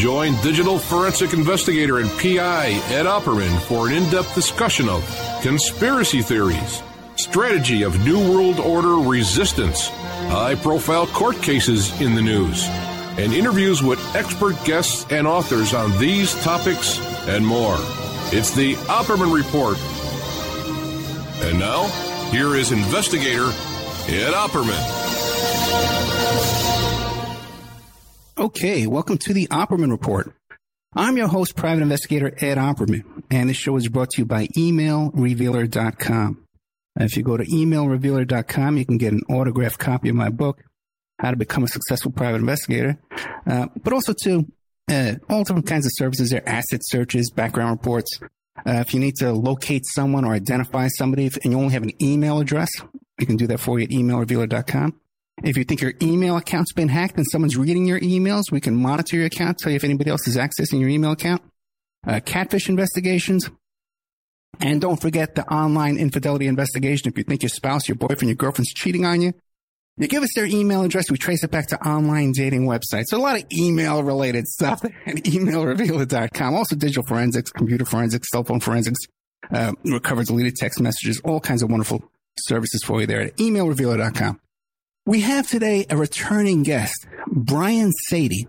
Join 0.00 0.40
digital 0.42 0.78
forensic 0.78 1.32
investigator 1.32 1.98
and 1.98 2.08
PI 2.20 2.66
Ed 2.92 3.04
Opperman 3.04 3.60
for 3.62 3.88
an 3.88 3.94
in-depth 3.94 4.32
discussion 4.32 4.88
of 4.88 5.02
conspiracy 5.42 6.22
theories, 6.22 6.84
strategy 7.16 7.82
of 7.82 8.04
New 8.04 8.30
World 8.30 8.60
Order 8.60 8.94
resistance, 8.94 9.88
high-profile 10.28 11.08
court 11.08 11.42
cases 11.42 12.00
in 12.00 12.14
the 12.14 12.22
news, 12.22 12.64
and 13.18 13.32
interviews 13.32 13.82
with 13.82 13.98
expert 14.14 14.54
guests 14.64 15.04
and 15.10 15.26
authors 15.26 15.74
on 15.74 15.98
these 15.98 16.40
topics 16.44 17.00
and 17.26 17.44
more. 17.44 17.76
It's 18.30 18.54
the 18.54 18.76
Opperman 18.86 19.34
Report. 19.34 19.78
And 21.48 21.58
now, 21.58 21.88
here 22.30 22.54
is 22.54 22.70
investigator 22.70 23.48
Ed 24.06 24.32
Opperman. 24.32 26.83
Okay, 28.36 28.88
welcome 28.88 29.16
to 29.18 29.32
the 29.32 29.46
Opperman 29.46 29.92
Report. 29.92 30.34
I'm 30.92 31.16
your 31.16 31.28
host, 31.28 31.54
private 31.54 31.82
investigator 31.82 32.34
Ed 32.40 32.58
Opperman, 32.58 33.22
and 33.30 33.48
this 33.48 33.56
show 33.56 33.76
is 33.76 33.86
brought 33.86 34.10
to 34.10 34.22
you 34.22 34.24
by 34.26 34.48
emailrevealer.com. 34.56 36.44
If 36.96 37.16
you 37.16 37.22
go 37.22 37.36
to 37.36 37.44
emailrevealer.com, 37.44 38.76
you 38.76 38.84
can 38.84 38.98
get 38.98 39.12
an 39.12 39.20
autographed 39.30 39.78
copy 39.78 40.08
of 40.08 40.16
my 40.16 40.30
book, 40.30 40.64
How 41.20 41.30
to 41.30 41.36
Become 41.36 41.62
a 41.62 41.68
Successful 41.68 42.10
Private 42.10 42.38
Investigator, 42.38 42.98
uh, 43.46 43.68
but 43.80 43.92
also 43.92 44.12
to 44.24 44.50
uh, 44.90 45.12
all 45.30 45.44
different 45.44 45.68
kinds 45.68 45.86
of 45.86 45.92
services 45.94 46.30
there, 46.30 46.48
asset 46.48 46.80
searches, 46.82 47.30
background 47.30 47.70
reports. 47.70 48.18
Uh, 48.66 48.82
if 48.84 48.94
you 48.94 48.98
need 48.98 49.14
to 49.18 49.32
locate 49.32 49.86
someone 49.86 50.24
or 50.24 50.32
identify 50.32 50.88
somebody 50.88 51.30
and 51.44 51.52
you 51.52 51.58
only 51.58 51.72
have 51.72 51.84
an 51.84 52.02
email 52.02 52.40
address, 52.40 52.70
we 53.16 53.26
can 53.26 53.36
do 53.36 53.46
that 53.46 53.60
for 53.60 53.78
you 53.78 53.84
at 53.84 53.90
emailrevealer.com. 53.90 54.98
If 55.42 55.56
you 55.56 55.64
think 55.64 55.80
your 55.80 55.92
email 56.00 56.36
account's 56.36 56.72
been 56.72 56.88
hacked 56.88 57.16
and 57.16 57.26
someone's 57.30 57.56
reading 57.56 57.86
your 57.86 58.00
emails, 58.00 58.52
we 58.52 58.60
can 58.60 58.76
monitor 58.76 59.16
your 59.16 59.26
account, 59.26 59.58
tell 59.58 59.70
you 59.70 59.76
if 59.76 59.84
anybody 59.84 60.10
else 60.10 60.26
is 60.28 60.36
accessing 60.36 60.80
your 60.80 60.88
email 60.88 61.12
account. 61.12 61.42
Uh, 62.06 62.20
catfish 62.24 62.68
investigations. 62.68 63.50
And 64.60 64.80
don't 64.80 65.00
forget 65.00 65.34
the 65.34 65.44
online 65.52 65.96
infidelity 65.96 66.46
investigation. 66.46 67.08
If 67.08 67.18
you 67.18 67.24
think 67.24 67.42
your 67.42 67.48
spouse, 67.48 67.88
your 67.88 67.96
boyfriend, 67.96 68.28
your 68.28 68.36
girlfriend's 68.36 68.72
cheating 68.72 69.04
on 69.04 69.20
you, 69.20 69.32
you 69.96 70.08
give 70.08 70.22
us 70.22 70.30
their 70.34 70.46
email 70.46 70.82
address. 70.82 71.10
We 71.10 71.18
trace 71.18 71.42
it 71.44 71.50
back 71.50 71.68
to 71.68 71.78
online 71.86 72.32
dating 72.32 72.66
websites. 72.66 73.06
So 73.06 73.18
a 73.18 73.20
lot 73.20 73.36
of 73.36 73.44
email 73.52 74.02
related 74.02 74.46
stuff 74.46 74.84
at 74.84 75.16
emailrevealer.com. 75.16 76.54
Also 76.54 76.76
digital 76.76 77.04
forensics, 77.06 77.50
computer 77.50 77.84
forensics, 77.84 78.28
cell 78.30 78.44
phone 78.44 78.60
forensics, 78.60 79.00
uh, 79.52 79.72
recover 79.84 80.24
deleted 80.24 80.56
text 80.56 80.80
messages, 80.80 81.20
all 81.24 81.40
kinds 81.40 81.62
of 81.62 81.70
wonderful 81.70 82.02
services 82.38 82.82
for 82.84 83.00
you 83.00 83.06
there 83.06 83.20
at 83.20 83.36
emailrevealer.com. 83.36 84.40
We 85.06 85.20
have 85.20 85.46
today 85.46 85.84
a 85.90 85.98
returning 85.98 86.62
guest, 86.62 87.06
Brian 87.26 87.92
Saady. 88.10 88.48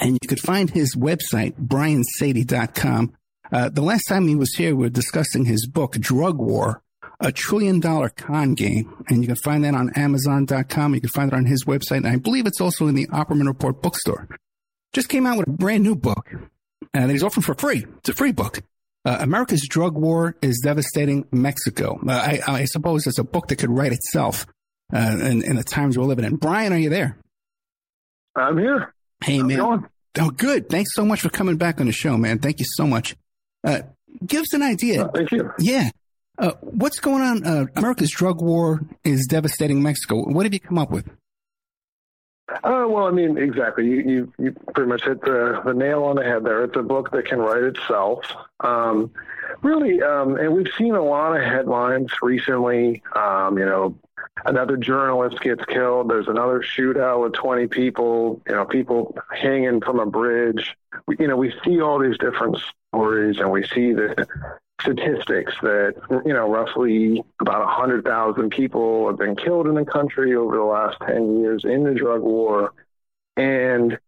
And 0.00 0.16
you 0.22 0.28
could 0.28 0.38
find 0.38 0.70
his 0.70 0.94
website, 0.94 1.54
briansaady.com. 1.54 3.12
Uh, 3.50 3.68
the 3.68 3.82
last 3.82 4.04
time 4.04 4.28
he 4.28 4.36
was 4.36 4.54
here, 4.54 4.76
we 4.76 4.84
were 4.84 4.90
discussing 4.90 5.44
his 5.44 5.66
book, 5.66 5.94
Drug 5.94 6.38
War, 6.38 6.82
a 7.18 7.32
trillion 7.32 7.80
dollar 7.80 8.10
con 8.10 8.54
game. 8.54 9.04
And 9.08 9.22
you 9.22 9.26
can 9.26 9.36
find 9.36 9.64
that 9.64 9.74
on 9.74 9.90
Amazon.com. 9.96 10.94
You 10.94 11.00
can 11.00 11.10
find 11.10 11.32
it 11.32 11.36
on 11.36 11.46
his 11.46 11.64
website. 11.64 11.98
And 11.98 12.08
I 12.08 12.16
believe 12.16 12.46
it's 12.46 12.60
also 12.60 12.86
in 12.86 12.94
the 12.94 13.08
Opperman 13.08 13.48
Report 13.48 13.82
bookstore. 13.82 14.28
Just 14.92 15.08
came 15.08 15.26
out 15.26 15.38
with 15.38 15.48
a 15.48 15.52
brand 15.52 15.82
new 15.82 15.96
book 15.96 16.30
and 16.92 17.10
he's 17.10 17.24
offering 17.24 17.42
for 17.42 17.54
free. 17.54 17.84
It's 17.98 18.08
a 18.08 18.14
free 18.14 18.30
book. 18.30 18.62
Uh, 19.04 19.18
America's 19.18 19.66
drug 19.66 19.96
war 19.96 20.36
is 20.42 20.60
devastating 20.62 21.26
Mexico. 21.32 21.98
Uh, 22.06 22.12
I, 22.12 22.40
I, 22.46 22.64
suppose 22.66 23.06
it's 23.06 23.18
a 23.18 23.24
book 23.24 23.48
that 23.48 23.56
could 23.56 23.68
write 23.68 23.92
itself 23.92 24.46
uh, 24.92 25.16
in, 25.20 25.42
in, 25.42 25.56
the 25.56 25.64
times 25.64 25.96
we're 25.96 26.04
living 26.04 26.24
in. 26.24 26.36
Brian, 26.36 26.72
are 26.72 26.78
you 26.78 26.90
there? 26.90 27.18
I'm 28.36 28.58
here. 28.58 28.94
Hey, 29.22 29.38
How's 29.38 29.46
man. 29.46 29.88
Oh, 30.20 30.30
good. 30.30 30.68
Thanks 30.68 30.94
so 30.94 31.04
much 31.04 31.20
for 31.20 31.28
coming 31.28 31.56
back 31.56 31.80
on 31.80 31.86
the 31.86 31.92
show, 31.92 32.16
man. 32.16 32.38
Thank 32.38 32.60
you 32.60 32.66
so 32.68 32.86
much. 32.86 33.16
Uh, 33.64 33.80
give 34.24 34.42
us 34.42 34.52
an 34.52 34.62
idea. 34.62 35.04
Oh, 35.04 35.10
thank 35.12 35.32
you. 35.32 35.50
Yeah. 35.58 35.90
Uh, 36.38 36.52
what's 36.60 37.00
going 37.00 37.22
on? 37.22 37.46
Uh, 37.46 37.66
America's 37.76 38.10
drug 38.10 38.40
war 38.40 38.82
is 39.04 39.26
devastating 39.26 39.82
Mexico. 39.82 40.22
What 40.24 40.46
have 40.46 40.52
you 40.52 40.60
come 40.60 40.78
up 40.78 40.90
with? 40.90 41.08
Uh, 42.48 42.86
well, 42.88 43.06
I 43.06 43.10
mean, 43.10 43.38
exactly. 43.38 43.86
You, 43.86 44.00
you, 44.02 44.32
you 44.38 44.56
pretty 44.74 44.88
much 44.88 45.04
hit 45.04 45.20
the, 45.22 45.62
the 45.64 45.72
nail 45.72 46.04
on 46.04 46.16
the 46.16 46.24
head 46.24 46.44
there. 46.44 46.64
It's 46.64 46.76
a 46.76 46.82
book 46.82 47.10
that 47.12 47.26
can 47.26 47.38
write 47.38 47.62
itself. 47.62 48.24
Um, 48.60 49.10
really, 49.62 50.02
um, 50.02 50.36
and 50.36 50.52
we've 50.52 50.72
seen 50.76 50.94
a 50.94 51.02
lot 51.02 51.36
of 51.36 51.42
headlines 51.42 52.10
recently. 52.20 53.02
Um, 53.16 53.58
you 53.58 53.64
know, 53.64 53.96
another 54.44 54.76
journalist 54.76 55.40
gets 55.40 55.64
killed. 55.66 56.10
There's 56.10 56.28
another 56.28 56.60
shootout 56.60 57.22
with 57.22 57.34
20 57.34 57.66
people. 57.68 58.40
You 58.48 58.54
know, 58.54 58.64
people 58.64 59.16
hanging 59.32 59.80
from 59.80 60.00
a 60.00 60.06
bridge. 60.06 60.76
We, 61.06 61.16
you 61.18 61.28
know, 61.28 61.36
we 61.36 61.52
see 61.64 61.80
all 61.80 61.98
these 61.98 62.18
different 62.18 62.58
stories, 62.90 63.38
and 63.38 63.50
we 63.50 63.66
see 63.66 63.92
the 63.92 64.26
statistics 64.80 65.54
that 65.62 65.94
you 66.26 66.32
know 66.32 66.48
roughly 66.48 67.24
about 67.40 67.64
100,000 67.64 68.50
people 68.50 69.06
have 69.06 69.16
been 69.16 69.36
killed 69.36 69.66
in 69.66 69.74
the 69.74 69.84
country 69.84 70.34
over 70.34 70.56
the 70.56 70.62
last 70.62 70.98
10 71.06 71.40
years 71.40 71.64
in 71.64 71.84
the 71.84 71.94
drug 71.94 72.20
war 72.20 72.72
and 73.36 73.98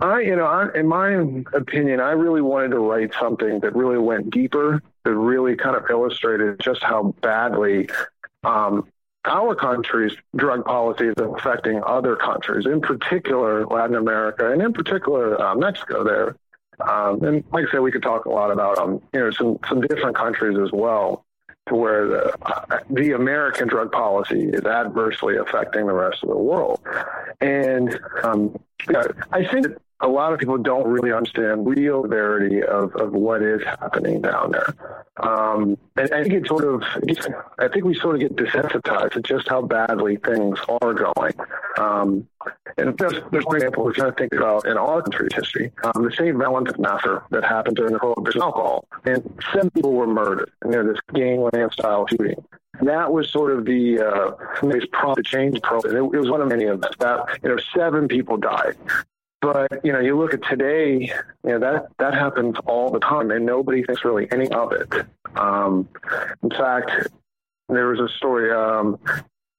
I 0.00 0.20
you 0.20 0.36
know 0.36 0.44
I, 0.44 0.68
in 0.78 0.86
my 0.86 1.10
opinion 1.54 2.00
I 2.00 2.12
really 2.12 2.42
wanted 2.42 2.68
to 2.72 2.78
write 2.78 3.12
something 3.18 3.60
that 3.60 3.74
really 3.74 3.98
went 3.98 4.30
deeper 4.30 4.82
that 5.04 5.14
really 5.14 5.56
kind 5.56 5.74
of 5.74 5.84
illustrated 5.90 6.60
just 6.60 6.82
how 6.82 7.14
badly 7.20 7.88
um, 8.44 8.86
our 9.24 9.54
country's 9.54 10.12
drug 10.36 10.64
policy 10.64 11.06
is 11.06 11.14
affecting 11.18 11.82
other 11.84 12.16
countries, 12.16 12.66
in 12.66 12.80
particular 12.80 13.66
Latin 13.66 13.96
America, 13.96 14.50
and 14.50 14.60
in 14.62 14.72
particular 14.72 15.40
uh, 15.40 15.54
Mexico. 15.54 16.04
There, 16.04 16.36
um, 16.86 17.22
and 17.24 17.44
like 17.52 17.66
I 17.68 17.72
said, 17.72 17.80
we 17.80 17.92
could 17.92 18.02
talk 18.02 18.26
a 18.26 18.30
lot 18.30 18.50
about 18.50 18.78
um, 18.78 19.02
you 19.12 19.20
know 19.20 19.30
some 19.30 19.58
some 19.68 19.80
different 19.80 20.16
countries 20.16 20.58
as 20.58 20.70
well, 20.72 21.24
to 21.68 21.74
where 21.74 22.06
the 22.06 22.34
uh, 22.42 22.80
the 22.90 23.12
American 23.12 23.68
drug 23.68 23.92
policy 23.92 24.48
is 24.48 24.64
adversely 24.64 25.36
affecting 25.36 25.86
the 25.86 25.94
rest 25.94 26.22
of 26.22 26.28
the 26.28 26.38
world. 26.38 26.80
And 27.40 27.98
um, 28.22 28.58
I 29.32 29.44
think 29.44 29.68
a 30.04 30.08
lot 30.08 30.34
of 30.34 30.38
people 30.38 30.58
don't 30.58 30.86
really 30.86 31.12
understand 31.12 31.66
real 31.66 32.02
severity 32.02 32.62
of, 32.62 32.94
of 32.96 33.12
what 33.12 33.42
is 33.42 33.62
happening 33.64 34.20
down 34.20 34.52
there. 34.52 34.74
Um, 35.16 35.78
and 35.96 36.12
I 36.12 36.22
think 36.22 36.34
it 36.34 36.46
sort 36.46 36.64
of, 36.64 36.82
I 37.58 37.68
think 37.68 37.86
we 37.86 37.94
sort 37.94 38.16
of 38.16 38.20
get 38.20 38.36
desensitized 38.36 39.12
to 39.12 39.22
just 39.22 39.48
how 39.48 39.62
badly 39.62 40.16
things 40.16 40.58
are 40.68 40.92
going. 40.92 41.32
Um, 41.78 42.28
and 42.76 42.98
there's, 42.98 43.14
there's 43.32 43.46
one 43.46 43.56
example 43.56 43.84
we're 43.84 43.94
trying 43.94 44.12
to 44.12 44.16
think 44.18 44.34
about 44.34 44.66
in 44.66 44.76
our 44.76 45.00
country's 45.00 45.32
history, 45.32 45.72
um, 45.84 46.04
the 46.04 46.12
St. 46.12 46.36
Valentine 46.36 46.74
massacre 46.78 47.24
that 47.30 47.42
happened 47.42 47.76
during 47.76 47.94
the 47.94 47.98
prohibition 47.98 48.42
of 48.42 48.48
alcohol. 48.48 48.86
And 49.06 49.42
seven 49.54 49.70
people 49.70 49.94
were 49.94 50.06
murdered 50.06 50.50
there, 50.60 50.84
this 50.84 50.98
gangland 51.14 51.72
style 51.72 52.06
shooting. 52.08 52.44
And 52.78 52.88
that 52.88 53.10
was 53.10 53.30
sort 53.30 53.56
of 53.56 53.64
the 53.64 54.00
uh, 54.00 54.32
prompt 54.92 55.16
to 55.16 55.22
change 55.22 55.62
program. 55.62 55.96
It, 55.96 56.14
it 56.14 56.18
was 56.18 56.28
one 56.28 56.42
of 56.42 56.48
many 56.48 56.64
events 56.64 56.96
that 56.98 57.38
you 57.42 57.48
know 57.48 57.56
seven 57.74 58.08
people 58.08 58.36
died. 58.36 58.76
But 59.44 59.84
you 59.84 59.92
know, 59.92 60.00
you 60.00 60.16
look 60.16 60.32
at 60.32 60.42
today, 60.44 61.12
you 61.44 61.50
know 61.50 61.58
that 61.58 61.88
that 61.98 62.14
happens 62.14 62.56
all 62.64 62.90
the 62.90 62.98
time, 62.98 63.30
and 63.30 63.44
nobody 63.44 63.84
thinks 63.84 64.02
really 64.02 64.26
any 64.32 64.48
of 64.48 64.72
it. 64.72 64.90
Um, 65.36 65.86
in 66.42 66.48
fact, 66.48 66.90
there 67.68 67.88
was 67.88 68.00
a 68.00 68.08
story. 68.16 68.50
Um, 68.50 68.98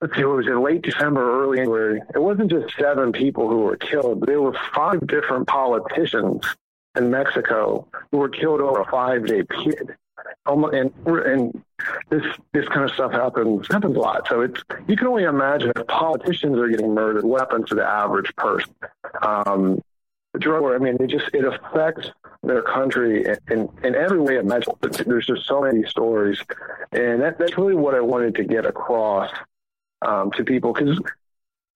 let's 0.02 0.16
see, 0.16 0.22
it 0.22 0.26
was 0.26 0.48
in 0.48 0.64
late 0.64 0.82
December, 0.82 1.44
early 1.44 1.58
January. 1.58 2.02
It 2.16 2.20
wasn't 2.20 2.50
just 2.50 2.76
seven 2.80 3.12
people 3.12 3.48
who 3.48 3.60
were 3.60 3.78
killed. 3.78 4.26
There 4.26 4.42
were 4.42 4.58
five 4.74 5.06
different 5.06 5.48
politicians 5.48 6.44
in 6.98 7.12
Mexico 7.12 7.88
who 8.12 8.18
were 8.18 8.30
killed 8.30 8.62
over 8.62 8.82
a 8.82 8.90
five-day 8.90 9.44
period 9.44 9.96
and 10.46 10.92
and 11.06 11.64
this 12.10 12.24
this 12.54 12.68
kind 12.68 12.84
of 12.84 12.92
stuff 12.92 13.12
happens 13.12 13.68
happens 13.70 13.96
a 13.96 14.00
lot. 14.00 14.28
So 14.30 14.42
it's 14.42 14.62
you 14.88 14.96
can 14.96 15.08
only 15.08 15.24
imagine 15.24 15.72
if 15.76 15.88
politicians 15.88 16.58
are 16.58 16.68
getting 16.68 16.94
murdered, 16.94 17.24
what 17.24 17.42
happens 17.42 17.70
to 17.70 17.76
the 17.76 17.86
average 17.86 18.36
person? 18.36 18.74
Um, 19.22 19.82
drug 20.40 20.62
war. 20.62 20.76
I 20.76 20.80
mean, 20.80 20.98
it 21.00 21.08
just 21.08 21.30
it 21.34 21.46
affects 21.46 22.12
their 22.44 22.62
country 22.62 23.26
in, 23.26 23.38
in, 23.50 23.70
in 23.84 23.96
every 23.96 24.20
way 24.20 24.38
imaginable. 24.38 24.78
There's 24.82 25.26
just 25.26 25.46
so 25.48 25.62
many 25.62 25.86
stories, 25.86 26.40
and 26.92 27.22
that, 27.22 27.38
that's 27.40 27.58
really 27.58 27.76
what 27.76 27.96
I 27.96 28.02
wanted 28.02 28.36
to 28.36 28.44
get 28.44 28.66
across 28.66 29.32
um, 30.02 30.32
to 30.32 30.44
people 30.44 30.74
because 30.74 31.00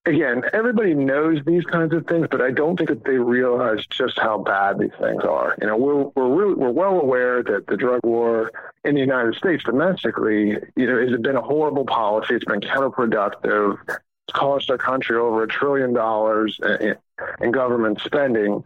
again, 0.05 0.43
everybody 0.53 0.93
knows 0.93 1.39
these 1.45 1.63
kinds 1.65 1.93
of 1.93 2.05
things, 2.07 2.27
but 2.29 2.41
I 2.41 2.51
don't 2.51 2.77
think 2.77 2.89
that 2.89 3.03
they 3.03 3.17
realize 3.17 3.85
just 3.87 4.17
how 4.19 4.37
bad 4.37 4.79
these 4.79 4.91
things 4.99 5.23
are. 5.23 5.55
You 5.61 5.67
know, 5.67 5.77
we're 5.77 6.03
we're 6.15 6.35
really 6.35 6.53
we're 6.55 6.71
well 6.71 6.99
aware 6.99 7.43
that 7.43 7.67
the 7.67 7.77
drug 7.77 8.01
war 8.03 8.51
in 8.83 8.95
the 8.95 9.01
United 9.01 9.35
States 9.35 9.63
domestically, 9.63 10.57
you 10.75 10.87
know, 10.87 10.99
has 10.99 11.19
been 11.19 11.35
a 11.35 11.41
horrible 11.41 11.85
policy. 11.85 12.35
It's 12.35 12.45
been 12.45 12.61
counterproductive. 12.61 13.77
It's 13.87 14.33
cost 14.33 14.69
our 14.69 14.77
country 14.77 15.17
over 15.17 15.43
a 15.43 15.47
trillion 15.47 15.93
dollars 15.93 16.59
in, 16.63 16.95
in 17.41 17.51
government 17.51 18.01
spending, 18.01 18.63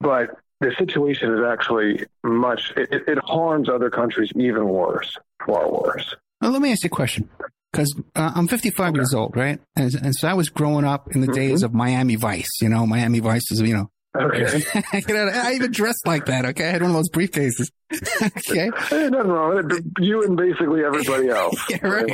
but 0.00 0.30
the 0.60 0.72
situation 0.78 1.34
is 1.34 1.44
actually 1.44 2.06
much. 2.22 2.72
It, 2.76 3.08
it 3.08 3.18
harms 3.24 3.68
other 3.68 3.90
countries 3.90 4.30
even 4.36 4.68
worse, 4.68 5.18
far 5.44 5.70
worse. 5.70 6.14
Well, 6.40 6.52
let 6.52 6.62
me 6.62 6.72
ask 6.72 6.84
you 6.84 6.88
a 6.88 6.90
question 6.90 7.28
because 7.72 7.94
uh, 8.14 8.32
I'm 8.34 8.48
55 8.48 8.88
okay. 8.88 8.98
years 8.98 9.14
old, 9.14 9.36
right? 9.36 9.58
And, 9.74 9.94
and, 9.94 10.14
so 10.14 10.28
I 10.28 10.34
was 10.34 10.50
growing 10.50 10.84
up 10.84 11.08
in 11.14 11.22
the 11.22 11.26
mm-hmm. 11.26 11.34
days 11.34 11.62
of 11.62 11.72
Miami 11.72 12.16
Vice. 12.16 12.60
You 12.60 12.68
know, 12.68 12.86
Miami 12.86 13.20
Vice 13.20 13.50
is, 13.50 13.60
you 13.60 13.74
know. 13.74 13.90
Okay. 14.14 14.62
you 15.08 15.14
know, 15.14 15.30
I 15.32 15.54
even 15.54 15.72
dressed 15.72 16.06
like 16.06 16.26
that. 16.26 16.44
Okay, 16.44 16.68
I 16.68 16.70
had 16.70 16.82
one 16.82 16.90
of 16.90 16.96
those 16.96 17.10
briefcases. 17.10 17.70
okay, 18.50 18.68
nothing 19.08 19.30
wrong 19.30 19.56
with 19.56 19.72
it. 19.72 19.84
You 19.98 20.22
and 20.22 20.36
basically 20.36 20.84
everybody 20.84 21.28
else. 21.28 21.56
yeah, 21.70 21.86
right. 21.86 22.10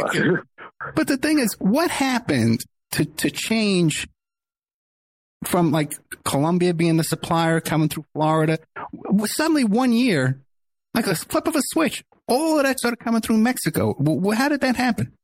but 0.94 1.08
the 1.08 1.16
thing 1.16 1.40
is, 1.40 1.56
what 1.58 1.90
happened 1.90 2.60
to 2.92 3.04
to 3.04 3.30
change 3.30 4.06
from 5.44 5.72
like 5.72 5.94
Colombia 6.24 6.72
being 6.72 6.98
the 6.98 7.04
supplier 7.04 7.60
coming 7.60 7.88
through 7.88 8.04
Florida? 8.12 8.60
Suddenly, 9.24 9.64
one 9.64 9.92
year, 9.92 10.40
like 10.94 11.08
a 11.08 11.16
flip 11.16 11.48
of 11.48 11.56
a 11.56 11.62
switch, 11.72 12.04
all 12.28 12.58
of 12.58 12.64
that 12.64 12.78
started 12.78 13.00
coming 13.00 13.22
through 13.22 13.38
Mexico. 13.38 13.96
How 14.34 14.48
did 14.48 14.60
that 14.60 14.76
happen? 14.76 15.17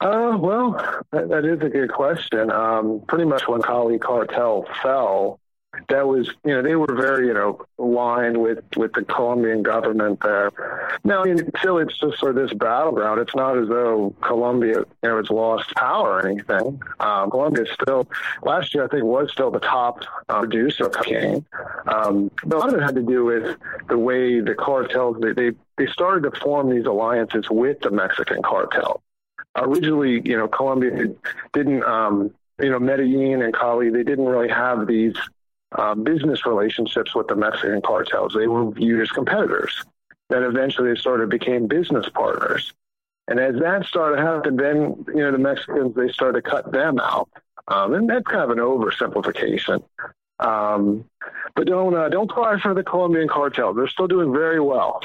Uh, 0.00 0.36
well, 0.38 0.72
that, 1.10 1.28
that 1.28 1.44
is 1.44 1.60
a 1.60 1.68
good 1.68 1.92
question. 1.92 2.50
Um, 2.50 3.02
pretty 3.08 3.24
much 3.24 3.48
when 3.48 3.62
Cali 3.62 3.98
cartel 3.98 4.64
fell, 4.80 5.40
that 5.88 6.06
was, 6.06 6.28
you 6.44 6.54
know, 6.54 6.62
they 6.62 6.76
were 6.76 6.94
very, 6.94 7.26
you 7.26 7.34
know, 7.34 7.64
aligned 7.78 8.40
with, 8.40 8.64
with 8.76 8.92
the 8.92 9.04
Colombian 9.04 9.62
government 9.62 10.20
there. 10.22 10.50
Now, 11.04 11.22
I 11.22 11.26
mean, 11.26 11.50
still, 11.58 11.78
it's 11.78 11.98
just 11.98 12.18
sort 12.18 12.36
of 12.36 12.48
this 12.48 12.56
battleground. 12.56 13.20
It's 13.20 13.34
not 13.34 13.58
as 13.58 13.68
though 13.68 14.14
Colombia, 14.20 14.78
you 14.78 15.08
know, 15.08 15.16
has 15.16 15.30
lost 15.30 15.74
power 15.74 16.18
or 16.18 16.26
anything. 16.26 16.80
Um, 17.00 17.30
Colombia 17.30 17.66
still, 17.82 18.08
last 18.42 18.74
year, 18.74 18.84
I 18.84 18.88
think, 18.88 19.04
was 19.04 19.30
still 19.32 19.50
the 19.50 19.60
top 19.60 20.04
uh, 20.28 20.40
producer 20.40 20.86
of 20.86 20.92
cocaine. 20.92 21.44
Um, 21.86 22.30
but 22.44 22.56
a 22.56 22.58
lot 22.58 22.72
of 22.72 22.80
it 22.80 22.82
had 22.82 22.94
to 22.94 23.02
do 23.02 23.24
with 23.24 23.56
the 23.88 23.98
way 23.98 24.40
the 24.40 24.54
cartels, 24.54 25.18
they, 25.20 25.32
they, 25.32 25.56
they 25.76 25.86
started 25.86 26.32
to 26.32 26.40
form 26.40 26.70
these 26.70 26.86
alliances 26.86 27.50
with 27.50 27.80
the 27.80 27.90
Mexican 27.90 28.42
cartel 28.42 29.02
originally, 29.56 30.22
you 30.24 30.36
know, 30.36 30.48
Colombia 30.48 31.14
didn't, 31.52 31.82
um, 31.84 32.34
you 32.60 32.70
know, 32.70 32.78
Medellin 32.78 33.42
and 33.42 33.54
Cali, 33.54 33.90
they 33.90 34.02
didn't 34.02 34.26
really 34.26 34.48
have 34.48 34.86
these 34.86 35.14
uh, 35.72 35.94
business 35.94 36.46
relationships 36.46 37.14
with 37.14 37.28
the 37.28 37.36
Mexican 37.36 37.82
cartels. 37.82 38.34
They 38.34 38.46
were 38.46 38.70
viewed 38.70 39.02
as 39.02 39.10
competitors. 39.10 39.84
Then 40.28 40.42
eventually 40.42 40.92
they 40.92 41.00
sort 41.00 41.20
of 41.20 41.28
became 41.28 41.66
business 41.66 42.08
partners. 42.08 42.72
And 43.28 43.38
as 43.38 43.56
that 43.60 43.84
started 43.84 44.20
happening, 44.20 44.56
then, 44.56 45.04
you 45.08 45.22
know, 45.22 45.32
the 45.32 45.38
Mexicans, 45.38 45.94
they 45.94 46.08
started 46.08 46.42
to 46.42 46.50
cut 46.50 46.72
them 46.72 46.98
out. 46.98 47.28
Um, 47.68 47.94
and 47.94 48.08
that's 48.08 48.24
kind 48.24 48.42
of 48.42 48.50
an 48.50 48.58
oversimplification. 48.58 49.82
Um, 50.40 51.04
but 51.54 51.66
don't 51.66 51.94
uh, 51.94 52.08
don't 52.08 52.30
cry 52.30 52.60
for 52.60 52.74
the 52.74 52.84
Colombian 52.84 53.28
cartel. 53.28 53.74
They're 53.74 53.88
still 53.88 54.06
doing 54.06 54.32
very 54.32 54.60
well, 54.60 55.00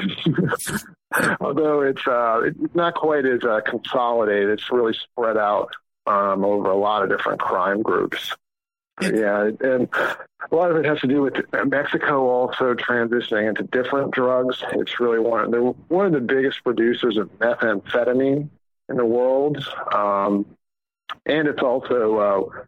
although 1.42 1.82
it's 1.82 2.06
uh, 2.08 2.42
it's 2.46 2.76
not 2.76 2.94
quite 2.94 3.26
as 3.26 3.44
uh, 3.44 3.62
consolidated. 3.66 4.50
It's 4.50 4.72
really 4.72 4.94
spread 4.94 5.38
out 5.38 5.70
um, 6.06 6.46
over 6.46 6.70
a 6.70 6.78
lot 6.78 7.04
of 7.04 7.10
different 7.10 7.40
crime 7.40 7.82
groups. 7.82 8.36
Yeah, 9.02 9.50
and 9.60 9.90
a 9.92 10.56
lot 10.56 10.70
of 10.70 10.78
it 10.78 10.86
has 10.86 11.00
to 11.00 11.08
do 11.08 11.24
with 11.24 11.34
Mexico 11.66 12.28
also 12.30 12.76
transitioning 12.76 13.50
into 13.50 13.64
different 13.64 14.12
drugs. 14.12 14.64
It's 14.74 15.00
really 15.00 15.20
one 15.20 15.50
they're 15.50 15.62
one 15.62 16.06
of 16.06 16.12
the 16.12 16.22
biggest 16.22 16.64
producers 16.64 17.18
of 17.18 17.28
methamphetamine 17.40 18.50
in 18.90 18.98
the 18.98 19.06
world, 19.06 19.66
um, 19.92 20.46
and 21.26 21.48
it's 21.48 21.64
also 21.64 22.68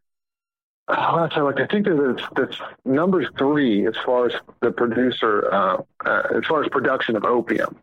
Oh, 0.88 1.20
that's 1.20 1.36
like 1.36 1.60
I 1.60 1.66
think 1.66 1.86
that 1.86 2.22
that's 2.36 2.58
number 2.86 3.28
three 3.38 3.88
as 3.88 3.96
far 4.06 4.28
as 4.28 4.34
the 4.62 4.72
producer, 4.72 5.52
uh, 5.52 5.82
uh, 6.06 6.22
as 6.36 6.46
far 6.46 6.64
as 6.64 6.70
production 6.70 7.16
of 7.16 7.26
opium. 7.26 7.76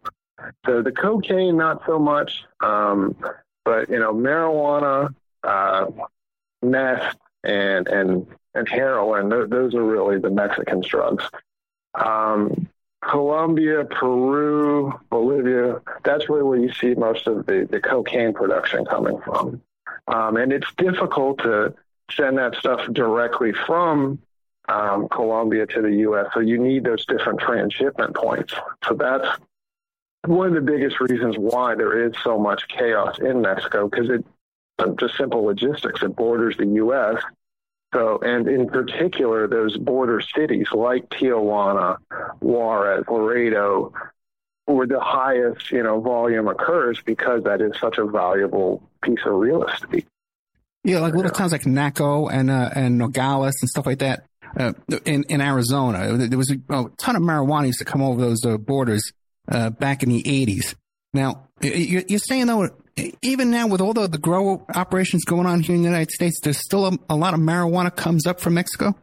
So 0.66 0.82
the 0.82 0.92
cocaine, 0.92 1.56
not 1.56 1.82
so 1.84 1.98
much, 1.98 2.44
um, 2.60 3.16
but 3.64 3.88
you 3.88 3.98
know, 3.98 4.14
marijuana, 4.14 5.12
uh, 5.42 5.86
meth, 6.62 7.16
and 7.42 7.88
and 7.88 8.26
and 8.54 8.68
heroin. 8.68 9.28
Those 9.28 9.74
are 9.74 9.82
really 9.82 10.18
the 10.18 10.30
Mexican 10.30 10.80
drugs. 10.80 11.28
Um, 11.94 12.68
Colombia, 13.02 13.84
Peru, 13.84 14.92
Bolivia. 15.10 15.80
That's 16.04 16.28
really 16.28 16.44
where 16.44 16.58
you 16.58 16.72
see 16.72 16.94
most 16.94 17.26
of 17.26 17.46
the, 17.46 17.66
the 17.68 17.80
cocaine 17.80 18.32
production 18.32 18.84
coming 18.84 19.20
from. 19.22 19.60
Um, 20.06 20.36
and 20.36 20.52
it's 20.52 20.72
difficult 20.76 21.38
to 21.38 21.74
send 22.10 22.38
that 22.38 22.54
stuff 22.56 22.80
directly 22.92 23.52
from 23.52 24.18
um, 24.68 25.08
Colombia 25.08 25.66
to 25.66 25.82
the 25.82 25.92
U.S. 25.96 26.26
So 26.34 26.40
you 26.40 26.58
need 26.58 26.84
those 26.84 27.04
different 27.06 27.40
transshipment 27.40 28.14
points. 28.14 28.54
So 28.86 28.94
that's 28.94 29.26
one 30.26 30.48
of 30.48 30.54
the 30.54 30.60
biggest 30.60 31.00
reasons 31.00 31.36
why 31.36 31.74
there 31.74 32.06
is 32.06 32.12
so 32.22 32.38
much 32.38 32.68
chaos 32.68 33.18
in 33.18 33.40
Mexico 33.40 33.88
because 33.88 34.08
it 34.08 34.24
just 34.98 35.16
simple 35.16 35.44
logistics. 35.44 36.02
It 36.02 36.16
borders 36.16 36.56
the 36.56 36.66
U.S. 36.66 37.22
So, 37.94 38.18
and 38.22 38.48
in 38.48 38.68
particular, 38.68 39.46
those 39.46 39.76
border 39.76 40.20
cities 40.20 40.68
like 40.72 41.08
Tijuana, 41.10 41.98
Juarez, 42.40 43.04
Laredo, 43.08 43.92
where 44.66 44.86
the 44.86 45.00
highest, 45.00 45.70
you 45.70 45.82
know, 45.82 46.00
volume 46.00 46.48
occurs 46.48 47.00
because 47.04 47.44
that 47.44 47.60
is 47.60 47.72
such 47.78 47.98
a 47.98 48.06
valuable 48.06 48.82
piece 49.02 49.20
of 49.26 49.34
real 49.34 49.64
estate. 49.64 50.06
Yeah, 50.84 50.98
like 50.98 51.14
little 51.14 51.30
towns 51.30 51.52
like 51.52 51.66
Naco 51.66 52.28
and 52.28 52.50
uh, 52.50 52.70
and 52.74 52.98
Nogales 52.98 53.54
and 53.60 53.68
stuff 53.68 53.86
like 53.86 54.00
that. 54.00 54.24
Uh, 54.58 54.72
in 55.04 55.24
in 55.24 55.40
Arizona, 55.40 56.16
there 56.16 56.38
was 56.38 56.50
a, 56.50 56.56
a, 56.74 56.90
ton 56.98 57.16
of 57.16 57.22
marijuana 57.22 57.66
used 57.66 57.78
to 57.78 57.84
come 57.84 58.02
over 58.02 58.20
those 58.20 58.44
uh, 58.44 58.58
borders 58.58 59.12
uh, 59.48 59.70
back 59.70 60.02
in 60.02 60.08
the 60.08 60.22
'80s. 60.22 60.74
Now, 61.14 61.48
you're 61.60 62.18
saying 62.18 62.46
though, 62.46 62.68
even 63.22 63.50
now 63.50 63.68
with 63.68 63.80
all 63.80 63.94
the, 63.94 64.08
the 64.08 64.18
grow 64.18 64.66
operations 64.74 65.24
going 65.24 65.46
on 65.46 65.60
here 65.60 65.76
in 65.76 65.82
the 65.82 65.88
United 65.88 66.10
States, 66.10 66.40
there's 66.42 66.58
still 66.58 66.86
a, 66.86 66.98
a 67.08 67.16
lot 67.16 67.32
of 67.32 67.40
marijuana 67.40 67.94
comes 67.94 68.26
up 68.26 68.40
from 68.40 68.54
Mexico. 68.54 68.94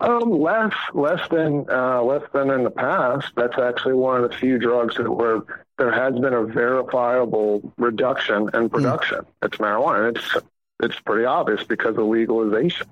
Um, 0.00 0.30
less 0.30 0.74
less 0.94 1.26
than 1.28 1.66
uh, 1.68 2.02
less 2.02 2.22
than 2.32 2.50
in 2.50 2.62
the 2.62 2.70
past. 2.70 3.32
That's 3.34 3.58
actually 3.58 3.94
one 3.94 4.22
of 4.22 4.30
the 4.30 4.36
few 4.36 4.58
drugs 4.58 4.96
that 4.96 5.10
were 5.10 5.44
there 5.78 5.90
has 5.90 6.14
been 6.14 6.32
a 6.32 6.44
verifiable 6.44 7.72
reduction 7.76 8.48
in 8.54 8.70
production. 8.70 9.18
Mm. 9.18 9.26
It's 9.42 9.56
marijuana. 9.56 10.16
It's 10.16 10.36
it's 10.82 10.98
pretty 11.00 11.24
obvious 11.24 11.64
because 11.64 11.96
of 11.96 12.04
legalization. 12.06 12.88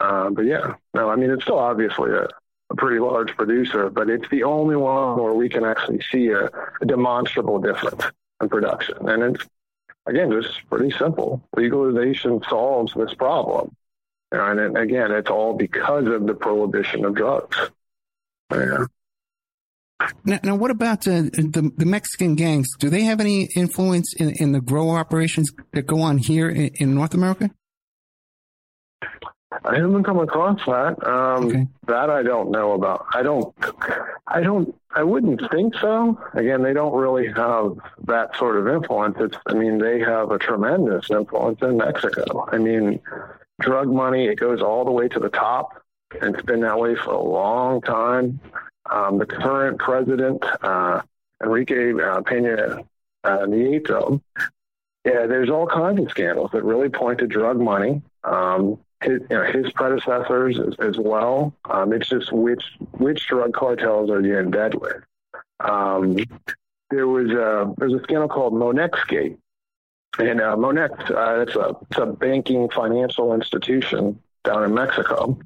Uh, 0.00 0.30
but 0.30 0.42
yeah, 0.46 0.74
no, 0.94 1.10
I 1.10 1.16
mean, 1.16 1.30
it's 1.30 1.42
still 1.44 1.58
obviously 1.58 2.10
a, 2.10 2.26
a, 2.70 2.76
pretty 2.76 2.98
large 2.98 3.36
producer, 3.36 3.90
but 3.90 4.08
it's 4.08 4.28
the 4.30 4.44
only 4.44 4.76
one 4.76 5.18
where 5.18 5.34
we 5.34 5.48
can 5.48 5.64
actually 5.64 6.00
see 6.10 6.28
a, 6.28 6.46
a 6.80 6.86
demonstrable 6.86 7.58
difference 7.58 8.02
in 8.40 8.48
production. 8.48 9.08
And 9.08 9.36
it's, 9.36 9.46
again, 10.06 10.30
just 10.30 10.58
pretty 10.70 10.90
simple. 10.90 11.42
Legalization 11.54 12.42
solves 12.48 12.94
this 12.94 13.12
problem. 13.14 13.76
And 14.32 14.58
it, 14.58 14.80
again, 14.80 15.10
it's 15.12 15.28
all 15.28 15.54
because 15.54 16.06
of 16.06 16.26
the 16.26 16.34
prohibition 16.34 17.04
of 17.04 17.14
drugs. 17.14 17.58
Yeah. 18.50 18.86
Now, 20.24 20.38
now 20.42 20.54
what 20.54 20.70
about 20.70 21.06
uh, 21.06 21.22
the, 21.22 21.72
the 21.76 21.86
Mexican 21.86 22.34
gangs? 22.34 22.68
Do 22.78 22.90
they 22.90 23.02
have 23.02 23.20
any 23.20 23.48
influence 23.56 24.14
in, 24.14 24.30
in 24.40 24.52
the 24.52 24.60
grow 24.60 24.90
operations 24.90 25.50
that 25.72 25.86
go 25.86 26.00
on 26.00 26.18
here 26.18 26.48
in, 26.48 26.70
in 26.76 26.94
North 26.94 27.14
America? 27.14 27.50
I 29.64 29.76
haven't 29.76 30.04
come 30.04 30.20
across 30.20 30.64
that. 30.66 31.04
Um, 31.06 31.46
okay. 31.46 31.66
That 31.86 32.08
I 32.08 32.22
don't 32.22 32.50
know 32.50 32.72
about. 32.72 33.06
I 33.12 33.22
don't. 33.22 33.54
I 34.26 34.40
don't. 34.40 34.74
I 34.94 35.02
wouldn't 35.02 35.42
think 35.50 35.74
so. 35.80 36.18
Again, 36.34 36.62
they 36.62 36.72
don't 36.72 36.94
really 36.94 37.26
have 37.26 37.76
that 38.06 38.36
sort 38.36 38.56
of 38.56 38.68
influence. 38.68 39.16
It's. 39.18 39.36
I 39.46 39.54
mean, 39.54 39.78
they 39.78 39.98
have 40.00 40.30
a 40.30 40.38
tremendous 40.38 41.10
influence 41.10 41.60
in 41.62 41.78
Mexico. 41.78 42.48
I 42.50 42.58
mean, 42.58 43.00
drug 43.60 43.88
money. 43.88 44.26
It 44.26 44.38
goes 44.38 44.62
all 44.62 44.84
the 44.84 44.92
way 44.92 45.08
to 45.08 45.18
the 45.18 45.30
top. 45.30 45.82
And 46.20 46.34
it's 46.34 46.44
been 46.44 46.60
that 46.60 46.78
way 46.78 46.96
for 46.96 47.12
a 47.12 47.22
long 47.22 47.80
time. 47.82 48.40
Um, 48.90 49.18
the 49.18 49.26
current 49.26 49.78
president, 49.78 50.44
uh, 50.62 51.02
Enrique 51.42 51.92
uh, 51.94 52.22
Pena 52.22 52.82
uh, 53.24 53.38
Nieto, 53.46 54.20
yeah, 55.04 55.26
there's 55.26 55.48
all 55.48 55.66
kinds 55.66 56.00
of 56.00 56.10
scandals 56.10 56.50
that 56.52 56.62
really 56.62 56.88
point 56.88 57.20
to 57.20 57.26
drug 57.26 57.58
money. 57.58 58.02
Um, 58.24 58.78
his, 59.02 59.20
you 59.30 59.36
know, 59.36 59.44
his 59.44 59.72
predecessors 59.72 60.58
as, 60.58 60.74
as 60.78 60.98
well. 60.98 61.54
Um, 61.64 61.92
it's 61.92 62.08
just 62.08 62.32
which 62.32 62.62
which 62.98 63.26
drug 63.26 63.54
cartels 63.54 64.10
are 64.10 64.20
you 64.20 64.38
in 64.38 64.50
bed 64.50 64.74
with? 64.74 65.02
Um, 65.60 66.18
there 66.90 67.06
was 67.06 67.30
a 67.30 67.72
there's 67.78 67.94
a 67.94 68.02
scandal 68.02 68.28
called 68.28 68.52
Monexgate, 68.52 69.38
and 70.18 70.40
uh, 70.40 70.56
Monex 70.56 71.10
uh, 71.10 71.40
it's 71.40 71.56
a 71.56 71.76
it's 71.90 71.98
a 71.98 72.06
banking 72.06 72.68
financial 72.68 73.32
institution 73.34 74.20
down 74.44 74.64
in 74.64 74.74
Mexico. 74.74 75.38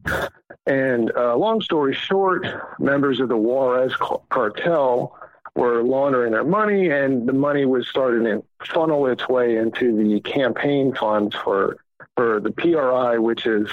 And 0.66 1.12
uh, 1.16 1.36
long 1.36 1.60
story 1.60 1.94
short, 1.94 2.46
members 2.78 3.20
of 3.20 3.28
the 3.28 3.36
Juarez 3.36 3.94
cartel 4.30 5.18
were 5.54 5.82
laundering 5.82 6.32
their 6.32 6.44
money, 6.44 6.90
and 6.90 7.28
the 7.28 7.32
money 7.32 7.64
was 7.64 7.88
starting 7.88 8.24
to 8.24 8.42
funnel 8.66 9.06
its 9.06 9.28
way 9.28 9.56
into 9.56 9.96
the 9.96 10.20
campaign 10.20 10.94
funds 10.94 11.34
for 11.34 11.76
for 12.16 12.40
the 12.40 12.50
PRI, 12.50 13.18
which 13.18 13.46
is 13.46 13.68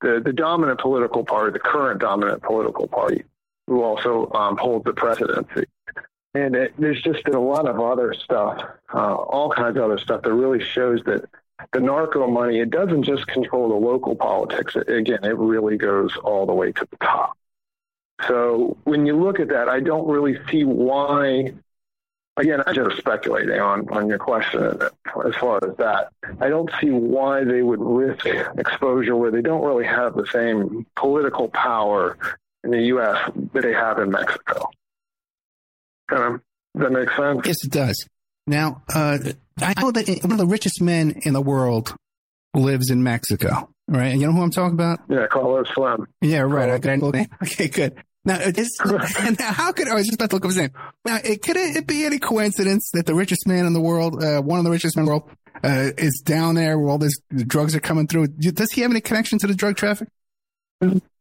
the, 0.00 0.20
the 0.24 0.32
dominant 0.32 0.80
political 0.80 1.24
party, 1.24 1.52
the 1.52 1.58
current 1.58 2.00
dominant 2.00 2.42
political 2.42 2.86
party, 2.86 3.24
who 3.66 3.82
also 3.82 4.30
um, 4.32 4.56
holds 4.56 4.84
the 4.84 4.92
presidency. 4.92 5.64
And 6.34 6.54
it, 6.54 6.74
there's 6.78 7.02
just 7.02 7.24
been 7.24 7.34
a 7.34 7.40
lot 7.40 7.66
of 7.66 7.80
other 7.80 8.14
stuff, 8.14 8.62
uh, 8.94 9.14
all 9.14 9.50
kinds 9.50 9.76
of 9.76 9.84
other 9.84 9.98
stuff 9.98 10.22
that 10.22 10.32
really 10.32 10.62
shows 10.62 11.02
that 11.04 11.28
the 11.72 11.80
narco 11.80 12.26
money, 12.26 12.60
it 12.60 12.70
doesn't 12.70 13.02
just 13.02 13.26
control 13.26 13.68
the 13.68 13.74
local 13.74 14.16
politics. 14.16 14.76
Again, 14.76 15.24
it 15.24 15.36
really 15.36 15.76
goes 15.76 16.16
all 16.16 16.46
the 16.46 16.52
way 16.52 16.72
to 16.72 16.86
the 16.90 16.96
top. 16.98 17.36
So 18.26 18.76
when 18.84 19.06
you 19.06 19.16
look 19.16 19.40
at 19.40 19.48
that, 19.48 19.68
I 19.68 19.80
don't 19.80 20.06
really 20.06 20.38
see 20.50 20.64
why. 20.64 21.52
Again, 22.36 22.62
I'm 22.66 22.74
just 22.74 22.96
speculating 22.96 23.60
on, 23.60 23.88
on 23.90 24.08
your 24.08 24.18
question 24.18 24.62
as 24.62 25.34
far 25.34 25.60
as 25.62 25.76
that. 25.76 26.10
I 26.40 26.48
don't 26.48 26.70
see 26.80 26.90
why 26.90 27.44
they 27.44 27.62
would 27.62 27.80
risk 27.80 28.24
exposure 28.24 29.16
where 29.16 29.30
they 29.30 29.42
don't 29.42 29.64
really 29.64 29.84
have 29.84 30.14
the 30.14 30.26
same 30.26 30.86
political 30.96 31.48
power 31.48 32.16
in 32.64 32.70
the 32.70 32.82
U.S. 32.82 33.30
that 33.52 33.62
they 33.62 33.72
have 33.72 33.98
in 33.98 34.10
Mexico. 34.10 34.70
Um, 36.10 36.42
does 36.74 36.84
that 36.84 36.92
make 36.92 37.10
sense? 37.10 37.40
Yes, 37.44 37.64
it 37.64 37.70
does. 37.70 38.06
Now, 38.50 38.82
uh, 38.92 39.18
I 39.62 39.80
know 39.80 39.92
that 39.92 40.08
one 40.22 40.32
of 40.32 40.38
the 40.38 40.46
richest 40.46 40.82
men 40.82 41.20
in 41.22 41.34
the 41.34 41.40
world 41.40 41.94
lives 42.52 42.90
in 42.90 43.02
Mexico, 43.04 43.70
right? 43.86 44.12
You 44.12 44.26
know 44.26 44.32
who 44.32 44.42
I'm 44.42 44.50
talking 44.50 44.74
about? 44.74 44.98
Yeah, 45.08 45.28
Carlos 45.28 45.68
Slim. 45.72 46.08
Yeah, 46.20 46.40
right. 46.40 46.70
Okay, 46.70 46.98
okay 47.42 47.68
good. 47.68 48.02
Now, 48.24 48.40
is, 48.40 48.76
now, 49.38 49.52
how 49.52 49.70
could 49.70 49.86
I 49.86 49.94
was 49.94 50.06
just 50.06 50.16
about 50.16 50.30
to 50.30 50.36
look 50.36 50.44
up 50.44 50.48
his 50.48 50.56
name? 50.56 50.72
Now, 51.04 51.18
it, 51.24 51.42
could 51.42 51.56
it 51.56 51.86
be 51.86 52.04
any 52.04 52.18
coincidence 52.18 52.90
that 52.92 53.06
the 53.06 53.14
richest 53.14 53.46
man 53.46 53.66
in 53.66 53.72
the 53.72 53.80
world, 53.80 54.22
uh, 54.22 54.42
one 54.42 54.58
of 54.58 54.64
the 54.64 54.70
richest 54.72 54.96
men 54.96 55.04
in 55.04 55.06
the 55.06 55.10
world, 55.12 55.30
uh, 55.62 55.92
is 55.96 56.20
down 56.24 56.56
there 56.56 56.76
where 56.76 56.90
all 56.90 56.98
these 56.98 57.20
drugs 57.46 57.76
are 57.76 57.80
coming 57.80 58.08
through? 58.08 58.26
Does 58.26 58.72
he 58.72 58.80
have 58.80 58.90
any 58.90 59.00
connection 59.00 59.38
to 59.38 59.46
the 59.46 59.54
drug 59.54 59.76
traffic? 59.76 60.08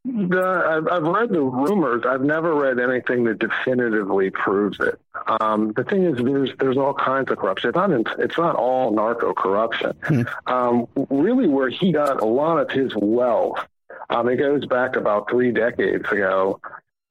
The, 0.06 0.42
I've, 0.42 0.88
I've 0.88 1.04
read 1.04 1.30
the 1.30 1.42
rumors. 1.42 2.04
I've 2.08 2.22
never 2.22 2.56
read 2.56 2.80
anything 2.80 3.26
that 3.26 3.40
definitively 3.40 4.30
proves 4.30 4.80
it. 4.80 5.00
Um, 5.42 5.74
the 5.76 5.84
thing 5.84 6.04
is, 6.04 6.18
there's 6.18 6.52
there's 6.58 6.78
all 6.78 6.94
kinds 6.94 7.30
of 7.32 7.38
corruption. 7.38 7.70
It's 7.70 7.76
not 7.76 8.20
it's 8.20 8.38
not 8.38 8.56
all 8.56 8.92
narco 8.92 9.34
corruption. 9.34 9.92
Hmm. 10.04 10.22
Um, 10.48 10.88
really, 11.10 11.48
where 11.48 11.70
he 11.70 11.92
got 11.92 12.22
a 12.22 12.26
lot 12.26 12.60
of 12.60 12.72
his 12.72 12.94
wealth, 12.96 13.60
um, 14.10 14.30
it 14.30 14.38
goes 14.38 14.66
back 14.66 14.96
about 14.96 15.30
three 15.30 15.52
decades 15.52 16.10
ago 16.10 16.62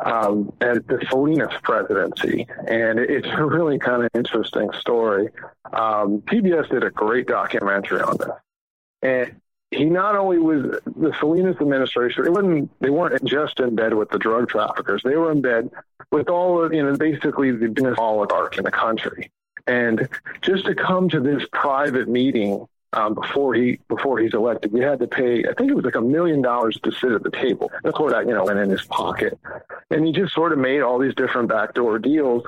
um, 0.00 0.52
at 0.62 0.86
the 0.86 1.04
Salinas 1.10 1.52
presidency, 1.62 2.46
and 2.66 2.98
it's 2.98 3.28
a 3.28 3.44
really 3.44 3.78
kind 3.78 4.02
of 4.02 4.10
interesting 4.14 4.70
story. 4.80 5.28
Um, 5.72 6.22
PBS 6.22 6.70
did 6.70 6.84
a 6.84 6.90
great 6.90 7.26
documentary 7.26 8.00
on 8.00 8.16
this, 8.16 8.30
and 9.02 9.40
he 9.70 9.84
not 9.84 10.16
only 10.16 10.38
was 10.38 10.62
the 10.86 11.12
Salinas 11.18 11.56
administration, 11.60 12.24
they 12.24 12.30
wasn't 12.30 12.70
they 12.80 12.90
weren't 12.90 13.22
just 13.24 13.60
in 13.60 13.74
bed 13.74 13.94
with 13.94 14.10
the 14.10 14.18
drug 14.18 14.48
traffickers. 14.48 15.02
They 15.02 15.16
were 15.16 15.30
in 15.30 15.42
bed 15.42 15.70
with 16.10 16.28
all 16.28 16.62
of 16.62 16.72
you 16.72 16.82
know 16.82 16.96
basically 16.96 17.50
the 17.50 17.68
business 17.68 17.96
oligarch 17.98 18.56
in 18.56 18.64
the 18.64 18.70
country. 18.70 19.30
And 19.66 20.08
just 20.40 20.64
to 20.64 20.74
come 20.74 21.10
to 21.10 21.20
this 21.20 21.44
private 21.52 22.08
meeting 22.08 22.66
um, 22.94 23.12
before 23.12 23.52
he 23.54 23.78
before 23.88 24.18
he's 24.18 24.32
elected, 24.32 24.72
you 24.72 24.82
had 24.82 25.00
to 25.00 25.06
pay. 25.06 25.44
I 25.44 25.52
think 25.52 25.70
it 25.70 25.74
was 25.74 25.84
like 25.84 25.96
a 25.96 26.00
million 26.00 26.40
dollars 26.40 26.78
to 26.84 26.90
sit 26.90 27.12
at 27.12 27.22
the 27.22 27.30
table. 27.30 27.70
Of 27.84 27.92
course, 27.92 28.14
that 28.14 28.26
you 28.26 28.32
know 28.32 28.44
went 28.44 28.58
in 28.58 28.70
his 28.70 28.84
pocket, 28.84 29.38
and 29.90 30.06
he 30.06 30.12
just 30.12 30.32
sort 30.32 30.52
of 30.52 30.58
made 30.58 30.80
all 30.80 30.98
these 30.98 31.14
different 31.14 31.50
backdoor 31.50 31.98
deals 31.98 32.44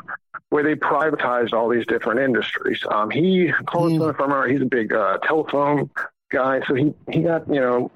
where 0.48 0.62
they 0.62 0.74
privatized 0.74 1.52
all 1.52 1.68
these 1.68 1.86
different 1.86 2.20
industries. 2.20 2.80
Um, 2.90 3.10
he, 3.10 3.52
Carlos 3.66 3.92
mm. 3.92 4.16
Farmer, 4.16 4.48
he's 4.48 4.62
a 4.62 4.64
big 4.64 4.92
uh, 4.92 5.18
telephone 5.18 5.90
guy. 6.30 6.60
So 6.66 6.74
he, 6.74 6.94
he 7.10 7.22
got, 7.22 7.48
you 7.48 7.60
know, 7.60 7.90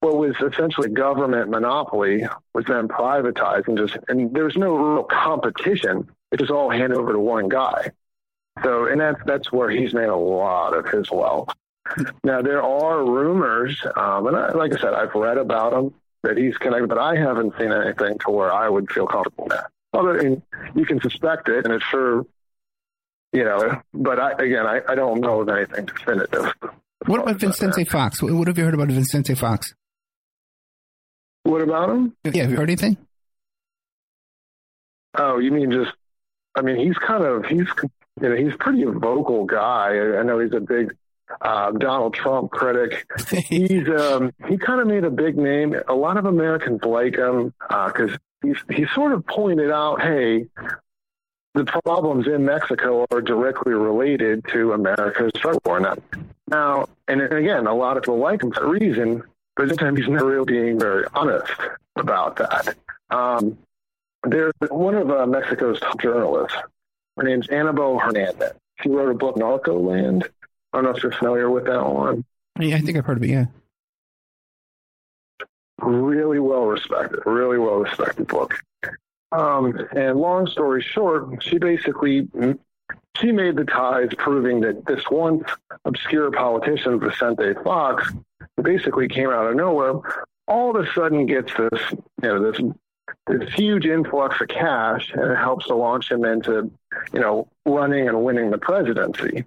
what 0.00 0.16
was 0.16 0.34
essentially 0.40 0.88
government 0.88 1.48
monopoly 1.48 2.26
was 2.54 2.64
then 2.66 2.88
privatized 2.88 3.68
and 3.68 3.78
just, 3.78 3.96
and 4.08 4.34
there 4.34 4.44
was 4.44 4.56
no 4.56 4.74
real 4.74 5.04
competition. 5.04 6.08
It 6.32 6.40
was 6.40 6.50
all 6.50 6.70
handed 6.70 6.98
over 6.98 7.12
to 7.12 7.18
one 7.18 7.48
guy. 7.48 7.92
So, 8.62 8.86
and 8.86 9.00
that's, 9.00 9.20
that's 9.24 9.52
where 9.52 9.70
he's 9.70 9.94
made 9.94 10.08
a 10.08 10.16
lot 10.16 10.76
of 10.76 10.86
his 10.88 11.10
wealth. 11.10 11.54
Now, 12.24 12.42
there 12.42 12.62
are 12.62 13.04
rumors, 13.04 13.80
um, 13.96 14.26
and 14.26 14.36
I, 14.36 14.52
like 14.52 14.74
I 14.74 14.80
said, 14.80 14.94
I've 14.94 15.14
read 15.14 15.38
about 15.38 15.72
him 15.72 15.94
that 16.22 16.36
he's 16.36 16.56
connected, 16.56 16.88
but 16.88 16.98
I 16.98 17.16
haven't 17.16 17.54
seen 17.58 17.72
anything 17.72 18.18
to 18.20 18.30
where 18.30 18.52
I 18.52 18.68
would 18.68 18.90
feel 18.90 19.06
comfortable 19.06 19.44
with 19.44 19.54
that. 19.54 19.70
Other, 19.92 20.18
and 20.18 20.42
you 20.74 20.86
can 20.86 21.00
suspect 21.00 21.48
it, 21.48 21.64
and 21.64 21.74
it's 21.74 21.84
sure, 21.84 22.24
you 23.32 23.44
know, 23.44 23.80
but 23.92 24.18
I, 24.18 24.32
again, 24.32 24.66
I, 24.66 24.80
I 24.88 24.94
don't 24.94 25.20
know 25.20 25.40
of 25.40 25.48
anything 25.48 25.86
definitive. 25.86 26.54
What 27.06 27.20
about 27.20 27.40
Vicente 27.40 27.84
Fox? 27.84 28.22
What 28.22 28.48
have 28.48 28.58
you 28.58 28.64
heard 28.64 28.74
about 28.74 28.88
Vicente 28.88 29.34
Fox? 29.34 29.74
What 31.44 31.62
about 31.62 31.90
him? 31.90 32.16
Yeah, 32.24 32.42
have 32.42 32.50
you 32.50 32.56
heard 32.56 32.70
anything? 32.70 32.96
Oh, 35.14 35.38
you 35.38 35.50
mean 35.50 35.70
just? 35.70 35.92
I 36.54 36.62
mean, 36.62 36.76
he's 36.76 36.96
kind 36.98 37.24
of 37.24 37.44
he's 37.46 37.66
you 38.20 38.28
know 38.28 38.36
he's 38.36 38.54
pretty 38.58 38.84
vocal 38.84 39.44
guy. 39.44 39.98
I 40.18 40.22
know 40.22 40.38
he's 40.38 40.52
a 40.52 40.60
big 40.60 40.94
uh, 41.40 41.72
Donald 41.72 42.14
Trump 42.14 42.50
critic. 42.50 43.06
he's 43.48 43.88
um, 43.88 44.32
he 44.48 44.56
kind 44.56 44.80
of 44.80 44.86
made 44.86 45.04
a 45.04 45.10
big 45.10 45.36
name. 45.36 45.74
A 45.88 45.94
lot 45.94 46.16
of 46.16 46.26
Americans 46.26 46.84
like 46.84 47.16
him 47.16 47.52
because 47.68 48.12
uh, 48.12 48.18
he's 48.42 48.56
he 48.70 48.86
sort 48.94 49.12
of 49.12 49.26
pointed 49.26 49.70
out, 49.70 50.00
hey, 50.00 50.46
the 51.54 51.64
problems 51.64 52.26
in 52.26 52.44
Mexico 52.44 53.06
are 53.10 53.20
directly 53.20 53.72
related 53.72 54.44
to 54.48 54.72
America's 54.72 55.32
drug 55.34 55.58
war. 55.64 55.80
Now, 55.80 55.96
now, 56.48 56.88
and 57.08 57.20
again, 57.20 57.66
a 57.66 57.74
lot 57.74 57.96
of 57.96 58.04
people 58.04 58.18
like 58.18 58.42
him 58.42 58.52
for 58.52 58.64
a 58.64 58.68
reason, 58.68 59.22
but 59.56 59.68
sometimes 59.68 59.98
he's 59.98 60.08
not 60.08 60.24
really 60.24 60.44
being 60.44 60.78
very 60.78 61.04
honest 61.14 61.52
about 61.96 62.36
that. 62.36 62.74
Um, 63.10 63.58
there's 64.24 64.52
one 64.68 64.94
of 64.94 65.10
uh, 65.10 65.26
Mexico's 65.26 65.80
top 65.80 66.00
journalists. 66.00 66.56
Her 67.16 67.24
name's 67.24 67.48
Anabel 67.48 68.00
Hernandez. 68.00 68.52
She 68.80 68.88
wrote 68.88 69.10
a 69.10 69.14
book, 69.14 69.36
Narco 69.36 69.78
Land. 69.78 70.28
I 70.72 70.78
don't 70.78 70.84
know 70.84 70.90
if 70.90 71.02
you're 71.02 71.12
familiar 71.12 71.50
with 71.50 71.64
that 71.66 71.84
one. 71.84 72.24
Yeah, 72.58 72.76
I 72.76 72.80
think 72.80 72.96
I've 72.96 73.04
heard 73.04 73.18
of 73.18 73.24
it, 73.24 73.30
yeah. 73.30 73.46
Really 75.80 76.38
well 76.38 76.64
respected, 76.64 77.20
really 77.26 77.58
well 77.58 77.76
respected 77.76 78.26
book. 78.26 78.54
Um, 79.32 79.88
and 79.96 80.20
long 80.20 80.46
story 80.46 80.82
short, 80.82 81.42
she 81.42 81.58
basically 81.58 82.28
she 83.16 83.32
made 83.32 83.56
the 83.56 83.64
ties, 83.64 84.10
proving 84.16 84.60
that 84.60 84.86
this 84.86 85.02
once 85.10 85.44
obscure 85.84 86.30
politician, 86.30 86.98
Vicente 86.98 87.54
Fox, 87.62 88.12
basically 88.62 89.08
came 89.08 89.30
out 89.30 89.46
of 89.46 89.56
nowhere, 89.56 89.94
all 90.48 90.76
of 90.76 90.84
a 90.84 90.92
sudden 90.92 91.26
gets 91.26 91.52
this, 91.54 91.82
you 91.90 92.28
know, 92.28 92.50
this 92.50 92.60
this 93.26 93.52
huge 93.52 93.86
influx 93.86 94.40
of 94.40 94.48
cash, 94.48 95.12
and 95.12 95.30
it 95.30 95.36
helps 95.36 95.66
to 95.66 95.74
launch 95.74 96.10
him 96.10 96.24
into, 96.24 96.70
you 97.12 97.20
know, 97.20 97.48
running 97.66 98.08
and 98.08 98.24
winning 98.24 98.50
the 98.50 98.58
presidency. 98.58 99.44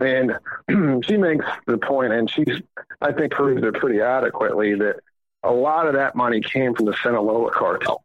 And 0.00 0.38
she 1.04 1.16
makes 1.16 1.44
the 1.66 1.78
point, 1.78 2.12
and 2.12 2.30
she's, 2.30 2.62
I 3.00 3.12
think, 3.12 3.32
proves 3.32 3.62
it 3.62 3.74
pretty 3.74 4.00
adequately 4.00 4.74
that 4.76 5.00
a 5.42 5.50
lot 5.50 5.86
of 5.86 5.94
that 5.94 6.14
money 6.14 6.40
came 6.40 6.74
from 6.74 6.86
the 6.86 6.94
Sinaloa 7.02 7.50
cartel. 7.50 8.03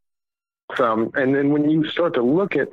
Um, 0.77 1.11
and 1.15 1.33
then 1.33 1.51
when 1.51 1.69
you 1.69 1.87
start 1.87 2.13
to 2.13 2.21
look 2.21 2.55
at 2.55 2.69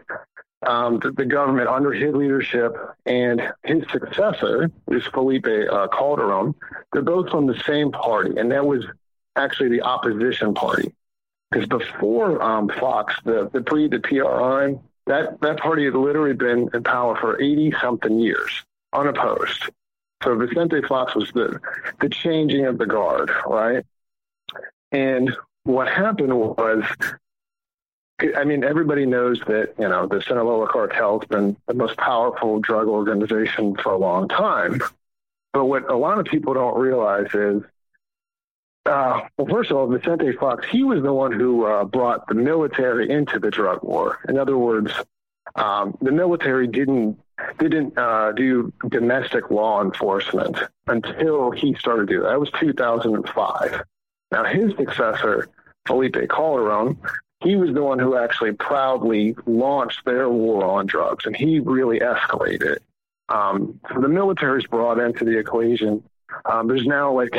um, 0.66 0.98
the, 1.00 1.12
the, 1.12 1.24
government 1.24 1.68
under 1.68 1.92
his 1.92 2.14
leadership 2.14 2.76
and 3.04 3.40
his 3.64 3.84
successor, 3.90 4.70
is 4.90 5.06
Felipe 5.06 5.46
uh, 5.46 5.88
Calderon, 5.88 6.54
they're 6.92 7.02
both 7.02 7.30
from 7.30 7.46
the 7.46 7.58
same 7.66 7.92
party, 7.92 8.36
and 8.38 8.50
that 8.52 8.66
was 8.66 8.84
actually 9.36 9.70
the 9.70 9.82
opposition 9.82 10.54
party. 10.54 10.92
Because 11.50 11.68
before 11.68 12.42
um, 12.42 12.68
Fox, 12.68 13.14
the 13.24 13.48
the 13.52 13.60
pre 13.60 13.88
the 13.88 14.00
PRI, 14.00 14.78
that 15.06 15.40
that 15.40 15.58
party 15.58 15.84
had 15.84 15.94
literally 15.94 16.34
been 16.34 16.68
in 16.74 16.82
power 16.82 17.16
for 17.16 17.40
eighty 17.40 17.72
something 17.80 18.18
years, 18.18 18.64
unopposed. 18.92 19.70
So 20.24 20.34
Vicente 20.36 20.82
Fox 20.82 21.14
was 21.14 21.30
the 21.32 21.60
the 22.00 22.08
changing 22.08 22.66
of 22.66 22.78
the 22.78 22.86
guard, 22.86 23.30
right? 23.46 23.84
And 24.90 25.36
what 25.64 25.88
happened 25.88 26.36
was 26.36 26.84
I 28.36 28.44
mean, 28.44 28.64
everybody 28.64 29.04
knows 29.04 29.40
that, 29.46 29.74
you 29.78 29.88
know, 29.88 30.06
the 30.06 30.22
Sinaloa 30.22 30.68
cartel 30.68 31.20
has 31.20 31.28
been 31.28 31.56
the 31.66 31.74
most 31.74 31.96
powerful 31.98 32.60
drug 32.60 32.88
organization 32.88 33.76
for 33.76 33.92
a 33.92 33.98
long 33.98 34.28
time. 34.28 34.80
But 35.52 35.66
what 35.66 35.90
a 35.90 35.96
lot 35.96 36.18
of 36.18 36.24
people 36.26 36.54
don't 36.54 36.78
realize 36.78 37.34
is 37.34 37.62
uh, 38.86 39.26
well, 39.36 39.48
first 39.48 39.70
of 39.70 39.76
all, 39.76 39.86
Vicente 39.88 40.32
Fox, 40.32 40.66
he 40.70 40.84
was 40.84 41.02
the 41.02 41.12
one 41.12 41.32
who 41.32 41.66
uh, 41.66 41.84
brought 41.84 42.26
the 42.28 42.34
military 42.34 43.10
into 43.10 43.38
the 43.38 43.50
drug 43.50 43.82
war. 43.82 44.18
In 44.28 44.38
other 44.38 44.56
words, 44.56 44.92
um, 45.56 45.96
the 46.00 46.12
military 46.12 46.66
didn't 46.66 47.18
didn't 47.58 47.98
uh, 47.98 48.32
do 48.32 48.72
domestic 48.88 49.50
law 49.50 49.82
enforcement 49.82 50.56
until 50.86 51.50
he 51.50 51.74
started 51.74 52.08
doing 52.08 52.22
that. 52.22 52.30
That 52.30 52.40
was 52.40 52.50
2005. 52.58 53.82
Now, 54.32 54.44
his 54.44 54.74
successor, 54.76 55.48
Felipe 55.86 56.16
Calderon, 56.30 56.96
he 57.40 57.56
was 57.56 57.74
the 57.74 57.82
one 57.82 57.98
who 57.98 58.16
actually 58.16 58.52
proudly 58.52 59.36
launched 59.46 60.04
their 60.04 60.28
war 60.28 60.64
on 60.64 60.86
drugs, 60.86 61.26
and 61.26 61.36
he 61.36 61.60
really 61.60 62.00
escalated. 62.00 62.78
Um, 63.28 63.80
so 63.92 64.00
the 64.00 64.08
military's 64.08 64.66
brought 64.66 64.98
into 64.98 65.24
the 65.24 65.38
equation. 65.38 66.02
Um, 66.44 66.68
there's 66.68 66.86
now 66.86 67.12
like 67.12 67.36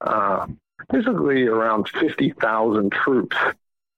uh, 0.00 0.46
basically 0.90 1.46
around 1.46 1.88
50,000 1.88 2.92
troops 2.92 3.36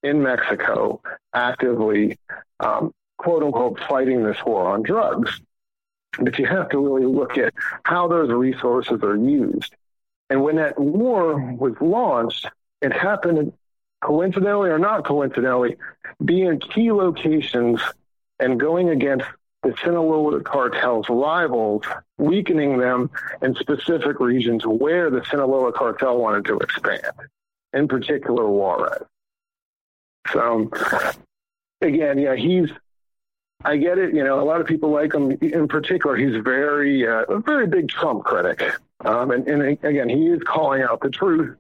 in 0.03 0.23
Mexico 0.23 1.01
actively, 1.35 2.19
um, 2.61 2.93
quote 3.19 3.43
unquote, 3.43 3.81
fighting 3.89 4.25
this 4.25 4.39
war 4.45 4.69
on 4.69 4.83
drugs. 4.83 5.41
But 6.19 6.39
you 6.39 6.47
have 6.47 6.69
to 6.71 6.79
really 6.79 7.07
look 7.07 7.39
at 7.39 7.55
how 7.85 8.09
those 8.09 8.31
resources 8.31 9.03
are 9.03 9.17
used. 9.17 9.75
And 10.29 10.43
when 10.43 10.57
that 10.57 10.79
war 10.79 11.37
was 11.53 11.75
launched, 11.81 12.49
it 12.83 12.93
happened 12.93 13.53
coincidentally 14.01 14.71
or 14.71 14.79
not 14.79 15.05
coincidentally, 15.05 15.77
be 16.25 16.43
in 16.43 16.59
key 16.59 16.91
locations 16.93 17.81
and 18.39 18.59
going 18.59 18.89
against 18.89 19.27
the 19.63 19.75
Sinaloa 19.85 20.41
cartel's 20.43 21.07
rivals, 21.09 21.85
weakening 22.17 22.79
them 22.79 23.11
in 23.43 23.55
specific 23.57 24.19
regions 24.19 24.67
where 24.67 25.11
the 25.11 25.23
Sinaloa 25.31 25.73
cartel 25.73 26.19
wanted 26.19 26.47
to 26.47 26.59
expand, 26.59 27.13
in 27.75 27.87
particular 27.87 28.49
Juarez. 28.49 29.03
So, 30.33 30.71
again, 31.81 32.19
yeah, 32.19 32.37
he's. 32.37 32.71
I 33.63 33.77
get 33.77 33.99
it. 33.99 34.15
You 34.15 34.25
know, 34.25 34.41
a 34.41 34.45
lot 34.45 34.63
of 34.63 34.67
people 34.67 34.91
like 34.91 35.13
him. 35.13 35.33
In 35.33 35.69
particular, 35.69 36.17
he's 36.17 36.43
very, 36.43 37.07
uh, 37.07 37.25
a 37.25 37.41
very 37.41 37.67
big 37.67 37.91
Trump 37.91 38.25
critic. 38.25 38.63
Um, 39.05 39.31
and, 39.31 39.47
and 39.47 39.63
again, 39.85 40.09
he 40.09 40.29
is 40.29 40.41
calling 40.43 40.83
out 40.83 41.01
the 41.03 41.11
truth 41.11 41.59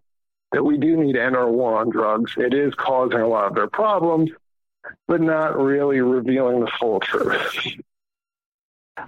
that 0.52 0.64
we 0.64 0.78
do 0.78 0.96
need 0.96 1.14
to 1.14 1.22
end 1.22 1.36
our 1.36 1.50
war 1.50 1.76
on 1.76 1.90
drugs. 1.90 2.34
It 2.36 2.54
is 2.54 2.74
causing 2.74 3.20
a 3.20 3.28
lot 3.28 3.46
of 3.46 3.54
their 3.54 3.68
problems, 3.68 4.30
but 5.06 5.20
not 5.20 5.58
really 5.58 6.00
revealing 6.00 6.60
the 6.60 6.70
full 6.78 7.00
truth. 7.00 7.56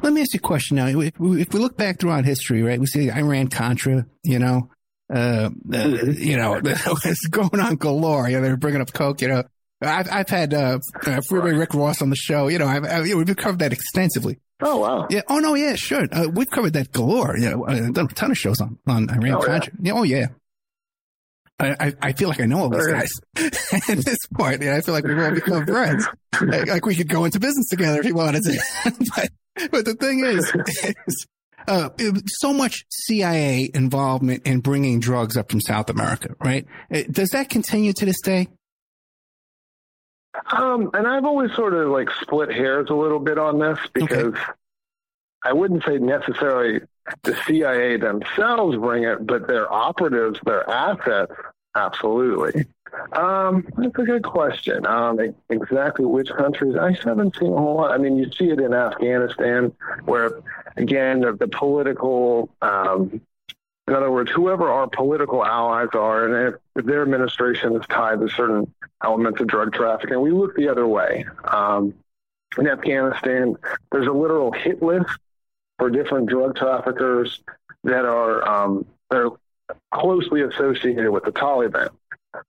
Let 0.02 0.12
me 0.12 0.23
ask 0.23 0.32
you 0.32 0.39
a 0.39 0.40
question 0.40 0.77
now. 0.77 0.86
If 0.86 1.19
we, 1.19 1.43
if 1.43 1.52
we 1.52 1.60
look 1.60 1.77
back 1.77 1.98
throughout 1.98 2.24
history, 2.24 2.62
right, 2.62 2.81
we 2.81 2.86
see 2.86 3.10
Iran 3.10 3.48
Contra, 3.48 4.06
you 4.23 4.39
know, 4.39 4.70
uh, 5.12 5.51
uh, 5.73 5.89
you 5.89 6.36
know, 6.36 6.55
it's 6.64 7.27
going 7.28 7.60
on 7.60 7.77
galore. 7.77 8.28
You 8.28 8.36
know, 8.36 8.43
they're 8.43 8.56
bringing 8.56 8.81
up 8.81 8.93
coke. 8.93 9.20
You 9.20 9.28
know, 9.28 9.44
I've 9.82 10.10
I've 10.10 10.28
had 10.28 10.55
uh, 10.55 10.78
uh 11.06 11.20
Freeway 11.28 11.52
Rick 11.52 11.74
Ross 11.74 12.01
on 12.01 12.10
the 12.10 12.16
show. 12.16 12.48
You 12.48 12.59
know, 12.59 12.66
I've, 12.66 12.85
I've 12.85 13.06
you 13.06 13.14
know, 13.14 13.23
we've 13.23 13.36
covered 13.36 13.59
that 13.59 13.73
extensively. 13.73 14.39
Oh 14.62 14.78
wow! 14.78 15.06
Yeah. 15.10 15.23
Oh 15.28 15.39
no. 15.39 15.55
Yeah. 15.55 15.74
Sure. 15.74 16.06
Uh, 16.10 16.28
we've 16.32 16.48
covered 16.48 16.73
that 16.74 16.93
galore. 16.93 17.36
Yeah. 17.36 17.51
You 17.51 17.56
know, 17.56 17.66
I've 17.66 17.94
done 17.94 18.06
a 18.06 18.14
ton 18.14 18.31
of 18.31 18.39
shows 18.39 18.60
on 18.60 18.78
on 18.86 19.10
Iran 19.10 19.35
oh, 19.35 19.40
Contra. 19.40 19.73
Yeah. 19.81 19.93
yeah. 19.93 19.98
Oh 19.98 20.02
yeah. 20.02 20.27
I, 21.61 21.95
I 22.03 22.12
feel 22.12 22.29
like 22.29 22.41
I 22.41 22.47
know 22.47 22.61
all 22.61 22.70
these 22.70 22.87
guys 22.87 23.11
at 23.89 23.99
this 23.99 24.19
point. 24.35 24.62
Yeah, 24.62 24.77
I 24.77 24.81
feel 24.81 24.95
like 24.95 25.05
we've 25.05 25.19
all 25.19 25.31
become 25.31 25.66
friends. 25.66 26.09
Like, 26.41 26.66
like, 26.66 26.87
we 26.87 26.97
could 26.97 27.09
go 27.09 27.24
into 27.24 27.39
business 27.39 27.69
together 27.69 28.01
if 28.01 28.07
you 28.07 28.15
wanted 28.15 28.43
to. 28.43 28.61
but, 29.15 29.70
but 29.70 29.85
the 29.85 29.95
thing 29.95 30.24
is, 30.24 30.53
is 31.07 31.27
uh, 31.69 31.91
so 32.27 32.53
much 32.53 32.85
CIA 32.91 33.70
involvement 33.73 34.45
in 34.45 34.61
bringing 34.61 34.99
drugs 34.99 35.37
up 35.37 35.51
from 35.51 35.61
South 35.61 35.89
America, 35.89 36.35
right? 36.43 36.66
Does 37.11 37.31
that 37.31 37.49
continue 37.49 37.93
to 37.93 38.07
this 38.07 38.20
day? 38.20 38.49
Um, 40.51 40.91
and 40.95 41.07
I've 41.07 41.24
always 41.24 41.53
sort 41.55 41.74
of 41.74 41.91
like 41.91 42.09
split 42.23 42.51
hairs 42.51 42.89
a 42.91 42.95
little 42.95 43.19
bit 43.19 43.39
on 43.39 43.59
this 43.59 43.79
because 43.93 44.35
okay. 44.35 44.43
I 45.44 45.52
wouldn't 45.52 45.85
say 45.85 45.98
necessarily 45.98 46.81
the 47.23 47.36
CIA 47.47 47.97
themselves 47.97 48.77
bring 48.77 49.05
it, 49.05 49.27
but 49.27 49.47
their 49.48 49.73
operatives, 49.73 50.39
their 50.44 50.69
assets, 50.69 51.32
absolutely. 51.74 52.66
Um, 53.12 53.66
that's 53.77 53.98
a 53.98 54.02
good 54.02 54.23
question. 54.23 54.86
Um, 54.86 55.19
exactly 55.48 56.05
which 56.05 56.28
countries? 56.28 56.77
I 56.77 56.97
haven't 57.05 57.36
seen 57.36 57.52
a 57.52 57.56
whole 57.56 57.77
lot. 57.77 57.90
I 57.90 57.98
mean, 57.98 58.19
you 58.19 58.31
see 58.32 58.51
it 58.51 58.60
in 58.60 58.74
Afghanistan, 58.74 59.73
where 60.05 60.40
again 60.77 61.20
the, 61.20 61.32
the 61.32 61.48
political, 61.48 62.51
um, 62.60 63.20
in 63.89 63.94
other 63.94 64.10
words, 64.10 64.31
whoever 64.31 64.70
our 64.70 64.89
political 64.89 65.44
allies 65.44 65.89
are, 65.94 66.27
and 66.27 66.55
if, 66.77 66.85
their 66.85 67.02
administration 67.02 67.74
is 67.77 67.86
tied 67.89 68.20
to 68.20 68.28
certain 68.28 68.73
elements 69.02 69.40
of 69.40 69.47
drug 69.47 69.73
trafficking, 69.73 70.20
we 70.20 70.31
look 70.31 70.55
the 70.55 70.69
other 70.69 70.86
way. 70.86 71.24
Um, 71.44 71.94
in 72.59 72.69
Afghanistan, 72.69 73.56
there's 73.90 74.06
a 74.06 74.12
literal 74.12 74.52
hit 74.52 74.82
list 74.82 75.10
for 75.83 75.91
different 75.91 76.29
drug 76.29 76.55
traffickers 76.55 77.43
that 77.83 78.05
are 78.05 78.49
um, 78.49 78.87
that 79.11 79.17
are 79.17 79.33
closely 79.93 80.43
associated 80.43 81.11
with 81.11 81.25
the 81.25 81.33
Taliban. 81.33 81.89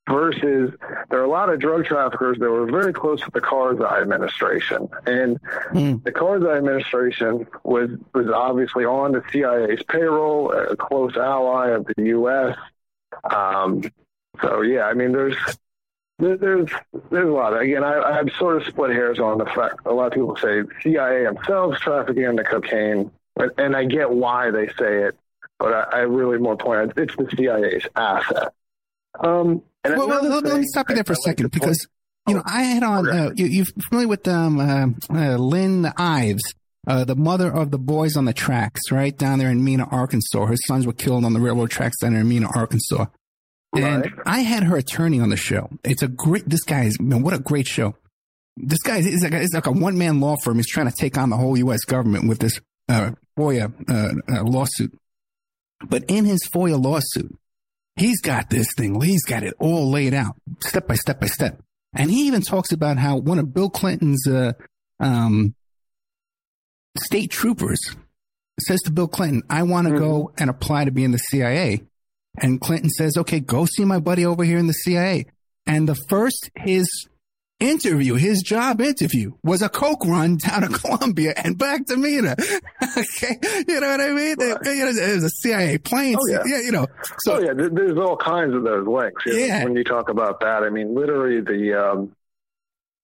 Versus, 0.07 0.72
there 1.10 1.19
are 1.19 1.23
a 1.23 1.30
lot 1.30 1.49
of 1.49 1.60
drug 1.60 1.84
traffickers 1.84 2.38
that 2.38 2.49
were 2.49 2.68
very 2.68 2.93
close 2.93 3.19
to 3.22 3.31
the 3.34 3.41
Karzai 3.41 4.01
administration, 4.01 4.88
and 5.07 5.41
mm. 5.72 6.01
the 6.03 6.11
Karzai 6.11 6.57
administration 6.57 7.47
was 7.64 7.89
was 8.14 8.27
obviously 8.30 8.85
on 8.85 9.14
the 9.14 9.23
CIA's 9.31 9.81
payroll, 9.89 10.51
a 10.51 10.77
close 10.77 11.18
ally 11.18 11.69
of 11.69 11.85
the 11.85 12.03
U.S. 12.03 12.55
Um, 13.30 13.81
so 14.41 14.61
yeah, 14.61 14.84
I 14.84 14.93
mean, 14.93 15.11
there's 15.11 15.35
there's 16.19 16.69
there's 17.10 17.27
a 17.27 17.31
lot. 17.31 17.60
Again, 17.60 17.84
I, 17.84 18.19
I've 18.19 18.31
sort 18.34 18.57
of 18.57 18.68
split 18.68 18.91
hairs 18.91 19.19
on 19.19 19.39
the 19.39 19.45
fact. 19.45 19.80
A 19.85 19.91
lot 19.91 20.07
of 20.07 20.14
people 20.14 20.35
say 20.38 20.61
CIA 20.81 21.23
themselves 21.23 21.80
trafficking 21.80 22.35
the 22.35 22.43
cocaine, 22.43 23.11
and 23.35 23.76
I 23.76 23.85
get 23.85 24.10
why 24.10 24.51
they 24.51 24.68
say 24.68 25.03
it, 25.03 25.18
but 25.60 25.73
I, 25.73 25.81
I 25.81 25.99
really 25.99 26.38
more 26.38 26.57
point 26.57 26.80
out 26.80 26.97
it's 26.97 27.15
the 27.15 27.27
CIA's 27.35 27.88
asset. 27.95 28.53
Um, 29.19 29.61
well, 29.85 30.07
well 30.07 30.41
let, 30.41 30.57
me 30.60 30.65
stop 30.65 30.89
you 30.89 30.95
there 30.95 31.03
for 31.03 31.14
a 31.14 31.18
second 31.18 31.51
because 31.51 31.88
you 32.27 32.35
know 32.35 32.43
I 32.45 32.64
had 32.64 32.84
on 32.84 33.10
uh, 33.10 33.31
you, 33.35 33.45
you 33.45 33.65
familiar 33.89 34.07
with 34.07 34.27
um, 34.27 34.60
uh, 34.60 34.88
uh, 35.10 35.38
Lynn 35.38 35.91
Ives. 35.97 36.43
Uh, 36.85 37.05
the 37.05 37.15
mother 37.15 37.49
of 37.49 37.72
the 37.72 37.80
boys 37.80 38.18
on 38.18 38.26
the 38.26 38.34
tracks, 38.34 38.91
right 38.91 39.18
down 39.18 39.39
there 39.39 39.49
in 39.49 39.64
Mena, 39.64 39.88
Arkansas. 39.89 40.47
Her 40.47 40.57
sons 40.68 40.85
were 40.85 40.91
killed 40.91 41.23
on 41.23 41.31
the 41.31 41.39
railroad 41.39 41.72
tracks 41.72 41.95
down 42.01 42.11
there 42.11 42.19
in 42.19 42.27
Mena, 42.27 42.49
Arkansas. 42.53 43.05
And 43.73 44.03
right. 44.03 44.14
I 44.26 44.39
had 44.39 44.64
her 44.64 44.76
attorney 44.76 45.19
on 45.19 45.30
the 45.30 45.38
show. 45.38 45.69
It's 45.84 46.03
a 46.03 46.07
great, 46.07 46.47
this 46.47 46.64
guy 46.64 46.84
is, 46.84 46.99
man, 46.99 47.23
what 47.23 47.34
a 47.34 47.39
great 47.39 47.68
show. 47.68 47.95
This 48.55 48.80
guy 48.84 48.97
is 48.97 49.23
like, 49.23 49.34
it's 49.34 49.53
like 49.53 49.65
a 49.65 49.72
one 49.72 49.97
man 49.97 50.19
law 50.19 50.35
firm. 50.43 50.57
He's 50.57 50.68
trying 50.68 50.89
to 50.89 50.95
take 50.95 51.18
on 51.18 51.30
the 51.31 51.38
whole 51.38 51.57
U.S. 51.57 51.85
government 51.85 52.27
with 52.27 52.39
this 52.39 52.60
uh, 52.88 53.11
FOIA 53.38 53.73
uh, 53.89 54.14
uh, 54.31 54.43
lawsuit. 54.43 54.97
But 55.85 56.05
in 56.07 56.26
his 56.26 56.47
FOIA 56.53 56.81
lawsuit, 56.81 57.35
he's 57.95 58.22
got 58.22 58.49
this 58.49 58.68
thing, 58.77 58.99
he's 59.01 59.23
got 59.23 59.43
it 59.43 59.53
all 59.60 59.89
laid 59.89 60.14
out 60.14 60.35
step 60.61 60.88
by 60.88 60.95
step 60.95 61.19
by 61.19 61.27
step. 61.27 61.61
And 61.93 62.10
he 62.10 62.27
even 62.27 62.41
talks 62.41 62.72
about 62.72 62.97
how 62.97 63.18
one 63.18 63.39
of 63.39 63.53
Bill 63.53 63.69
Clinton's 63.69 64.27
uh, 64.27 64.53
um, 64.99 65.53
state 66.97 67.30
troopers 67.30 67.80
says 68.60 68.80
to 68.81 68.91
Bill 68.91 69.07
Clinton, 69.07 69.43
I 69.49 69.64
want 69.64 69.88
to 69.88 69.93
mm-hmm. 69.93 70.03
go 70.03 70.31
and 70.38 70.49
apply 70.49 70.85
to 70.85 70.91
be 70.91 71.03
in 71.03 71.11
the 71.11 71.18
CIA. 71.18 71.84
And 72.35 72.60
Clinton 72.60 72.89
says, 72.89 73.18
okay, 73.18 73.39
go 73.39 73.65
see 73.65 73.85
my 73.85 73.99
buddy 73.99 74.26
over 74.26 74.43
here 74.43 74.57
in 74.57 74.68
the 74.68 74.73
CIA. 74.73 75.27
And 75.68 75.88
the 75.88 75.97
first 76.10 76.49
his 76.55 76.88
interview, 77.64 78.15
his 78.15 78.41
job 78.41 78.81
interview 78.81 79.31
was 79.44 79.61
a 79.61 79.69
coke 79.69 80.06
run 80.06 80.38
down 80.38 80.61
to 80.61 80.68
Colombia 80.80 81.34
and 81.35 81.57
back 81.57 81.85
to 81.88 81.98
Mena. 81.98 82.35
okay. 82.98 83.40
You 83.68 83.80
know 83.80 83.90
what 83.90 84.02
I 84.02 84.10
mean? 84.10 84.35
Right. 84.38 84.64
know, 84.64 84.90
it 84.90 85.15
was 85.15 85.23
a 85.23 85.30
CIA 85.30 85.77
plane. 85.77 86.15
Oh, 86.19 86.27
yeah. 86.27 86.44
yeah. 86.45 86.60
You 86.61 86.72
know, 86.72 86.88
so. 87.19 87.38
Oh, 87.38 87.40
yeah. 87.40 87.53
There's 87.53 87.98
all 87.98 88.18
kinds 88.18 88.53
of 88.53 88.64
those 88.64 88.88
links. 88.88 89.23
Yeah. 89.26 89.64
When 89.64 89.76
you 89.76 89.84
talk 89.84 90.10
about 90.10 90.40
that, 90.41 90.64
I 90.64 90.69
mean, 90.69 90.94
literally 90.94 91.41
the, 91.41 91.73
um, 91.73 92.15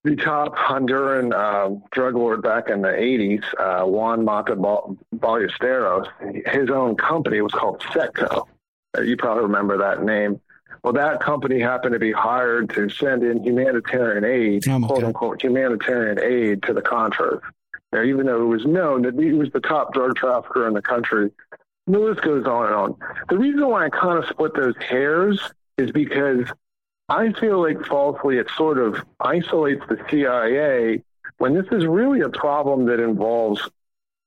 the 0.04 0.16
top 0.16 0.56
Honduran 0.56 1.32
uh, 1.34 1.78
drug 1.90 2.14
lord 2.14 2.42
back 2.42 2.70
in 2.70 2.82
the 2.82 2.88
80s, 2.88 3.44
uh, 3.58 3.86
Juan 3.86 4.24
Matta 4.24 4.56
Ballesteros, 4.56 6.06
his 6.46 6.70
own 6.70 6.96
company 6.96 7.40
was 7.42 7.52
called 7.52 7.80
SETCO. 7.80 8.46
Uh, 8.96 9.02
you 9.02 9.16
probably 9.16 9.42
remember 9.42 9.78
that 9.78 10.02
name. 10.02 10.40
Well, 10.82 10.92
that 10.94 11.20
company 11.20 11.60
happened 11.60 11.92
to 11.92 11.98
be 11.98 12.12
hired 12.12 12.70
to 12.70 12.88
send 12.88 13.22
in 13.22 13.42
humanitarian 13.44 14.24
aid, 14.24 14.66
oh, 14.68 14.80
quote 14.80 15.04
unquote, 15.04 15.42
humanitarian 15.42 16.18
aid 16.22 16.62
to 16.64 16.72
the 16.72 16.80
Contras. 16.80 17.40
Now, 17.92 18.02
even 18.02 18.26
though 18.26 18.42
it 18.42 18.46
was 18.46 18.64
known 18.64 19.02
that 19.02 19.14
he 19.14 19.32
was 19.32 19.50
the 19.50 19.60
top 19.60 19.92
drug 19.92 20.16
trafficker 20.16 20.66
in 20.66 20.74
the 20.74 20.82
country, 20.82 21.30
the 21.86 21.98
list 21.98 22.22
goes 22.22 22.46
on 22.46 22.66
and 22.66 22.74
on. 22.74 22.96
The 23.28 23.36
reason 23.36 23.68
why 23.68 23.86
I 23.86 23.90
kind 23.90 24.22
of 24.22 24.28
split 24.28 24.54
those 24.54 24.76
hairs 24.76 25.40
is 25.76 25.90
because 25.90 26.46
I 27.08 27.32
feel 27.32 27.60
like 27.60 27.84
falsely 27.86 28.38
it 28.38 28.48
sort 28.56 28.78
of 28.78 29.02
isolates 29.18 29.82
the 29.88 29.98
CIA 30.08 31.02
when 31.38 31.54
this 31.54 31.66
is 31.72 31.84
really 31.84 32.20
a 32.20 32.28
problem 32.28 32.86
that 32.86 33.00
involves 33.00 33.68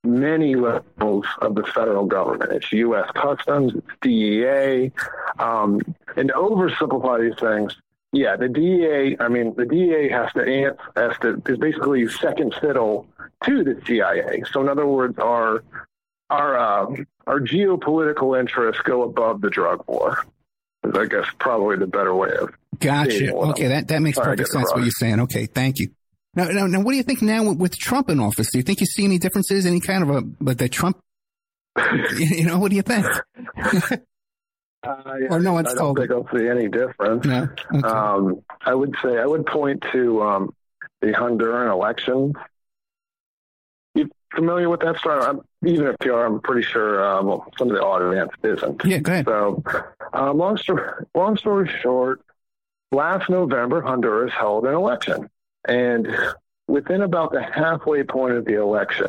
many 0.03 0.55
levels 0.55 1.25
of 1.41 1.55
the 1.55 1.63
federal 1.63 2.05
government. 2.05 2.51
It's 2.51 2.71
U.S. 2.73 3.09
Customs, 3.15 3.73
it's 3.75 3.87
DEA, 4.01 4.91
um, 5.39 5.79
and 6.15 6.27
to 6.29 6.33
oversimplify 6.33 7.29
these 7.29 7.39
things, 7.39 7.75
yeah, 8.11 8.35
the 8.35 8.47
DEA. 8.47 9.17
I 9.19 9.27
mean, 9.27 9.55
the 9.55 9.65
DEA 9.65 10.09
has 10.09 10.31
to 10.33 10.41
answer, 10.41 10.77
has 10.95 11.17
to 11.21 11.41
is 11.47 11.57
basically 11.57 12.07
second 12.07 12.53
fiddle 12.61 13.07
to 13.45 13.63
the 13.63 13.81
CIA. 13.85 14.43
So, 14.51 14.61
in 14.61 14.69
other 14.69 14.85
words, 14.85 15.17
our 15.17 15.63
our 16.29 16.57
uh, 16.57 16.95
our 17.25 17.39
geopolitical 17.39 18.39
interests 18.39 18.81
go 18.83 19.03
above 19.03 19.41
the 19.41 19.49
drug 19.49 19.83
war. 19.87 20.25
Is 20.83 20.95
I 20.95 21.05
guess 21.05 21.25
probably 21.39 21.77
the 21.77 21.87
better 21.87 22.13
way 22.13 22.29
of. 22.39 22.51
Gotcha. 22.79 23.33
Okay, 23.33 23.67
that 23.67 23.87
that 23.87 24.01
makes 24.01 24.19
perfect 24.19 24.49
sense. 24.49 24.71
What 24.71 24.83
you're 24.83 24.91
saying. 24.91 25.21
Okay, 25.21 25.47
thank 25.47 25.79
you. 25.79 25.89
Now, 26.35 26.45
now, 26.45 26.65
now, 26.65 26.81
what 26.81 26.91
do 26.91 26.97
you 26.97 27.03
think 27.03 27.21
now 27.21 27.43
with, 27.49 27.59
with, 27.59 27.77
Trump 27.77 28.09
in 28.09 28.19
office? 28.19 28.49
Do 28.51 28.57
you 28.57 28.63
think 28.63 28.79
you 28.79 28.87
see 28.87 29.05
any 29.05 29.19
differences? 29.19 29.65
Any 29.65 29.79
kind 29.79 30.03
of 30.03 30.09
a, 30.09 30.21
but 30.21 30.57
the 30.57 30.67
Trump, 30.67 30.99
you 32.17 32.45
know, 32.45 32.57
what 32.57 32.71
do 32.71 32.75
you 32.75 32.81
think? 32.81 33.05
uh, 33.57 33.95
yeah, 34.83 35.27
or 35.29 35.39
no 35.39 35.53
one's 35.53 35.69
I 35.69 35.75
don't 35.75 35.95
think 35.95 36.09
I'll 36.09 36.27
see 36.35 36.47
any 36.47 36.69
difference. 36.69 37.25
No? 37.25 37.49
Okay. 37.75 37.87
Um, 37.87 38.41
I 38.61 38.73
would 38.73 38.95
say 39.03 39.19
I 39.19 39.25
would 39.25 39.45
point 39.45 39.83
to 39.91 40.23
um, 40.23 40.55
the 41.01 41.11
Honduran 41.11 41.71
election. 41.71 42.33
You 43.93 44.09
familiar 44.33 44.69
with 44.69 44.79
that 44.79 44.97
story? 44.97 45.21
I'm, 45.21 45.41
even 45.63 45.85
if 45.85 45.97
you 46.03 46.15
are, 46.15 46.25
I'm 46.25 46.41
pretty 46.41 46.63
sure 46.63 47.05
um, 47.05 47.27
well, 47.27 47.47
some 47.59 47.69
of 47.69 47.75
the 47.75 47.81
audience 47.81 48.31
isn't. 48.41 48.83
Yeah, 48.85 48.97
go 48.97 49.11
ahead. 49.11 49.25
So, 49.25 49.63
um, 50.13 50.39
long 50.39 50.57
story 50.57 51.05
long 51.13 51.37
story 51.37 51.69
short, 51.83 52.21
last 52.91 53.29
November, 53.29 53.83
Honduras 53.83 54.33
held 54.33 54.65
an 54.65 54.73
election 54.73 55.29
and 55.67 56.07
within 56.67 57.01
about 57.01 57.31
the 57.31 57.41
halfway 57.41 58.03
point 58.03 58.35
of 58.35 58.45
the 58.45 58.59
election, 58.59 59.07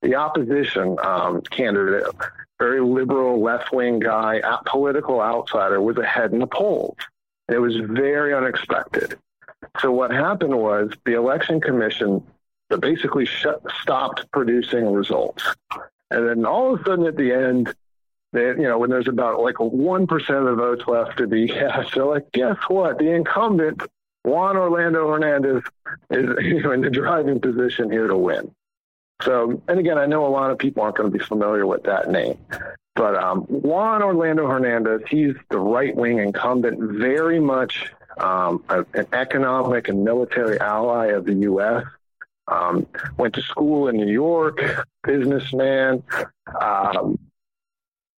the 0.00 0.14
opposition 0.14 0.96
um, 1.02 1.40
candidate, 1.42 2.06
very 2.58 2.80
liberal, 2.80 3.40
left 3.42 3.72
wing 3.72 3.98
guy, 3.98 4.40
political 4.66 5.20
outsider, 5.20 5.80
was 5.80 5.96
ahead 5.96 6.32
in 6.32 6.38
the 6.38 6.46
polls. 6.46 6.96
It 7.48 7.58
was 7.58 7.76
very 7.76 8.34
unexpected. 8.34 9.18
So 9.80 9.90
what 9.92 10.10
happened 10.10 10.56
was 10.56 10.92
the 11.04 11.14
election 11.14 11.60
commission 11.60 12.22
basically 12.80 13.28
stopped 13.80 14.30
producing 14.32 14.92
results. 14.92 15.44
And 16.10 16.28
then 16.28 16.46
all 16.46 16.74
of 16.74 16.80
a 16.80 16.84
sudden 16.84 17.06
at 17.06 17.16
the 17.16 17.32
end, 17.32 17.74
they, 18.32 18.46
you 18.48 18.62
know, 18.62 18.78
when 18.78 18.90
there's 18.90 19.08
about 19.08 19.40
like 19.40 19.56
1% 19.56 20.12
of 20.12 20.44
the 20.44 20.54
votes 20.54 20.84
left 20.86 21.18
to 21.18 21.26
be 21.26 21.48
cast, 21.48 21.94
they're 21.94 22.04
like, 22.04 22.32
guess 22.32 22.56
what? 22.68 22.98
The 22.98 23.10
incumbent 23.10 23.82
Juan 24.24 24.56
Orlando 24.56 25.08
Hernandez 25.08 25.62
is 26.10 26.28
you 26.44 26.62
know, 26.62 26.72
in 26.72 26.80
the 26.80 26.90
driving 26.90 27.40
position 27.40 27.90
here 27.90 28.06
to 28.06 28.16
win. 28.16 28.54
So, 29.22 29.62
and 29.68 29.78
again, 29.78 29.98
I 29.98 30.06
know 30.06 30.26
a 30.26 30.28
lot 30.28 30.50
of 30.50 30.58
people 30.58 30.82
aren't 30.82 30.96
going 30.96 31.10
to 31.10 31.16
be 31.16 31.24
familiar 31.24 31.64
with 31.66 31.84
that 31.84 32.10
name, 32.10 32.38
but 32.96 33.14
um, 33.14 33.42
Juan 33.42 34.02
Orlando 34.02 34.48
Hernandez, 34.48 35.02
he's 35.08 35.34
the 35.48 35.58
right 35.58 35.94
wing 35.94 36.18
incumbent, 36.18 36.80
very 36.98 37.38
much 37.38 37.92
um, 38.18 38.64
an 38.68 39.06
economic 39.12 39.88
and 39.88 40.04
military 40.04 40.60
ally 40.60 41.06
of 41.08 41.24
the 41.24 41.34
U.S. 41.34 41.84
Um, 42.48 42.86
went 43.16 43.34
to 43.34 43.42
school 43.42 43.88
in 43.88 43.96
New 43.96 44.12
York, 44.12 44.60
businessman. 45.04 46.02
Um, 46.60 47.18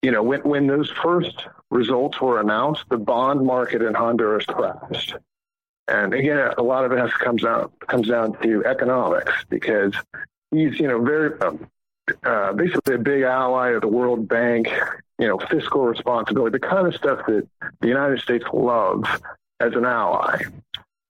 you 0.03 0.11
know, 0.11 0.23
when, 0.23 0.41
when 0.41 0.67
those 0.67 0.91
first 0.91 1.47
results 1.71 2.21
were 2.21 2.41
announced, 2.41 2.85
the 2.91 2.99
bond 2.99 3.45
market 3.45 3.83
in 3.83 3.95
Honduras 3.95 4.47
crashed. 4.47 5.17
And 5.89 6.15
again, 6.15 6.52
a 6.56 6.62
lot 6.62 6.85
of 6.85 6.93
it 6.93 6.98
has 6.98 7.12
comes 7.12 7.43
down 7.43 7.70
comes 7.86 8.09
down 8.09 8.40
to 8.43 8.65
economics 8.65 9.32
because 9.48 9.94
he's 10.51 10.78
you 10.81 10.89
know 10.89 11.02
very 11.02 11.39
um, 11.40 11.69
uh, 12.23 12.52
basically 12.52 12.94
a 12.94 12.98
big 12.98 13.23
ally 13.23 13.70
of 13.70 13.82
the 13.82 13.89
World 13.89 14.28
Bank. 14.28 14.69
You 15.19 15.28
know, 15.28 15.39
fiscal 15.39 15.86
responsibility, 15.86 16.59
the 16.59 16.66
kind 16.66 16.89
of 16.89 16.94
stuff 16.97 17.24
that 17.27 17.47
the 17.81 17.89
United 17.89 18.19
States 18.20 18.44
loves 18.52 19.09
as 19.61 19.74
an 19.74 19.85
ally. 19.85 20.43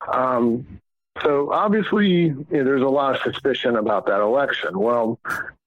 Um, 0.06 0.80
so 1.22 1.52
obviously, 1.52 2.08
you 2.08 2.46
know, 2.50 2.64
there's 2.64 2.82
a 2.82 2.88
lot 2.88 3.16
of 3.16 3.22
suspicion 3.22 3.76
about 3.76 4.06
that 4.06 4.20
election. 4.20 4.78
Well, 4.78 5.18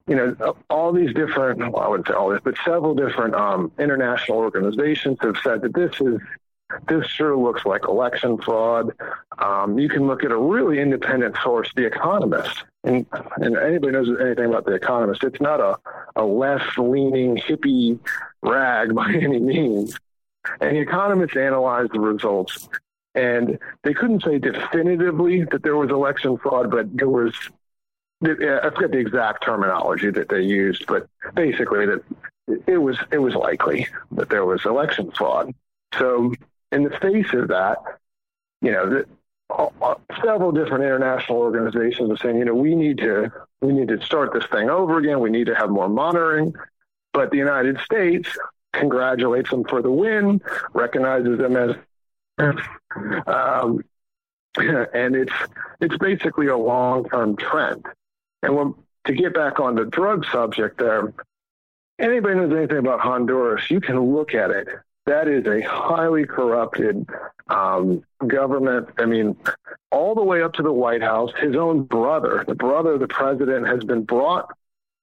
you 0.06 0.14
know, 0.14 0.56
all 0.70 0.92
these 0.92 1.12
different, 1.14 1.58
well, 1.72 1.82
I 1.82 1.88
wouldn't 1.88 2.08
say 2.08 2.14
all 2.14 2.30
this, 2.30 2.40
but 2.42 2.54
several 2.64 2.94
different 2.94 3.34
um, 3.34 3.72
international 3.78 4.38
organizations 4.38 5.18
have 5.20 5.36
said 5.42 5.62
that 5.62 5.74
this 5.74 6.00
is 6.00 6.20
this 6.86 7.06
sure 7.06 7.36
looks 7.36 7.64
like 7.64 7.86
election 7.88 8.38
fraud. 8.38 8.92
Um, 9.38 9.78
you 9.78 9.88
can 9.88 10.06
look 10.06 10.24
at 10.24 10.30
a 10.30 10.36
really 10.36 10.80
independent 10.80 11.36
source, 11.42 11.70
The 11.74 11.86
Economist. 11.86 12.64
And, 12.84 13.06
and 13.36 13.56
anybody 13.56 13.92
knows 13.92 14.08
anything 14.20 14.46
about 14.46 14.66
The 14.66 14.72
Economist, 14.72 15.24
it's 15.24 15.40
not 15.40 15.60
a, 15.60 15.78
a 16.16 16.24
left 16.24 16.78
leaning 16.78 17.36
hippie 17.36 17.98
rag 18.42 18.94
by 18.94 19.12
any 19.12 19.38
means. 19.38 19.98
And 20.60 20.76
The 20.76 20.80
Economist 20.80 21.36
analyzed 21.36 21.92
the 21.92 22.00
results. 22.00 22.68
And 23.14 23.58
they 23.82 23.94
couldn't 23.94 24.22
say 24.22 24.38
definitively 24.38 25.44
that 25.44 25.62
there 25.62 25.76
was 25.76 25.90
election 25.90 26.36
fraud, 26.38 26.70
but 26.70 26.96
there 26.96 27.08
was 27.08 27.34
I 28.20 28.70
forget 28.74 28.90
the 28.90 28.98
exact 28.98 29.44
terminology 29.44 30.10
that 30.10 30.28
they 30.28 30.42
used, 30.42 30.86
but 30.86 31.06
basically 31.34 31.86
that 31.86 32.02
it 32.66 32.78
was 32.78 32.98
it 33.12 33.18
was 33.18 33.34
likely 33.34 33.86
that 34.12 34.28
there 34.28 34.44
was 34.44 34.64
election 34.64 35.12
fraud. 35.12 35.54
So 35.96 36.32
in 36.72 36.84
the 36.84 36.90
face 36.90 37.32
of 37.32 37.48
that, 37.48 37.78
you 38.60 38.72
know, 38.72 38.88
the, 38.90 39.06
uh, 39.50 39.94
several 40.22 40.52
different 40.52 40.84
international 40.84 41.38
organizations 41.38 42.10
are 42.10 42.16
saying, 42.18 42.36
you 42.36 42.44
know, 42.44 42.54
we 42.54 42.74
need 42.74 42.98
to 42.98 43.32
we 43.60 43.72
need 43.72 43.88
to 43.88 44.00
start 44.02 44.32
this 44.32 44.44
thing 44.46 44.68
over 44.68 44.98
again. 44.98 45.20
We 45.20 45.30
need 45.30 45.46
to 45.46 45.54
have 45.54 45.70
more 45.70 45.88
monitoring. 45.88 46.54
But 47.12 47.30
the 47.30 47.38
United 47.38 47.80
States 47.80 48.28
congratulates 48.72 49.50
them 49.50 49.64
for 49.64 49.82
the 49.82 49.90
win, 49.90 50.40
recognizes 50.74 51.38
them 51.38 51.56
as, 51.56 51.74
um, 53.26 53.82
and 54.56 55.16
it's 55.16 55.32
it's 55.80 55.96
basically 55.96 56.48
a 56.48 56.56
long 56.56 57.08
term 57.08 57.36
trend. 57.36 57.86
And 58.42 58.54
when, 58.54 58.74
to 59.06 59.14
get 59.14 59.34
back 59.34 59.58
on 59.58 59.74
the 59.74 59.86
drug 59.86 60.26
subject, 60.26 60.78
there, 60.78 61.12
anybody 61.98 62.34
knows 62.34 62.52
anything 62.52 62.78
about 62.78 63.00
Honduras, 63.00 63.70
you 63.70 63.80
can 63.80 63.98
look 63.98 64.34
at 64.34 64.50
it 64.50 64.68
that 65.08 65.26
is 65.26 65.46
a 65.46 65.60
highly 65.62 66.26
corrupted 66.26 67.08
um, 67.48 68.04
government. 68.26 68.88
I 68.98 69.06
mean, 69.06 69.36
all 69.90 70.14
the 70.14 70.22
way 70.22 70.42
up 70.42 70.52
to 70.54 70.62
the 70.62 70.72
White 70.72 71.02
House. 71.02 71.32
His 71.38 71.56
own 71.56 71.84
brother, 71.84 72.44
the 72.46 72.54
brother 72.54 72.92
of 72.92 73.00
the 73.00 73.08
president, 73.08 73.66
has 73.66 73.82
been 73.84 74.02
brought 74.02 74.50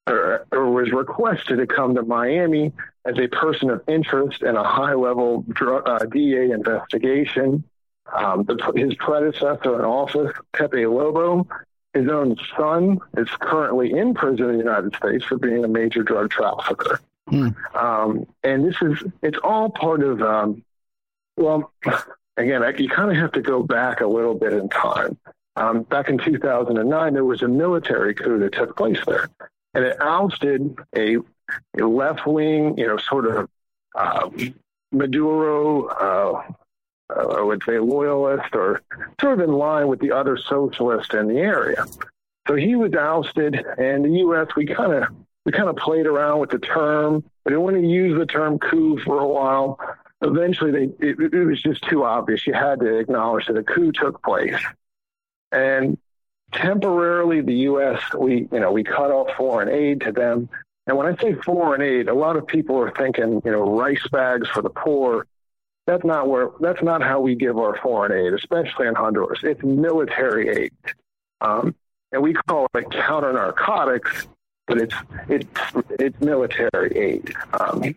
or, 0.06 0.46
or 0.52 0.70
was 0.70 0.92
requested 0.92 1.58
to 1.58 1.66
come 1.66 1.96
to 1.96 2.02
Miami 2.02 2.72
as 3.04 3.18
a 3.18 3.26
person 3.26 3.68
of 3.70 3.82
interest 3.88 4.42
in 4.42 4.56
a 4.56 4.62
high-level 4.62 5.44
uh, 5.60 5.98
DEA 6.06 6.52
investigation. 6.52 7.64
Um, 8.14 8.44
the, 8.44 8.72
his 8.76 8.94
predecessor 8.94 9.74
in 9.74 9.84
office, 9.84 10.32
Pepe 10.52 10.86
Lobo, 10.86 11.48
his 11.92 12.08
own 12.08 12.36
son, 12.56 13.00
is 13.16 13.28
currently 13.40 13.92
in 13.92 14.14
prison 14.14 14.50
in 14.50 14.52
the 14.52 14.58
United 14.58 14.94
States 14.94 15.24
for 15.24 15.36
being 15.36 15.64
a 15.64 15.68
major 15.68 16.04
drug 16.04 16.30
trafficker. 16.30 17.00
Hmm. 17.28 17.48
Um, 17.74 18.26
and 18.42 18.64
this 18.66 18.76
is, 18.82 19.02
it's 19.22 19.38
all 19.42 19.70
part 19.70 20.02
of, 20.02 20.22
um, 20.22 20.64
well, 21.36 21.72
again, 22.36 22.62
I, 22.62 22.70
you 22.70 22.88
kind 22.88 23.10
of 23.10 23.16
have 23.16 23.32
to 23.32 23.42
go 23.42 23.62
back 23.62 24.00
a 24.00 24.06
little 24.06 24.34
bit 24.34 24.52
in 24.52 24.68
time. 24.68 25.18
Um, 25.56 25.82
back 25.82 26.08
in 26.08 26.18
2009, 26.18 27.14
there 27.14 27.24
was 27.24 27.42
a 27.42 27.48
military 27.48 28.14
coup 28.14 28.38
that 28.40 28.52
took 28.52 28.76
place 28.76 29.00
there, 29.06 29.28
and 29.72 29.84
it 29.84 29.96
ousted 30.00 30.76
a, 30.94 31.16
a 31.78 31.84
left 31.84 32.26
wing, 32.26 32.76
you 32.76 32.86
know, 32.86 32.98
sort 32.98 33.26
of 33.26 33.48
uh, 33.94 34.28
Maduro, 34.92 35.86
uh, 35.86 36.42
I 37.08 37.40
would 37.40 37.62
say 37.64 37.78
loyalist, 37.78 38.54
or 38.54 38.82
sort 39.18 39.40
of 39.40 39.48
in 39.48 39.54
line 39.54 39.88
with 39.88 40.00
the 40.00 40.12
other 40.12 40.36
socialists 40.36 41.14
in 41.14 41.28
the 41.28 41.38
area. 41.38 41.86
So 42.46 42.54
he 42.54 42.76
was 42.76 42.92
ousted, 42.92 43.54
and 43.78 44.04
the 44.04 44.18
U.S. 44.18 44.48
we 44.56 44.66
kind 44.66 44.92
of 44.92 45.08
we 45.46 45.52
kind 45.52 45.68
of 45.68 45.76
played 45.76 46.06
around 46.06 46.40
with 46.40 46.50
the 46.50 46.58
term. 46.58 47.22
We 47.44 47.50
didn't 47.50 47.62
want 47.62 47.76
to 47.76 47.86
use 47.86 48.18
the 48.18 48.26
term 48.26 48.58
coup 48.58 48.98
for 48.98 49.20
a 49.20 49.28
while. 49.28 49.78
Eventually, 50.20 50.72
they, 50.72 51.06
it, 51.06 51.20
it 51.20 51.44
was 51.44 51.62
just 51.62 51.82
too 51.84 52.04
obvious. 52.04 52.46
You 52.48 52.52
had 52.52 52.80
to 52.80 52.98
acknowledge 52.98 53.46
that 53.46 53.56
a 53.56 53.62
coup 53.62 53.92
took 53.92 54.20
place. 54.24 54.60
And 55.52 55.98
temporarily, 56.52 57.42
the 57.42 57.54
U.S., 57.54 58.02
we, 58.18 58.48
you 58.50 58.58
know, 58.58 58.72
we 58.72 58.82
cut 58.82 59.12
off 59.12 59.36
foreign 59.36 59.68
aid 59.68 60.00
to 60.00 60.10
them. 60.10 60.48
And 60.88 60.96
when 60.96 61.06
I 61.06 61.16
say 61.22 61.34
foreign 61.34 61.80
aid, 61.80 62.08
a 62.08 62.14
lot 62.14 62.36
of 62.36 62.48
people 62.48 62.76
are 62.80 62.90
thinking, 62.90 63.40
you 63.44 63.52
know, 63.52 63.78
rice 63.78 64.06
bags 64.10 64.48
for 64.48 64.62
the 64.62 64.70
poor. 64.70 65.28
That's 65.86 66.04
not 66.04 66.28
where, 66.28 66.50
that's 66.58 66.82
not 66.82 67.02
how 67.02 67.20
we 67.20 67.36
give 67.36 67.56
our 67.56 67.78
foreign 67.80 68.10
aid, 68.10 68.32
especially 68.32 68.88
in 68.88 68.96
Honduras. 68.96 69.38
It's 69.44 69.62
military 69.62 70.48
aid. 70.48 70.72
Um, 71.40 71.76
and 72.10 72.20
we 72.20 72.34
call 72.34 72.66
it 72.74 72.90
counter 72.90 73.32
narcotics 73.32 74.26
but 74.66 74.78
it's 74.78 74.94
it's 75.28 75.46
it's 75.98 76.20
military 76.20 76.96
aid. 76.96 77.34
Um, 77.58 77.94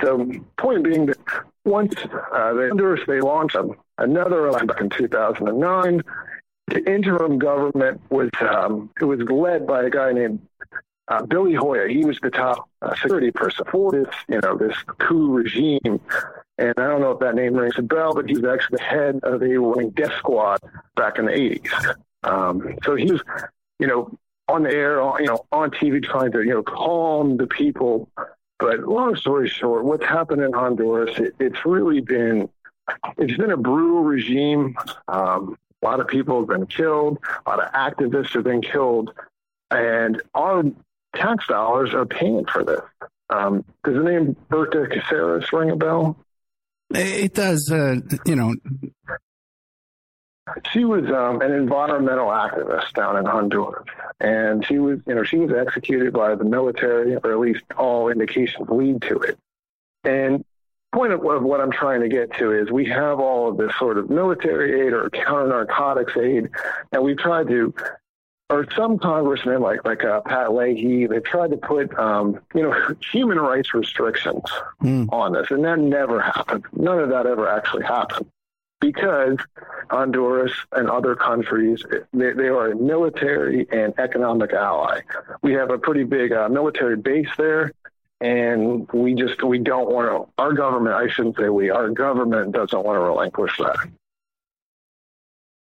so, 0.00 0.30
point 0.56 0.84
being 0.84 1.06
that 1.06 1.18
once 1.64 1.94
uh, 1.96 2.52
the 2.52 2.68
Honduras 2.68 3.00
they 3.06 3.20
launched 3.20 3.56
another 3.98 4.46
election 4.46 4.66
back 4.66 4.80
in 4.80 4.90
2009, 4.90 6.02
the 6.66 6.92
interim 6.92 7.38
government 7.38 8.00
was 8.10 8.30
um, 8.40 8.90
it 9.00 9.04
was 9.04 9.20
led 9.22 9.66
by 9.66 9.84
a 9.84 9.90
guy 9.90 10.12
named 10.12 10.40
uh, 11.08 11.22
Billy 11.24 11.54
Joya. 11.54 11.88
he 11.88 12.04
was 12.04 12.18
the 12.20 12.30
top 12.30 12.68
uh, 12.82 12.94
security 12.94 13.30
person 13.30 13.64
for 13.70 13.92
this, 13.92 14.14
you 14.28 14.40
know, 14.42 14.56
this 14.56 14.76
coup 14.98 15.32
regime. 15.32 16.00
And 16.58 16.74
I 16.76 16.86
don't 16.86 17.00
know 17.00 17.12
if 17.12 17.20
that 17.20 17.34
name 17.34 17.54
rings 17.54 17.78
a 17.78 17.82
bell, 17.82 18.14
but 18.14 18.28
he 18.28 18.34
was 18.34 18.44
actually 18.44 18.78
the 18.78 18.82
head 18.82 19.20
of 19.22 19.40
the 19.40 19.56
running 19.56 19.90
death 19.90 20.12
squad 20.18 20.60
back 20.96 21.18
in 21.18 21.26
the 21.26 21.32
80s. 21.32 21.96
Um, 22.24 22.76
so 22.84 22.96
he 22.96 23.10
was, 23.10 23.22
you 23.78 23.86
know, 23.86 24.10
on 24.48 24.62
the 24.62 24.70
air, 24.70 25.00
you 25.20 25.26
know, 25.26 25.44
on 25.52 25.70
TV 25.70 26.02
trying 26.02 26.32
to, 26.32 26.42
you 26.42 26.50
know, 26.50 26.62
calm 26.62 27.36
the 27.36 27.46
people. 27.46 28.08
But 28.58 28.80
long 28.80 29.14
story 29.16 29.48
short, 29.48 29.84
what's 29.84 30.04
happened 30.04 30.42
in 30.42 30.52
Honduras, 30.52 31.18
it, 31.18 31.34
it's 31.38 31.64
really 31.64 32.00
been, 32.00 32.48
it's 33.16 33.36
been 33.36 33.52
a 33.52 33.56
brutal 33.56 34.02
regime. 34.02 34.76
Um, 35.06 35.56
a 35.82 35.86
lot 35.86 36.00
of 36.00 36.08
people 36.08 36.40
have 36.40 36.48
been 36.48 36.66
killed. 36.66 37.18
A 37.46 37.50
lot 37.50 37.62
of 37.62 37.72
activists 37.72 38.34
have 38.34 38.44
been 38.44 38.62
killed. 38.62 39.12
And 39.70 40.20
our 40.34 40.64
tax 41.14 41.46
dollars 41.46 41.94
are 41.94 42.06
paying 42.06 42.46
for 42.46 42.64
this. 42.64 42.80
Um, 43.30 43.64
does 43.84 43.94
the 43.94 44.02
name 44.02 44.36
Berta 44.48 44.88
Cáceres 44.90 45.52
ring 45.52 45.70
a 45.70 45.76
bell? 45.76 46.16
It 46.90 47.34
does, 47.34 47.70
uh, 47.70 47.96
you 48.24 48.34
know. 48.34 48.54
She 50.72 50.84
was 50.84 51.04
um, 51.06 51.40
an 51.40 51.52
environmental 51.52 52.28
activist 52.28 52.92
down 52.92 53.16
in 53.16 53.24
Honduras, 53.24 53.84
and 54.20 54.64
she 54.64 54.78
was, 54.78 55.00
you 55.06 55.14
know, 55.14 55.24
she 55.24 55.38
was 55.38 55.52
executed 55.52 56.12
by 56.12 56.34
the 56.34 56.44
military, 56.44 57.16
or 57.16 57.32
at 57.32 57.38
least 57.38 57.64
all 57.76 58.08
indications 58.08 58.68
lead 58.68 59.02
to 59.02 59.18
it. 59.20 59.38
And 60.04 60.44
point 60.92 61.12
of, 61.12 61.24
of 61.24 61.42
what 61.42 61.60
I'm 61.60 61.72
trying 61.72 62.00
to 62.00 62.08
get 62.08 62.34
to 62.38 62.52
is 62.52 62.70
we 62.70 62.86
have 62.86 63.20
all 63.20 63.50
of 63.50 63.56
this 63.56 63.72
sort 63.78 63.98
of 63.98 64.10
military 64.10 64.86
aid 64.86 64.92
or 64.92 65.10
counter 65.10 65.48
narcotics 65.48 66.16
aid, 66.16 66.48
and 66.92 67.02
we've 67.02 67.18
tried 67.18 67.48
to 67.48 67.74
or 68.50 68.66
some 68.74 68.98
congressmen 68.98 69.60
like 69.60 69.84
like 69.84 70.04
uh, 70.04 70.22
Pat 70.22 70.54
Leahy, 70.54 71.06
they've 71.06 71.22
tried 71.22 71.50
to 71.50 71.58
put 71.58 71.96
um, 71.98 72.40
you 72.54 72.62
know 72.62 72.94
human 73.12 73.38
rights 73.38 73.74
restrictions 73.74 74.42
mm. 74.82 75.06
on 75.12 75.32
this, 75.32 75.50
and 75.50 75.64
that 75.64 75.78
never 75.78 76.20
happened. 76.20 76.64
None 76.72 76.98
of 76.98 77.10
that 77.10 77.26
ever 77.26 77.48
actually 77.48 77.84
happened 77.84 78.26
because 78.80 79.38
Honduras 79.90 80.52
and 80.72 80.88
other 80.88 81.16
countries 81.16 81.84
they, 82.12 82.32
they 82.32 82.48
are 82.48 82.72
a 82.72 82.76
military 82.76 83.66
and 83.70 83.94
economic 83.98 84.52
ally. 84.52 85.00
We 85.42 85.54
have 85.54 85.70
a 85.70 85.78
pretty 85.78 86.04
big 86.04 86.32
uh, 86.32 86.48
military 86.48 86.96
base 86.96 87.30
there. 87.36 87.72
And 88.20 88.88
we 88.92 89.14
just 89.14 89.44
we 89.44 89.58
don't 89.60 89.88
want 89.88 90.08
to. 90.10 90.42
Our 90.42 90.52
government, 90.52 90.96
I 90.96 91.06
shouldn't 91.06 91.36
say 91.36 91.48
we. 91.50 91.70
Our 91.70 91.90
government 91.90 92.50
doesn't 92.50 92.84
want 92.84 92.96
to 92.96 93.00
relinquish 93.00 93.56
that. 93.58 93.76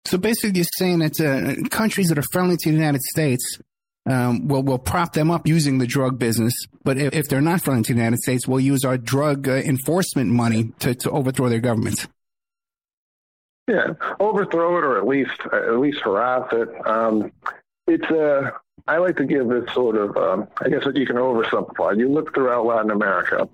So 0.05 0.17
basically, 0.17 0.59
you're 0.59 0.65
saying 0.77 0.99
that 0.99 1.19
uh, 1.19 1.67
countries 1.67 2.07
that 2.07 2.17
are 2.17 2.23
friendly 2.31 2.55
to 2.55 2.69
the 2.69 2.77
United 2.77 3.01
States 3.01 3.59
um, 4.05 4.47
will 4.47 4.63
will 4.63 4.77
prop 4.77 5.13
them 5.13 5.31
up 5.31 5.47
using 5.47 5.79
the 5.79 5.87
drug 5.87 6.19
business, 6.19 6.53
but 6.83 6.97
if, 6.97 7.13
if, 7.13 7.27
they're 7.27 7.41
not 7.41 7.61
friendly 7.61 7.83
to 7.83 7.93
the 7.93 7.97
United 7.97 8.19
States, 8.19 8.47
we'll 8.47 8.59
use 8.59 8.85
our 8.85 8.97
drug 8.97 9.47
uh, 9.47 9.53
enforcement 9.53 10.29
money 10.29 10.71
to, 10.79 10.93
to 10.95 11.11
overthrow 11.11 11.49
their 11.49 11.59
governments. 11.59 12.07
Yeah, 13.67 13.93
overthrow 14.19 14.77
it 14.77 14.83
or 14.83 14.97
at 14.97 15.07
least 15.07 15.39
at 15.51 15.79
least 15.79 16.01
harass 16.01 16.47
it. 16.51 16.87
Um, 16.87 17.31
it's 17.87 18.09
a. 18.09 18.37
Uh, 18.37 18.51
I 18.87 18.97
like 18.97 19.17
to 19.17 19.25
give 19.25 19.47
this 19.47 19.73
sort 19.73 19.95
of. 19.95 20.15
Um, 20.15 20.47
I 20.61 20.69
guess 20.69 20.83
that 20.83 20.95
you 20.95 21.07
can 21.07 21.15
oversimplify. 21.15 21.97
You 21.97 22.09
look 22.09 22.35
throughout 22.35 22.65
Latin 22.65 22.91
America, 22.91 23.49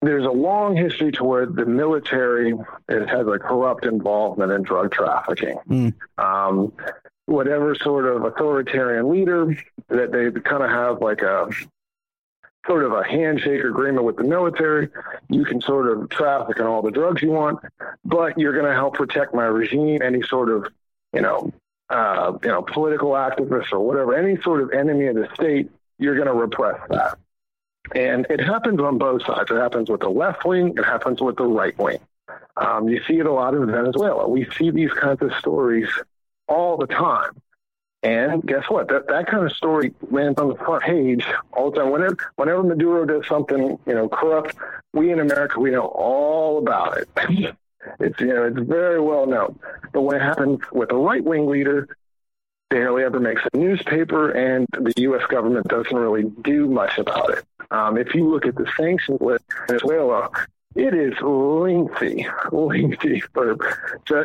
there's 0.00 0.24
a 0.24 0.30
long 0.30 0.76
history 0.76 1.12
to 1.12 1.24
where 1.24 1.44
the 1.44 1.66
military 1.66 2.54
It 2.88 3.08
has 3.08 3.26
a 3.26 3.38
corrupt 3.38 3.84
involvement 3.84 4.52
in 4.52 4.62
drug 4.62 4.92
trafficking. 4.92 5.58
Mm. 5.68 5.94
Um, 6.16 6.72
whatever 7.26 7.74
sort 7.74 8.06
of 8.06 8.24
authoritarian 8.24 9.10
leader 9.10 9.56
that 9.88 10.12
they 10.12 10.30
kind 10.40 10.62
of 10.62 10.70
have 10.70 11.02
like 11.02 11.22
a 11.22 11.48
sort 12.66 12.84
of 12.84 12.92
a 12.92 13.04
handshake 13.04 13.64
agreement 13.64 14.04
with 14.04 14.16
the 14.16 14.24
military. 14.24 14.88
You 15.28 15.44
can 15.44 15.60
sort 15.60 15.88
of 15.88 16.08
traffic 16.10 16.58
in 16.58 16.66
all 16.66 16.82
the 16.82 16.90
drugs 16.90 17.22
you 17.22 17.30
want, 17.30 17.60
but 18.04 18.38
you're 18.38 18.52
going 18.52 18.66
to 18.66 18.74
help 18.74 18.94
protect 18.94 19.34
my 19.34 19.44
regime. 19.44 20.02
Any 20.02 20.22
sort 20.22 20.50
of, 20.50 20.66
you 21.12 21.20
know, 21.20 21.52
uh, 21.88 22.36
you 22.42 22.48
know, 22.48 22.62
political 22.62 23.10
activists 23.10 23.72
or 23.72 23.80
whatever, 23.80 24.14
any 24.16 24.40
sort 24.42 24.60
of 24.60 24.72
enemy 24.72 25.06
of 25.06 25.16
the 25.16 25.28
state, 25.34 25.70
you're 25.98 26.14
going 26.16 26.26
to 26.26 26.34
repress 26.34 26.80
that. 26.90 27.18
And 27.94 28.26
it 28.28 28.40
happens 28.40 28.80
on 28.80 28.98
both 28.98 29.24
sides. 29.24 29.50
It 29.50 29.56
happens 29.56 29.88
with 29.88 30.00
the 30.00 30.08
left 30.08 30.44
wing, 30.44 30.74
it 30.76 30.84
happens 30.84 31.20
with 31.20 31.36
the 31.36 31.44
right 31.44 31.76
wing. 31.78 31.98
Um, 32.56 32.88
you 32.88 33.00
see 33.06 33.18
it 33.18 33.26
a 33.26 33.32
lot 33.32 33.54
in 33.54 33.66
Venezuela. 33.66 34.28
We 34.28 34.48
see 34.56 34.70
these 34.70 34.92
kinds 34.92 35.22
of 35.22 35.32
stories 35.34 35.88
all 36.48 36.76
the 36.76 36.86
time. 36.86 37.40
And 38.02 38.42
guess 38.42 38.64
what? 38.68 38.88
That 38.88 39.08
that 39.08 39.26
kind 39.26 39.44
of 39.44 39.52
story 39.52 39.92
lands 40.10 40.38
on 40.38 40.48
the 40.48 40.56
front 40.56 40.84
page 40.84 41.26
all 41.52 41.70
the 41.70 41.80
time. 41.80 41.90
Whenever 41.90 42.16
whenever 42.36 42.62
Maduro 42.62 43.04
does 43.04 43.26
something, 43.26 43.78
you 43.86 43.94
know, 43.94 44.08
corrupt, 44.08 44.54
we 44.92 45.10
in 45.10 45.18
America 45.18 45.58
we 45.58 45.70
know 45.70 45.86
all 45.86 46.58
about 46.58 46.98
it. 46.98 47.08
it's 48.00 48.20
you 48.20 48.28
know 48.28 48.44
it's 48.44 48.58
very 48.58 49.00
well 49.00 49.26
known. 49.26 49.58
But 49.92 50.02
when 50.02 50.16
it 50.16 50.22
happens 50.22 50.60
with 50.72 50.92
a 50.92 50.96
right 50.96 51.24
wing 51.24 51.46
leader, 51.46 51.96
barely 52.70 53.04
ever 53.04 53.18
makes 53.18 53.42
a 53.52 53.56
newspaper, 53.56 54.30
and 54.30 54.66
the 54.72 54.92
U.S. 54.98 55.26
government 55.28 55.66
doesn't 55.68 55.96
really 55.96 56.24
do 56.42 56.68
much 56.68 56.98
about 56.98 57.30
it. 57.30 57.44
Um, 57.70 57.96
if 57.96 58.14
you 58.14 58.28
look 58.28 58.46
at 58.46 58.54
the 58.54 58.70
sanctions 58.76 59.20
list 59.20 59.44
Venezuela, 59.66 60.30
it 60.74 60.94
is 60.94 61.14
lengthy, 61.22 62.26
lengthy. 62.52 63.20
For, 63.32 63.56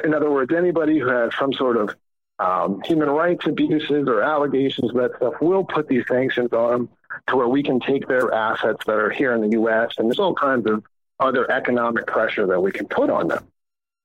in 0.04 0.14
other 0.14 0.30
words, 0.30 0.54
anybody 0.54 1.00
who 1.00 1.08
has 1.08 1.32
some 1.40 1.54
sort 1.54 1.78
of 1.78 1.96
um, 2.42 2.82
human 2.84 3.10
rights 3.10 3.46
abuses 3.46 4.08
or 4.08 4.24
allegations 4.24 4.90
of 4.90 4.96
that 4.98 5.16
stuff, 5.18 5.36
we'll 5.42 5.64
put 5.64 5.88
these 5.88 6.04
sanctions 6.08 6.52
on 6.52 6.72
them 6.72 6.90
to 7.28 7.36
where 7.36 7.48
we 7.48 7.62
can 7.62 7.80
take 7.80 8.08
their 8.08 8.34
assets 8.34 8.84
that 8.88 8.96
are 8.96 9.12
here 9.12 9.34
in 9.34 9.42
the 9.42 9.52
U.S. 9.52 9.94
and 9.98 10.08
there's 10.08 10.18
all 10.20 10.34
kinds 10.34 10.68
of 10.68 10.84
other 11.20 11.50
economic 11.52 12.08
pressure 12.08 12.48
that 12.48 12.60
we 12.60 12.72
can 12.72 12.88
put 12.88 13.12
on 13.12 13.28
them. 13.28 13.48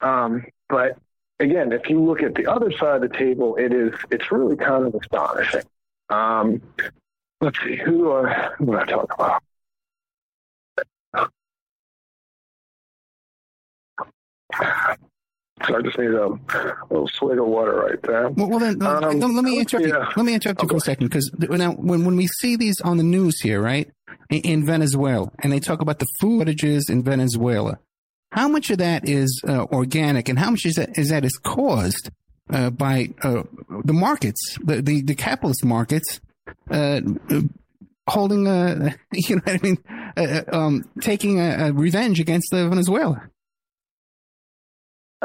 Um, 0.03 0.45
but 0.69 0.99
again, 1.41 1.73
if 1.73 1.89
you 1.89 2.05
look 2.05 2.23
at 2.23 2.35
the 2.35 2.47
other 2.47 2.71
side 2.73 3.03
of 3.03 3.11
the 3.11 3.17
table, 3.17 3.57
it 3.57 3.73
is 3.73 3.95
it's 4.11 4.31
really 4.31 4.57
kind 4.57 4.87
of 4.87 4.95
astonishing. 4.95 5.63
Um, 6.11 6.61
let's 7.41 7.59
see 7.61 7.77
who 7.77 8.13
uh, 8.13 8.51
who 8.59 8.75
am 8.75 8.81
I 8.81 8.85
talking 8.85 9.17
about? 9.19 9.43
So 15.67 15.77
I 15.77 15.83
just 15.83 15.99
need 15.99 16.11
a 16.11 16.29
little 16.91 17.09
swig 17.09 17.39
of 17.39 17.47
water 17.47 17.77
right 17.77 18.03
there. 18.03 18.29
Well, 18.31 18.51
well 18.51 18.59
then, 18.59 18.83
uh, 18.83 19.01
um, 19.01 19.21
let 19.21 19.45
me 19.45 19.59
interrupt 19.59 19.87
yeah. 19.87 19.95
you. 19.95 20.13
Let 20.17 20.27
me 20.27 20.35
interrupt 20.35 20.63
you 20.63 20.69
for 20.69 20.77
a 20.77 20.81
second 20.81 21.07
because 21.09 21.31
now, 21.33 21.73
when 21.73 22.05
when 22.05 22.17
we 22.17 22.27
see 22.27 22.57
these 22.57 22.81
on 22.83 22.99
the 22.99 23.03
news 23.03 23.41
here, 23.41 23.63
right, 23.63 23.91
in, 24.29 24.41
in 24.41 24.67
Venezuela, 24.67 25.31
and 25.39 25.51
they 25.53 25.61
talk 25.61 25.81
about 25.81 25.99
the 25.99 26.07
food 26.21 26.47
shortages 26.47 26.89
in 26.89 27.03
Venezuela, 27.03 27.79
how 28.33 28.49
much 28.49 28.71
of 28.71 28.79
that 28.79 29.09
is 29.09 29.43
uh, 29.49 29.65
organic, 29.73 30.29
and 30.29 30.39
how 30.39 30.51
much 30.51 30.67
is 30.67 30.75
that 30.75 30.91
is 30.99 31.09
that 31.09 31.25
is 31.25 31.39
caused 31.39 32.11
uh, 32.51 32.71
by 32.71 33.09
uh, 33.23 33.43
the 33.85 33.93
markets, 33.93 34.59
the, 34.63 34.83
the, 34.83 35.03
the 35.03 35.15
capitalist 35.15 35.65
markets, 35.65 36.21
uh, 36.71 37.01
holding 38.09 38.47
a 38.47 38.95
you 39.13 39.37
know 39.37 39.43
what 39.45 39.55
I 39.55 39.61
mean, 39.63 39.79
uh, 40.17 40.43
um, 40.53 40.85
taking 41.01 41.41
a, 41.41 41.69
a, 41.69 41.73
revenge 41.73 42.21
against 42.21 42.53
Venezuela. 42.53 43.29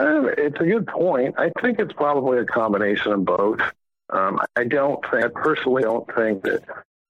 Um, 0.01 0.29
it's 0.37 0.59
a 0.59 0.65
good 0.65 0.87
point. 0.87 1.35
I 1.37 1.51
think 1.61 1.79
it's 1.79 1.93
probably 1.93 2.39
a 2.39 2.45
combination 2.45 3.11
of 3.13 3.25
both. 3.25 3.61
Um, 4.09 4.39
I 4.55 4.65
don't 4.65 4.99
think, 5.09 5.25
I 5.25 5.27
personally 5.29 5.83
don't 5.83 6.07
think 6.15 6.43
that 6.43 6.63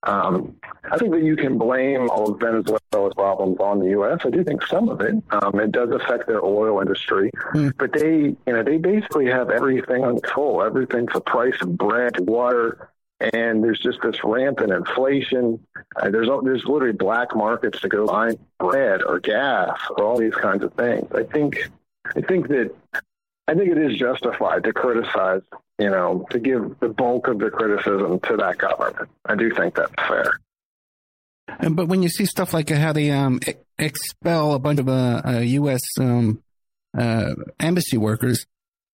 um, 0.03 0.55
I 0.91 0.97
think 0.97 1.11
that 1.11 1.23
you 1.23 1.35
can 1.35 1.57
blame 1.57 2.09
all 2.09 2.31
of 2.31 2.39
Venezuela's 2.39 3.13
problems 3.13 3.57
on 3.59 3.79
the 3.79 3.89
U.S. 3.89 4.19
I 4.25 4.31
do 4.31 4.43
think 4.43 4.65
some 4.65 4.89
of 4.89 4.99
it. 5.01 5.15
Um, 5.29 5.59
it 5.59 5.71
does 5.71 5.91
affect 5.91 6.27
their 6.27 6.43
oil 6.43 6.79
industry, 6.81 7.29
mm. 7.53 7.71
but 7.77 7.93
they, 7.93 8.17
you 8.17 8.37
know, 8.47 8.63
they 8.63 8.77
basically 8.77 9.27
have 9.27 9.51
everything 9.51 10.03
under 10.03 10.19
control. 10.19 10.63
Everything's 10.63 11.13
the 11.13 11.21
price 11.21 11.55
of 11.61 11.77
bread, 11.77 12.19
water, 12.19 12.89
and 13.19 13.63
there's 13.63 13.79
just 13.79 14.01
this 14.01 14.23
rampant 14.23 14.71
inflation. 14.71 15.59
Uh, 15.95 16.09
there's 16.09 16.29
there's 16.43 16.65
literally 16.65 16.93
black 16.93 17.35
markets 17.35 17.79
to 17.81 17.87
go 17.87 18.07
buy 18.07 18.35
bread 18.59 19.03
or 19.03 19.19
gas 19.19 19.79
or 19.97 20.03
all 20.03 20.17
these 20.17 20.33
kinds 20.33 20.63
of 20.63 20.73
things. 20.73 21.07
I 21.13 21.23
think 21.23 21.69
I 22.05 22.21
think 22.21 22.47
that 22.49 22.73
I 23.47 23.53
think 23.53 23.69
it 23.69 23.77
is 23.77 23.97
justified 23.97 24.63
to 24.63 24.73
criticize 24.73 25.41
you 25.81 25.89
know, 25.89 26.27
to 26.29 26.39
give 26.39 26.79
the 26.79 26.89
bulk 26.89 27.27
of 27.27 27.39
the 27.39 27.49
criticism 27.49 28.19
to 28.19 28.37
that 28.37 28.59
government. 28.59 29.09
I 29.25 29.35
do 29.35 29.49
think 29.49 29.75
that's 29.75 29.91
fair. 30.07 30.39
And 31.59 31.75
but 31.75 31.87
when 31.87 32.03
you 32.03 32.09
see 32.09 32.25
stuff 32.25 32.53
like 32.53 32.69
how 32.69 32.93
they 32.93 33.09
um, 33.09 33.39
expel 33.79 34.53
a 34.53 34.59
bunch 34.59 34.79
of 34.79 34.87
uh, 34.87 35.21
uh, 35.25 35.39
U.S. 35.39 35.81
Um, 35.99 36.43
uh, 36.95 37.33
embassy 37.59 37.97
workers 37.97 38.45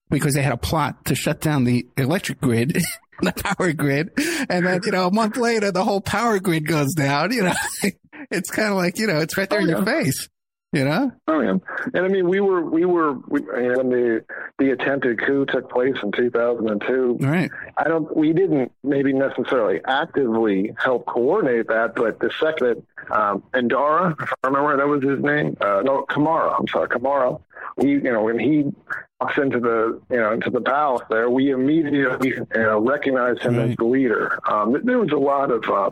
because 0.10 0.34
they 0.34 0.42
had 0.42 0.54
a 0.54 0.58
plot 0.58 1.04
to 1.06 1.16
shut 1.16 1.42
down 1.42 1.66
the 1.66 1.86
electric 1.98 2.40
grid, 2.40 2.82
the 3.22 3.34
power 3.34 3.74
grid, 3.74 4.12
and 4.50 4.66
then 4.66 4.80
you 4.86 4.92
know 4.94 5.08
a 5.08 5.14
month 5.14 5.36
later 5.36 5.74
the 5.74 5.84
whole 5.84 6.02
power 6.02 6.40
grid 6.40 6.66
goes 6.66 6.94
down. 6.94 7.34
You 7.34 7.44
know, 7.44 7.54
it's 8.32 8.50
kind 8.50 8.70
of 8.70 8.76
like 8.76 8.98
you 8.98 9.08
know 9.08 9.20
it's 9.20 9.38
right 9.38 9.50
there 9.50 9.60
oh, 9.60 9.64
in 9.64 9.70
yeah. 9.70 9.76
your 9.76 9.86
face. 9.86 10.30
You 10.78 10.86
know? 10.86 11.12
Oh 11.28 11.40
yeah, 11.40 11.58
and 11.94 12.06
I 12.06 12.08
mean, 12.08 12.28
we 12.28 12.40
were 12.40 12.62
we 12.62 12.86
were 12.86 13.14
we, 13.28 13.42
you 13.42 13.48
know, 13.48 13.78
when 13.78 13.90
the 13.90 14.24
the 14.60 14.72
attempted 14.72 15.20
coup 15.20 15.46
took 15.46 15.70
place 15.72 15.96
in 16.04 16.12
2002. 16.12 17.18
Right. 17.20 17.50
I 17.78 17.86
don't. 17.86 18.16
We 18.16 18.32
didn't 18.32 18.72
maybe 18.84 19.12
necessarily 19.12 19.82
actively 19.86 20.76
help 20.78 21.08
coordinate 21.08 21.68
that, 21.68 21.96
but 21.96 22.20
the 22.20 22.30
second 22.40 22.86
um, 23.10 23.42
Endara, 23.54 24.22
if 24.22 24.34
I 24.44 24.48
remember 24.48 24.78
that 24.78 24.88
was 24.88 25.04
his 25.04 25.20
name. 25.20 25.58
Uh, 25.60 25.82
no, 25.84 26.06
Carmona. 26.08 26.60
I'm 26.60 26.68
sorry, 26.68 26.90
Carmona. 26.90 27.42
We, 27.78 27.94
you 27.94 28.12
know, 28.12 28.24
when 28.24 28.38
he 28.38 28.72
walks 29.20 29.38
into 29.38 29.60
the 29.60 30.00
you 30.12 30.18
know 30.18 30.34
into 30.34 30.50
the 30.50 30.62
palace 30.62 31.04
there, 31.10 31.30
we 31.30 31.52
immediately 31.52 32.30
you 32.30 32.48
know 32.54 32.80
recognized 32.80 33.42
him 33.42 33.58
right. 33.58 33.72
as 33.72 33.76
the 33.78 33.86
leader. 33.86 34.40
Um, 34.48 34.80
there 34.84 35.00
was 35.00 35.12
a 35.12 35.18
lot 35.18 35.52
of. 35.52 35.64
Uh, 35.70 35.90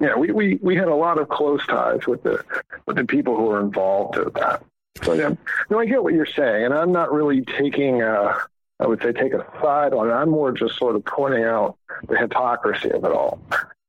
yeah, 0.00 0.16
we, 0.16 0.32
we, 0.32 0.58
we 0.62 0.76
had 0.76 0.88
a 0.88 0.94
lot 0.94 1.18
of 1.18 1.28
close 1.28 1.64
ties 1.66 2.06
with 2.06 2.22
the 2.22 2.42
with 2.86 2.96
the 2.96 3.04
people 3.04 3.36
who 3.36 3.44
were 3.44 3.60
involved 3.60 4.16
with 4.16 4.34
that. 4.34 4.62
So 5.02 5.12
yeah, 5.12 5.34
no, 5.68 5.78
I 5.78 5.86
get 5.86 6.02
what 6.02 6.14
you're 6.14 6.26
saying, 6.26 6.64
and 6.64 6.74
I'm 6.74 6.92
not 6.92 7.12
really 7.12 7.42
taking 7.42 8.02
uh, 8.02 8.38
I 8.80 8.86
would 8.86 9.02
say 9.02 9.12
take 9.12 9.34
a 9.34 9.44
side 9.60 9.92
on 9.92 10.08
it. 10.08 10.12
I'm 10.12 10.30
more 10.30 10.52
just 10.52 10.76
sort 10.76 10.96
of 10.96 11.04
pointing 11.04 11.44
out 11.44 11.76
the 12.08 12.16
hypocrisy 12.16 12.90
of 12.90 13.04
it 13.04 13.12
all. 13.12 13.38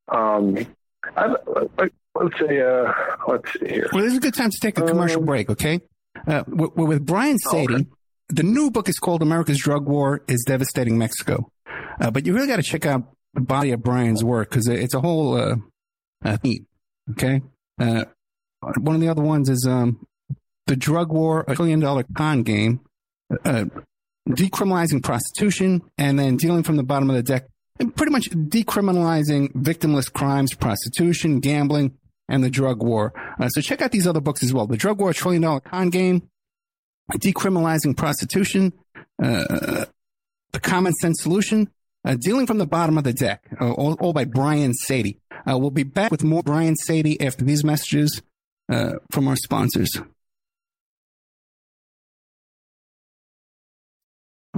Um, 0.09 0.57
I, 1.15 1.35
I, 1.77 1.89
let's 2.15 2.37
say, 2.37 2.61
uh, 2.61 2.91
let's 3.27 3.53
see 3.53 3.67
here. 3.67 3.89
Well, 3.93 4.03
this 4.03 4.11
is 4.11 4.17
a 4.17 4.21
good 4.21 4.33
time 4.33 4.49
to 4.51 4.59
take 4.61 4.77
a 4.77 4.81
commercial 4.81 5.21
um, 5.21 5.25
break. 5.25 5.49
Okay, 5.49 5.79
uh, 6.27 6.43
with, 6.45 6.75
with 6.75 7.05
Brian 7.05 7.37
Saady, 7.47 7.73
okay. 7.73 7.85
the 8.29 8.43
new 8.43 8.69
book 8.69 8.89
is 8.89 8.99
called 8.99 9.21
"America's 9.21 9.59
Drug 9.59 9.87
War 9.87 10.23
is 10.27 10.43
Devastating 10.45 10.97
Mexico," 10.97 11.49
uh, 12.01 12.11
but 12.11 12.25
you 12.25 12.33
really 12.33 12.47
got 12.47 12.57
to 12.57 12.63
check 12.63 12.85
out 12.85 13.03
the 13.33 13.41
body 13.41 13.71
of 13.71 13.81
Brian's 13.81 14.25
work 14.25 14.49
because 14.49 14.67
it's 14.67 14.93
a 14.93 14.99
whole 14.99 15.61
uh, 16.23 16.37
uh, 16.43 16.49
Okay. 17.11 17.41
Uh, 17.79 18.05
one 18.79 18.95
of 18.95 19.01
the 19.01 19.09
other 19.09 19.23
ones 19.23 19.49
is 19.49 19.65
um, 19.67 20.05
the 20.67 20.75
drug 20.75 21.11
war, 21.11 21.43
a 21.47 21.55
trillion 21.55 21.79
dollar 21.79 22.05
con 22.15 22.43
game, 22.43 22.81
uh, 23.43 23.65
decriminalizing 24.29 25.03
prostitution, 25.03 25.81
and 25.97 26.19
then 26.19 26.37
dealing 26.37 26.63
from 26.63 26.77
the 26.77 26.83
bottom 26.83 27.09
of 27.09 27.15
the 27.15 27.23
deck, 27.23 27.47
and 27.79 27.95
pretty 27.95 28.11
much 28.11 28.29
decriminalizing 28.29 29.51
victimless 29.53 30.11
crimes, 30.11 30.53
prostitution, 30.53 31.39
gambling, 31.39 31.97
and 32.29 32.43
the 32.43 32.49
drug 32.49 32.83
war. 32.83 33.13
Uh, 33.39 33.49
so 33.49 33.61
check 33.61 33.81
out 33.81 33.91
these 33.91 34.07
other 34.07 34.21
books 34.21 34.43
as 34.43 34.53
well. 34.53 34.67
The 34.67 34.77
drug 34.77 34.99
war, 34.99 35.09
a 35.09 35.13
trillion 35.13 35.41
dollar 35.41 35.59
con 35.59 35.89
game, 35.89 36.29
decriminalizing 37.13 37.97
prostitution, 37.97 38.73
uh, 39.21 39.85
the 40.51 40.59
common 40.59 40.93
sense 40.93 41.21
solution, 41.21 41.69
uh, 42.03 42.15
dealing 42.15 42.47
from 42.47 42.57
the 42.57 42.65
bottom 42.65 42.97
of 42.97 43.03
the 43.03 43.13
deck, 43.13 43.45
uh, 43.59 43.71
all, 43.71 43.93
all 43.95 44.13
by 44.13 44.25
Brian 44.25 44.73
Saady. 44.87 45.17
Uh, 45.49 45.57
we'll 45.57 45.71
be 45.71 45.83
back 45.83 46.11
with 46.11 46.23
more 46.23 46.43
Brian 46.43 46.75
Saady 46.75 47.21
after 47.21 47.45
these 47.45 47.63
messages 47.63 48.21
uh, 48.71 48.93
from 49.11 49.27
our 49.27 49.35
sponsors. 49.35 49.89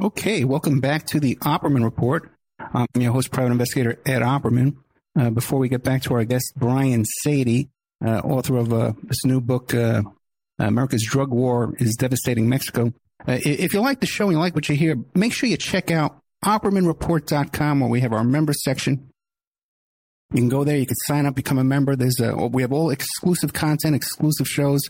Okay, 0.02 0.44
welcome 0.44 0.80
back 0.80 1.06
to 1.08 1.20
the 1.20 1.36
Opperman 1.38 1.84
Report. 1.84 2.32
I'm 2.60 2.88
your 2.96 3.14
host, 3.14 3.32
private 3.32 3.52
investigator 3.52 4.00
Ed 4.06 4.22
Opperman. 4.22 4.78
Uh, 5.18 5.30
before 5.30 5.60
we 5.60 5.70
get 5.70 5.84
back 5.84 6.02
to 6.04 6.14
our 6.16 6.24
guest, 6.24 6.54
Brian 6.56 7.04
Saady, 7.26 7.70
uh, 8.04 8.20
author 8.20 8.58
of 8.58 8.70
this 9.04 9.24
new 9.24 9.40
book, 9.40 9.74
America's 10.60 11.06
Drug 11.08 11.30
War 11.30 11.76
is 11.78 11.96
Devastating 11.96 12.50
Mexico. 12.50 12.94
if 13.28 13.74
you 13.74 13.82
like 13.82 14.00
the 14.00 14.08
show 14.08 14.26
and 14.26 14.34
you 14.34 14.40
like 14.40 14.56
what 14.56 14.68
you 14.68 14.76
hear, 14.76 14.98
make 15.14 15.34
sure 15.34 15.48
you 15.48 15.58
check 15.58 15.92
out 15.92 16.23
OppermanReport.com 16.44 17.80
where 17.80 17.90
we 17.90 18.02
have 18.02 18.14
our 18.14 18.24
member 18.24 18.54
section. 18.54 19.10
You 20.32 20.40
can 20.40 20.50
go 20.50 20.64
there. 20.64 20.78
You 20.78 20.86
can 20.86 20.96
sign 21.06 21.26
up, 21.26 21.36
become 21.36 21.60
a 21.60 21.64
member. 21.64 21.96
There's 21.96 22.20
a, 22.20 22.36
we 22.36 22.64
have 22.64 22.74
all 22.74 22.90
exclusive 22.90 23.54
content, 23.54 23.96
exclusive 23.96 24.48
shows 24.48 24.82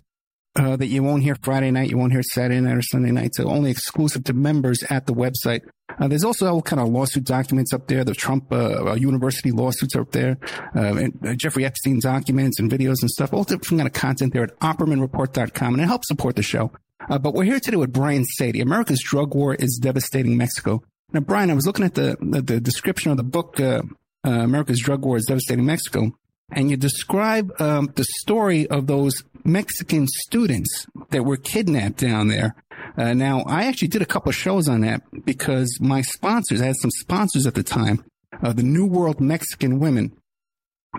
uh, 0.55 0.75
that 0.75 0.87
you 0.87 1.01
won't 1.01 1.23
hear 1.23 1.35
Friday 1.41 1.71
night, 1.71 1.89
you 1.89 1.97
won't 1.97 2.11
hear 2.11 2.21
Saturday 2.21 2.61
night 2.61 2.77
or 2.77 2.81
Sunday 2.81 3.11
night. 3.11 3.31
So 3.33 3.49
only 3.49 3.71
exclusive 3.71 4.23
to 4.25 4.33
members 4.33 4.83
at 4.89 5.05
the 5.05 5.13
website. 5.13 5.61
Uh, 5.99 6.07
there's 6.07 6.23
also 6.23 6.47
all 6.47 6.61
kind 6.61 6.79
of 6.79 6.89
lawsuit 6.89 7.23
documents 7.23 7.73
up 7.73 7.87
there. 7.87 8.03
The 8.03 8.13
Trump 8.13 8.51
uh, 8.51 8.91
uh 8.91 8.93
university 8.95 9.51
lawsuits 9.51 9.95
are 9.95 10.01
up 10.01 10.11
there, 10.11 10.37
uh, 10.75 10.95
and 10.95 11.19
uh, 11.25 11.33
Jeffrey 11.33 11.65
Epstein 11.65 11.99
documents 11.99 12.59
and 12.59 12.71
videos 12.71 13.01
and 13.01 13.09
stuff. 13.09 13.33
All 13.33 13.43
different 13.43 13.79
kind 13.79 13.87
of 13.87 13.93
content 13.93 14.33
there 14.33 14.43
at 14.43 14.59
OppermanReport.com, 14.59 15.73
and 15.73 15.83
it 15.83 15.87
helps 15.87 16.07
support 16.07 16.35
the 16.35 16.43
show. 16.43 16.71
but 17.09 17.33
we're 17.33 17.43
here 17.43 17.59
today 17.59 17.77
with 17.77 17.91
Brian 17.91 18.23
Saady. 18.39 18.61
America's 18.61 19.01
drug 19.03 19.35
war 19.35 19.55
is 19.55 19.79
devastating 19.81 20.37
Mexico. 20.37 20.83
Now, 21.13 21.19
Brian, 21.19 21.51
I 21.51 21.53
was 21.53 21.67
looking 21.67 21.85
at 21.85 21.93
the 21.93 22.17
the, 22.19 22.59
description 22.59 23.11
of 23.11 23.17
the 23.17 23.23
book 23.23 23.59
uh, 23.59 23.83
America's 24.23 24.79
Drug 24.79 25.05
War 25.05 25.17
is 25.17 25.25
Devastating 25.25 25.65
Mexico. 25.65 26.11
And 26.51 26.69
you 26.69 26.77
describe 26.77 27.51
um, 27.59 27.91
the 27.95 28.05
story 28.19 28.67
of 28.67 28.87
those 28.87 29.23
Mexican 29.43 30.07
students 30.07 30.85
that 31.09 31.23
were 31.23 31.37
kidnapped 31.37 31.97
down 31.97 32.27
there. 32.27 32.55
Uh, 32.97 33.13
now, 33.13 33.41
I 33.47 33.65
actually 33.65 33.87
did 33.87 34.01
a 34.01 34.07
couple 34.07 34.29
of 34.29 34.35
shows 34.35 34.67
on 34.67 34.81
that 34.81 35.01
because 35.25 35.79
my 35.81 36.01
sponsors, 36.01 36.61
I 36.61 36.65
had 36.65 36.75
some 36.75 36.91
sponsors 36.91 37.47
at 37.47 37.55
the 37.55 37.63
time, 37.63 38.03
uh, 38.41 38.53
the 38.53 38.63
New 38.63 38.85
World 38.85 39.19
Mexican 39.19 39.79
Women. 39.79 40.15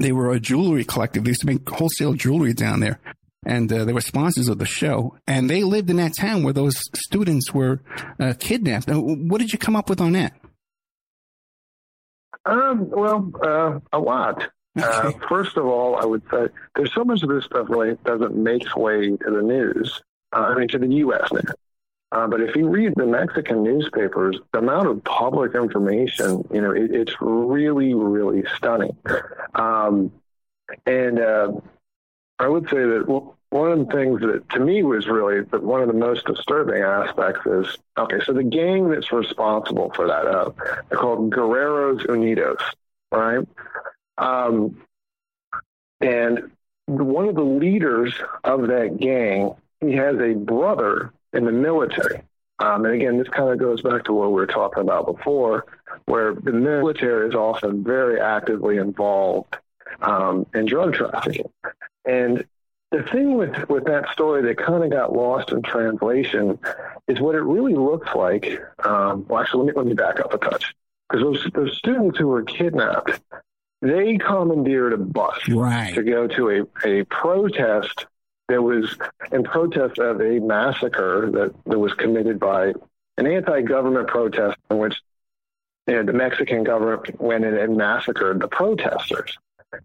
They 0.01 0.13
were 0.13 0.33
a 0.33 0.41
jewelry 0.41 0.85
collective. 0.85 1.25
They 1.25 1.31
used 1.31 1.43
to 1.43 1.47
make 1.47 1.69
wholesale 1.69 2.15
jewelry 2.15 2.53
down 2.53 2.81
there. 2.81 2.99
And 3.47 3.73
uh, 3.73 3.85
they 3.85 3.93
were 3.93 4.01
sponsors 4.01 4.49
of 4.49 4.59
the 4.59 4.67
show. 4.67 5.17
And 5.27 5.49
they 5.49 5.63
lived 5.63 5.91
in 5.91 5.97
that 5.97 6.17
town 6.17 6.43
where 6.43 6.53
those 6.53 6.77
students 6.95 7.53
were 7.53 7.83
uh, 8.19 8.35
kidnapped. 8.39 8.89
what 8.89 9.39
did 9.39 9.53
you 9.53 9.59
come 9.59 9.77
up 9.77 9.89
with 9.89 10.01
on 10.01 10.13
that? 10.13 10.35
Um, 12.47 12.91
well, 12.91 13.31
uh, 13.43 13.81
a 13.93 13.99
lot. 13.99 14.51
Uh, 14.77 15.13
first 15.29 15.57
of 15.57 15.65
all, 15.65 15.95
I 15.95 16.05
would 16.05 16.25
say 16.33 16.49
there's 16.75 16.93
so 16.93 17.05
much 17.05 17.23
of 17.23 17.29
this 17.29 17.45
stuff 17.45 17.69
really 17.71 17.97
doesn't 18.05 18.35
make 18.35 18.63
its 18.63 18.75
way 18.75 19.09
to 19.09 19.31
the 19.31 19.41
news. 19.41 20.03
Uh, 20.33 20.41
I 20.41 20.59
mean, 20.59 20.67
to 20.67 20.79
the 20.79 20.89
U.S. 20.89 21.33
news. 21.33 21.45
Uh, 22.15 22.29
but 22.29 22.41
if 22.41 22.55
you 22.55 22.69
read 22.69 22.93
the 22.97 23.07
Mexican 23.07 23.63
newspapers, 23.63 24.39
the 24.53 24.59
amount 24.59 24.87
of 24.87 25.03
public 25.03 25.55
information, 25.55 26.45
you 26.53 26.61
know, 26.61 26.71
it, 26.71 26.93
it's 26.93 27.15
really, 27.21 27.95
really 27.95 28.45
stunning. 28.57 28.97
Um, 29.55 30.13
and 30.87 31.19
uh, 31.19 31.53
I 32.39 32.49
would 32.49 32.65
say 32.65 32.77
that 32.77 33.05
well, 33.09 33.34
one 33.55 33.71
of 33.71 33.79
the 33.87 33.95
things 33.95 34.21
that 34.21 34.51
to 34.51 34.59
me 34.59 34.83
was 34.83 35.07
really 35.07 35.43
one 35.43 35.81
of 35.81 35.87
the 35.87 35.95
most 35.95 36.27
disturbing 36.27 36.83
aspects 36.83 37.47
is 37.47 37.79
okay, 37.97 38.19
so 38.25 38.33
the 38.33 38.43
gang 38.43 38.91
that's 38.91 39.13
responsible 39.13 39.93
for 39.95 40.09
that, 40.09 40.27
uh, 40.27 40.51
they're 40.89 40.99
called 40.99 41.31
Guerreros 41.31 42.05
Unidos, 42.07 42.61
right? 43.13 43.47
Um, 44.19 44.83
and 46.01 46.51
one 46.87 47.29
of 47.29 47.37
the 47.37 47.45
leaders 47.45 48.13
of 48.43 48.67
that 48.67 48.99
gang, 48.99 49.55
he 49.81 49.93
has 49.93 50.17
a 50.19 50.35
brother 50.35 51.13
in 51.33 51.45
the 51.45 51.53
military. 51.53 52.23
Um, 52.59 52.85
and 52.85 52.95
again, 52.95 53.19
this 53.19 53.29
kind 53.29 53.51
of 53.51 53.61
goes 53.61 53.83
back 53.83 54.03
to 54.07 54.13
what 54.13 54.31
we 54.31 54.35
were 54.35 54.49
talking 54.49 54.83
about 54.83 55.07
before, 55.07 55.67
where 56.07 56.35
the 56.35 56.53
military 56.53 57.29
is 57.29 57.37
often 57.37 57.85
very 57.85 58.21
actively 58.21 58.79
involved 58.79 59.57
um, 60.03 60.45
in 60.55 60.67
drug 60.67 60.95
trafficking. 60.95 61.49
And 62.05 62.45
the 62.95 63.03
thing 63.11 63.37
with, 63.37 63.69
with 63.69 63.85
that 63.87 64.09
story 64.13 64.43
that 64.43 64.57
kind 64.57 64.85
of 64.85 64.91
got 64.91 65.13
lost 65.13 65.51
in 65.51 65.63
translation 65.63 66.59
is 67.09 67.21
what 67.21 67.35
it 67.35 67.41
really 67.41 67.75
looks 67.75 68.15
like. 68.15 68.61
Um, 68.85 69.27
well, 69.27 69.43
actually, 69.43 69.67
let 69.67 69.75
me, 69.75 69.81
let 69.81 69.87
me 69.87 69.95
back 69.95 70.21
up 70.21 70.33
a 70.33 70.39
touch. 70.39 70.75
Because 71.09 71.23
those, 71.23 71.51
those 71.53 71.77
students 71.77 72.19
who 72.19 72.29
were 72.29 72.45
kidnapped, 72.45 73.21
they 73.83 74.17
commandeered 74.17 74.93
a 74.93 74.97
bus 74.97 75.49
right. 75.49 75.93
to 75.95 76.03
go 76.05 76.29
to 76.29 76.69
a, 76.85 76.89
a 76.89 77.05
protest 77.07 78.07
that 78.49 78.63
was 78.63 78.97
in 79.33 79.43
protest 79.43 79.99
of 79.99 80.21
a 80.21 80.39
massacre 80.39 81.31
that, 81.33 81.55
that 81.65 81.79
was 81.79 81.93
committed 81.95 82.39
by 82.39 82.75
an 83.19 83.27
anti-government 83.27 84.07
protest 84.07 84.57
in 84.71 84.79
which 84.79 85.01
you 85.89 85.95
know, 85.95 86.05
the 86.05 86.13
Mexican 86.13 86.63
government 86.63 87.21
went 87.21 87.45
in 87.45 87.57
and 87.57 87.77
massacred 87.77 88.41
the 88.41 88.49
protesters. 88.49 89.37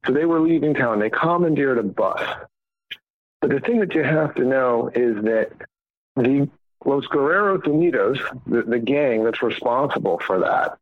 So 0.06 0.14
they 0.14 0.26
were 0.26 0.40
leaving 0.40 0.76
town. 0.76 1.00
They 1.00 1.10
commandeered 1.10 1.80
a 1.80 1.84
bus. 1.84 2.22
But 3.42 3.52
the 3.52 3.60
thing 3.60 3.80
that 3.80 3.96
you 3.96 4.04
have 4.04 4.36
to 4.36 4.44
know 4.44 4.92
is 4.94 5.24
that 5.24 5.52
the 6.16 6.50
Los 6.86 7.06
Guerreros 7.08 7.64
Unidos, 7.64 8.20
the, 8.46 8.64
the 8.64 8.80
gang 8.80 9.24
that's 9.24 9.42
responsible 9.42 10.20
for 10.20 10.40
that, 10.40 10.78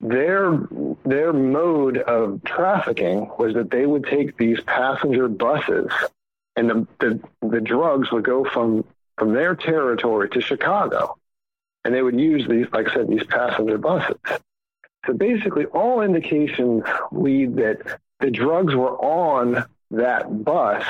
their 0.00 0.60
their 1.04 1.32
mode 1.32 1.98
of 1.98 2.42
trafficking 2.44 3.30
was 3.38 3.54
that 3.54 3.70
they 3.70 3.86
would 3.86 4.04
take 4.04 4.36
these 4.36 4.60
passenger 4.60 5.26
buses 5.26 5.90
and 6.54 6.68
the, 6.68 6.86
the, 6.98 7.20
the 7.48 7.60
drugs 7.60 8.12
would 8.12 8.24
go 8.24 8.44
from 8.44 8.84
from 9.16 9.32
their 9.32 9.54
territory 9.54 10.28
to 10.30 10.40
Chicago. 10.40 11.16
And 11.84 11.94
they 11.94 12.02
would 12.02 12.18
use 12.18 12.46
these, 12.48 12.66
like 12.72 12.90
I 12.90 12.94
said, 12.94 13.08
these 13.08 13.24
passenger 13.24 13.78
buses. 13.78 14.18
So 15.06 15.12
basically 15.12 15.66
all 15.66 16.02
indications 16.02 16.82
lead 17.12 17.56
that 17.56 18.00
the 18.20 18.30
drugs 18.30 18.74
were 18.74 18.96
on 18.98 19.64
that 19.92 20.44
bus 20.44 20.84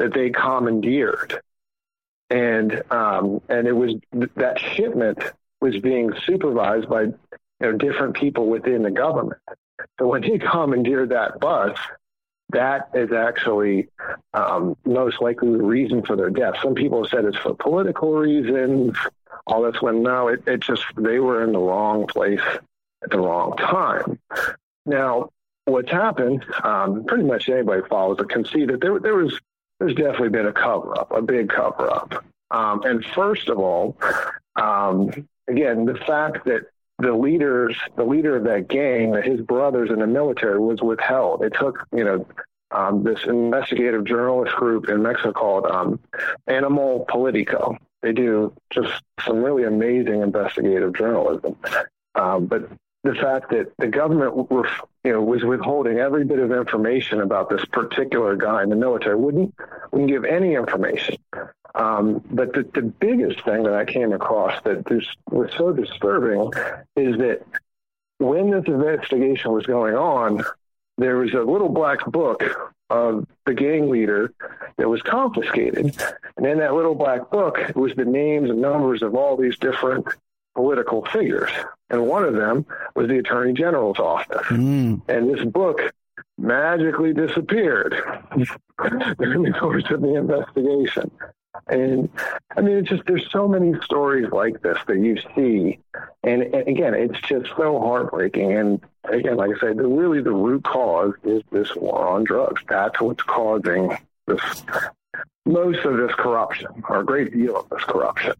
that 0.00 0.14
they 0.14 0.30
commandeered. 0.30 1.40
And 2.30 2.82
um, 2.90 3.40
and 3.48 3.68
it 3.68 3.72
was 3.72 3.94
that 4.36 4.58
shipment 4.58 5.18
was 5.60 5.78
being 5.78 6.12
supervised 6.24 6.88
by 6.88 7.02
you 7.02 7.14
know 7.60 7.72
different 7.72 8.16
people 8.16 8.46
within 8.46 8.82
the 8.82 8.90
government. 8.90 9.40
So 9.98 10.06
when 10.06 10.22
he 10.22 10.38
commandeered 10.38 11.10
that 11.10 11.38
bus, 11.40 11.76
that 12.50 12.90
is 12.94 13.12
actually 13.12 13.88
um, 14.32 14.76
most 14.84 15.20
likely 15.20 15.50
the 15.52 15.62
reason 15.62 16.02
for 16.02 16.16
their 16.16 16.30
death. 16.30 16.54
Some 16.62 16.74
people 16.74 17.02
have 17.02 17.10
said 17.10 17.24
it's 17.24 17.36
for 17.36 17.54
political 17.54 18.14
reasons. 18.14 18.96
All 19.46 19.62
this 19.62 19.82
when 19.82 20.02
no, 20.02 20.28
it, 20.28 20.46
it 20.46 20.60
just 20.60 20.84
they 20.96 21.18
were 21.18 21.44
in 21.44 21.52
the 21.52 21.58
wrong 21.58 22.06
place 22.06 22.40
at 23.02 23.10
the 23.10 23.18
wrong 23.18 23.56
time. 23.56 24.18
Now, 24.86 25.30
what's 25.64 25.90
happened? 25.90 26.44
Um, 26.62 27.04
pretty 27.04 27.24
much 27.24 27.48
anybody 27.48 27.82
follows 27.88 28.18
it 28.20 28.28
can 28.28 28.44
see 28.44 28.64
that 28.66 28.80
there 28.80 28.98
there 28.98 29.16
was 29.16 29.38
there's 29.80 29.94
definitely 29.94 30.28
been 30.28 30.46
a 30.46 30.52
cover 30.52 30.96
up, 30.98 31.10
a 31.10 31.22
big 31.22 31.48
cover 31.48 31.90
up. 31.90 32.24
Um, 32.50 32.82
and 32.84 33.04
first 33.04 33.48
of 33.48 33.58
all, 33.58 33.96
um, 34.56 35.10
again, 35.48 35.86
the 35.86 35.98
fact 36.06 36.44
that 36.44 36.66
the 36.98 37.14
leaders, 37.14 37.76
the 37.96 38.04
leader 38.04 38.36
of 38.36 38.44
that 38.44 38.68
gang, 38.68 39.14
his 39.22 39.40
brothers 39.40 39.90
in 39.90 40.00
the 40.00 40.06
military 40.06 40.58
was 40.58 40.82
withheld. 40.82 41.42
It 41.42 41.54
took, 41.58 41.86
you 41.92 42.04
know, 42.04 42.26
um, 42.72 43.02
this 43.02 43.24
investigative 43.24 44.04
journalist 44.04 44.54
group 44.54 44.88
in 44.88 45.02
Mexico 45.02 45.32
called 45.32 45.66
um, 45.66 45.98
Animal 46.46 47.06
Politico. 47.08 47.76
They 48.02 48.12
do 48.12 48.52
just 48.70 49.02
some 49.24 49.42
really 49.42 49.64
amazing 49.64 50.22
investigative 50.22 50.94
journalism. 50.94 51.56
Um, 52.14 52.46
but 52.46 52.70
the 53.02 53.14
fact 53.14 53.50
that 53.50 53.72
the 53.78 53.88
government 53.88 54.50
were, 54.50 54.68
you 55.04 55.12
know, 55.12 55.22
was 55.22 55.42
withholding 55.44 55.98
every 55.98 56.24
bit 56.24 56.38
of 56.38 56.52
information 56.52 57.20
about 57.20 57.48
this 57.48 57.64
particular 57.66 58.36
guy 58.36 58.62
in 58.62 58.68
the 58.68 58.76
military 58.76 59.16
wouldn't 59.16 59.54
wouldn't 59.92 60.10
give 60.10 60.24
any 60.24 60.54
information. 60.54 61.16
Um, 61.74 62.22
but 62.30 62.52
the, 62.52 62.68
the 62.74 62.82
biggest 62.82 63.42
thing 63.44 63.62
that 63.62 63.74
I 63.74 63.84
came 63.84 64.12
across 64.12 64.60
that 64.64 64.90
was 65.30 65.50
so 65.56 65.72
disturbing 65.72 66.52
is 66.96 67.16
that 67.18 67.46
when 68.18 68.50
this 68.50 68.64
investigation 68.66 69.52
was 69.52 69.66
going 69.66 69.94
on, 69.94 70.44
there 70.98 71.16
was 71.16 71.32
a 71.32 71.40
little 71.40 71.70
black 71.70 72.04
book 72.06 72.44
of 72.90 73.26
the 73.46 73.54
gang 73.54 73.88
leader 73.88 74.34
that 74.76 74.88
was 74.88 75.00
confiscated. 75.00 75.96
And 76.36 76.46
in 76.46 76.58
that 76.58 76.74
little 76.74 76.94
black 76.94 77.30
book 77.30 77.58
was 77.74 77.94
the 77.94 78.04
names 78.04 78.50
and 78.50 78.60
numbers 78.60 79.02
of 79.02 79.14
all 79.14 79.36
these 79.36 79.56
different 79.56 80.06
political 80.54 81.04
figures. 81.06 81.50
And 81.88 82.06
one 82.06 82.24
of 82.24 82.34
them 82.34 82.66
was 82.94 83.08
the 83.08 83.18
Attorney 83.18 83.52
General's 83.52 83.98
office. 83.98 84.46
Mm. 84.46 85.02
And 85.08 85.34
this 85.34 85.44
book 85.44 85.92
magically 86.38 87.12
disappeared 87.12 87.94
during 89.18 89.42
the 89.42 89.56
course 89.58 89.84
of 89.90 90.00
the 90.00 90.14
investigation. 90.14 91.10
And 91.66 92.08
I 92.56 92.60
mean, 92.60 92.78
it's 92.78 92.88
just 92.88 93.02
there's 93.06 93.28
so 93.30 93.46
many 93.48 93.74
stories 93.82 94.28
like 94.32 94.62
this 94.62 94.78
that 94.86 94.98
you 94.98 95.18
see, 95.34 95.80
and, 96.22 96.42
and, 96.42 96.68
again, 96.68 96.94
it's 96.94 97.20
just 97.20 97.48
so 97.56 97.80
heartbreaking. 97.80 98.52
And 98.52 98.80
again, 99.04 99.36
like 99.36 99.50
I 99.56 99.60
said, 99.60 99.76
the, 99.76 99.86
really 99.86 100.22
the 100.22 100.32
root 100.32 100.64
cause 100.64 101.14
is 101.24 101.42
this 101.50 101.74
war 101.76 102.08
on 102.08 102.24
drugs. 102.24 102.62
That's 102.68 103.00
what's 103.00 103.22
causing 103.22 103.96
this 104.26 104.64
most 105.44 105.84
of 105.84 105.96
this 105.96 106.14
corruption, 106.14 106.68
or 106.88 107.00
a 107.00 107.04
great 107.04 107.32
deal 107.32 107.56
of 107.56 107.68
this 107.68 107.82
corruption. 107.84 108.32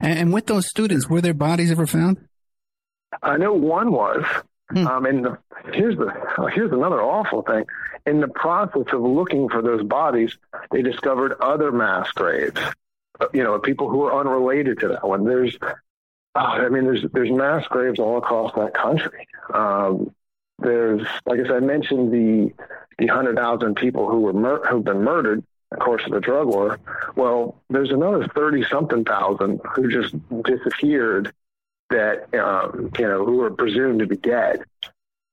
And, 0.00 0.18
and 0.18 0.32
with 0.32 0.46
those 0.46 0.68
students, 0.68 1.08
were 1.08 1.20
their 1.20 1.34
bodies 1.34 1.70
ever 1.70 1.86
found? 1.86 2.18
I 3.22 3.36
know 3.36 3.52
one 3.52 3.92
was. 3.92 4.24
Hmm. 4.70 4.86
Um, 4.86 5.06
and 5.06 5.24
the, 5.24 5.38
here's 5.72 5.96
the 5.96 6.12
here's 6.54 6.72
another 6.72 7.00
awful 7.00 7.42
thing. 7.42 7.64
In 8.04 8.20
the 8.20 8.28
process 8.28 8.86
of 8.92 9.00
looking 9.00 9.48
for 9.48 9.62
those 9.62 9.82
bodies, 9.82 10.36
they 10.70 10.82
discovered 10.82 11.34
other 11.40 11.70
mass 11.70 12.10
graves. 12.12 12.60
You 13.32 13.44
know, 13.44 13.58
people 13.58 13.88
who 13.88 14.02
are 14.04 14.20
unrelated 14.20 14.80
to 14.80 14.88
that 14.88 15.06
one. 15.06 15.24
There's, 15.24 15.56
oh, 15.62 15.76
I 16.34 16.68
mean, 16.68 16.84
there's 16.84 17.04
there's 17.12 17.30
mass 17.30 17.66
graves 17.68 17.98
all 17.98 18.18
across 18.18 18.52
that 18.56 18.74
country. 18.74 19.28
Um, 19.54 20.14
there's, 20.58 21.06
like 21.26 21.40
I 21.40 21.44
said, 21.44 21.52
I 21.52 21.60
mentioned 21.60 22.12
the 22.12 22.52
the 22.98 23.06
hundred 23.06 23.36
thousand 23.36 23.76
people 23.76 24.10
who 24.10 24.20
were 24.20 24.32
mur- 24.32 24.66
who've 24.66 24.84
been 24.84 25.02
murdered 25.02 25.44
of 25.72 25.78
course 25.78 26.02
of 26.06 26.12
the 26.12 26.20
drug 26.20 26.48
war. 26.48 26.78
Well, 27.14 27.56
there's 27.70 27.90
another 27.90 28.26
thirty 28.28 28.64
something 28.64 29.04
thousand 29.04 29.60
who 29.74 29.90
just 29.90 30.14
disappeared 30.44 31.32
that 31.90 32.34
um, 32.34 32.90
you 32.98 33.06
know 33.06 33.24
who 33.24 33.40
are 33.42 33.50
presumed 33.50 34.00
to 34.00 34.06
be 34.06 34.16
dead. 34.16 34.64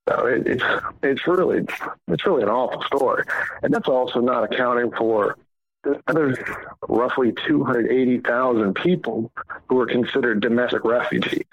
So 0.10 0.26
it, 0.26 0.48
it's 0.48 0.64
it's 1.02 1.28
really 1.28 1.66
it's 2.08 2.26
really 2.26 2.44
an 2.44 2.50
awful 2.50 2.84
story, 2.84 3.24
and 3.62 3.74
that's 3.74 3.88
also 3.88 4.20
not 4.20 4.44
accounting 4.44 4.92
for 4.92 5.38
there's 6.14 6.38
roughly 6.88 7.34
280,000 7.46 8.74
people 8.74 9.32
who 9.68 9.80
are 9.80 9.86
considered 9.86 10.42
domestic 10.42 10.84
refugees. 10.86 11.46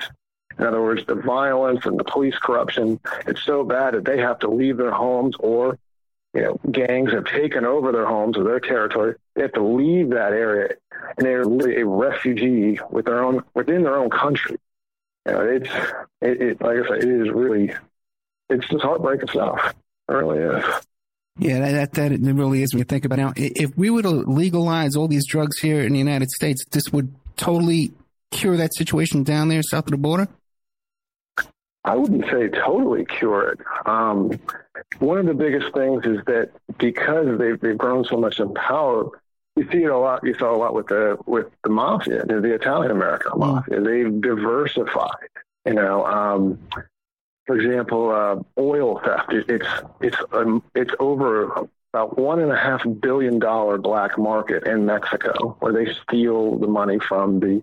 In 0.58 0.66
other 0.66 0.82
words, 0.82 1.04
the 1.06 1.14
violence 1.14 1.86
and 1.86 1.98
the 1.98 2.04
police 2.04 2.36
corruption, 2.36 3.00
it's 3.26 3.42
so 3.42 3.64
bad 3.64 3.94
that 3.94 4.04
they 4.04 4.18
have 4.18 4.38
to 4.40 4.48
leave 4.48 4.76
their 4.76 4.90
homes 4.90 5.34
or, 5.38 5.78
you 6.34 6.42
know, 6.42 6.60
gangs 6.70 7.12
have 7.12 7.24
taken 7.24 7.64
over 7.64 7.92
their 7.92 8.06
homes 8.06 8.36
or 8.36 8.44
their 8.44 8.60
territory. 8.60 9.16
They 9.34 9.42
have 9.42 9.52
to 9.52 9.64
leave 9.64 10.10
that 10.10 10.32
area 10.32 10.74
and 11.16 11.26
they're 11.26 11.42
a 11.42 11.84
refugee 11.84 12.78
with 12.90 13.06
their 13.06 13.24
own, 13.24 13.42
within 13.54 13.82
their 13.82 13.96
own 13.96 14.10
country 14.10 14.58
you 15.26 15.32
know, 15.32 15.40
it's 15.40 15.70
it, 16.20 16.42
it, 16.42 16.60
like 16.60 16.78
I 16.78 16.88
said, 16.88 17.04
it 17.04 17.08
is 17.08 17.30
really 17.30 17.74
it's 18.48 18.68
just 18.68 18.82
heartbreaking 18.82 19.28
stuff. 19.28 19.74
It 20.08 20.12
really 20.12 20.38
is. 20.38 20.64
Yeah, 21.38 21.60
that, 21.60 21.92
that 21.92 22.22
that 22.22 22.34
really 22.34 22.62
is 22.62 22.74
when 22.74 22.78
you 22.78 22.84
think 22.84 23.04
about 23.04 23.18
it. 23.18 23.22
Now, 23.22 23.32
if 23.36 23.76
we 23.76 23.90
were 23.90 24.02
to 24.02 24.10
legalize 24.10 24.96
all 24.96 25.08
these 25.08 25.26
drugs 25.26 25.58
here 25.60 25.82
in 25.82 25.92
the 25.92 25.98
United 25.98 26.30
States, 26.30 26.64
this 26.70 26.84
would 26.92 27.14
totally 27.36 27.92
cure 28.30 28.56
that 28.56 28.74
situation 28.74 29.22
down 29.22 29.48
there 29.48 29.62
south 29.62 29.86
of 29.86 29.92
the 29.92 29.96
border. 29.96 30.28
I 31.82 31.96
wouldn't 31.96 32.24
say 32.26 32.48
totally 32.48 33.06
cure 33.06 33.52
it. 33.52 33.60
Um, 33.86 34.38
one 34.98 35.18
of 35.18 35.26
the 35.26 35.34
biggest 35.34 35.72
things 35.74 36.04
is 36.04 36.18
that 36.26 36.50
because 36.78 37.38
they've, 37.38 37.58
they've 37.60 37.78
grown 37.78 38.04
so 38.04 38.16
much 38.16 38.40
in 38.40 38.54
power, 38.54 39.10
you 39.56 39.68
see 39.70 39.82
it 39.82 39.90
a 39.90 39.98
lot. 39.98 40.24
You 40.24 40.34
saw 40.34 40.54
a 40.54 40.56
lot 40.56 40.74
with 40.74 40.86
the 40.86 41.18
with 41.26 41.46
the 41.64 41.70
mafia, 41.70 42.24
the 42.24 42.54
Italian 42.54 42.90
American 42.90 43.32
mm. 43.32 43.38
mafia. 43.38 43.80
They've 43.80 44.20
diversified. 44.20 45.28
You 45.66 45.74
know, 45.74 46.06
um, 46.06 46.58
for 47.46 47.56
example, 47.58 48.10
uh, 48.10 48.60
oil 48.60 49.00
theft. 49.04 49.32
It, 49.32 49.48
it's 49.48 49.66
it's 50.00 50.16
um, 50.32 50.62
it's 50.74 50.92
over 51.00 51.68
about 51.92 52.16
one 52.16 52.40
and 52.40 52.52
a 52.52 52.56
half 52.56 52.82
billion 53.00 53.38
dollar 53.38 53.76
black 53.76 54.16
market 54.16 54.66
in 54.66 54.86
Mexico, 54.86 55.56
where 55.58 55.72
they 55.72 55.92
steal 56.04 56.56
the 56.56 56.68
money 56.68 56.98
from 57.00 57.40
the 57.40 57.62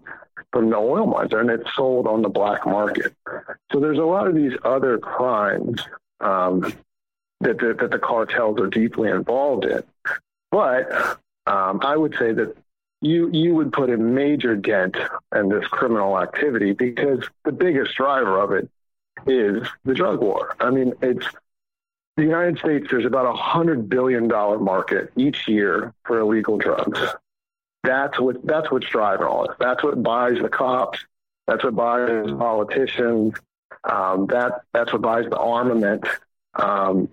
from 0.52 0.70
the 0.70 0.76
oil 0.76 1.08
mines, 1.08 1.34
and 1.34 1.50
it's 1.50 1.74
sold 1.74 2.06
on 2.06 2.22
the 2.22 2.30
black 2.30 2.66
market. 2.66 3.16
So 3.72 3.80
there's 3.80 3.98
a 3.98 4.04
lot 4.04 4.28
of 4.28 4.36
these 4.36 4.54
other 4.64 4.98
crimes 4.98 5.82
um, 6.20 6.74
that, 7.42 7.60
that 7.60 7.80
that 7.80 7.92
the 7.92 8.00
cartels 8.00 8.60
are 8.60 8.68
deeply 8.68 9.10
involved 9.10 9.66
in. 9.66 9.84
But 10.52 10.92
um, 11.46 11.82
I 11.84 11.96
would 11.96 12.16
say 12.18 12.34
that 12.34 12.56
you 13.02 13.30
you 13.32 13.54
would 13.56 13.72
put 13.72 13.90
a 13.90 13.98
major 13.98 14.56
dent 14.56 14.98
in 15.36 15.50
this 15.50 15.68
criminal 15.68 16.20
activity 16.20 16.74
because 16.74 17.24
the 17.46 17.52
biggest 17.52 17.96
driver 17.96 18.40
of 18.40 18.52
it 18.52 18.70
is 19.26 19.68
the 19.86 19.94
drug 19.94 20.22
war. 20.22 20.56
I 20.60 20.72
mean, 20.72 20.94
it's 21.02 21.26
the 22.16 22.24
United 22.24 22.58
States. 22.58 22.88
There's 22.90 23.06
about 23.06 23.28
a 23.28 23.34
hundred 23.34 23.90
billion 23.90 24.28
dollar 24.28 24.60
market 24.60 25.12
each 25.16 25.48
year 25.48 25.94
for 26.06 26.20
illegal 26.20 26.58
drugs. 26.58 27.00
That's 27.84 28.20
what 28.20 28.46
that's 28.46 28.72
what's 28.72 28.88
driving 28.88 29.28
all 29.28 29.48
this. 29.48 29.56
That's 29.60 29.84
what 29.84 30.02
buys 30.02 30.40
the 30.42 30.50
cops. 30.50 31.00
That's 31.46 31.64
what 31.64 31.76
buys 31.76 32.26
the 32.26 32.36
politicians. 32.38 33.36
Um, 33.84 34.26
that 34.28 34.64
that's 34.74 34.92
what 34.92 35.02
buys 35.02 35.26
the 35.30 35.38
armament. 35.38 36.06
Um, 36.58 37.10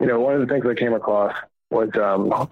you 0.00 0.06
know, 0.06 0.20
one 0.20 0.34
of 0.34 0.40
the 0.40 0.46
things 0.46 0.64
I 0.66 0.74
came 0.74 0.94
across 0.94 1.34
was 1.70 1.90
um, 1.96 2.50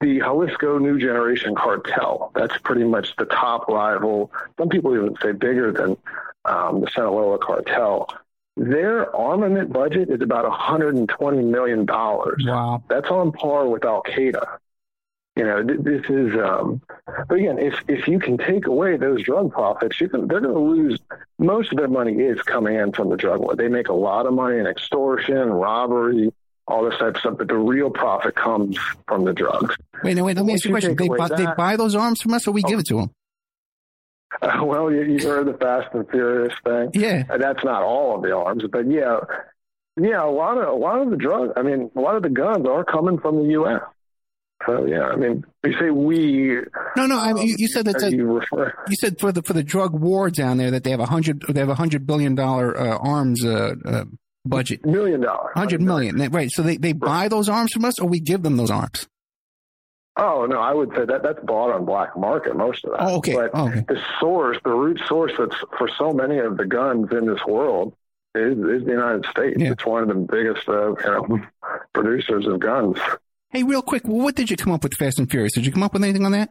the 0.00 0.18
Jalisco 0.20 0.78
New 0.78 0.98
Generation 0.98 1.54
Cartel. 1.54 2.30
That's 2.34 2.56
pretty 2.58 2.84
much 2.84 3.16
the 3.16 3.24
top 3.26 3.68
rival. 3.68 4.32
Some 4.58 4.68
people 4.68 4.94
even 4.94 5.14
say 5.22 5.32
bigger 5.32 5.72
than 5.72 5.96
um, 6.44 6.80
the 6.80 6.88
Sinaloa 6.94 7.38
Cartel. 7.38 8.08
Their 8.56 9.14
armament 9.16 9.72
budget 9.72 10.10
is 10.10 10.20
about 10.20 10.44
120 10.44 11.42
million 11.42 11.86
dollars. 11.86 12.44
Wow, 12.46 12.82
that's 12.88 13.08
on 13.08 13.32
par 13.32 13.66
with 13.66 13.84
Al 13.84 14.02
Qaeda. 14.02 14.58
You 15.36 15.44
know, 15.44 15.62
this 15.64 16.04
is. 16.10 16.34
Um, 16.38 16.82
but 17.06 17.38
again, 17.38 17.58
if 17.58 17.74
if 17.88 18.06
you 18.06 18.18
can 18.18 18.36
take 18.36 18.66
away 18.66 18.98
those 18.98 19.22
drug 19.22 19.52
profits, 19.52 20.00
you 20.00 20.08
can. 20.08 20.28
They're 20.28 20.40
going 20.40 20.54
to 20.54 20.60
lose. 20.60 21.00
Most 21.38 21.72
of 21.72 21.78
their 21.78 21.88
money 21.88 22.14
is 22.14 22.40
coming 22.42 22.76
in 22.76 22.92
from 22.92 23.08
the 23.08 23.16
drug 23.16 23.40
war. 23.40 23.56
They 23.56 23.68
make 23.68 23.88
a 23.88 23.94
lot 23.94 24.26
of 24.26 24.34
money 24.34 24.58
in 24.58 24.66
extortion, 24.66 25.48
robbery, 25.48 26.32
all 26.68 26.84
this 26.84 26.98
type 26.98 27.14
of 27.14 27.20
stuff, 27.20 27.34
but 27.38 27.48
the 27.48 27.56
real 27.56 27.90
profit 27.90 28.34
comes 28.34 28.78
from 29.06 29.24
the 29.24 29.32
drugs. 29.32 29.74
Wait, 30.02 30.14
no, 30.14 30.24
wait, 30.24 30.36
let 30.36 30.44
me 30.44 30.54
ask 30.54 30.64
you 30.64 30.70
a 30.70 30.74
question. 30.74 30.96
They 30.96 31.08
buy, 31.08 31.28
that, 31.28 31.36
they 31.36 31.46
buy 31.56 31.76
those 31.76 31.94
arms 31.94 32.20
from 32.20 32.34
us 32.34 32.46
or 32.46 32.52
we 32.52 32.62
oh, 32.64 32.68
give 32.68 32.78
it 32.78 32.86
to 32.86 32.96
them? 32.96 33.10
Uh, 34.40 34.64
well, 34.64 34.90
you, 34.90 35.02
you 35.02 35.28
heard 35.28 35.46
the 35.46 35.54
Fast 35.54 35.88
and 35.94 36.08
Furious 36.08 36.54
thing. 36.64 36.90
Yeah. 36.94 37.24
And 37.28 37.42
that's 37.42 37.64
not 37.64 37.82
all 37.82 38.16
of 38.16 38.22
the 38.22 38.34
arms, 38.34 38.64
but 38.70 38.90
yeah, 38.90 39.18
yeah, 40.00 40.24
a 40.24 40.30
lot 40.30 40.56
of, 40.56 40.68
a 40.68 40.76
lot 40.76 41.00
of 41.00 41.10
the 41.10 41.16
drugs, 41.16 41.52
I 41.56 41.62
mean, 41.62 41.90
a 41.94 42.00
lot 42.00 42.16
of 42.16 42.22
the 42.22 42.30
guns 42.30 42.66
are 42.66 42.84
coming 42.84 43.18
from 43.18 43.42
the 43.42 43.50
U.S. 43.52 43.82
So 44.66 44.86
yeah, 44.86 45.08
I 45.08 45.16
mean, 45.16 45.44
you 45.64 45.72
say 45.78 45.90
we. 45.90 46.58
No, 46.96 47.06
no. 47.06 47.18
I 47.18 47.32
mean, 47.32 47.46
you, 47.46 47.56
you 47.58 47.68
said 47.68 47.84
that. 47.86 48.12
You, 48.12 48.40
you, 48.88 48.96
said 49.00 49.18
for 49.18 49.32
the 49.32 49.42
for 49.42 49.52
the 49.52 49.62
drug 49.62 49.92
war 49.98 50.30
down 50.30 50.58
there 50.58 50.70
that 50.70 50.84
they 50.84 50.90
have 50.90 51.00
a 51.00 51.06
hundred 51.06 51.42
they 51.48 51.60
have 51.60 51.68
a 51.68 51.74
hundred 51.74 52.06
billion 52.06 52.34
dollar 52.34 52.78
uh, 52.78 52.96
arms 52.98 53.44
uh, 53.44 53.74
uh, 53.84 54.04
budget. 54.44 54.84
Million 54.84 55.20
dollars. 55.20 55.52
Hundred 55.54 55.80
million. 55.80 56.16
Right. 56.30 56.50
So 56.50 56.62
they, 56.62 56.76
they 56.76 56.92
buy 56.92 57.28
those 57.28 57.48
arms 57.48 57.72
from 57.72 57.84
us 57.84 57.98
or 57.98 58.08
we 58.08 58.20
give 58.20 58.42
them 58.42 58.56
those 58.56 58.70
arms? 58.70 59.06
Oh 60.16 60.46
no, 60.46 60.58
I 60.58 60.74
would 60.74 60.90
say 60.94 61.06
that 61.06 61.22
that's 61.22 61.42
bought 61.44 61.72
on 61.72 61.86
black 61.86 62.16
market 62.16 62.54
most 62.54 62.84
of 62.84 62.92
that. 62.92 63.00
Oh, 63.00 63.16
okay. 63.16 63.34
But 63.34 63.50
Oh, 63.54 63.68
okay. 63.68 63.84
the 63.88 64.00
source, 64.20 64.58
the 64.62 64.70
root 64.70 65.00
source 65.08 65.32
that's 65.38 65.56
for 65.78 65.88
so 65.98 66.12
many 66.12 66.38
of 66.38 66.58
the 66.58 66.66
guns 66.66 67.08
in 67.12 67.26
this 67.26 67.40
world 67.46 67.94
is, 68.34 68.58
is 68.58 68.84
the 68.84 68.90
United 68.90 69.24
States. 69.26 69.56
Yeah. 69.58 69.72
It's 69.72 69.86
one 69.86 70.02
of 70.02 70.08
the 70.08 70.14
biggest 70.14 70.68
uh, 70.68 70.90
you 70.90 70.96
know 71.06 71.40
producers 71.94 72.46
of 72.46 72.60
guns. 72.60 72.98
Hey, 73.52 73.64
real 73.64 73.82
quick, 73.82 74.04
what 74.04 74.34
did 74.34 74.50
you 74.50 74.56
come 74.56 74.72
up 74.72 74.82
with 74.82 74.94
Fast 74.94 75.18
and 75.18 75.30
Furious? 75.30 75.52
Did 75.52 75.66
you 75.66 75.72
come 75.72 75.82
up 75.82 75.92
with 75.92 76.02
anything 76.02 76.24
on 76.24 76.32
that? 76.32 76.48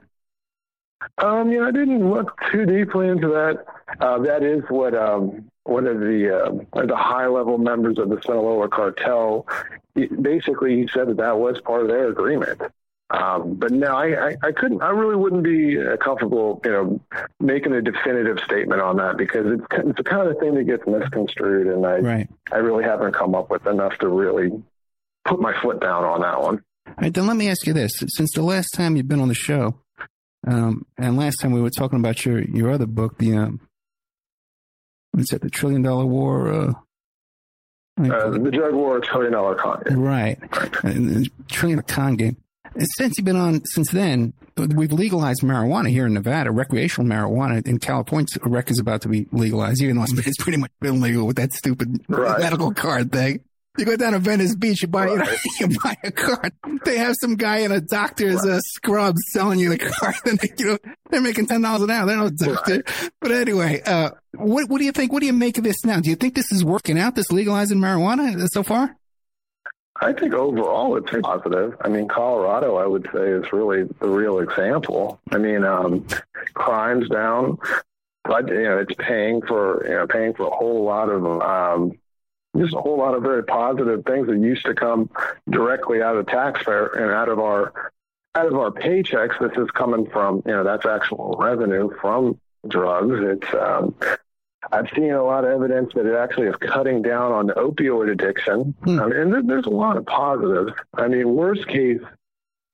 Um, 1.17 1.49
know, 1.49 1.67
I 1.67 1.71
didn't 1.71 2.07
look 2.07 2.39
too 2.51 2.67
deeply 2.67 3.07
into 3.07 3.27
that. 3.29 3.65
Uh, 3.99 4.19
that 4.19 4.43
is 4.43 4.61
what 4.69 4.93
um, 4.93 5.49
one 5.63 5.87
of 5.87 5.99
the 5.99 6.63
uh, 6.75 6.85
the 6.85 6.95
high 6.95 7.25
level 7.25 7.57
members 7.57 7.97
of 7.97 8.09
the 8.09 8.21
Sinaloa 8.21 8.69
cartel. 8.69 9.47
Basically, 9.95 10.79
he 10.79 10.87
said 10.93 11.07
that 11.07 11.17
that 11.17 11.39
was 11.39 11.59
part 11.61 11.81
of 11.81 11.87
their 11.87 12.07
agreement. 12.09 12.61
Um, 13.09 13.55
but 13.55 13.71
no, 13.71 13.95
I, 13.95 14.29
I, 14.29 14.35
I 14.43 14.51
couldn't. 14.51 14.83
I 14.83 14.89
really 14.89 15.15
wouldn't 15.15 15.43
be 15.43 15.81
uh, 15.81 15.97
comfortable, 15.97 16.61
you 16.63 16.71
know, 16.71 17.01
making 17.39 17.73
a 17.73 17.81
definitive 17.81 18.39
statement 18.45 18.79
on 18.79 18.97
that 18.97 19.17
because 19.17 19.47
it's 19.47 19.65
it's 19.71 19.97
the 19.97 20.03
kind 20.03 20.29
of 20.29 20.37
thing 20.37 20.53
that 20.53 20.65
gets 20.65 20.85
misconstrued, 20.85 21.65
and 21.65 21.83
I 21.83 21.97
Right. 21.97 22.29
I 22.51 22.57
really 22.57 22.83
haven't 22.83 23.13
come 23.13 23.33
up 23.33 23.49
with 23.49 23.65
enough 23.65 23.97
to 23.97 24.07
really 24.07 24.51
put 25.25 25.41
my 25.41 25.59
foot 25.63 25.81
down 25.81 26.03
on 26.03 26.21
that 26.21 26.39
one. 26.39 26.63
All 26.91 27.03
right, 27.03 27.13
then 27.13 27.27
let 27.27 27.37
me 27.37 27.49
ask 27.49 27.65
you 27.65 27.73
this: 27.73 27.91
since 28.07 28.31
the 28.33 28.43
last 28.43 28.69
time 28.75 28.95
you've 28.95 29.07
been 29.07 29.21
on 29.21 29.27
the 29.27 29.33
show, 29.33 29.75
um, 30.47 30.85
and 30.97 31.17
last 31.17 31.37
time 31.37 31.51
we 31.51 31.61
were 31.61 31.69
talking 31.69 31.99
about 31.99 32.25
your 32.25 32.41
your 32.41 32.71
other 32.71 32.85
book, 32.85 33.17
the 33.17 33.35
um, 33.37 33.59
what's 35.11 35.31
that, 35.31 35.41
the 35.41 35.49
Trillion 35.49 35.81
Dollar 35.81 36.05
War? 36.05 36.51
Uh, 36.51 36.73
Uh, 37.99 38.29
the 38.31 38.49
drug 38.51 38.73
war, 38.73 38.99
trillion 38.99 39.33
dollar 39.33 39.53
con. 39.55 39.83
right, 39.91 40.39
Uh, 40.83 41.23
Trillion 41.49 41.77
Dollar 41.79 41.83
Con 41.87 42.15
Game. 42.15 42.37
Since 42.97 43.17
you've 43.17 43.25
been 43.25 43.35
on, 43.35 43.63
since 43.65 43.91
then, 43.91 44.33
we've 44.55 44.93
legalized 44.93 45.41
marijuana 45.41 45.89
here 45.89 46.05
in 46.05 46.13
Nevada, 46.13 46.51
recreational 46.51 47.07
marijuana. 47.09 47.67
In 47.67 47.79
California, 47.79 48.27
rec 48.45 48.71
is 48.71 48.79
about 48.79 49.01
to 49.01 49.09
be 49.09 49.27
legalized, 49.33 49.81
even 49.83 49.97
though 49.97 50.03
it's 50.03 50.13
it's 50.25 50.41
pretty 50.41 50.57
much 50.57 50.71
been 50.79 51.01
legal 51.01 51.27
with 51.27 51.35
that 51.35 51.51
stupid 51.53 51.99
Right. 52.07 52.39
medical 52.39 52.73
card 52.73 53.11
thing. 53.11 53.41
You 53.77 53.85
go 53.85 53.95
down 53.95 54.11
to 54.13 54.19
Venice 54.19 54.55
Beach, 54.55 54.81
you 54.81 54.89
buy 54.89 55.07
you, 55.07 55.15
know, 55.17 55.25
you 55.59 55.79
buy 55.79 55.95
a 56.03 56.11
card. 56.11 56.51
They 56.83 56.97
have 56.97 57.15
some 57.19 57.35
guy 57.35 57.59
in 57.59 57.71
a 57.71 57.79
doctor's 57.79 58.45
uh, 58.45 58.59
scrubs 58.59 59.21
selling 59.31 59.59
you 59.59 59.69
the 59.69 59.77
card, 59.77 60.15
and 60.25 60.39
they, 60.39 60.51
you 60.57 60.71
know 60.71 60.77
they're 61.09 61.21
making 61.21 61.47
ten 61.47 61.61
dollars 61.61 61.83
an 61.83 61.89
hour. 61.89 62.05
They're 62.05 62.17
no 62.17 62.29
doctor, 62.29 62.83
but 63.21 63.31
anyway, 63.31 63.81
uh, 63.85 64.11
what 64.33 64.69
what 64.69 64.79
do 64.79 64.85
you 64.85 64.91
think? 64.91 65.13
What 65.13 65.21
do 65.21 65.25
you 65.25 65.33
make 65.33 65.57
of 65.57 65.63
this 65.63 65.85
now? 65.85 66.01
Do 66.01 66.09
you 66.09 66.15
think 66.15 66.35
this 66.35 66.51
is 66.51 66.65
working 66.65 66.99
out? 66.99 67.15
This 67.15 67.31
legalizing 67.31 67.79
marijuana 67.79 68.41
uh, 68.41 68.47
so 68.47 68.61
far? 68.61 68.97
I 70.01 70.13
think 70.13 70.33
overall 70.33 70.97
it's 70.97 71.11
positive. 71.21 71.77
I 71.79 71.87
mean, 71.87 72.07
Colorado, 72.07 72.75
I 72.75 72.87
would 72.87 73.07
say, 73.13 73.29
is 73.29 73.53
really 73.53 73.83
the 73.83 74.09
real 74.09 74.39
example. 74.39 75.21
I 75.31 75.37
mean, 75.37 75.63
um, 75.63 76.07
crime's 76.55 77.07
down, 77.07 77.59
but 78.25 78.49
you 78.49 78.63
know, 78.63 78.79
it's 78.79 78.95
paying 78.95 79.41
for 79.43 79.85
you 79.87 79.93
know 79.93 80.07
paying 80.07 80.33
for 80.33 80.47
a 80.47 80.49
whole 80.49 80.83
lot 80.83 81.09
of 81.09 81.25
um, 81.41 81.97
just 82.57 82.73
a 82.73 82.81
whole 82.81 82.97
lot 82.97 83.13
of 83.15 83.23
very 83.23 83.43
positive 83.43 84.03
things 84.05 84.27
that 84.27 84.37
used 84.37 84.65
to 84.65 84.73
come 84.73 85.09
directly 85.49 86.01
out 86.01 86.17
of 86.17 86.27
taxpayer 86.27 86.87
and 86.87 87.11
out 87.11 87.29
of 87.29 87.39
our 87.39 87.91
out 88.35 88.45
of 88.47 88.55
our 88.55 88.71
paychecks. 88.71 89.39
This 89.39 89.57
is 89.57 89.69
coming 89.71 90.05
from 90.09 90.43
you 90.45 90.51
know 90.51 90.63
that's 90.63 90.85
actual 90.85 91.37
revenue 91.39 91.89
from 92.01 92.39
drugs. 92.67 93.15
It's 93.21 93.53
um, 93.53 93.95
I've 94.71 94.89
seen 94.95 95.11
a 95.11 95.23
lot 95.23 95.43
of 95.43 95.51
evidence 95.51 95.93
that 95.95 96.05
it 96.05 96.15
actually 96.15 96.47
is 96.47 96.55
cutting 96.57 97.01
down 97.01 97.31
on 97.31 97.47
opioid 97.49 98.11
addiction, 98.11 98.75
Hmm. 98.83 98.99
I 98.99 99.07
mean, 99.07 99.17
and 99.17 99.33
there, 99.33 99.43
there's 99.43 99.65
a 99.65 99.71
lot 99.71 99.97
of 99.97 100.05
positives. 100.05 100.73
I 100.93 101.07
mean, 101.07 101.33
worst 101.33 101.67
case, 101.67 102.01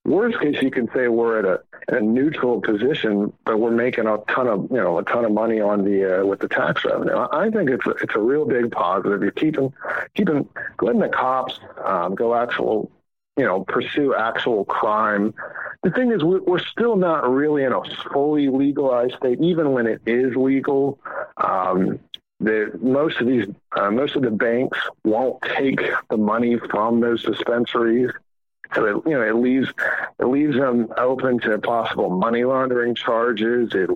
worst 0.06 0.40
case, 0.40 0.62
you 0.62 0.70
can 0.70 0.90
say 0.94 1.08
we're 1.08 1.40
at 1.40 1.46
a, 1.46 1.62
a 1.90 2.00
neutral 2.02 2.62
position, 2.62 3.32
but 3.46 3.60
we're 3.60 3.72
making 3.72 4.08
a 4.08 4.18
ton 4.30 4.48
of 4.48 4.68
you 4.72 4.78
know 4.78 4.98
a 4.98 5.04
ton 5.04 5.26
of 5.26 5.32
money 5.32 5.60
on 5.62 5.84
the 5.84 6.22
uh, 6.22 6.26
with 6.26 6.40
the 6.40 6.48
tax 6.48 6.84
revenue. 6.86 7.16
I 7.32 7.50
think 7.50 7.70
it's 7.70 7.86
a, 7.86 7.92
it's 7.92 8.16
a 8.16 8.20
real 8.20 8.46
big 8.46 8.72
positive. 8.72 9.22
You're 9.22 9.32
keeping 9.32 9.74
keeping 10.16 10.48
letting 10.82 11.02
the 11.02 11.10
cops 11.10 11.60
um, 11.86 12.16
go 12.16 12.36
actual 12.36 12.92
you 13.38 13.46
know 13.46 13.64
pursue 13.64 14.14
actual 14.16 14.66
crime. 14.66 15.34
The 15.84 15.92
thing 15.92 16.12
is, 16.12 16.24
we- 16.24 16.40
we're 16.40 16.60
still 16.60 16.96
not 16.96 17.30
really 17.30 17.64
in 17.64 17.72
a 17.72 17.82
fully 18.12 18.50
legalized 18.50 19.16
state, 19.16 19.40
even 19.42 19.72
when 19.72 19.88
it 19.88 20.02
is 20.06 20.36
legal. 20.36 21.00
Um, 21.38 22.00
the 22.40 22.72
most 22.82 23.20
of 23.20 23.28
these, 23.28 23.48
uh, 23.76 23.90
most 23.92 24.16
of 24.16 24.22
the 24.22 24.30
banks 24.32 24.78
won't 25.04 25.42
take 25.42 25.82
the 26.10 26.18
money 26.18 26.58
from 26.70 27.00
those 27.00 27.24
dispensaries, 27.24 28.12
so 28.74 28.86
it, 28.86 29.04
you 29.06 29.14
know 29.14 29.22
it 29.22 29.36
leaves 29.36 29.70
it 30.20 30.26
leaves 30.26 30.56
them 30.56 30.88
open 30.98 31.40
to 31.40 31.58
possible 31.60 32.10
money 32.10 32.44
laundering 32.44 32.96
charges. 32.96 33.74
It, 33.74 33.90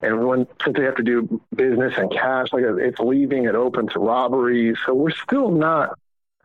and 0.00 0.26
when 0.26 0.46
since 0.62 0.76
they 0.76 0.84
have 0.84 0.96
to 0.96 1.02
do 1.02 1.40
business 1.54 1.96
in 1.98 2.08
cash, 2.08 2.52
like 2.52 2.64
it's 2.64 2.98
leaving 2.98 3.44
it 3.44 3.54
open 3.54 3.88
to 3.88 3.98
robberies. 3.98 4.76
So 4.86 4.94
we're 4.94 5.10
still 5.10 5.50
not 5.50 5.98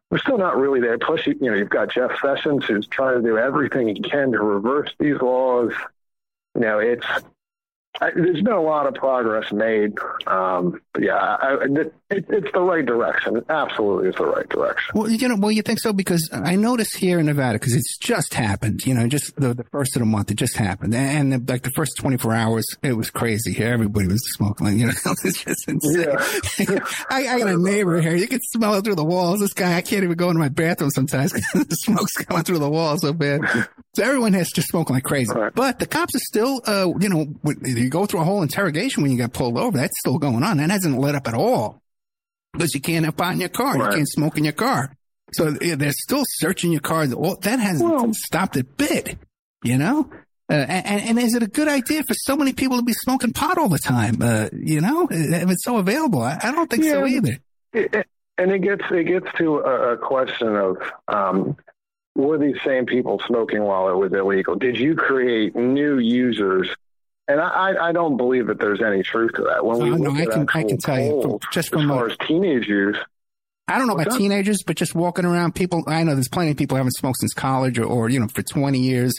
we're 0.09 0.17
still 0.17 0.37
not 0.37 0.57
really 0.57 0.79
there. 0.79 0.97
Plus, 0.97 1.25
you, 1.27 1.37
you 1.39 1.51
know, 1.51 1.55
you've 1.55 1.69
got 1.69 1.91
Jeff 1.91 2.11
Sessions 2.21 2.65
who's 2.65 2.87
trying 2.87 3.21
to 3.21 3.27
do 3.27 3.37
everything 3.37 3.87
he 3.87 4.01
can 4.01 4.31
to 4.31 4.39
reverse 4.39 4.91
these 4.99 5.21
laws. 5.21 5.71
You 6.55 6.61
know, 6.61 6.79
it's 6.79 7.05
I, 8.01 8.11
there's 8.11 8.41
been 8.41 8.53
a 8.53 8.61
lot 8.61 8.87
of 8.87 8.93
progress 8.93 9.51
made. 9.51 9.97
Um, 10.27 10.79
yeah, 10.97 11.15
I, 11.15 11.57
it, 11.65 11.93
it's 12.09 12.51
the 12.53 12.61
right 12.61 12.85
direction. 12.85 13.43
Absolutely 13.49 14.09
it's 14.09 14.17
the 14.17 14.25
right 14.25 14.47
direction. 14.47 14.91
Well, 14.93 15.09
you 15.09 15.27
know, 15.27 15.35
well, 15.35 15.51
you 15.51 15.61
think 15.61 15.79
so 15.79 15.91
because 15.91 16.29
I 16.31 16.55
noticed 16.55 16.95
here 16.95 17.19
in 17.19 17.25
Nevada 17.25 17.59
because 17.59 17.75
it's 17.75 17.97
just 17.97 18.33
happened. 18.33 18.85
You 18.85 18.93
know, 18.93 19.07
just 19.07 19.35
the, 19.35 19.53
the 19.53 19.63
first 19.65 19.95
of 19.95 20.01
the 20.01 20.05
month, 20.05 20.31
it 20.31 20.35
just 20.35 20.55
happened, 20.55 20.95
and 20.95 21.33
the, 21.33 21.51
like 21.51 21.63
the 21.63 21.71
first 21.71 21.93
twenty 21.97 22.17
four 22.17 22.33
hours, 22.33 22.65
it 22.83 22.93
was 22.93 23.09
crazy 23.09 23.53
here. 23.53 23.73
Everybody 23.73 24.07
was 24.07 24.21
smoking. 24.33 24.79
You 24.79 24.87
know, 24.87 24.93
it's 25.23 25.43
just 25.43 25.67
insane. 25.67 26.79
I, 27.09 27.27
I 27.27 27.39
got 27.39 27.49
a 27.49 27.57
neighbor 27.57 27.99
here. 28.01 28.15
You 28.15 28.27
can 28.27 28.39
smell 28.51 28.75
it 28.75 28.83
through 28.83 28.95
the 28.95 29.05
walls. 29.05 29.39
This 29.39 29.53
guy, 29.53 29.75
I 29.75 29.81
can't 29.81 30.03
even 30.03 30.15
go 30.15 30.29
into 30.29 30.39
my 30.39 30.49
bathroom 30.49 30.91
sometimes 30.91 31.33
because 31.53 31.65
the 31.65 31.75
smoke's 31.75 32.13
coming 32.13 32.43
through 32.43 32.59
the 32.59 32.69
walls 32.69 33.01
so 33.01 33.13
bad. 33.13 33.41
So 33.95 34.03
everyone 34.03 34.33
has 34.33 34.51
just 34.51 34.69
smoking 34.69 34.95
like 34.95 35.03
crazy. 35.03 35.33
Right. 35.33 35.53
But 35.53 35.79
the 35.79 35.87
cops 35.87 36.15
are 36.15 36.19
still, 36.19 36.61
uh, 36.65 36.93
you 36.99 37.09
know, 37.09 37.25
when 37.41 37.57
you 37.79 37.89
go 37.89 38.05
through 38.05 38.21
a 38.21 38.23
whole 38.23 38.41
interrogation 38.41 39.03
when 39.03 39.11
you 39.11 39.17
get 39.17 39.33
pulled 39.33 39.57
over. 39.57 39.77
That's 39.77 39.97
still 39.99 40.17
going 40.17 40.43
on. 40.43 40.57
That 40.57 40.69
hasn't 40.69 40.97
let 40.99 41.15
up 41.15 41.27
at 41.27 41.33
all 41.33 41.81
because 42.53 42.73
you 42.73 42.81
can't 42.81 43.05
have 43.05 43.15
pot 43.17 43.33
in 43.33 43.39
your 43.39 43.49
car. 43.49 43.75
Right. 43.77 43.91
You 43.91 43.97
can't 43.97 44.09
smoke 44.09 44.37
in 44.37 44.43
your 44.43 44.53
car. 44.53 44.93
So 45.33 45.55
yeah, 45.61 45.75
they're 45.75 45.91
still 45.91 46.23
searching 46.25 46.71
your 46.71 46.81
car. 46.81 47.05
That 47.07 47.59
hasn't 47.59 48.15
stopped 48.15 48.57
a 48.57 48.63
bit, 48.63 49.17
you 49.63 49.77
know? 49.77 50.09
Uh, 50.51 50.53
and, 50.55 51.09
and 51.09 51.19
is 51.19 51.35
it 51.35 51.43
a 51.43 51.47
good 51.47 51.67
idea 51.67 52.01
for 52.03 52.15
so 52.15 52.35
many 52.35 52.53
people 52.53 52.77
to 52.77 52.83
be 52.83 52.93
smoking 52.93 53.31
pot 53.33 53.59
all 53.59 53.69
the 53.69 53.77
time? 53.77 54.17
Uh, 54.19 54.49
you 54.51 54.81
know, 54.81 55.07
if 55.11 55.47
it's 55.51 55.63
so 55.63 55.77
available, 55.77 56.23
I, 56.23 56.39
I 56.41 56.51
don't 56.51 56.67
think 56.67 56.83
so 56.85 57.05
either. 57.05 57.37
It, 57.73 57.93
it- 57.93 58.07
and 58.39 58.53
it 58.53 58.59
gets 58.59 58.83
it 58.89 59.03
gets 59.03 59.27
to 59.37 59.57
a, 59.57 59.93
a 59.95 59.97
question 59.97 60.55
of 60.55 60.77
um, 61.09 61.57
were 62.15 62.37
these 62.37 62.55
same 62.65 62.85
people 62.85 63.21
smoking 63.27 63.61
while 63.61 63.89
it 63.89 63.97
was 63.97 64.13
illegal? 64.13 64.55
Did 64.55 64.77
you 64.79 64.95
create 64.95 65.57
new 65.57 65.97
users? 65.97 66.69
And 67.29 67.39
I, 67.39 67.89
I- 67.89 67.91
don't 67.93 68.17
believe 68.17 68.47
that 68.47 68.59
there's 68.59 68.81
any 68.81 69.03
truth 69.03 69.31
to 69.35 69.43
that. 69.43 69.63
When 69.65 69.77
we 69.79 69.91
Oh, 69.91 69.95
no, 69.95 70.09
look 70.11 70.19
I 70.21 70.25
can- 70.33 70.47
I 70.53 70.63
can 70.63 70.77
tell 70.79 70.99
you 70.99 71.21
from- 71.21 71.39
just 71.53 71.67
as 71.67 71.79
from 71.79 71.87
far 71.87 72.07
a- 72.07 72.11
as 72.11 72.17
teenage 72.27 72.67
use, 72.67 72.97
I 73.67 73.77
don't 73.77 73.87
know 73.87 73.93
about 73.93 74.09
that? 74.09 74.17
teenagers, 74.17 74.63
but 74.65 74.75
just 74.75 74.95
walking 74.95 75.25
around, 75.25 75.53
people, 75.53 75.83
I 75.87 76.03
know 76.03 76.15
there's 76.15 76.27
plenty 76.27 76.51
of 76.51 76.57
people 76.57 76.75
who 76.75 76.79
haven't 76.79 76.93
smoked 76.97 77.19
since 77.19 77.33
college 77.35 77.77
or, 77.77 77.85
or 77.85 78.09
you 78.09 78.19
know, 78.19 78.27
for 78.27 78.41
20 78.41 78.79
years 78.79 79.13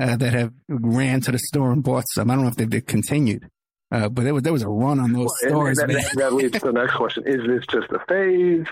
uh, 0.00 0.14
that 0.16 0.32
have 0.32 0.52
ran 0.68 1.20
to 1.22 1.32
the 1.32 1.38
store 1.40 1.72
and 1.72 1.82
bought 1.82 2.04
some. 2.14 2.30
I 2.30 2.34
don't 2.36 2.44
know 2.44 2.50
if 2.50 2.54
they've, 2.56 2.70
they've 2.70 2.86
continued, 2.86 3.48
uh, 3.90 4.08
but 4.08 4.24
there 4.24 4.34
was, 4.34 4.42
there 4.42 4.52
was 4.52 4.62
a 4.62 4.68
run 4.68 5.00
on 5.00 5.12
those 5.12 5.30
And 5.42 5.50
stores. 5.50 5.76
that, 5.78 5.88
that, 5.88 6.12
that 6.16 6.32
leads 6.34 6.58
to 6.60 6.66
the 6.66 6.72
next 6.72 6.94
question: 6.94 7.24
Is 7.26 7.46
this 7.46 7.64
just 7.66 7.90
a 7.90 7.98
phase? 8.08 8.66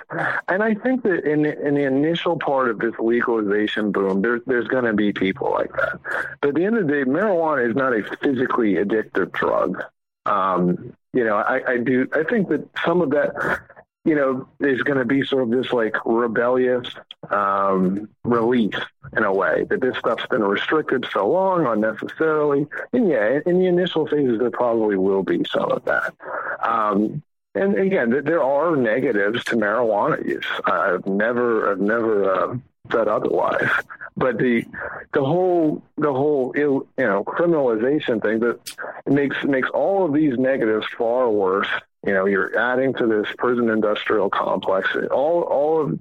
And 0.49 0.63
I 0.63 0.75
think 0.75 1.03
that 1.05 1.25
in 1.25 1.47
in 1.47 1.75
the 1.75 1.85
initial 1.85 2.39
part 2.39 2.69
of 2.71 2.79
this 2.79 2.95
legalization 2.99 3.93
boom, 3.93 4.21
there's 4.23 4.43
there's 4.47 4.69
going 4.69 4.85
to 4.85 4.93
be 4.93 5.13
people 5.13 5.51
like 5.53 5.73
that. 5.73 6.01
But 6.41 6.49
at 6.49 6.55
the 6.55 6.65
end 6.65 6.77
of 6.77 6.87
the 6.87 6.93
day, 6.93 7.05
marijuana 7.05 7.69
is 7.69 7.75
not 7.75 7.93
a 7.93 8.03
physically 8.23 8.75
addictive 8.75 9.33
drug. 9.33 9.83
Um, 10.27 10.93
you 11.13 11.25
know, 11.25 11.37
I, 11.37 11.73
I 11.73 11.77
do. 11.79 12.07
I 12.13 12.23
think 12.25 12.49
that 12.49 12.69
some 12.85 13.01
of 13.01 13.11
that, 13.11 13.61
you 14.07 14.15
know, 14.15 14.49
is 14.61 14.83
going 14.83 14.99
to 14.99 15.05
be 15.05 15.25
sort 15.25 15.43
of 15.43 15.51
this 15.51 15.73
like 15.73 15.97
rebellious 16.07 16.89
um, 17.29 18.09
release 18.23 18.79
in 19.17 19.25
a 19.25 19.33
way 19.33 19.65
that 19.69 19.81
this 19.81 19.99
stuff's 19.99 20.27
been 20.27 20.45
restricted 20.45 21.07
so 21.13 21.29
long 21.29 21.67
unnecessarily. 21.67 22.67
And 22.93 23.09
yeah, 23.09 23.41
in 23.45 23.59
the 23.59 23.67
initial 23.67 24.07
phases, 24.07 24.39
there 24.39 24.51
probably 24.51 24.97
will 24.97 25.25
be 25.25 25.45
some 25.51 25.73
of 25.73 25.85
that. 25.87 26.15
Um, 26.63 27.23
and 27.57 27.77
again, 27.79 28.11
there 28.25 28.43
are 28.43 28.77
negatives 28.77 29.43
to 29.45 29.57
marijuana 29.57 30.25
use. 30.25 30.47
I've 30.65 31.05
never, 31.07 31.73
I've 31.73 31.81
never 31.81 32.31
uh, 32.33 32.59
said 32.93 33.09
otherwise. 33.09 33.69
But 34.17 34.39
the 34.39 34.65
the 35.13 35.25
whole 35.25 35.83
the 35.99 36.13
whole 36.13 36.53
you 36.57 36.87
know 36.97 37.25
criminalization 37.25 38.23
thing 38.23 38.41
that 38.41 38.61
makes 39.07 39.43
makes 39.45 39.69
all 39.71 40.07
of 40.07 40.15
these 40.15 40.39
negatives 40.39 40.87
far 40.97 41.29
worse. 41.29 41.69
You 42.07 42.15
know, 42.15 42.27
you're 42.27 42.57
adding 42.57 42.95
to 42.95 43.07
this 43.07 43.27
prison 43.37 43.69
industrial 43.69 44.31
complex. 44.31 44.89
All 45.11 45.43
all 45.43 45.83
of 45.83 45.99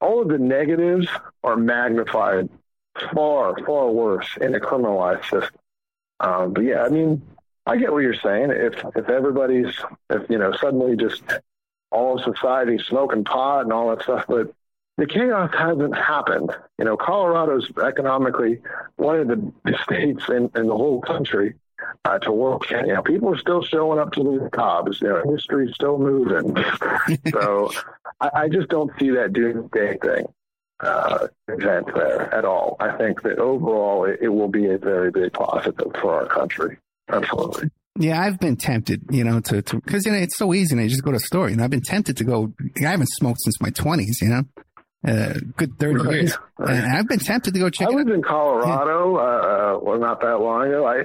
all 0.00 0.22
of 0.22 0.28
the 0.28 0.38
negatives 0.38 1.08
are 1.42 1.56
magnified 1.56 2.50
far 3.14 3.56
far 3.64 3.90
worse 3.90 4.28
in 4.40 4.54
a 4.54 4.60
criminalized 4.60 5.22
system. 5.22 5.58
Um, 6.20 6.52
but 6.52 6.64
yeah, 6.64 6.82
I 6.82 6.90
mean, 6.90 7.22
I 7.66 7.78
get 7.78 7.90
what 7.90 8.00
you're 8.00 8.14
saying. 8.14 8.50
If 8.50 8.84
if 8.94 9.08
everybody's 9.08 9.74
if 10.10 10.28
you 10.28 10.38
know 10.38 10.52
suddenly 10.52 10.94
just 10.94 11.22
all 11.90 12.18
of 12.18 12.34
society 12.34 12.78
smoking 12.78 13.24
pot 13.24 13.62
and 13.62 13.72
all 13.72 13.88
that 13.88 14.02
stuff, 14.02 14.26
but 14.28 14.52
the 14.98 15.06
chaos 15.06 15.50
hasn't 15.56 15.96
happened. 15.96 16.50
You 16.78 16.84
know, 16.84 16.96
Colorado's 16.98 17.70
economically 17.82 18.60
one 18.96 19.20
of 19.20 19.28
the 19.28 19.78
states 19.84 20.28
in, 20.28 20.50
in 20.54 20.66
the 20.66 20.76
whole 20.76 21.00
country 21.00 21.54
uh, 22.04 22.18
to 22.18 22.32
work. 22.32 22.70
You 22.70 22.86
know, 22.86 23.02
people 23.02 23.32
are 23.34 23.38
still 23.38 23.62
showing 23.62 23.98
up 23.98 24.12
to 24.12 24.22
the 24.22 24.50
jobs. 24.54 25.00
You 25.00 25.08
know, 25.08 25.22
industry's 25.24 25.74
still 25.74 25.98
moving. 25.98 26.56
so 27.30 27.70
I, 28.20 28.30
I, 28.34 28.48
just 28.48 28.68
don't 28.68 28.90
see 28.98 29.10
that 29.10 29.32
doomsday 29.32 29.98
thing 29.98 30.26
uh, 30.80 31.28
event 31.48 31.86
there 31.94 32.34
at 32.34 32.44
all. 32.44 32.76
I 32.80 32.96
think 32.96 33.22
that 33.22 33.38
overall 33.38 34.04
it, 34.04 34.20
it 34.20 34.28
will 34.28 34.48
be 34.48 34.66
a 34.66 34.78
very 34.78 35.10
big 35.10 35.32
positive 35.32 35.92
for 36.00 36.14
our 36.14 36.26
country. 36.26 36.78
Absolutely. 37.08 37.70
Yeah, 37.98 38.20
I've 38.20 38.38
been 38.38 38.56
tempted, 38.56 39.02
you 39.10 39.24
know, 39.24 39.40
to, 39.40 39.62
to, 39.62 39.80
cause, 39.80 40.04
you 40.04 40.12
know, 40.12 40.18
it's 40.18 40.36
so 40.36 40.52
easy. 40.52 40.74
And 40.74 40.82
I 40.82 40.88
just 40.88 41.02
go 41.02 41.12
to 41.12 41.16
a 41.16 41.20
store, 41.20 41.46
and 41.46 41.62
I've 41.62 41.70
been 41.70 41.80
tempted 41.80 42.18
to 42.18 42.24
go, 42.24 42.52
I 42.76 42.80
haven't 42.80 43.08
smoked 43.08 43.40
since 43.42 43.58
my 43.60 43.70
twenties, 43.70 44.18
you 44.20 44.28
know, 44.28 44.42
uh, 45.06 45.34
good 45.56 45.78
30 45.78 45.94
right, 45.94 46.14
years. 46.14 46.38
Right. 46.58 46.76
And 46.76 46.86
I've 46.86 47.08
been 47.08 47.20
tempted 47.20 47.54
to 47.54 47.60
go 47.60 47.70
check 47.70 47.88
I 47.88 47.92
lived 47.92 48.10
in 48.10 48.22
Colorado, 48.22 49.16
yeah. 49.16 49.22
uh, 49.22 49.78
well, 49.80 49.98
not 49.98 50.20
that 50.20 50.40
long 50.40 50.66
ago. 50.66 50.86
I, 50.86 51.04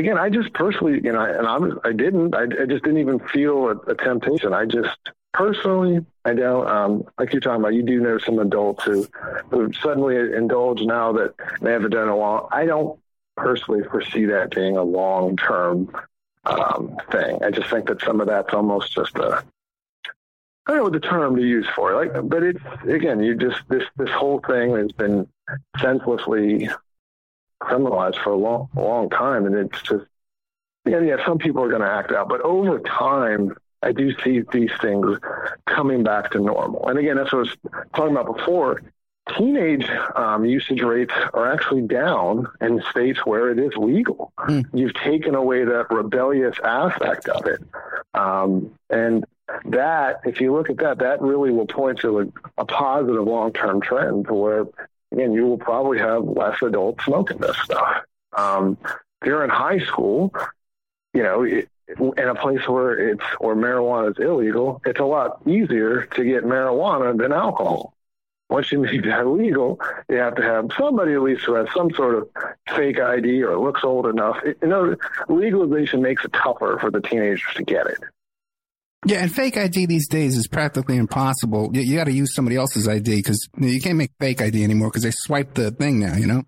again, 0.00 0.18
I 0.18 0.30
just 0.30 0.52
personally, 0.54 1.00
you 1.04 1.12
know, 1.12 1.20
and 1.20 1.46
I 1.46 1.88
I 1.88 1.92
didn't, 1.92 2.34
I, 2.34 2.42
I 2.42 2.66
just 2.66 2.82
didn't 2.82 2.98
even 2.98 3.20
feel 3.20 3.68
a, 3.68 3.76
a, 3.92 3.94
temptation. 3.94 4.52
I 4.52 4.64
just 4.64 4.96
personally, 5.32 6.04
I 6.24 6.34
don't, 6.34 6.66
um, 6.66 7.04
like 7.18 7.32
you're 7.32 7.40
talking 7.40 7.60
about, 7.60 7.74
you 7.74 7.82
do 7.82 8.00
know 8.00 8.18
some 8.18 8.38
adults 8.38 8.84
who, 8.84 9.06
who 9.50 9.72
suddenly 9.74 10.16
indulge 10.16 10.80
now 10.82 11.12
that 11.12 11.34
they 11.60 11.72
haven't 11.72 11.90
done 11.90 12.08
a 12.08 12.16
while. 12.16 12.48
I 12.50 12.66
don't 12.66 12.98
personally 13.36 13.84
foresee 13.84 14.24
that 14.26 14.50
being 14.50 14.76
a 14.76 14.82
long 14.82 15.36
term 15.36 15.94
um, 16.46 16.96
thing. 17.12 17.42
I 17.44 17.50
just 17.50 17.70
think 17.70 17.86
that 17.86 18.00
some 18.00 18.20
of 18.20 18.26
that's 18.26 18.54
almost 18.54 18.94
just 18.94 19.16
a, 19.16 19.44
I 20.66 20.72
don't 20.72 20.76
know 20.78 20.82
what 20.84 20.92
the 20.92 21.00
term 21.00 21.36
to 21.36 21.42
use 21.42 21.66
for 21.74 21.92
it, 21.92 22.12
like, 22.12 22.28
but 22.28 22.42
it's 22.42 22.60
again, 22.86 23.20
you 23.20 23.34
just 23.34 23.60
this 23.68 23.84
this 23.96 24.10
whole 24.10 24.40
thing 24.40 24.76
has 24.76 24.92
been 24.92 25.26
senselessly 25.80 26.68
criminalized 27.60 28.22
for 28.22 28.30
a 28.30 28.36
long, 28.36 28.68
long 28.74 29.10
time. 29.10 29.46
And 29.46 29.54
it's 29.54 29.82
just, 29.82 30.06
yeah, 30.86 31.00
yeah, 31.00 31.24
some 31.24 31.38
people 31.38 31.62
are 31.62 31.68
going 31.68 31.82
to 31.82 31.90
act 31.90 32.12
out, 32.12 32.28
but 32.28 32.40
over 32.40 32.78
time, 32.80 33.56
I 33.82 33.92
do 33.92 34.14
see 34.22 34.42
these 34.52 34.70
things 34.80 35.18
coming 35.66 36.02
back 36.02 36.32
to 36.32 36.38
normal. 36.38 36.88
And 36.88 36.98
again, 36.98 37.16
that's 37.16 37.32
what 37.32 37.38
I 37.38 37.42
was 37.42 37.56
talking 37.94 38.16
about 38.16 38.36
before. 38.36 38.82
Teenage 39.36 39.88
um, 40.16 40.44
usage 40.44 40.82
rates 40.82 41.14
are 41.34 41.52
actually 41.52 41.82
down 41.82 42.48
in 42.60 42.82
states 42.90 43.24
where 43.24 43.50
it 43.50 43.58
is 43.58 43.72
legal. 43.76 44.32
Mm. 44.38 44.64
You've 44.74 44.94
taken 44.94 45.34
away 45.34 45.64
that 45.64 45.90
rebellious 45.90 46.56
aspect 46.64 47.28
of 47.28 47.46
it. 47.46 47.60
Um, 48.12 48.72
and 48.88 49.24
that, 49.66 50.20
if 50.24 50.40
you 50.40 50.52
look 50.52 50.68
at 50.68 50.78
that, 50.78 50.98
that 50.98 51.22
really 51.22 51.50
will 51.50 51.66
point 51.66 52.00
to 52.00 52.20
a, 52.20 52.26
a 52.58 52.64
positive 52.64 53.24
long 53.24 53.52
term 53.52 53.80
trend 53.80 54.26
to 54.26 54.34
where 54.34 54.66
again, 55.12 55.32
you 55.32 55.46
will 55.46 55.58
probably 55.58 55.98
have 55.98 56.24
less 56.24 56.60
adults 56.62 57.04
smoking 57.04 57.38
this 57.38 57.56
stuff. 57.58 58.04
Um, 58.36 58.78
if 59.20 59.26
you're 59.26 59.44
in 59.44 59.50
high 59.50 59.80
school, 59.80 60.32
you 61.12 61.22
know, 61.22 61.44
in 61.44 62.28
a 62.28 62.34
place 62.34 62.66
where 62.68 63.10
it's 63.10 63.24
where 63.38 63.56
marijuana 63.56 64.12
is 64.12 64.18
illegal, 64.18 64.80
it's 64.84 65.00
a 65.00 65.04
lot 65.04 65.40
easier 65.46 66.06
to 66.14 66.24
get 66.24 66.44
marijuana 66.44 67.16
than 67.16 67.32
alcohol. 67.32 67.94
Once 68.48 68.72
you 68.72 68.80
make 68.80 69.04
that 69.04 69.26
legal, 69.28 69.80
you 70.08 70.16
have 70.16 70.34
to 70.34 70.42
have 70.42 70.68
somebody 70.76 71.12
at 71.12 71.22
least 71.22 71.44
who 71.44 71.54
has 71.54 71.68
some 71.72 71.90
sort 71.92 72.16
of 72.16 72.28
fake 72.74 72.98
ID 72.98 73.42
or 73.44 73.56
looks 73.58 73.84
old 73.84 74.06
enough. 74.06 74.38
It, 74.44 74.58
you 74.60 74.68
know, 74.68 74.96
legalization 75.28 76.02
makes 76.02 76.24
it 76.24 76.32
tougher 76.32 76.76
for 76.80 76.90
the 76.90 77.00
teenagers 77.00 77.54
to 77.54 77.62
get 77.62 77.86
it. 77.86 77.98
Yeah, 79.06 79.22
and 79.22 79.34
fake 79.34 79.56
ID 79.56 79.86
these 79.86 80.08
days 80.08 80.36
is 80.36 80.46
practically 80.46 80.96
impossible. 80.96 81.70
You, 81.72 81.80
you 81.80 81.96
got 81.96 82.04
to 82.04 82.12
use 82.12 82.34
somebody 82.34 82.56
else's 82.56 82.86
ID 82.86 83.16
because 83.16 83.48
you 83.58 83.80
can't 83.80 83.96
make 83.96 84.12
fake 84.20 84.42
ID 84.42 84.62
anymore 84.62 84.88
because 84.88 85.04
they 85.04 85.10
swipe 85.10 85.54
the 85.54 85.70
thing 85.70 86.00
now. 86.00 86.16
You 86.16 86.26
know. 86.26 86.42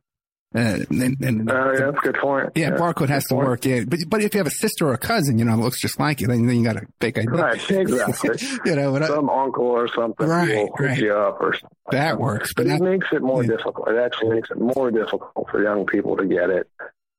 Uh, 0.55 0.81
and, 0.91 1.17
and, 1.23 1.51
uh, 1.51 1.73
yeah, 1.73 1.87
that's 1.87 1.97
a 1.97 2.01
good 2.03 2.17
point. 2.17 2.51
Yeah, 2.55 2.69
yeah 2.69 2.77
barcode 2.77 3.09
has 3.09 3.25
to 3.25 3.35
point. 3.37 3.47
work. 3.47 3.65
Yeah, 3.65 3.85
but 3.89 4.01
but 4.07 4.23
if 4.23 4.35
you 4.35 4.39
have 4.39 4.47
a 4.47 4.51
sister 4.51 4.87
or 4.87 4.93
a 4.93 4.99
cousin, 4.99 5.39
you 5.39 5.47
know, 5.47 5.57
looks 5.57 5.81
just 5.81 5.99
like 5.99 6.21
you, 6.21 6.27
then, 6.27 6.47
then 6.47 6.57
you 6.57 6.65
got 6.65 6.77
a 6.77 6.87
fake 7.01 7.17
ID. 7.17 7.29
Right, 7.29 7.55
exactly. 7.71 8.39
you 8.67 8.77
know, 8.77 9.01
some 9.07 9.31
I, 9.31 9.45
uncle 9.45 9.65
or 9.65 9.89
something 9.89 10.27
right, 10.27 10.49
will 10.49 10.69
right. 10.79 10.99
you 10.99 11.15
up 11.15 11.41
or 11.41 11.55
something. 11.55 11.79
That 11.91 12.19
works, 12.19 12.53
but, 12.55 12.67
it 12.67 12.83
makes 12.83 13.07
it 13.13 13.23
more 13.23 13.43
yeah. 13.43 13.57
difficult. 13.57 13.89
It 13.89 13.97
actually 13.97 14.35
makes 14.35 14.51
it 14.51 14.59
more 14.59 14.91
difficult 14.91 15.49
for 15.51 15.63
young 15.63 15.87
people 15.87 16.19
to 16.19 16.27
get 16.27 16.51
it. 16.51 16.69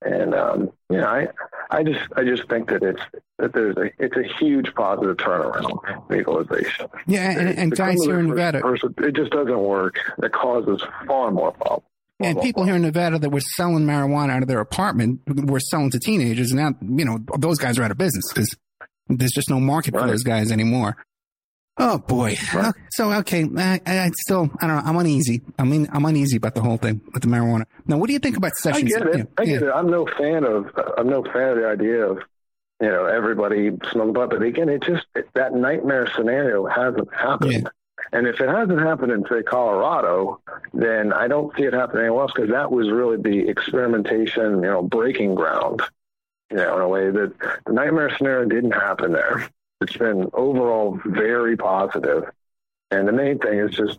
And 0.04 0.34
um, 0.34 0.70
yeah, 0.90 1.06
I 1.06 1.28
I 1.70 1.82
just 1.82 2.00
I 2.16 2.24
just 2.24 2.48
think 2.48 2.68
that 2.68 2.82
it's 2.82 3.00
that 3.38 3.52
there's 3.54 3.76
a 3.76 3.90
it's 3.98 4.16
a 4.16 4.24
huge 4.38 4.74
positive 4.74 5.16
turnaround 5.16 6.10
legalization. 6.10 6.88
Yeah, 7.06 7.30
and, 7.30 7.58
and 7.58 7.76
guys 7.76 7.96
here 8.04 8.20
in 8.20 8.28
Nevada, 8.28 8.60
person, 8.60 8.94
it 8.98 9.16
just 9.16 9.30
doesn't 9.30 9.58
work. 9.58 9.96
It 10.22 10.32
causes 10.32 10.82
far 11.06 11.30
more 11.30 11.52
problems. 11.52 11.84
And 12.20 12.40
people 12.40 12.64
here 12.64 12.76
in 12.76 12.82
Nevada 12.82 13.18
that 13.18 13.30
were 13.30 13.40
selling 13.40 13.84
marijuana 13.84 14.30
out 14.30 14.42
of 14.42 14.48
their 14.48 14.60
apartment 14.60 15.20
were 15.26 15.60
selling 15.60 15.90
to 15.90 15.98
teenagers. 15.98 16.52
And 16.52 16.60
now, 16.60 16.96
you 16.96 17.04
know, 17.04 17.18
those 17.38 17.58
guys 17.58 17.78
are 17.78 17.82
out 17.82 17.90
of 17.90 17.98
business 17.98 18.24
because 18.32 18.54
there's 19.08 19.32
just 19.32 19.50
no 19.50 19.58
market 19.58 19.94
right. 19.94 20.02
for 20.02 20.06
those 20.08 20.22
guys 20.22 20.52
anymore. 20.52 20.96
Oh 21.76 21.98
boy. 21.98 22.36
Right. 22.54 22.72
Oh, 22.76 22.80
so 22.90 23.12
okay, 23.12 23.44
I, 23.56 23.80
I, 23.84 24.10
still 24.14 24.48
I 24.60 24.66
don't 24.68 24.76
know. 24.76 24.82
I'm 24.84 24.96
uneasy. 24.96 25.42
I 25.58 25.64
mean, 25.64 25.88
I'm 25.92 26.04
uneasy 26.04 26.36
about 26.36 26.54
the 26.54 26.60
whole 26.60 26.76
thing 26.76 27.00
with 27.12 27.22
the 27.22 27.28
marijuana. 27.28 27.64
Now, 27.86 27.98
what 27.98 28.06
do 28.06 28.12
you 28.12 28.20
think 28.20 28.36
about 28.36 28.54
sessions? 28.54 28.94
I 28.94 28.98
get 28.98 29.08
it. 29.08 29.18
Yeah. 29.18 29.24
I 29.36 29.44
get 29.44 29.62
yeah. 29.62 29.68
it. 29.68 29.72
I'm 29.74 29.90
no 29.90 30.06
fan 30.06 30.44
of. 30.44 30.70
I'm 30.96 31.08
no 31.08 31.24
fan 31.24 31.48
of 31.48 31.56
the 31.56 31.66
idea 31.66 32.06
of 32.06 32.18
you 32.80 32.88
know 32.88 33.06
everybody 33.06 33.70
smoking 33.90 34.14
pot. 34.14 34.30
But 34.30 34.42
again, 34.42 34.68
it 34.68 34.82
just 34.82 35.06
it, 35.16 35.28
that 35.34 35.52
nightmare 35.52 36.08
scenario 36.14 36.66
hasn't 36.66 37.12
happened. 37.12 37.52
Yeah. 37.52 37.68
And 38.12 38.28
if 38.28 38.40
it 38.40 38.48
hasn't 38.48 38.78
happened 38.78 39.10
in 39.10 39.24
say 39.28 39.42
Colorado, 39.42 40.40
then 40.72 41.12
I 41.12 41.26
don't 41.26 41.54
see 41.56 41.64
it 41.64 41.72
happening 41.72 42.04
anywhere 42.04 42.22
else 42.22 42.32
because 42.34 42.50
that 42.50 42.70
was 42.70 42.88
really 42.88 43.16
the 43.16 43.48
experimentation, 43.48 44.62
you 44.62 44.70
know, 44.70 44.82
breaking 44.82 45.34
ground. 45.34 45.82
You 46.50 46.58
know, 46.58 46.76
in 46.76 46.82
a 46.82 46.88
way 46.88 47.10
that 47.10 47.32
the 47.66 47.72
nightmare 47.72 48.14
scenario 48.16 48.48
didn't 48.48 48.72
happen 48.72 49.12
there. 49.12 49.48
It's 49.84 49.96
been 49.96 50.30
overall 50.32 50.98
very 51.04 51.56
positive. 51.56 52.24
And 52.90 53.06
the 53.06 53.12
main 53.12 53.38
thing 53.38 53.58
is 53.58 53.72
just, 53.72 53.98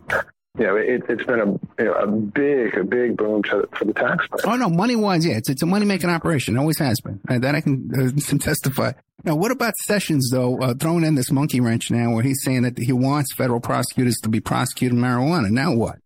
you 0.58 0.66
know, 0.66 0.76
it, 0.76 1.08
has 1.08 1.24
been 1.26 1.40
a, 1.40 1.46
you 1.78 1.84
know, 1.84 1.92
a 1.92 2.06
big, 2.08 2.76
a 2.76 2.82
big 2.82 3.16
boom 3.16 3.42
to, 3.44 3.68
for 3.72 3.84
the 3.84 3.92
taxpayer. 3.92 4.52
Oh, 4.52 4.56
no, 4.56 4.68
money 4.68 4.96
wise, 4.96 5.24
yeah, 5.24 5.36
it's, 5.36 5.48
it's 5.48 5.62
a 5.62 5.66
money 5.66 5.86
making 5.86 6.10
operation. 6.10 6.56
It 6.56 6.58
always 6.58 6.78
has 6.80 7.00
been. 7.00 7.20
Uh, 7.28 7.38
that 7.38 7.54
I 7.54 7.60
can, 7.60 7.90
uh, 7.96 8.36
testify. 8.38 8.92
Now, 9.24 9.36
what 9.36 9.52
about 9.52 9.74
Sessions, 9.84 10.30
though, 10.32 10.58
uh, 10.58 10.74
throwing 10.74 11.04
in 11.04 11.14
this 11.14 11.30
monkey 11.30 11.60
wrench 11.60 11.90
now 11.90 12.12
where 12.12 12.22
he's 12.22 12.42
saying 12.42 12.62
that 12.62 12.78
he 12.78 12.92
wants 12.92 13.32
federal 13.34 13.60
prosecutors 13.60 14.16
to 14.22 14.28
be 14.28 14.40
prosecuting 14.40 14.98
marijuana? 14.98 15.50
Now 15.50 15.72
what? 15.72 15.98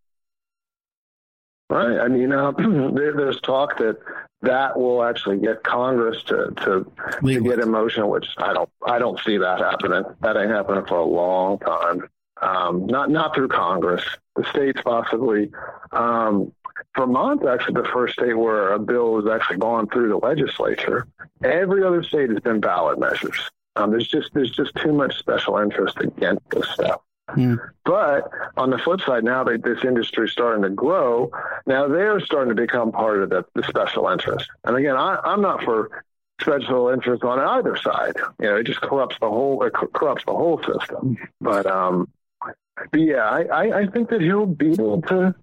Right. 1.71 2.01
I 2.01 2.09
mean, 2.09 2.33
uh, 2.33 2.51
there's 2.93 3.41
talk 3.41 3.79
that 3.79 3.97
that 4.43 4.77
will 4.77 5.05
actually 5.05 5.39
get 5.39 5.63
Congress 5.63 6.21
to 6.25 6.53
to, 6.65 6.93
to 7.25 7.41
get 7.41 7.61
emotional, 7.61 8.11
which 8.11 8.27
I 8.39 8.53
don't 8.53 8.69
I 8.85 8.99
don't 8.99 9.21
see 9.21 9.39
that 9.39 9.61
happening. 9.61 10.03
That 10.21 10.37
ain't 10.37 10.51
happening 10.51 10.85
for 10.87 10.99
a 10.99 11.05
long 11.05 11.61
time. 11.61 12.09
Um, 12.43 12.87
not 12.87 13.11
not 13.11 13.37
through 13.37 13.49
Congress. 13.49 14.03
The 14.35 14.45
states 14.51 14.81
possibly. 14.85 15.53
Um, 15.93 16.53
Vermont's 16.97 17.47
actually 17.47 17.81
the 17.81 17.89
first 17.89 18.15
state 18.15 18.37
where 18.37 18.73
a 18.73 18.79
bill 18.79 19.21
has 19.21 19.31
actually 19.31 19.59
gone 19.59 19.87
through 19.87 20.09
the 20.09 20.17
legislature. 20.17 21.07
Every 21.45 21.85
other 21.85 22.03
state 22.03 22.31
has 22.31 22.41
been 22.41 22.59
ballot 22.61 22.99
measures. 22.99 23.49
Um, 23.77 23.91
there's 23.93 24.09
just 24.09 24.35
there's 24.35 24.51
just 24.51 24.75
too 24.75 24.93
much 24.93 25.17
special 25.19 25.57
interest 25.59 26.01
against 26.01 26.51
this 26.51 26.69
stuff. 26.71 27.03
Hmm. 27.35 27.55
But 27.85 28.31
on 28.57 28.71
the 28.71 28.79
flip 28.79 29.01
side, 29.01 29.25
now 29.25 29.45
that 29.45 29.63
this 29.63 29.85
industry 29.85 30.27
is 30.27 30.33
starting 30.33 30.63
to 30.63 30.71
grow, 30.71 31.31
now 31.67 31.89
they're 31.89 32.21
starting 32.21 32.55
to 32.55 32.61
become 32.61 32.93
part 32.93 33.23
of 33.23 33.31
the, 33.31 33.45
the 33.55 33.63
special 33.65 34.09
interest. 34.09 34.49
And 34.65 34.77
again, 34.77 34.97
I, 34.97 35.19
I'm 35.25 35.41
not 35.41 35.63
for 35.65 36.05
special 36.41 36.89
interest 36.89 37.23
on 37.23 37.39
either 37.39 37.77
side. 37.77 38.17
You 38.41 38.47
know, 38.47 38.57
it 38.57 38.65
just 38.65 38.81
corrupts 38.81 39.17
the 39.21 39.29
whole 39.29 39.63
it 39.65 39.73
corrupts 39.73 40.25
the 40.25 40.33
whole 40.33 40.63
system. 40.63 41.17
But 41.41 41.67
um, 41.67 42.09
but 42.41 43.01
yeah, 43.01 43.25
I, 43.25 43.43
I, 43.43 43.79
I 43.81 43.87
think 43.87 44.11
that 44.11 44.21
he'll 44.21 44.47
be 44.47 44.73
able 44.73 45.03
to 45.03 45.35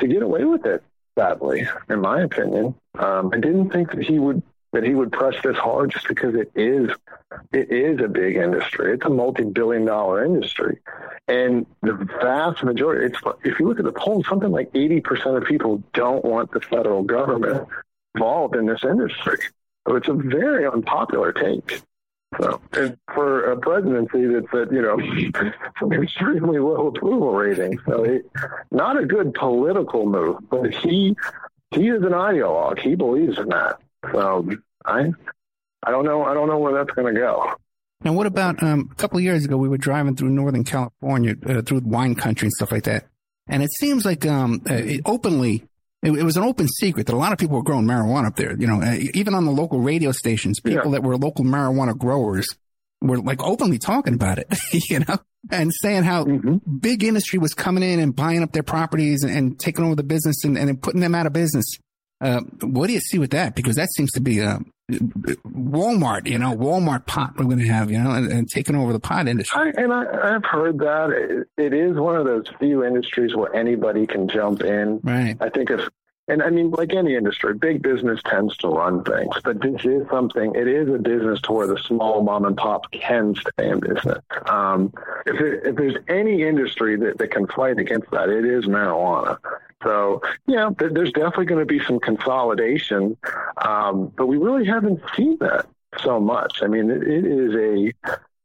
to 0.00 0.06
get 0.06 0.22
away 0.22 0.44
with 0.44 0.66
it. 0.66 0.82
Sadly, 1.18 1.68
in 1.88 2.00
my 2.00 2.22
opinion, 2.22 2.74
um, 2.98 3.30
I 3.32 3.40
didn't 3.40 3.70
think 3.70 3.90
that 3.90 4.02
he 4.02 4.18
would 4.18 4.42
that 4.72 4.84
he 4.84 4.94
would 4.94 5.12
press 5.12 5.34
this 5.42 5.56
hard 5.56 5.90
just 5.90 6.06
because 6.06 6.34
it 6.34 6.50
is 6.54 6.90
it 7.52 7.70
is 7.70 8.00
a 8.00 8.08
big 8.08 8.36
industry. 8.36 8.92
It's 8.94 9.04
a 9.04 9.10
multi-billion 9.10 9.84
dollar 9.84 10.24
industry. 10.24 10.78
And 11.28 11.66
the 11.82 11.92
vast 12.20 12.62
majority 12.62 13.06
it's 13.06 13.18
if 13.44 13.58
you 13.58 13.68
look 13.68 13.78
at 13.78 13.84
the 13.84 13.92
polls, 13.92 14.26
something 14.28 14.50
like 14.50 14.72
80% 14.72 15.36
of 15.36 15.44
people 15.44 15.82
don't 15.92 16.24
want 16.24 16.52
the 16.52 16.60
federal 16.60 17.02
government 17.02 17.68
involved 18.14 18.56
in 18.56 18.66
this 18.66 18.82
industry. 18.84 19.38
So 19.86 19.96
it's 19.96 20.08
a 20.08 20.14
very 20.14 20.66
unpopular 20.66 21.32
take. 21.32 21.80
So, 22.40 22.60
and 22.74 22.96
for 23.12 23.50
a 23.50 23.56
presidency 23.56 24.26
that's 24.26 24.54
at 24.54 24.72
you 24.72 24.82
know 24.82 24.98
some 25.80 25.92
extremely 25.92 26.60
low 26.60 26.86
approval 26.86 27.32
rating, 27.32 27.80
so 27.86 28.04
it, 28.04 28.30
not 28.70 28.96
a 28.96 29.04
good 29.04 29.34
political 29.34 30.06
move. 30.06 30.36
But 30.48 30.72
he 30.72 31.16
he 31.72 31.88
is 31.88 32.02
an 32.02 32.12
ideologue. 32.12 32.78
He 32.78 32.94
believes 32.94 33.36
in 33.36 33.48
that. 33.48 33.80
So 34.12 34.48
I 34.84 35.10
I 35.82 35.90
don't 35.90 36.04
know 36.04 36.24
I 36.24 36.34
don't 36.34 36.48
know 36.48 36.58
where 36.58 36.74
that's 36.74 36.94
going 36.94 37.14
to 37.14 37.20
go. 37.20 37.52
Now, 38.02 38.14
what 38.14 38.26
about 38.26 38.62
um, 38.62 38.88
a 38.90 38.94
couple 38.94 39.18
of 39.18 39.24
years 39.24 39.44
ago? 39.44 39.58
We 39.58 39.68
were 39.68 39.76
driving 39.76 40.16
through 40.16 40.30
Northern 40.30 40.64
California, 40.64 41.34
uh, 41.46 41.60
through 41.60 41.82
wine 41.84 42.14
country 42.14 42.46
and 42.46 42.52
stuff 42.52 42.72
like 42.72 42.84
that, 42.84 43.06
and 43.46 43.62
it 43.62 43.70
seems 43.78 44.06
like 44.06 44.24
um, 44.24 44.62
uh, 44.68 44.74
it 44.74 45.02
openly 45.04 45.64
it, 46.02 46.12
it, 46.12 46.22
was 46.22 46.36
an 46.36 46.42
open 46.42 46.66
secret 46.66 47.06
that 47.06 47.14
a 47.14 47.18
lot 47.18 47.32
of 47.32 47.38
people 47.38 47.56
were 47.56 47.62
growing 47.62 47.84
marijuana 47.84 48.28
up 48.28 48.36
there. 48.36 48.56
You 48.58 48.66
know, 48.66 48.80
uh, 48.80 48.96
even 49.12 49.34
on 49.34 49.44
the 49.44 49.52
local 49.52 49.80
radio 49.80 50.12
stations, 50.12 50.60
people 50.60 50.86
yeah. 50.86 50.92
that 50.92 51.02
were 51.02 51.16
local 51.16 51.44
marijuana 51.44 51.96
growers 51.96 52.46
were 53.02 53.18
like 53.18 53.42
openly 53.42 53.78
talking 53.78 54.14
about 54.14 54.38
it, 54.38 54.48
you 54.90 55.00
know, 55.00 55.18
and 55.50 55.72
saying 55.72 56.04
how 56.04 56.24
mm-hmm. 56.24 56.56
big 56.78 57.02
industry 57.02 57.38
was 57.38 57.54
coming 57.54 57.82
in 57.82 58.00
and 58.00 58.14
buying 58.14 58.42
up 58.42 58.52
their 58.52 58.62
properties 58.62 59.22
and, 59.22 59.36
and 59.36 59.58
taking 59.58 59.84
over 59.84 59.94
the 59.94 60.02
business 60.02 60.44
and, 60.44 60.56
and 60.56 60.80
putting 60.82 61.00
them 61.00 61.14
out 61.14 61.26
of 61.26 61.32
business. 61.32 61.66
Uh, 62.20 62.40
what 62.62 62.88
do 62.88 62.92
you 62.92 63.00
see 63.00 63.18
with 63.18 63.30
that? 63.30 63.54
Because 63.54 63.76
that 63.76 63.88
seems 63.96 64.10
to 64.12 64.20
be 64.20 64.40
a 64.40 64.60
Walmart, 64.90 66.26
you 66.26 66.38
know, 66.38 66.54
Walmart 66.54 67.06
pot 67.06 67.34
we're 67.38 67.44
going 67.44 67.58
to 67.58 67.66
have, 67.66 67.90
you 67.90 67.98
know, 67.98 68.10
and, 68.10 68.30
and 68.30 68.48
taking 68.48 68.74
over 68.74 68.92
the 68.92 69.00
pot 69.00 69.28
industry. 69.28 69.72
I, 69.76 69.82
and 69.82 69.92
I, 69.92 70.32
have 70.32 70.44
heard 70.44 70.78
that 70.78 71.10
it, 71.10 71.48
it 71.56 71.72
is 71.72 71.96
one 71.96 72.16
of 72.16 72.26
those 72.26 72.44
few 72.58 72.84
industries 72.84 73.34
where 73.34 73.54
anybody 73.54 74.06
can 74.06 74.28
jump 74.28 74.62
in. 74.62 75.00
Right. 75.02 75.36
I 75.40 75.48
think 75.48 75.70
if 75.70 75.88
and 76.30 76.44
I 76.44 76.50
mean, 76.50 76.70
like 76.70 76.94
any 76.94 77.16
industry, 77.16 77.54
big 77.54 77.82
business 77.82 78.20
tends 78.24 78.56
to 78.58 78.68
run 78.68 79.02
things, 79.02 79.34
but 79.42 79.60
this 79.60 79.84
is 79.84 80.06
something, 80.10 80.54
it 80.54 80.68
is 80.68 80.88
a 80.88 80.98
business 80.98 81.40
to 81.42 81.52
where 81.52 81.66
the 81.66 81.76
small 81.78 82.22
mom 82.22 82.44
and 82.44 82.56
pop 82.56 82.88
can 82.92 83.34
stay 83.34 83.68
in 83.68 83.80
business. 83.80 84.18
Um, 84.46 84.94
if, 85.26 85.40
it, 85.40 85.66
if 85.66 85.74
there's 85.74 85.96
any 86.06 86.42
industry 86.42 86.96
that, 86.98 87.18
that 87.18 87.32
can 87.32 87.48
fight 87.48 87.80
against 87.80 88.12
that, 88.12 88.28
it 88.28 88.44
is 88.44 88.66
marijuana. 88.66 89.38
So, 89.82 90.20
yeah, 90.46 90.70
there's 90.78 91.12
definitely 91.12 91.46
going 91.46 91.60
to 91.60 91.66
be 91.66 91.82
some 91.84 92.00
consolidation, 92.00 93.16
um, 93.56 94.12
but 94.16 94.26
we 94.26 94.36
really 94.36 94.66
haven't 94.66 95.00
seen 95.16 95.38
that 95.40 95.66
so 96.02 96.20
much. 96.20 96.62
I 96.62 96.66
mean, 96.66 96.90
it, 96.90 97.02
it 97.02 97.24
is 97.24 97.54
a, 97.54 97.92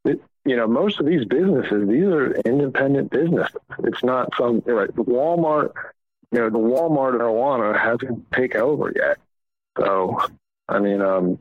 it, 0.10 0.22
you 0.46 0.56
know, 0.56 0.68
most 0.68 1.00
of 1.00 1.06
these 1.06 1.26
businesses, 1.26 1.90
these 1.90 2.06
are 2.06 2.32
independent 2.46 3.12
businesses. 3.12 3.56
It's 3.80 4.04
not 4.04 4.30
some, 4.38 4.64
right, 4.66 4.90
Walmart 4.96 5.74
you 6.36 6.42
know, 6.42 6.50
the 6.50 6.58
Walmart 6.58 7.14
marijuana 7.14 7.80
hasn't 7.80 8.30
taken 8.34 8.60
over 8.60 8.92
yet. 8.94 9.18
So, 9.78 10.20
I 10.68 10.80
mean, 10.80 11.02
um, 11.02 11.40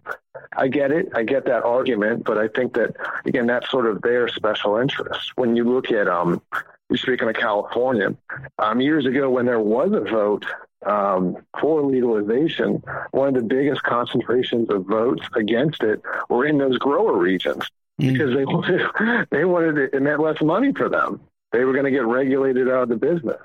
I 0.56 0.68
get 0.68 0.92
it. 0.92 1.08
I 1.14 1.24
get 1.24 1.46
that 1.46 1.64
argument, 1.64 2.24
but 2.24 2.38
I 2.38 2.46
think 2.46 2.74
that 2.74 2.94
again, 3.24 3.46
that's 3.46 3.68
sort 3.70 3.86
of 3.86 4.02
their 4.02 4.28
special 4.28 4.76
interest. 4.76 5.32
When 5.36 5.56
you 5.56 5.64
look 5.64 5.90
at, 5.90 6.06
um, 6.06 6.42
you're 6.88 6.96
speaking 6.98 7.28
of 7.28 7.34
California, 7.34 8.14
um, 8.58 8.80
years 8.80 9.06
ago 9.06 9.30
when 9.30 9.46
there 9.46 9.60
was 9.60 9.92
a 9.92 10.00
vote 10.00 10.46
um, 10.86 11.36
for 11.60 11.82
legalization, 11.82 12.82
one 13.12 13.28
of 13.28 13.34
the 13.34 13.42
biggest 13.42 13.82
concentrations 13.82 14.68
of 14.70 14.84
votes 14.84 15.22
against 15.34 15.82
it 15.82 16.02
were 16.28 16.46
in 16.46 16.58
those 16.58 16.78
grower 16.78 17.16
regions 17.16 17.64
mm. 18.00 18.12
because 18.12 18.34
they 18.34 18.44
wanted 18.44 19.26
they 19.30 19.44
wanted 19.44 19.78
it, 19.78 19.94
it 19.94 20.02
meant 20.02 20.20
less 20.20 20.40
money 20.42 20.72
for 20.72 20.88
them. 20.88 21.20
They 21.52 21.64
were 21.64 21.72
going 21.72 21.84
to 21.84 21.90
get 21.90 22.04
regulated 22.04 22.68
out 22.68 22.84
of 22.84 22.88
the 22.88 22.96
business 22.96 23.40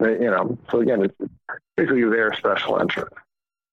you 0.00 0.30
know, 0.30 0.58
so 0.70 0.80
again, 0.80 1.02
it's 1.02 1.32
basically 1.76 2.04
their 2.04 2.32
special 2.34 2.78
interest. 2.78 3.12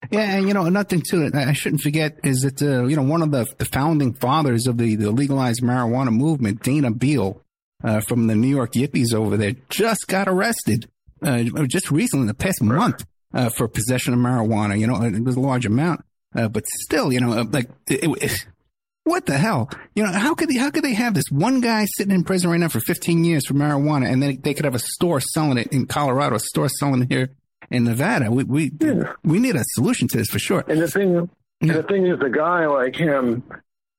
Yeah, 0.09 0.37
and 0.37 0.47
you 0.47 0.53
know, 0.53 0.67
nothing 0.69 1.01
to 1.09 1.25
it. 1.25 1.35
I 1.35 1.53
shouldn't 1.53 1.81
forget 1.81 2.17
is 2.23 2.41
that 2.41 2.61
uh, 2.61 2.85
you 2.85 2.95
know 2.95 3.03
one 3.03 3.21
of 3.21 3.31
the, 3.31 3.45
the 3.57 3.65
founding 3.65 4.13
fathers 4.13 4.65
of 4.67 4.77
the, 4.77 4.95
the 4.95 5.11
legalized 5.11 5.61
marijuana 5.61 6.11
movement, 6.11 6.63
Dana 6.63 6.91
Beal, 6.91 7.41
uh, 7.83 8.01
from 8.01 8.27
the 8.27 8.35
New 8.35 8.47
York 8.47 8.73
Yippies 8.73 9.13
over 9.13 9.37
there, 9.37 9.53
just 9.69 10.07
got 10.07 10.27
arrested 10.27 10.89
uh, 11.23 11.43
just 11.67 11.91
recently, 11.91 12.23
in 12.23 12.27
the 12.27 12.33
past 12.33 12.61
month, 12.61 13.05
uh, 13.33 13.49
for 13.49 13.67
possession 13.67 14.13
of 14.13 14.19
marijuana. 14.19 14.79
You 14.79 14.87
know, 14.87 15.01
it 15.03 15.23
was 15.23 15.35
a 15.35 15.39
large 15.39 15.65
amount, 15.65 16.03
uh, 16.35 16.47
but 16.47 16.65
still, 16.67 17.11
you 17.11 17.19
know, 17.19 17.33
uh, 17.33 17.45
like 17.49 17.69
it, 17.87 18.03
it, 18.03 18.45
what 19.03 19.25
the 19.25 19.37
hell? 19.37 19.69
You 19.95 20.03
know, 20.03 20.11
how 20.11 20.35
could 20.35 20.49
they, 20.49 20.57
how 20.57 20.71
could 20.71 20.83
they 20.83 20.93
have 20.93 21.13
this 21.13 21.25
one 21.29 21.61
guy 21.61 21.85
sitting 21.85 22.13
in 22.13 22.23
prison 22.23 22.49
right 22.49 22.59
now 22.59 22.69
for 22.69 22.79
15 22.79 23.23
years 23.23 23.45
for 23.47 23.53
marijuana 23.53 24.11
and 24.11 24.21
then 24.21 24.39
they 24.41 24.53
could 24.53 24.65
have 24.65 24.75
a 24.75 24.79
store 24.79 25.19
selling 25.19 25.57
it 25.57 25.67
in 25.67 25.85
Colorado, 25.87 26.35
a 26.35 26.39
store 26.39 26.69
selling 26.69 27.03
it 27.03 27.11
here 27.11 27.29
in 27.69 27.83
Nevada? 27.83 28.31
We, 28.31 28.43
we, 28.43 28.71
yeah. 28.79 29.13
we 29.23 29.39
need 29.39 29.55
a 29.55 29.63
solution 29.73 30.07
to 30.09 30.17
this 30.17 30.29
for 30.29 30.39
sure. 30.39 30.63
And 30.67 30.81
the 30.81 30.89
thing, 30.89 31.29
yeah. 31.61 31.73
the 31.73 31.83
thing 31.83 32.07
is, 32.07 32.19
the 32.19 32.29
guy 32.29 32.67
like 32.67 32.95
him, 32.95 33.43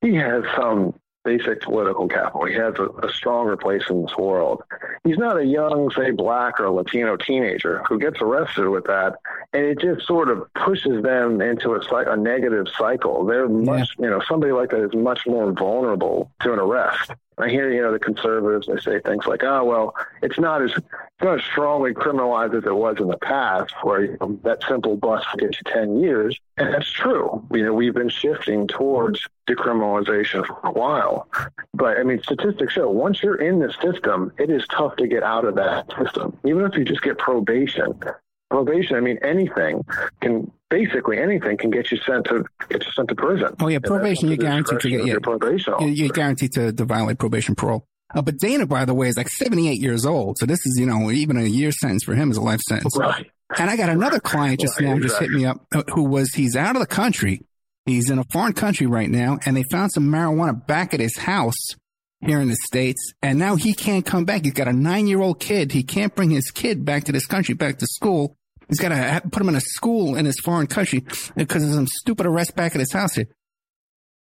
he 0.00 0.16
has 0.16 0.44
some 0.56 0.94
basic 1.24 1.60
political 1.62 2.08
capital. 2.08 2.46
He 2.46 2.54
has 2.54 2.74
a, 2.78 2.88
a, 3.06 3.12
stronger 3.12 3.56
place 3.56 3.82
in 3.88 4.02
this 4.02 4.16
world. 4.16 4.62
He's 5.04 5.18
not 5.18 5.38
a 5.38 5.44
young, 5.44 5.90
say, 5.90 6.10
black 6.10 6.58
or 6.58 6.70
Latino 6.70 7.16
teenager 7.16 7.82
who 7.88 7.98
gets 7.98 8.20
arrested 8.20 8.68
with 8.68 8.84
that, 8.84 9.16
and 9.52 9.64
it 9.64 9.80
just 9.80 10.06
sort 10.06 10.28
of 10.28 10.52
pushes 10.54 11.02
them 11.02 11.40
into 11.40 11.74
a, 11.74 12.12
a 12.12 12.16
negative 12.16 12.66
cycle. 12.76 13.24
They're 13.24 13.48
much, 13.48 13.90
yeah. 13.98 14.04
you 14.04 14.10
know, 14.10 14.22
somebody 14.28 14.52
like 14.52 14.70
that 14.70 14.84
is 14.84 14.94
much 14.94 15.26
more 15.26 15.52
vulnerable 15.52 16.30
to 16.40 16.52
an 16.52 16.58
arrest. 16.58 17.12
I 17.42 17.48
hear, 17.48 17.72
you 17.72 17.82
know, 17.82 17.92
the 17.92 17.98
conservatives, 17.98 18.68
they 18.68 18.78
say 18.78 19.00
things 19.00 19.26
like, 19.26 19.42
oh, 19.42 19.64
well, 19.64 19.94
it's 20.22 20.38
not 20.38 20.62
as, 20.62 20.70
it's 20.70 20.86
not 21.20 21.38
as 21.38 21.44
strongly 21.44 21.92
criminalized 21.92 22.56
as 22.56 22.64
it 22.64 22.74
was 22.74 22.96
in 23.00 23.08
the 23.08 23.18
past, 23.18 23.74
where 23.82 24.04
you 24.04 24.16
know, 24.20 24.38
that 24.44 24.62
simple 24.68 24.96
bust 24.96 25.26
gets 25.38 25.58
you 25.58 25.72
10 25.72 25.98
years. 25.98 26.38
And 26.56 26.72
that's 26.72 26.90
true. 26.90 27.44
You 27.52 27.64
know, 27.64 27.72
we've 27.72 27.94
been 27.94 28.08
shifting 28.08 28.68
towards 28.68 29.26
decriminalization 29.48 30.46
for 30.46 30.60
a 30.64 30.70
while. 30.70 31.28
But 31.74 31.98
I 31.98 32.04
mean, 32.04 32.22
statistics 32.22 32.74
show 32.74 32.88
once 32.88 33.22
you're 33.22 33.40
in 33.40 33.58
the 33.58 33.72
system, 33.82 34.32
it 34.38 34.50
is 34.50 34.64
tough 34.68 34.96
to 34.96 35.08
get 35.08 35.22
out 35.22 35.44
of 35.44 35.56
that 35.56 35.92
system. 35.98 36.38
Even 36.44 36.64
if 36.64 36.76
you 36.76 36.84
just 36.84 37.02
get 37.02 37.18
probation, 37.18 37.98
probation, 38.50 38.96
I 38.96 39.00
mean, 39.00 39.18
anything 39.22 39.84
can 40.20 40.50
basically 40.72 41.18
anything 41.18 41.58
can 41.58 41.70
get 41.70 41.90
you 41.90 41.98
sent 41.98 42.24
to 42.24 42.44
get 42.70 42.84
you 42.84 42.90
sent 42.92 43.08
to 43.08 43.14
prison. 43.14 43.54
Oh 43.60 43.68
yeah, 43.68 43.78
probation 43.78 44.28
you're 44.28 44.38
guaranteed 44.38 44.80
to 44.80 44.88
get 44.88 45.06
yeah, 45.06 45.16
probation. 45.22 45.74
You're 45.80 46.08
guaranteed 46.08 46.52
to, 46.52 46.72
to 46.72 46.84
violate 46.84 47.18
probation 47.18 47.54
parole. 47.54 47.86
Uh, 48.14 48.22
but 48.22 48.38
Dana, 48.38 48.66
by 48.66 48.84
the 48.84 48.94
way, 48.94 49.08
is 49.08 49.16
like 49.16 49.28
78 49.28 49.80
years 49.80 50.04
old, 50.04 50.38
so 50.38 50.46
this 50.46 50.64
is 50.66 50.78
you 50.80 50.86
know 50.86 51.10
even 51.10 51.36
a 51.36 51.44
year 51.44 51.72
sentence 51.72 52.04
for 52.04 52.14
him 52.14 52.30
is 52.30 52.38
a 52.38 52.40
life 52.40 52.60
sentence. 52.60 52.96
Right. 52.96 53.30
And 53.58 53.68
I 53.68 53.76
got 53.76 53.90
another 53.90 54.18
client 54.18 54.60
just 54.60 54.80
right, 54.80 54.86
now 54.86 54.96
exactly. 54.96 55.08
just 55.08 55.20
hit 55.20 55.30
me 55.30 55.44
up 55.44 55.66
uh, 55.74 55.82
who 55.92 56.04
was 56.04 56.32
he's 56.32 56.56
out 56.56 56.74
of 56.74 56.80
the 56.80 56.86
country. 56.86 57.42
He's 57.84 58.08
in 58.10 58.18
a 58.18 58.24
foreign 58.24 58.54
country 58.54 58.86
right 58.86 59.10
now, 59.10 59.38
and 59.44 59.56
they 59.56 59.64
found 59.64 59.92
some 59.92 60.04
marijuana 60.04 60.66
back 60.66 60.94
at 60.94 61.00
his 61.00 61.18
house 61.18 61.74
here 62.20 62.40
in 62.40 62.48
the 62.48 62.56
States. 62.56 63.12
And 63.20 63.38
now 63.38 63.56
he 63.56 63.74
can't 63.74 64.06
come 64.06 64.24
back. 64.24 64.44
He's 64.44 64.54
got 64.54 64.68
a 64.68 64.72
nine 64.72 65.06
year 65.06 65.20
old 65.20 65.38
kid. 65.38 65.72
He 65.72 65.82
can't 65.82 66.14
bring 66.14 66.30
his 66.30 66.50
kid 66.50 66.84
back 66.84 67.04
to 67.04 67.12
this 67.12 67.26
country, 67.26 67.54
back 67.54 67.78
to 67.78 67.86
school. 67.86 68.36
He's 68.72 68.80
got 68.80 68.88
to 68.88 69.28
put 69.28 69.42
him 69.42 69.50
in 69.50 69.54
a 69.54 69.60
school 69.60 70.16
in 70.16 70.24
his 70.24 70.40
foreign 70.40 70.66
country 70.66 71.04
because 71.36 71.62
of 71.62 71.74
some 71.74 71.86
stupid 71.86 72.24
arrest 72.24 72.56
back 72.56 72.74
at 72.74 72.80
his 72.80 72.90
house 72.90 73.14
here. 73.14 73.26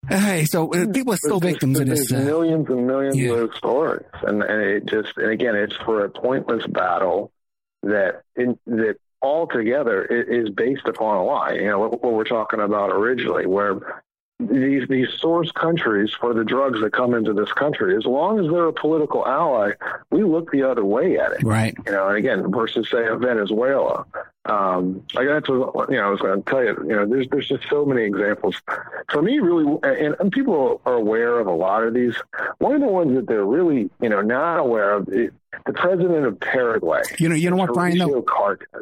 Hey, 0.09 0.45
so 0.45 0.73
uh, 0.73 0.87
people 0.91 1.13
are 1.13 1.17
still 1.17 1.39
there's, 1.39 1.53
victims 1.53 1.79
of 1.79 1.85
this. 1.85 2.11
Uh, 2.11 2.21
millions 2.21 2.67
and 2.67 2.87
millions 2.87 3.15
yeah. 3.15 3.33
of 3.33 3.53
stories, 3.55 4.03
and, 4.23 4.41
and 4.41 4.61
it 4.63 4.85
just 4.87 5.15
and 5.17 5.29
again, 5.29 5.55
it's 5.55 5.75
for 5.85 6.03
a 6.03 6.09
pointless 6.09 6.65
battle 6.65 7.31
that 7.83 8.23
in, 8.35 8.57
that 8.65 8.95
altogether 9.21 10.03
is 10.03 10.49
based 10.49 10.87
upon 10.87 11.17
a 11.17 11.23
lie. 11.23 11.53
You 11.53 11.67
know 11.67 11.79
what, 11.79 12.03
what 12.03 12.13
we're 12.13 12.23
talking 12.23 12.61
about 12.61 12.89
originally, 12.89 13.45
where 13.45 14.03
these 14.49 14.87
these 14.87 15.09
source 15.19 15.51
countries 15.51 16.11
for 16.19 16.33
the 16.33 16.43
drugs 16.43 16.81
that 16.81 16.93
come 16.93 17.13
into 17.13 17.33
this 17.33 17.51
country, 17.53 17.95
as 17.95 18.05
long 18.05 18.39
as 18.39 18.51
they're 18.51 18.67
a 18.67 18.73
political 18.73 19.25
ally, 19.27 19.71
we 20.09 20.23
look 20.23 20.51
the 20.51 20.63
other 20.63 20.85
way 20.85 21.17
at 21.17 21.31
it. 21.33 21.43
Right. 21.43 21.75
You 21.85 21.91
know, 21.91 22.07
and 22.07 22.17
again, 22.17 22.51
versus 22.51 22.89
say 22.89 23.05
Venezuela. 23.15 24.05
Um, 24.45 25.03
like 25.13 25.27
that's 25.27 25.47
what 25.47 25.89
you 25.89 25.97
know. 25.97 26.07
I 26.07 26.09
was 26.09 26.19
going 26.19 26.41
to 26.41 26.49
tell 26.49 26.63
you. 26.63 26.75
You 26.87 26.95
know, 26.95 27.05
there's 27.05 27.27
there's 27.29 27.47
just 27.47 27.63
so 27.69 27.85
many 27.85 28.03
examples. 28.03 28.59
For 29.11 29.21
me, 29.21 29.39
really, 29.39 29.77
and, 29.83 30.15
and 30.19 30.31
people 30.31 30.81
are 30.85 30.95
aware 30.95 31.39
of 31.39 31.47
a 31.47 31.53
lot 31.53 31.83
of 31.83 31.93
these. 31.93 32.15
One 32.57 32.73
of 32.73 32.81
the 32.81 32.87
ones 32.87 33.15
that 33.15 33.27
they're 33.27 33.45
really 33.45 33.89
you 34.01 34.09
know 34.09 34.21
not 34.21 34.57
aware 34.57 34.93
of. 34.93 35.09
It, 35.09 35.33
the 35.65 35.73
president 35.73 36.25
of 36.25 36.39
Paraguay. 36.39 37.01
You 37.19 37.29
know, 37.29 37.35
you 37.35 37.49
know 37.49 37.57
what, 37.57 37.73
Brian? 37.73 37.97
No, 37.97 38.23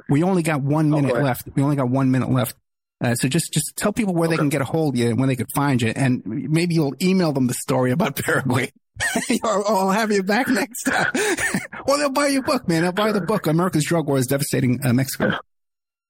we 0.08 0.24
only 0.24 0.44
got 0.44 0.62
one 0.62 0.90
minute 0.90 1.14
oh, 1.16 1.20
left. 1.20 1.50
We 1.56 1.64
only 1.64 1.76
got 1.76 1.90
one 1.90 2.12
minute 2.12 2.32
left. 2.32 2.56
Uh, 3.02 3.16
so 3.16 3.28
just 3.28 3.54
just 3.54 3.76
tell 3.78 3.94
people 3.94 4.14
where 4.14 4.28
okay. 4.28 4.36
they 4.36 4.38
can 4.38 4.50
get 4.50 4.62
a 4.62 4.66
hold 4.66 4.96
of 4.96 5.00
you 5.00 5.10
and 5.10 5.20
when 5.20 5.30
they 5.30 5.36
could 5.36 5.52
find 5.56 5.82
you, 5.82 5.94
and 5.96 6.22
maybe 6.26 6.74
you'll 6.74 6.96
email 7.02 7.32
them 7.32 7.48
the 7.48 7.54
story 7.54 7.92
about 7.92 8.16
Paraguay. 8.24 8.72
or, 9.44 9.70
I'll 9.70 9.92
have 9.92 10.12
you 10.12 10.24
back 10.24 10.48
next 10.50 10.84
time. 10.84 11.12
well, 11.88 11.98
they'll 11.98 12.10
buy 12.10 12.28
your 12.28 12.44
book, 12.44 12.68
man. 12.68 12.82
They'll 12.82 12.92
buy 12.92 13.12
the 13.12 13.22
book. 13.22 13.48
America's 13.48 13.86
Drug 13.86 14.08
War 14.08 14.18
is 14.18 14.28
devastating 14.28 14.86
uh, 14.86 14.94
Mexico. 14.94 15.38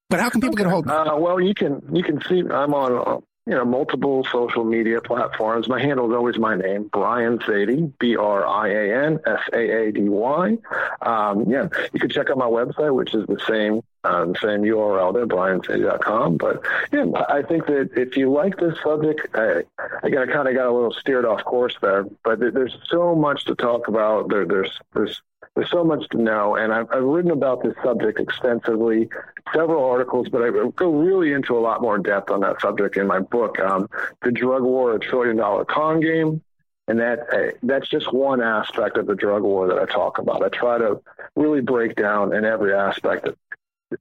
But 0.09 0.19
how 0.19 0.29
can 0.29 0.41
people 0.41 0.55
okay. 0.55 0.63
get 0.63 0.67
a 0.67 0.71
hold? 0.71 0.89
of 0.89 1.05
you? 1.05 1.11
Uh, 1.13 1.17
well, 1.17 1.39
you 1.39 1.53
can 1.53 1.81
you 1.93 2.03
can 2.03 2.21
see 2.23 2.39
I'm 2.39 2.73
on 2.73 2.97
uh, 2.97 3.19
you 3.45 3.53
know 3.53 3.65
multiple 3.65 4.25
social 4.31 4.63
media 4.63 5.01
platforms. 5.01 5.69
My 5.69 5.79
handle 5.79 6.09
is 6.09 6.15
always 6.15 6.39
my 6.39 6.55
name, 6.55 6.89
Brian 6.91 7.37
Saady, 7.39 7.93
B 7.99 8.15
R 8.15 8.45
I 8.45 8.69
A 8.69 9.05
N 9.05 9.19
S 9.25 9.41
A 9.53 9.57
A 9.57 9.91
D 9.91 10.09
Y. 10.09 10.57
Um, 11.03 11.49
yeah, 11.49 11.67
you 11.93 11.99
can 11.99 12.09
check 12.09 12.31
out 12.31 12.37
my 12.37 12.47
website, 12.47 12.93
which 12.95 13.13
is 13.13 13.27
the 13.27 13.39
same 13.47 13.81
um, 14.03 14.35
same 14.35 14.61
URL 14.61 15.13
there, 15.13 15.27
briansaady.com. 15.27 16.37
But 16.37 16.63
yeah, 16.91 17.05
I 17.27 17.41
think 17.41 17.65
that 17.67 17.89
if 17.95 18.15
you 18.15 18.31
like 18.31 18.57
this 18.57 18.77
subject, 18.81 19.27
I, 19.33 19.63
again, 20.03 20.29
I 20.29 20.31
kind 20.31 20.47
of 20.47 20.55
got 20.55 20.67
a 20.67 20.71
little 20.71 20.93
steered 20.93 21.25
off 21.25 21.43
course 21.43 21.75
there, 21.81 22.05
but 22.23 22.39
there's 22.39 22.77
so 22.89 23.15
much 23.15 23.45
to 23.45 23.55
talk 23.55 23.87
about. 23.87 24.29
There, 24.29 24.45
there's 24.45 24.79
there's 24.93 25.21
there's 25.55 25.69
so 25.71 25.83
much 25.83 26.07
to 26.09 26.17
know, 26.17 26.55
and 26.55 26.71
I've, 26.71 26.87
I've 26.91 27.03
written 27.03 27.31
about 27.31 27.63
this 27.63 27.73
subject 27.83 28.19
extensively, 28.19 29.09
several 29.53 29.83
articles, 29.83 30.29
but 30.29 30.41
I 30.41 30.49
go 30.75 30.91
really 30.91 31.33
into 31.33 31.57
a 31.57 31.59
lot 31.59 31.81
more 31.81 31.97
depth 31.97 32.29
on 32.29 32.39
that 32.41 32.61
subject 32.61 32.97
in 32.97 33.07
my 33.07 33.19
book, 33.19 33.59
um, 33.59 33.89
"The 34.21 34.31
Drug 34.31 34.63
War: 34.63 34.95
A 34.95 34.99
Trillion 34.99 35.37
Dollar 35.37 35.65
Con 35.65 35.99
Game." 35.99 36.41
And 36.87 36.99
that 36.99 37.19
uh, 37.31 37.51
that's 37.61 37.87
just 37.87 38.11
one 38.11 38.41
aspect 38.41 38.97
of 38.97 39.05
the 39.05 39.13
drug 39.13 39.43
war 39.43 39.67
that 39.67 39.77
I 39.77 39.85
talk 39.85 40.17
about. 40.17 40.43
I 40.43 40.49
try 40.49 40.79
to 40.79 40.99
really 41.35 41.61
break 41.61 41.95
down 41.95 42.33
in 42.33 42.45
every 42.45 42.73
aspect. 42.73 43.29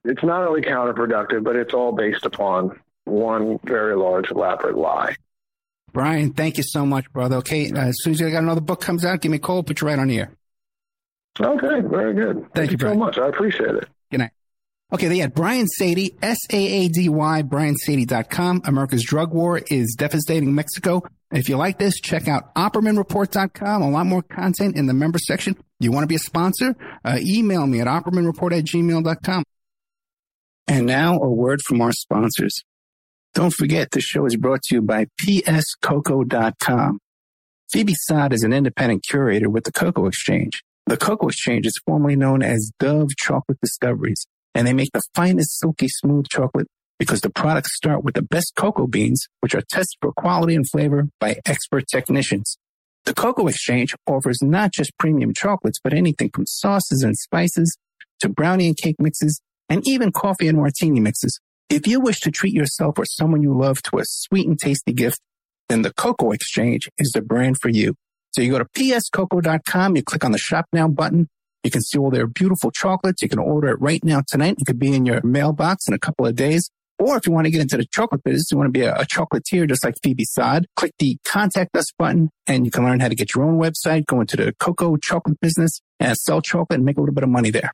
It's 0.05 0.23
not 0.23 0.47
only 0.47 0.60
counterproductive, 0.60 1.44
but 1.44 1.56
it's 1.56 1.74
all 1.74 1.93
based 1.93 2.27
upon 2.27 2.78
one 3.05 3.59
very 3.65 3.97
large, 3.97 4.31
elaborate 4.31 4.77
lie. 4.77 5.16
Brian, 5.93 6.32
thank 6.32 6.59
you 6.59 6.62
so 6.62 6.85
much, 6.85 7.10
brother. 7.12 7.36
Okay, 7.36 7.70
uh, 7.73 7.86
as 7.86 7.97
soon 8.02 8.12
as 8.12 8.20
you 8.20 8.31
got 8.31 8.43
another 8.43 8.60
book 8.60 8.81
comes 8.81 9.05
out, 9.05 9.20
give 9.20 9.31
me 9.31 9.36
a 9.36 9.40
call, 9.40 9.62
put 9.62 9.81
you 9.81 9.86
right 9.86 9.98
on 9.98 10.09
the 10.09 10.19
air. 10.19 10.32
Okay, 11.40 11.81
very 11.89 12.15
good. 12.15 12.36
Thank, 12.36 12.55
thank 12.55 12.70
you, 12.73 12.78
Brian. 12.78 12.94
so 12.97 12.98
much. 12.98 13.19
I 13.19 13.28
appreciate 13.28 13.70
it. 13.70 13.89
Good 14.10 14.19
night. 14.19 14.32
Okay, 14.93 15.09
they 15.09 15.19
had 15.19 15.35
Brian 15.35 15.66
Saady, 15.81 16.16
S-A-A-D-Y, 16.23 17.43
briansaady.com. 17.43 18.62
America's 18.65 19.05
drug 19.05 19.35
war 19.35 19.60
is 19.70 19.94
devastating 19.98 20.55
Mexico. 20.55 21.02
If 21.31 21.48
you 21.51 21.56
like 21.59 21.78
this, 21.78 22.01
check 22.01 22.27
out 22.27 22.55
OppermanReport.com. 22.55 23.82
A 23.82 23.90
lot 23.90 24.06
more 24.06 24.23
content 24.23 24.77
in 24.77 24.86
the 24.86 24.94
member 24.94 25.19
section. 25.19 25.56
You 25.78 25.93
want 25.93 26.05
to 26.05 26.06
be 26.09 26.15
a 26.15 26.20
sponsor? 26.20 26.74
Uh, 27.05 27.19
email 27.20 27.66
me 27.66 27.81
at 27.81 27.86
OppermanReport 27.86 28.59
at 28.59 28.65
gmail.com. 28.65 29.44
And 30.69 30.85
now 30.85 31.19
a 31.19 31.31
word 31.31 31.62
from 31.62 31.81
our 31.81 31.93
sponsors. 31.93 32.62
Don't 33.35 33.55
forget, 33.55 33.90
this 33.90 34.05
show 34.05 34.27
is 34.27 34.36
brought 34.36 34.62
to 34.65 34.74
you 34.74 34.82
by 34.82 35.07
PSCoco.com. 35.23 36.99
Phoebe 37.73 37.95
Sod 37.95 38.35
is 38.35 38.43
an 38.43 38.53
independent 38.53 39.03
curator 39.09 39.49
with 39.49 39.65
the 39.65 39.73
Cocoa 39.73 40.07
Exchange. 40.07 40.62
The 40.86 40.99
Cocoa 40.99 41.28
Exchange 41.28 41.66
is 41.66 41.81
formerly 41.86 42.16
known 42.16 42.43
as 42.43 42.70
Dove 42.78 43.16
Chocolate 43.16 43.59
Discoveries, 43.62 44.27
and 44.55 44.66
they 44.66 44.74
make 44.74 44.90
the 44.93 45.03
finest 45.15 45.59
silky 45.59 45.89
smooth 45.89 46.27
chocolate 46.28 46.66
because 46.99 47.23
the 47.23 47.31
products 47.31 47.74
start 47.74 48.05
with 48.05 48.15
the 48.15 48.23
best 48.23 48.53
cocoa 48.57 48.86
beans, 48.86 49.27
which 49.40 49.55
are 49.55 49.62
tested 49.70 49.99
for 50.03 50.12
quality 50.12 50.55
and 50.55 50.69
flavor 50.69 51.09
by 51.19 51.36
expert 51.47 51.85
technicians. 51.90 52.59
The 53.05 53.15
Cocoa 53.15 53.47
Exchange 53.47 53.95
offers 54.07 54.43
not 54.43 54.73
just 54.73 54.97
premium 54.99 55.32
chocolates, 55.32 55.78
but 55.82 55.95
anything 55.95 56.31
from 56.35 56.47
sauces 56.47 57.03
and 57.03 57.16
spices 57.16 57.78
to 58.20 58.28
brownie 58.28 58.66
and 58.66 58.77
cake 58.77 58.97
mixes 58.99 59.40
and 59.69 59.86
even 59.86 60.12
coffee 60.12 60.49
and 60.49 60.59
martini 60.59 61.01
mixes. 61.01 61.40
If 61.69 61.86
you 61.86 62.01
wish 62.01 62.20
to 62.20 62.31
treat 62.31 62.55
yourself 62.55 62.99
or 62.99 63.05
someone 63.05 63.43
you 63.43 63.57
love 63.57 63.82
to 63.82 63.99
a 63.99 64.03
sweet 64.05 64.49
and 64.49 64.59
tasty 64.59 64.93
gift, 64.93 65.20
then 65.69 65.82
the 65.82 65.93
Cocoa 65.93 66.32
Exchange 66.32 66.89
is 66.99 67.12
the 67.12 67.20
brand 67.20 67.59
for 67.61 67.69
you. 67.69 67.95
So 68.32 68.43
you 68.43 68.51
go 68.53 68.59
to 68.59 68.65
pscoco.com, 68.65 69.97
you 69.97 70.03
click 70.03 70.24
on 70.24 70.32
the 70.32 70.39
shop 70.39 70.66
now 70.73 70.89
button. 70.89 71.28
You 71.65 71.70
can 71.70 71.82
see 71.82 71.99
all 71.99 72.11
their 72.11 72.27
beautiful 72.27 72.70
chocolates. 72.70 73.20
You 73.20 73.28
can 73.28 73.39
order 73.39 73.69
it 73.69 73.81
right 73.81 74.03
now 74.03 74.23
tonight. 74.27 74.57
It 74.59 74.66
could 74.66 74.78
be 74.78 74.95
in 74.95 75.05
your 75.05 75.20
mailbox 75.23 75.89
in 75.89 75.95
a 75.95 75.99
couple 75.99 76.24
of 76.24 76.36
days. 76.36 76.70
Or 76.99 77.16
if 77.16 77.27
you 77.27 77.32
want 77.32 77.45
to 77.45 77.51
get 77.51 77.61
into 77.61 77.77
the 77.77 77.86
chocolate 77.90 78.24
business, 78.24 78.51
you 78.51 78.57
want 78.57 78.69
to 78.69 78.73
be 78.73 78.85
a, 78.85 78.95
a 78.95 79.05
chocolatier 79.05 79.69
just 79.69 79.85
like 79.85 79.95
Phoebe 80.03 80.24
Sod, 80.24 80.66
click 80.77 80.93
the 80.99 81.19
contact 81.24 81.77
us 81.77 81.93
button 81.97 82.31
and 82.47 82.65
you 82.65 82.70
can 82.70 82.85
learn 82.85 83.01
how 83.01 83.09
to 83.09 83.15
get 83.15 83.35
your 83.35 83.45
own 83.45 83.59
website, 83.59 84.07
go 84.07 84.20
into 84.20 84.36
the 84.36 84.53
cocoa 84.59 84.97
chocolate 84.97 85.39
business 85.40 85.81
and 86.01 86.16
sell 86.16 86.40
chocolate 86.40 86.78
and 86.78 86.85
make 86.85 86.97
a 86.97 87.01
little 87.01 87.15
bit 87.15 87.24
of 87.24 87.31
money 87.31 87.51
there. 87.51 87.73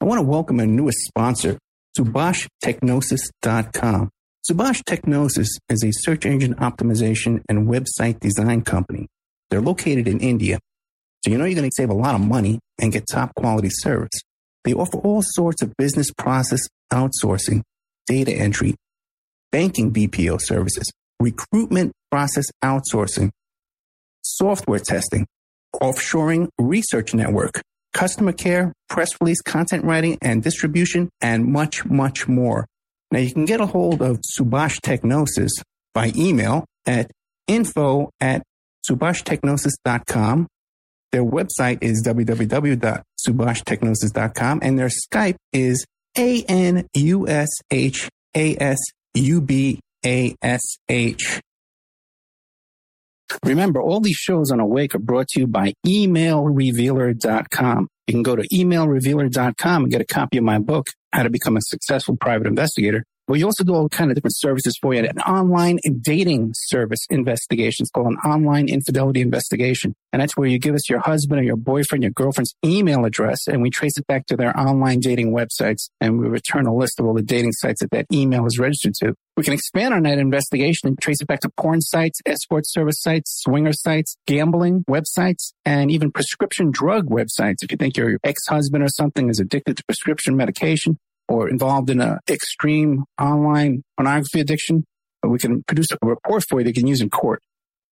I 0.00 0.04
want 0.04 0.18
to 0.18 0.22
welcome 0.22 0.60
our 0.60 0.66
newest 0.66 0.98
sponsor, 1.06 1.58
SubhashTechnosis.com. 1.98 4.10
Subhash 4.48 4.84
Technosis 4.84 5.48
is 5.68 5.82
a 5.82 5.90
search 5.90 6.24
engine 6.24 6.54
optimization 6.54 7.42
and 7.48 7.66
website 7.66 8.20
design 8.20 8.62
company. 8.62 9.08
They're 9.50 9.60
located 9.60 10.06
in 10.06 10.20
India. 10.20 10.60
So 11.24 11.32
you 11.32 11.38
know 11.38 11.46
you're 11.46 11.56
going 11.56 11.68
to 11.68 11.74
save 11.74 11.90
a 11.90 11.94
lot 11.94 12.14
of 12.14 12.20
money 12.20 12.60
and 12.80 12.92
get 12.92 13.06
top 13.10 13.34
quality 13.34 13.70
service. 13.70 14.20
They 14.62 14.72
offer 14.72 14.98
all 14.98 15.22
sorts 15.22 15.62
of 15.62 15.76
business 15.76 16.12
process 16.12 16.60
outsourcing, 16.92 17.62
data 18.06 18.32
entry, 18.32 18.76
banking 19.50 19.92
BPO 19.92 20.38
services, 20.40 20.92
recruitment 21.18 21.90
process 22.12 22.46
outsourcing, 22.64 23.30
software 24.22 24.78
testing, 24.78 25.26
offshoring 25.74 26.50
research 26.56 27.14
network, 27.14 27.62
customer 27.92 28.32
care, 28.32 28.72
press 28.88 29.10
release, 29.20 29.40
content 29.40 29.84
writing 29.84 30.18
and 30.22 30.42
distribution, 30.42 31.08
and 31.20 31.46
much, 31.46 31.84
much 31.84 32.28
more. 32.28 32.66
Now 33.10 33.20
you 33.20 33.32
can 33.32 33.44
get 33.44 33.60
a 33.60 33.66
hold 33.66 34.02
of 34.02 34.20
Subhash 34.38 34.80
Technosis 34.80 35.50
by 35.94 36.12
email 36.16 36.64
at 36.86 37.10
info 37.46 38.10
at 38.20 38.42
subhashtechnosis.com 38.88 40.46
their 41.10 41.24
website 41.24 41.82
is 41.82 42.04
www.subhashtechnosis.com 42.06 44.60
and 44.62 44.78
their 44.78 44.88
Skype 44.88 45.36
is 45.52 45.84
A 46.16 46.44
Remember, 53.44 53.80
all 53.80 54.00
these 54.00 54.16
shows 54.16 54.50
on 54.50 54.60
Awake 54.60 54.94
are 54.94 55.00
brought 55.00 55.28
to 55.28 55.40
you 55.40 55.46
by 55.46 55.74
emailrevealer.com. 55.86 57.88
You 58.06 58.14
can 58.14 58.22
go 58.22 58.36
to 58.36 58.48
emailrevealer.com 58.48 59.82
and 59.82 59.92
get 59.92 60.00
a 60.00 60.06
copy 60.06 60.38
of 60.38 60.44
my 60.44 60.58
book, 60.58 60.86
How 61.12 61.24
to 61.24 61.30
Become 61.30 61.56
a 61.56 61.62
Successful 61.62 62.16
Private 62.16 62.46
Investigator. 62.46 63.04
We 63.28 63.44
also 63.44 63.62
do 63.62 63.74
all 63.74 63.90
kind 63.90 64.10
of 64.10 64.14
different 64.14 64.36
services 64.36 64.78
for 64.80 64.94
you. 64.94 65.00
An 65.00 65.18
online 65.20 65.78
dating 66.00 66.52
service 66.54 67.06
investigation. 67.10 67.84
It's 67.84 67.90
called 67.90 68.06
an 68.06 68.16
online 68.24 68.68
infidelity 68.68 69.20
investigation. 69.20 69.94
And 70.14 70.22
that's 70.22 70.34
where 70.34 70.48
you 70.48 70.58
give 70.58 70.74
us 70.74 70.88
your 70.88 71.00
husband 71.00 71.38
or 71.38 71.44
your 71.44 71.56
boyfriend, 71.56 72.02
your 72.02 72.12
girlfriend's 72.12 72.54
email 72.64 73.04
address, 73.04 73.46
and 73.46 73.60
we 73.60 73.68
trace 73.68 73.98
it 73.98 74.06
back 74.06 74.24
to 74.26 74.36
their 74.36 74.58
online 74.58 75.00
dating 75.00 75.32
websites. 75.32 75.90
And 76.00 76.18
we 76.18 76.26
return 76.26 76.66
a 76.66 76.74
list 76.74 76.98
of 76.98 77.04
all 77.04 77.12
the 77.12 77.22
dating 77.22 77.52
sites 77.52 77.82
that 77.82 77.90
that 77.90 78.06
email 78.10 78.46
is 78.46 78.58
registered 78.58 78.94
to. 79.00 79.14
We 79.36 79.44
can 79.44 79.52
expand 79.52 79.92
on 79.92 80.04
that 80.04 80.18
investigation 80.18 80.88
and 80.88 80.98
trace 80.98 81.20
it 81.20 81.28
back 81.28 81.40
to 81.40 81.50
porn 81.50 81.82
sites, 81.82 82.20
escort 82.24 82.66
service 82.66 83.00
sites, 83.00 83.42
swinger 83.44 83.74
sites, 83.74 84.16
gambling 84.26 84.84
websites, 84.88 85.52
and 85.64 85.90
even 85.90 86.10
prescription 86.10 86.70
drug 86.70 87.08
websites. 87.08 87.62
If 87.62 87.70
you 87.70 87.76
think 87.76 87.96
your 87.96 88.18
ex-husband 88.24 88.82
or 88.82 88.88
something 88.88 89.28
is 89.28 89.38
addicted 89.38 89.76
to 89.76 89.84
prescription 89.84 90.34
medication, 90.36 90.98
or 91.28 91.48
involved 91.48 91.90
in 91.90 92.00
an 92.00 92.18
extreme 92.28 93.04
online 93.20 93.82
pornography 93.96 94.40
addiction, 94.40 94.84
we 95.22 95.38
can 95.38 95.62
produce 95.64 95.88
a 95.92 95.98
report 96.02 96.44
for 96.48 96.60
you 96.60 96.64
that 96.64 96.70
you 96.70 96.82
can 96.82 96.86
use 96.86 97.00
in 97.00 97.10
court. 97.10 97.42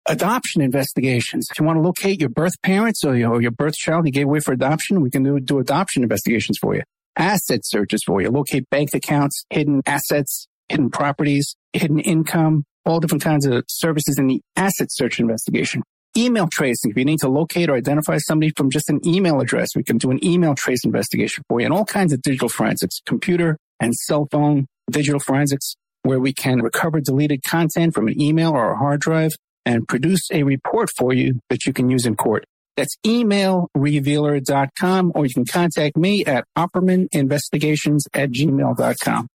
Adoption 0.09 0.63
investigations. 0.63 1.49
If 1.51 1.59
you 1.59 1.67
want 1.67 1.79
to 1.79 1.83
locate 1.83 2.21
your 2.21 2.29
birth 2.29 2.55
parents 2.63 3.05
or 3.05 3.17
your, 3.17 3.33
or 3.33 3.43
your 3.43 3.51
birth 3.51 3.75
child 3.75 4.07
you 4.07 4.13
gave 4.13 4.27
away 4.27 4.41
for 4.41 4.53
adoption, 4.53 5.01
we 5.01 5.11
can 5.11 5.25
do, 5.25 5.41
do 5.41 5.59
adoption 5.59 6.03
investigations 6.03 6.59
for 6.61 6.75
you. 6.77 6.83
Asset 7.17 7.61
searches 7.65 8.03
for 8.07 8.21
you. 8.21 8.31
Locate 8.31 8.71
bank 8.71 8.91
accounts, 8.95 9.45
hidden 9.51 9.83
assets, 9.85 10.47
hidden 10.69 10.91
properties, 10.91 11.57
hidden 11.73 11.99
income, 11.99 12.65
all 12.85 13.01
different 13.01 13.25
kinds 13.25 13.47
of 13.47 13.65
services 13.69 14.17
in 14.19 14.29
the 14.29 14.41
asset 14.55 14.89
search 14.91 15.19
investigation 15.19 15.83
email 16.17 16.49
tracing. 16.51 16.91
If 16.91 16.97
you 16.97 17.05
need 17.05 17.21
to 17.21 17.29
locate 17.29 17.69
or 17.69 17.75
identify 17.75 18.19
somebody 18.19 18.53
from 18.57 18.71
just 18.71 18.91
an 18.91 19.01
email 19.07 19.41
address, 19.41 19.71
we 19.77 19.83
can 19.83 19.99
do 19.99 20.11
an 20.11 20.25
email 20.25 20.55
trace 20.55 20.85
investigation 20.85 21.45
for 21.49 21.61
you 21.61 21.67
and 21.67 21.75
all 21.75 21.85
kinds 21.85 22.13
of 22.13 22.23
digital 22.23 22.49
forensics, 22.49 23.01
computer 23.07 23.59
and 23.81 23.95
cell 23.95 24.27
phone 24.31 24.67
digital 24.91 25.21
forensics, 25.21 25.75
where 26.03 26.21
we 26.21 26.33
can 26.33 26.61
recover 26.61 27.01
deleted 27.01 27.43
content 27.43 27.95
from 27.95 28.09
an 28.09 28.19
email 28.21 28.53
or 28.53 28.73
a 28.73 28.79
hard 28.79 29.01
drive 29.01 29.33
and 29.65 29.89
produce 29.89 30.31
a 30.31 30.43
report 30.45 30.91
for 30.97 31.13
you 31.13 31.41
that 31.51 31.67
you 31.67 31.73
can 31.73 31.91
use 31.91 32.07
in 32.07 32.15
court. 32.15 32.45
That's 32.77 32.97
emailrevealer.com 33.05 35.13
or 35.15 35.27
you 35.27 35.35
can 35.35 35.47
contact 35.47 35.97
me 35.97 36.25
at 36.25 36.45
oppermaninvestigations 36.57 38.03
at 38.15 38.31
gmail.com. 38.31 39.27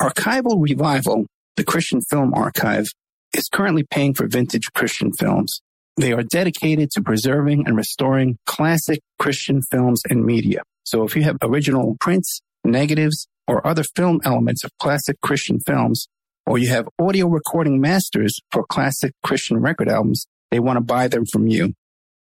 Archival 0.00 0.62
Revival, 0.62 1.26
the 1.56 1.64
Christian 1.64 2.00
Film 2.02 2.32
Archive, 2.34 2.86
is 3.36 3.48
currently 3.52 3.84
paying 3.84 4.14
for 4.14 4.26
vintage 4.26 4.72
Christian 4.74 5.12
films. 5.12 5.60
They 5.96 6.12
are 6.12 6.22
dedicated 6.22 6.90
to 6.92 7.02
preserving 7.02 7.66
and 7.66 7.76
restoring 7.76 8.38
classic 8.46 9.00
Christian 9.18 9.62
films 9.62 10.02
and 10.08 10.24
media. 10.24 10.62
So 10.84 11.04
if 11.04 11.16
you 11.16 11.22
have 11.24 11.36
original 11.42 11.96
prints, 12.00 12.40
negatives, 12.64 13.26
or 13.48 13.66
other 13.66 13.84
film 13.94 14.20
elements 14.24 14.64
of 14.64 14.70
classic 14.78 15.20
Christian 15.22 15.60
films, 15.60 16.08
or 16.46 16.58
you 16.58 16.68
have 16.68 16.88
audio 16.98 17.26
recording 17.26 17.80
masters 17.80 18.38
for 18.50 18.64
classic 18.64 19.12
Christian 19.24 19.58
record 19.58 19.88
albums, 19.88 20.26
they 20.50 20.60
want 20.60 20.76
to 20.76 20.82
buy 20.82 21.08
them 21.08 21.24
from 21.30 21.46
you. 21.46 21.72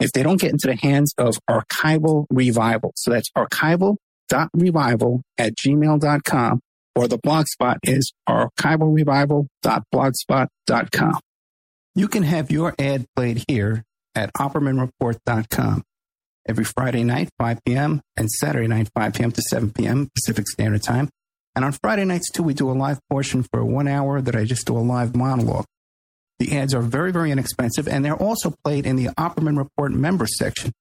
if 0.00 0.12
they 0.12 0.22
don't 0.22 0.40
get 0.40 0.52
into 0.52 0.66
the 0.66 0.76
hands 0.76 1.12
of 1.18 1.38
archival 1.48 2.26
revival. 2.30 2.92
So 2.96 3.10
that's 3.10 3.30
archival.revival 3.36 5.22
at 5.38 5.54
gmail.com 5.56 6.60
or 6.96 7.08
the 7.08 7.18
blog 7.18 7.46
spot 7.46 7.78
is 7.82 8.12
archivalrevival.blogspot.com. 8.28 11.20
You 11.96 12.08
can 12.08 12.24
have 12.24 12.50
your 12.50 12.74
ad 12.78 13.06
played 13.14 13.44
here 13.48 13.84
at 14.14 14.32
OppermanReport.com 14.34 15.82
every 16.48 16.64
Friday 16.64 17.04
night, 17.04 17.30
5 17.38 17.58
p.m., 17.64 18.00
and 18.16 18.30
Saturday 18.30 18.68
night, 18.68 18.88
5 18.94 19.14
p.m. 19.14 19.32
to 19.32 19.42
7 19.42 19.72
p.m. 19.72 20.08
Pacific 20.14 20.48
Standard 20.48 20.82
Time. 20.82 21.08
And 21.56 21.64
on 21.64 21.72
Friday 21.72 22.04
nights, 22.04 22.30
too, 22.30 22.42
we 22.42 22.54
do 22.54 22.70
a 22.70 22.72
live 22.72 22.98
portion 23.08 23.44
for 23.52 23.64
one 23.64 23.88
hour 23.88 24.20
that 24.20 24.34
I 24.34 24.44
just 24.44 24.66
do 24.66 24.76
a 24.76 24.80
live 24.80 25.14
monologue. 25.14 25.66
The 26.38 26.56
ads 26.58 26.74
are 26.74 26.82
very, 26.82 27.12
very 27.12 27.30
inexpensive, 27.30 27.86
and 27.86 28.04
they're 28.04 28.16
also 28.16 28.54
played 28.64 28.86
in 28.86 28.96
the 28.96 29.06
Opperman 29.18 29.56
Report 29.56 29.92
member 29.92 30.26
section. 30.26 30.72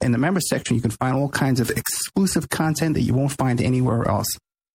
In 0.00 0.12
the 0.12 0.18
member 0.18 0.40
section, 0.40 0.76
you 0.76 0.82
can 0.82 0.90
find 0.90 1.14
all 1.14 1.28
kinds 1.28 1.60
of 1.60 1.68
exclusive 1.70 2.48
content 2.48 2.94
that 2.94 3.02
you 3.02 3.12
won't 3.12 3.32
find 3.32 3.60
anywhere 3.60 4.08
else. 4.08 4.26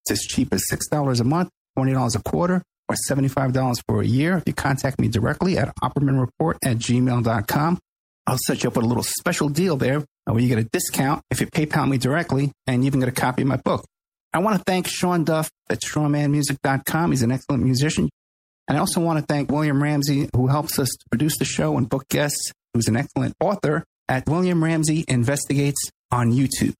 It's 0.04 0.12
as 0.12 0.22
cheap 0.22 0.54
as 0.54 0.64
$6 0.72 1.20
a 1.20 1.24
month, 1.24 1.50
$20 1.78 2.16
a 2.16 2.30
quarter, 2.30 2.62
or 2.88 2.96
$75 3.10 3.82
for 3.88 4.02
a 4.02 4.06
year. 4.06 4.38
If 4.38 4.44
you 4.46 4.54
contact 4.54 5.00
me 5.00 5.08
directly 5.08 5.58
at 5.58 5.76
oppermanreport 5.78 6.58
at 6.64 6.78
gmail.com, 6.78 7.80
I'll 8.28 8.38
set 8.46 8.64
you 8.64 8.70
up 8.70 8.76
with 8.76 8.86
a 8.86 8.88
little 8.88 9.04
special 9.04 9.50
deal 9.50 9.78
there 9.78 9.98
uh, 10.00 10.34
where 10.34 10.40
you 10.40 10.48
get 10.48 10.58
a 10.58 10.64
discount 10.64 11.22
if 11.30 11.40
you 11.42 11.48
PayPal 11.48 11.88
me 11.88 11.98
directly 11.98 12.52
and 12.66 12.84
you 12.84 12.88
even 12.88 13.00
get 13.00 13.10
a 13.10 13.14
copy 13.14 13.44
of 13.44 13.48
my 13.48 13.58
book. 13.58 13.86
I 14.34 14.40
want 14.40 14.58
to 14.58 14.64
thank 14.66 14.88
Sean 14.88 15.24
Duff 15.24 15.50
at 15.70 15.82
strawmanmusic.com. 15.82 17.12
He's 17.12 17.22
an 17.22 17.32
excellent 17.32 17.64
musician. 17.64 18.10
And 18.68 18.78
I 18.78 18.80
also 18.80 19.00
want 19.00 19.20
to 19.20 19.26
thank 19.26 19.52
William 19.52 19.82
Ramsey, 19.82 20.28
who 20.36 20.48
helps 20.48 20.80
us 20.80 20.90
to 20.90 21.06
produce 21.10 21.38
the 21.38 21.46
show 21.46 21.78
and 21.78 21.88
book 21.88 22.08
guests, 22.10 22.52
who's 22.74 22.88
an 22.88 22.98
excellent 22.98 23.36
author 23.40 23.84
at 24.10 24.28
William 24.28 24.64
Ramsey 24.64 25.06
Investigates 25.08 25.92
on 26.12 26.32
YouTube. 26.32 26.74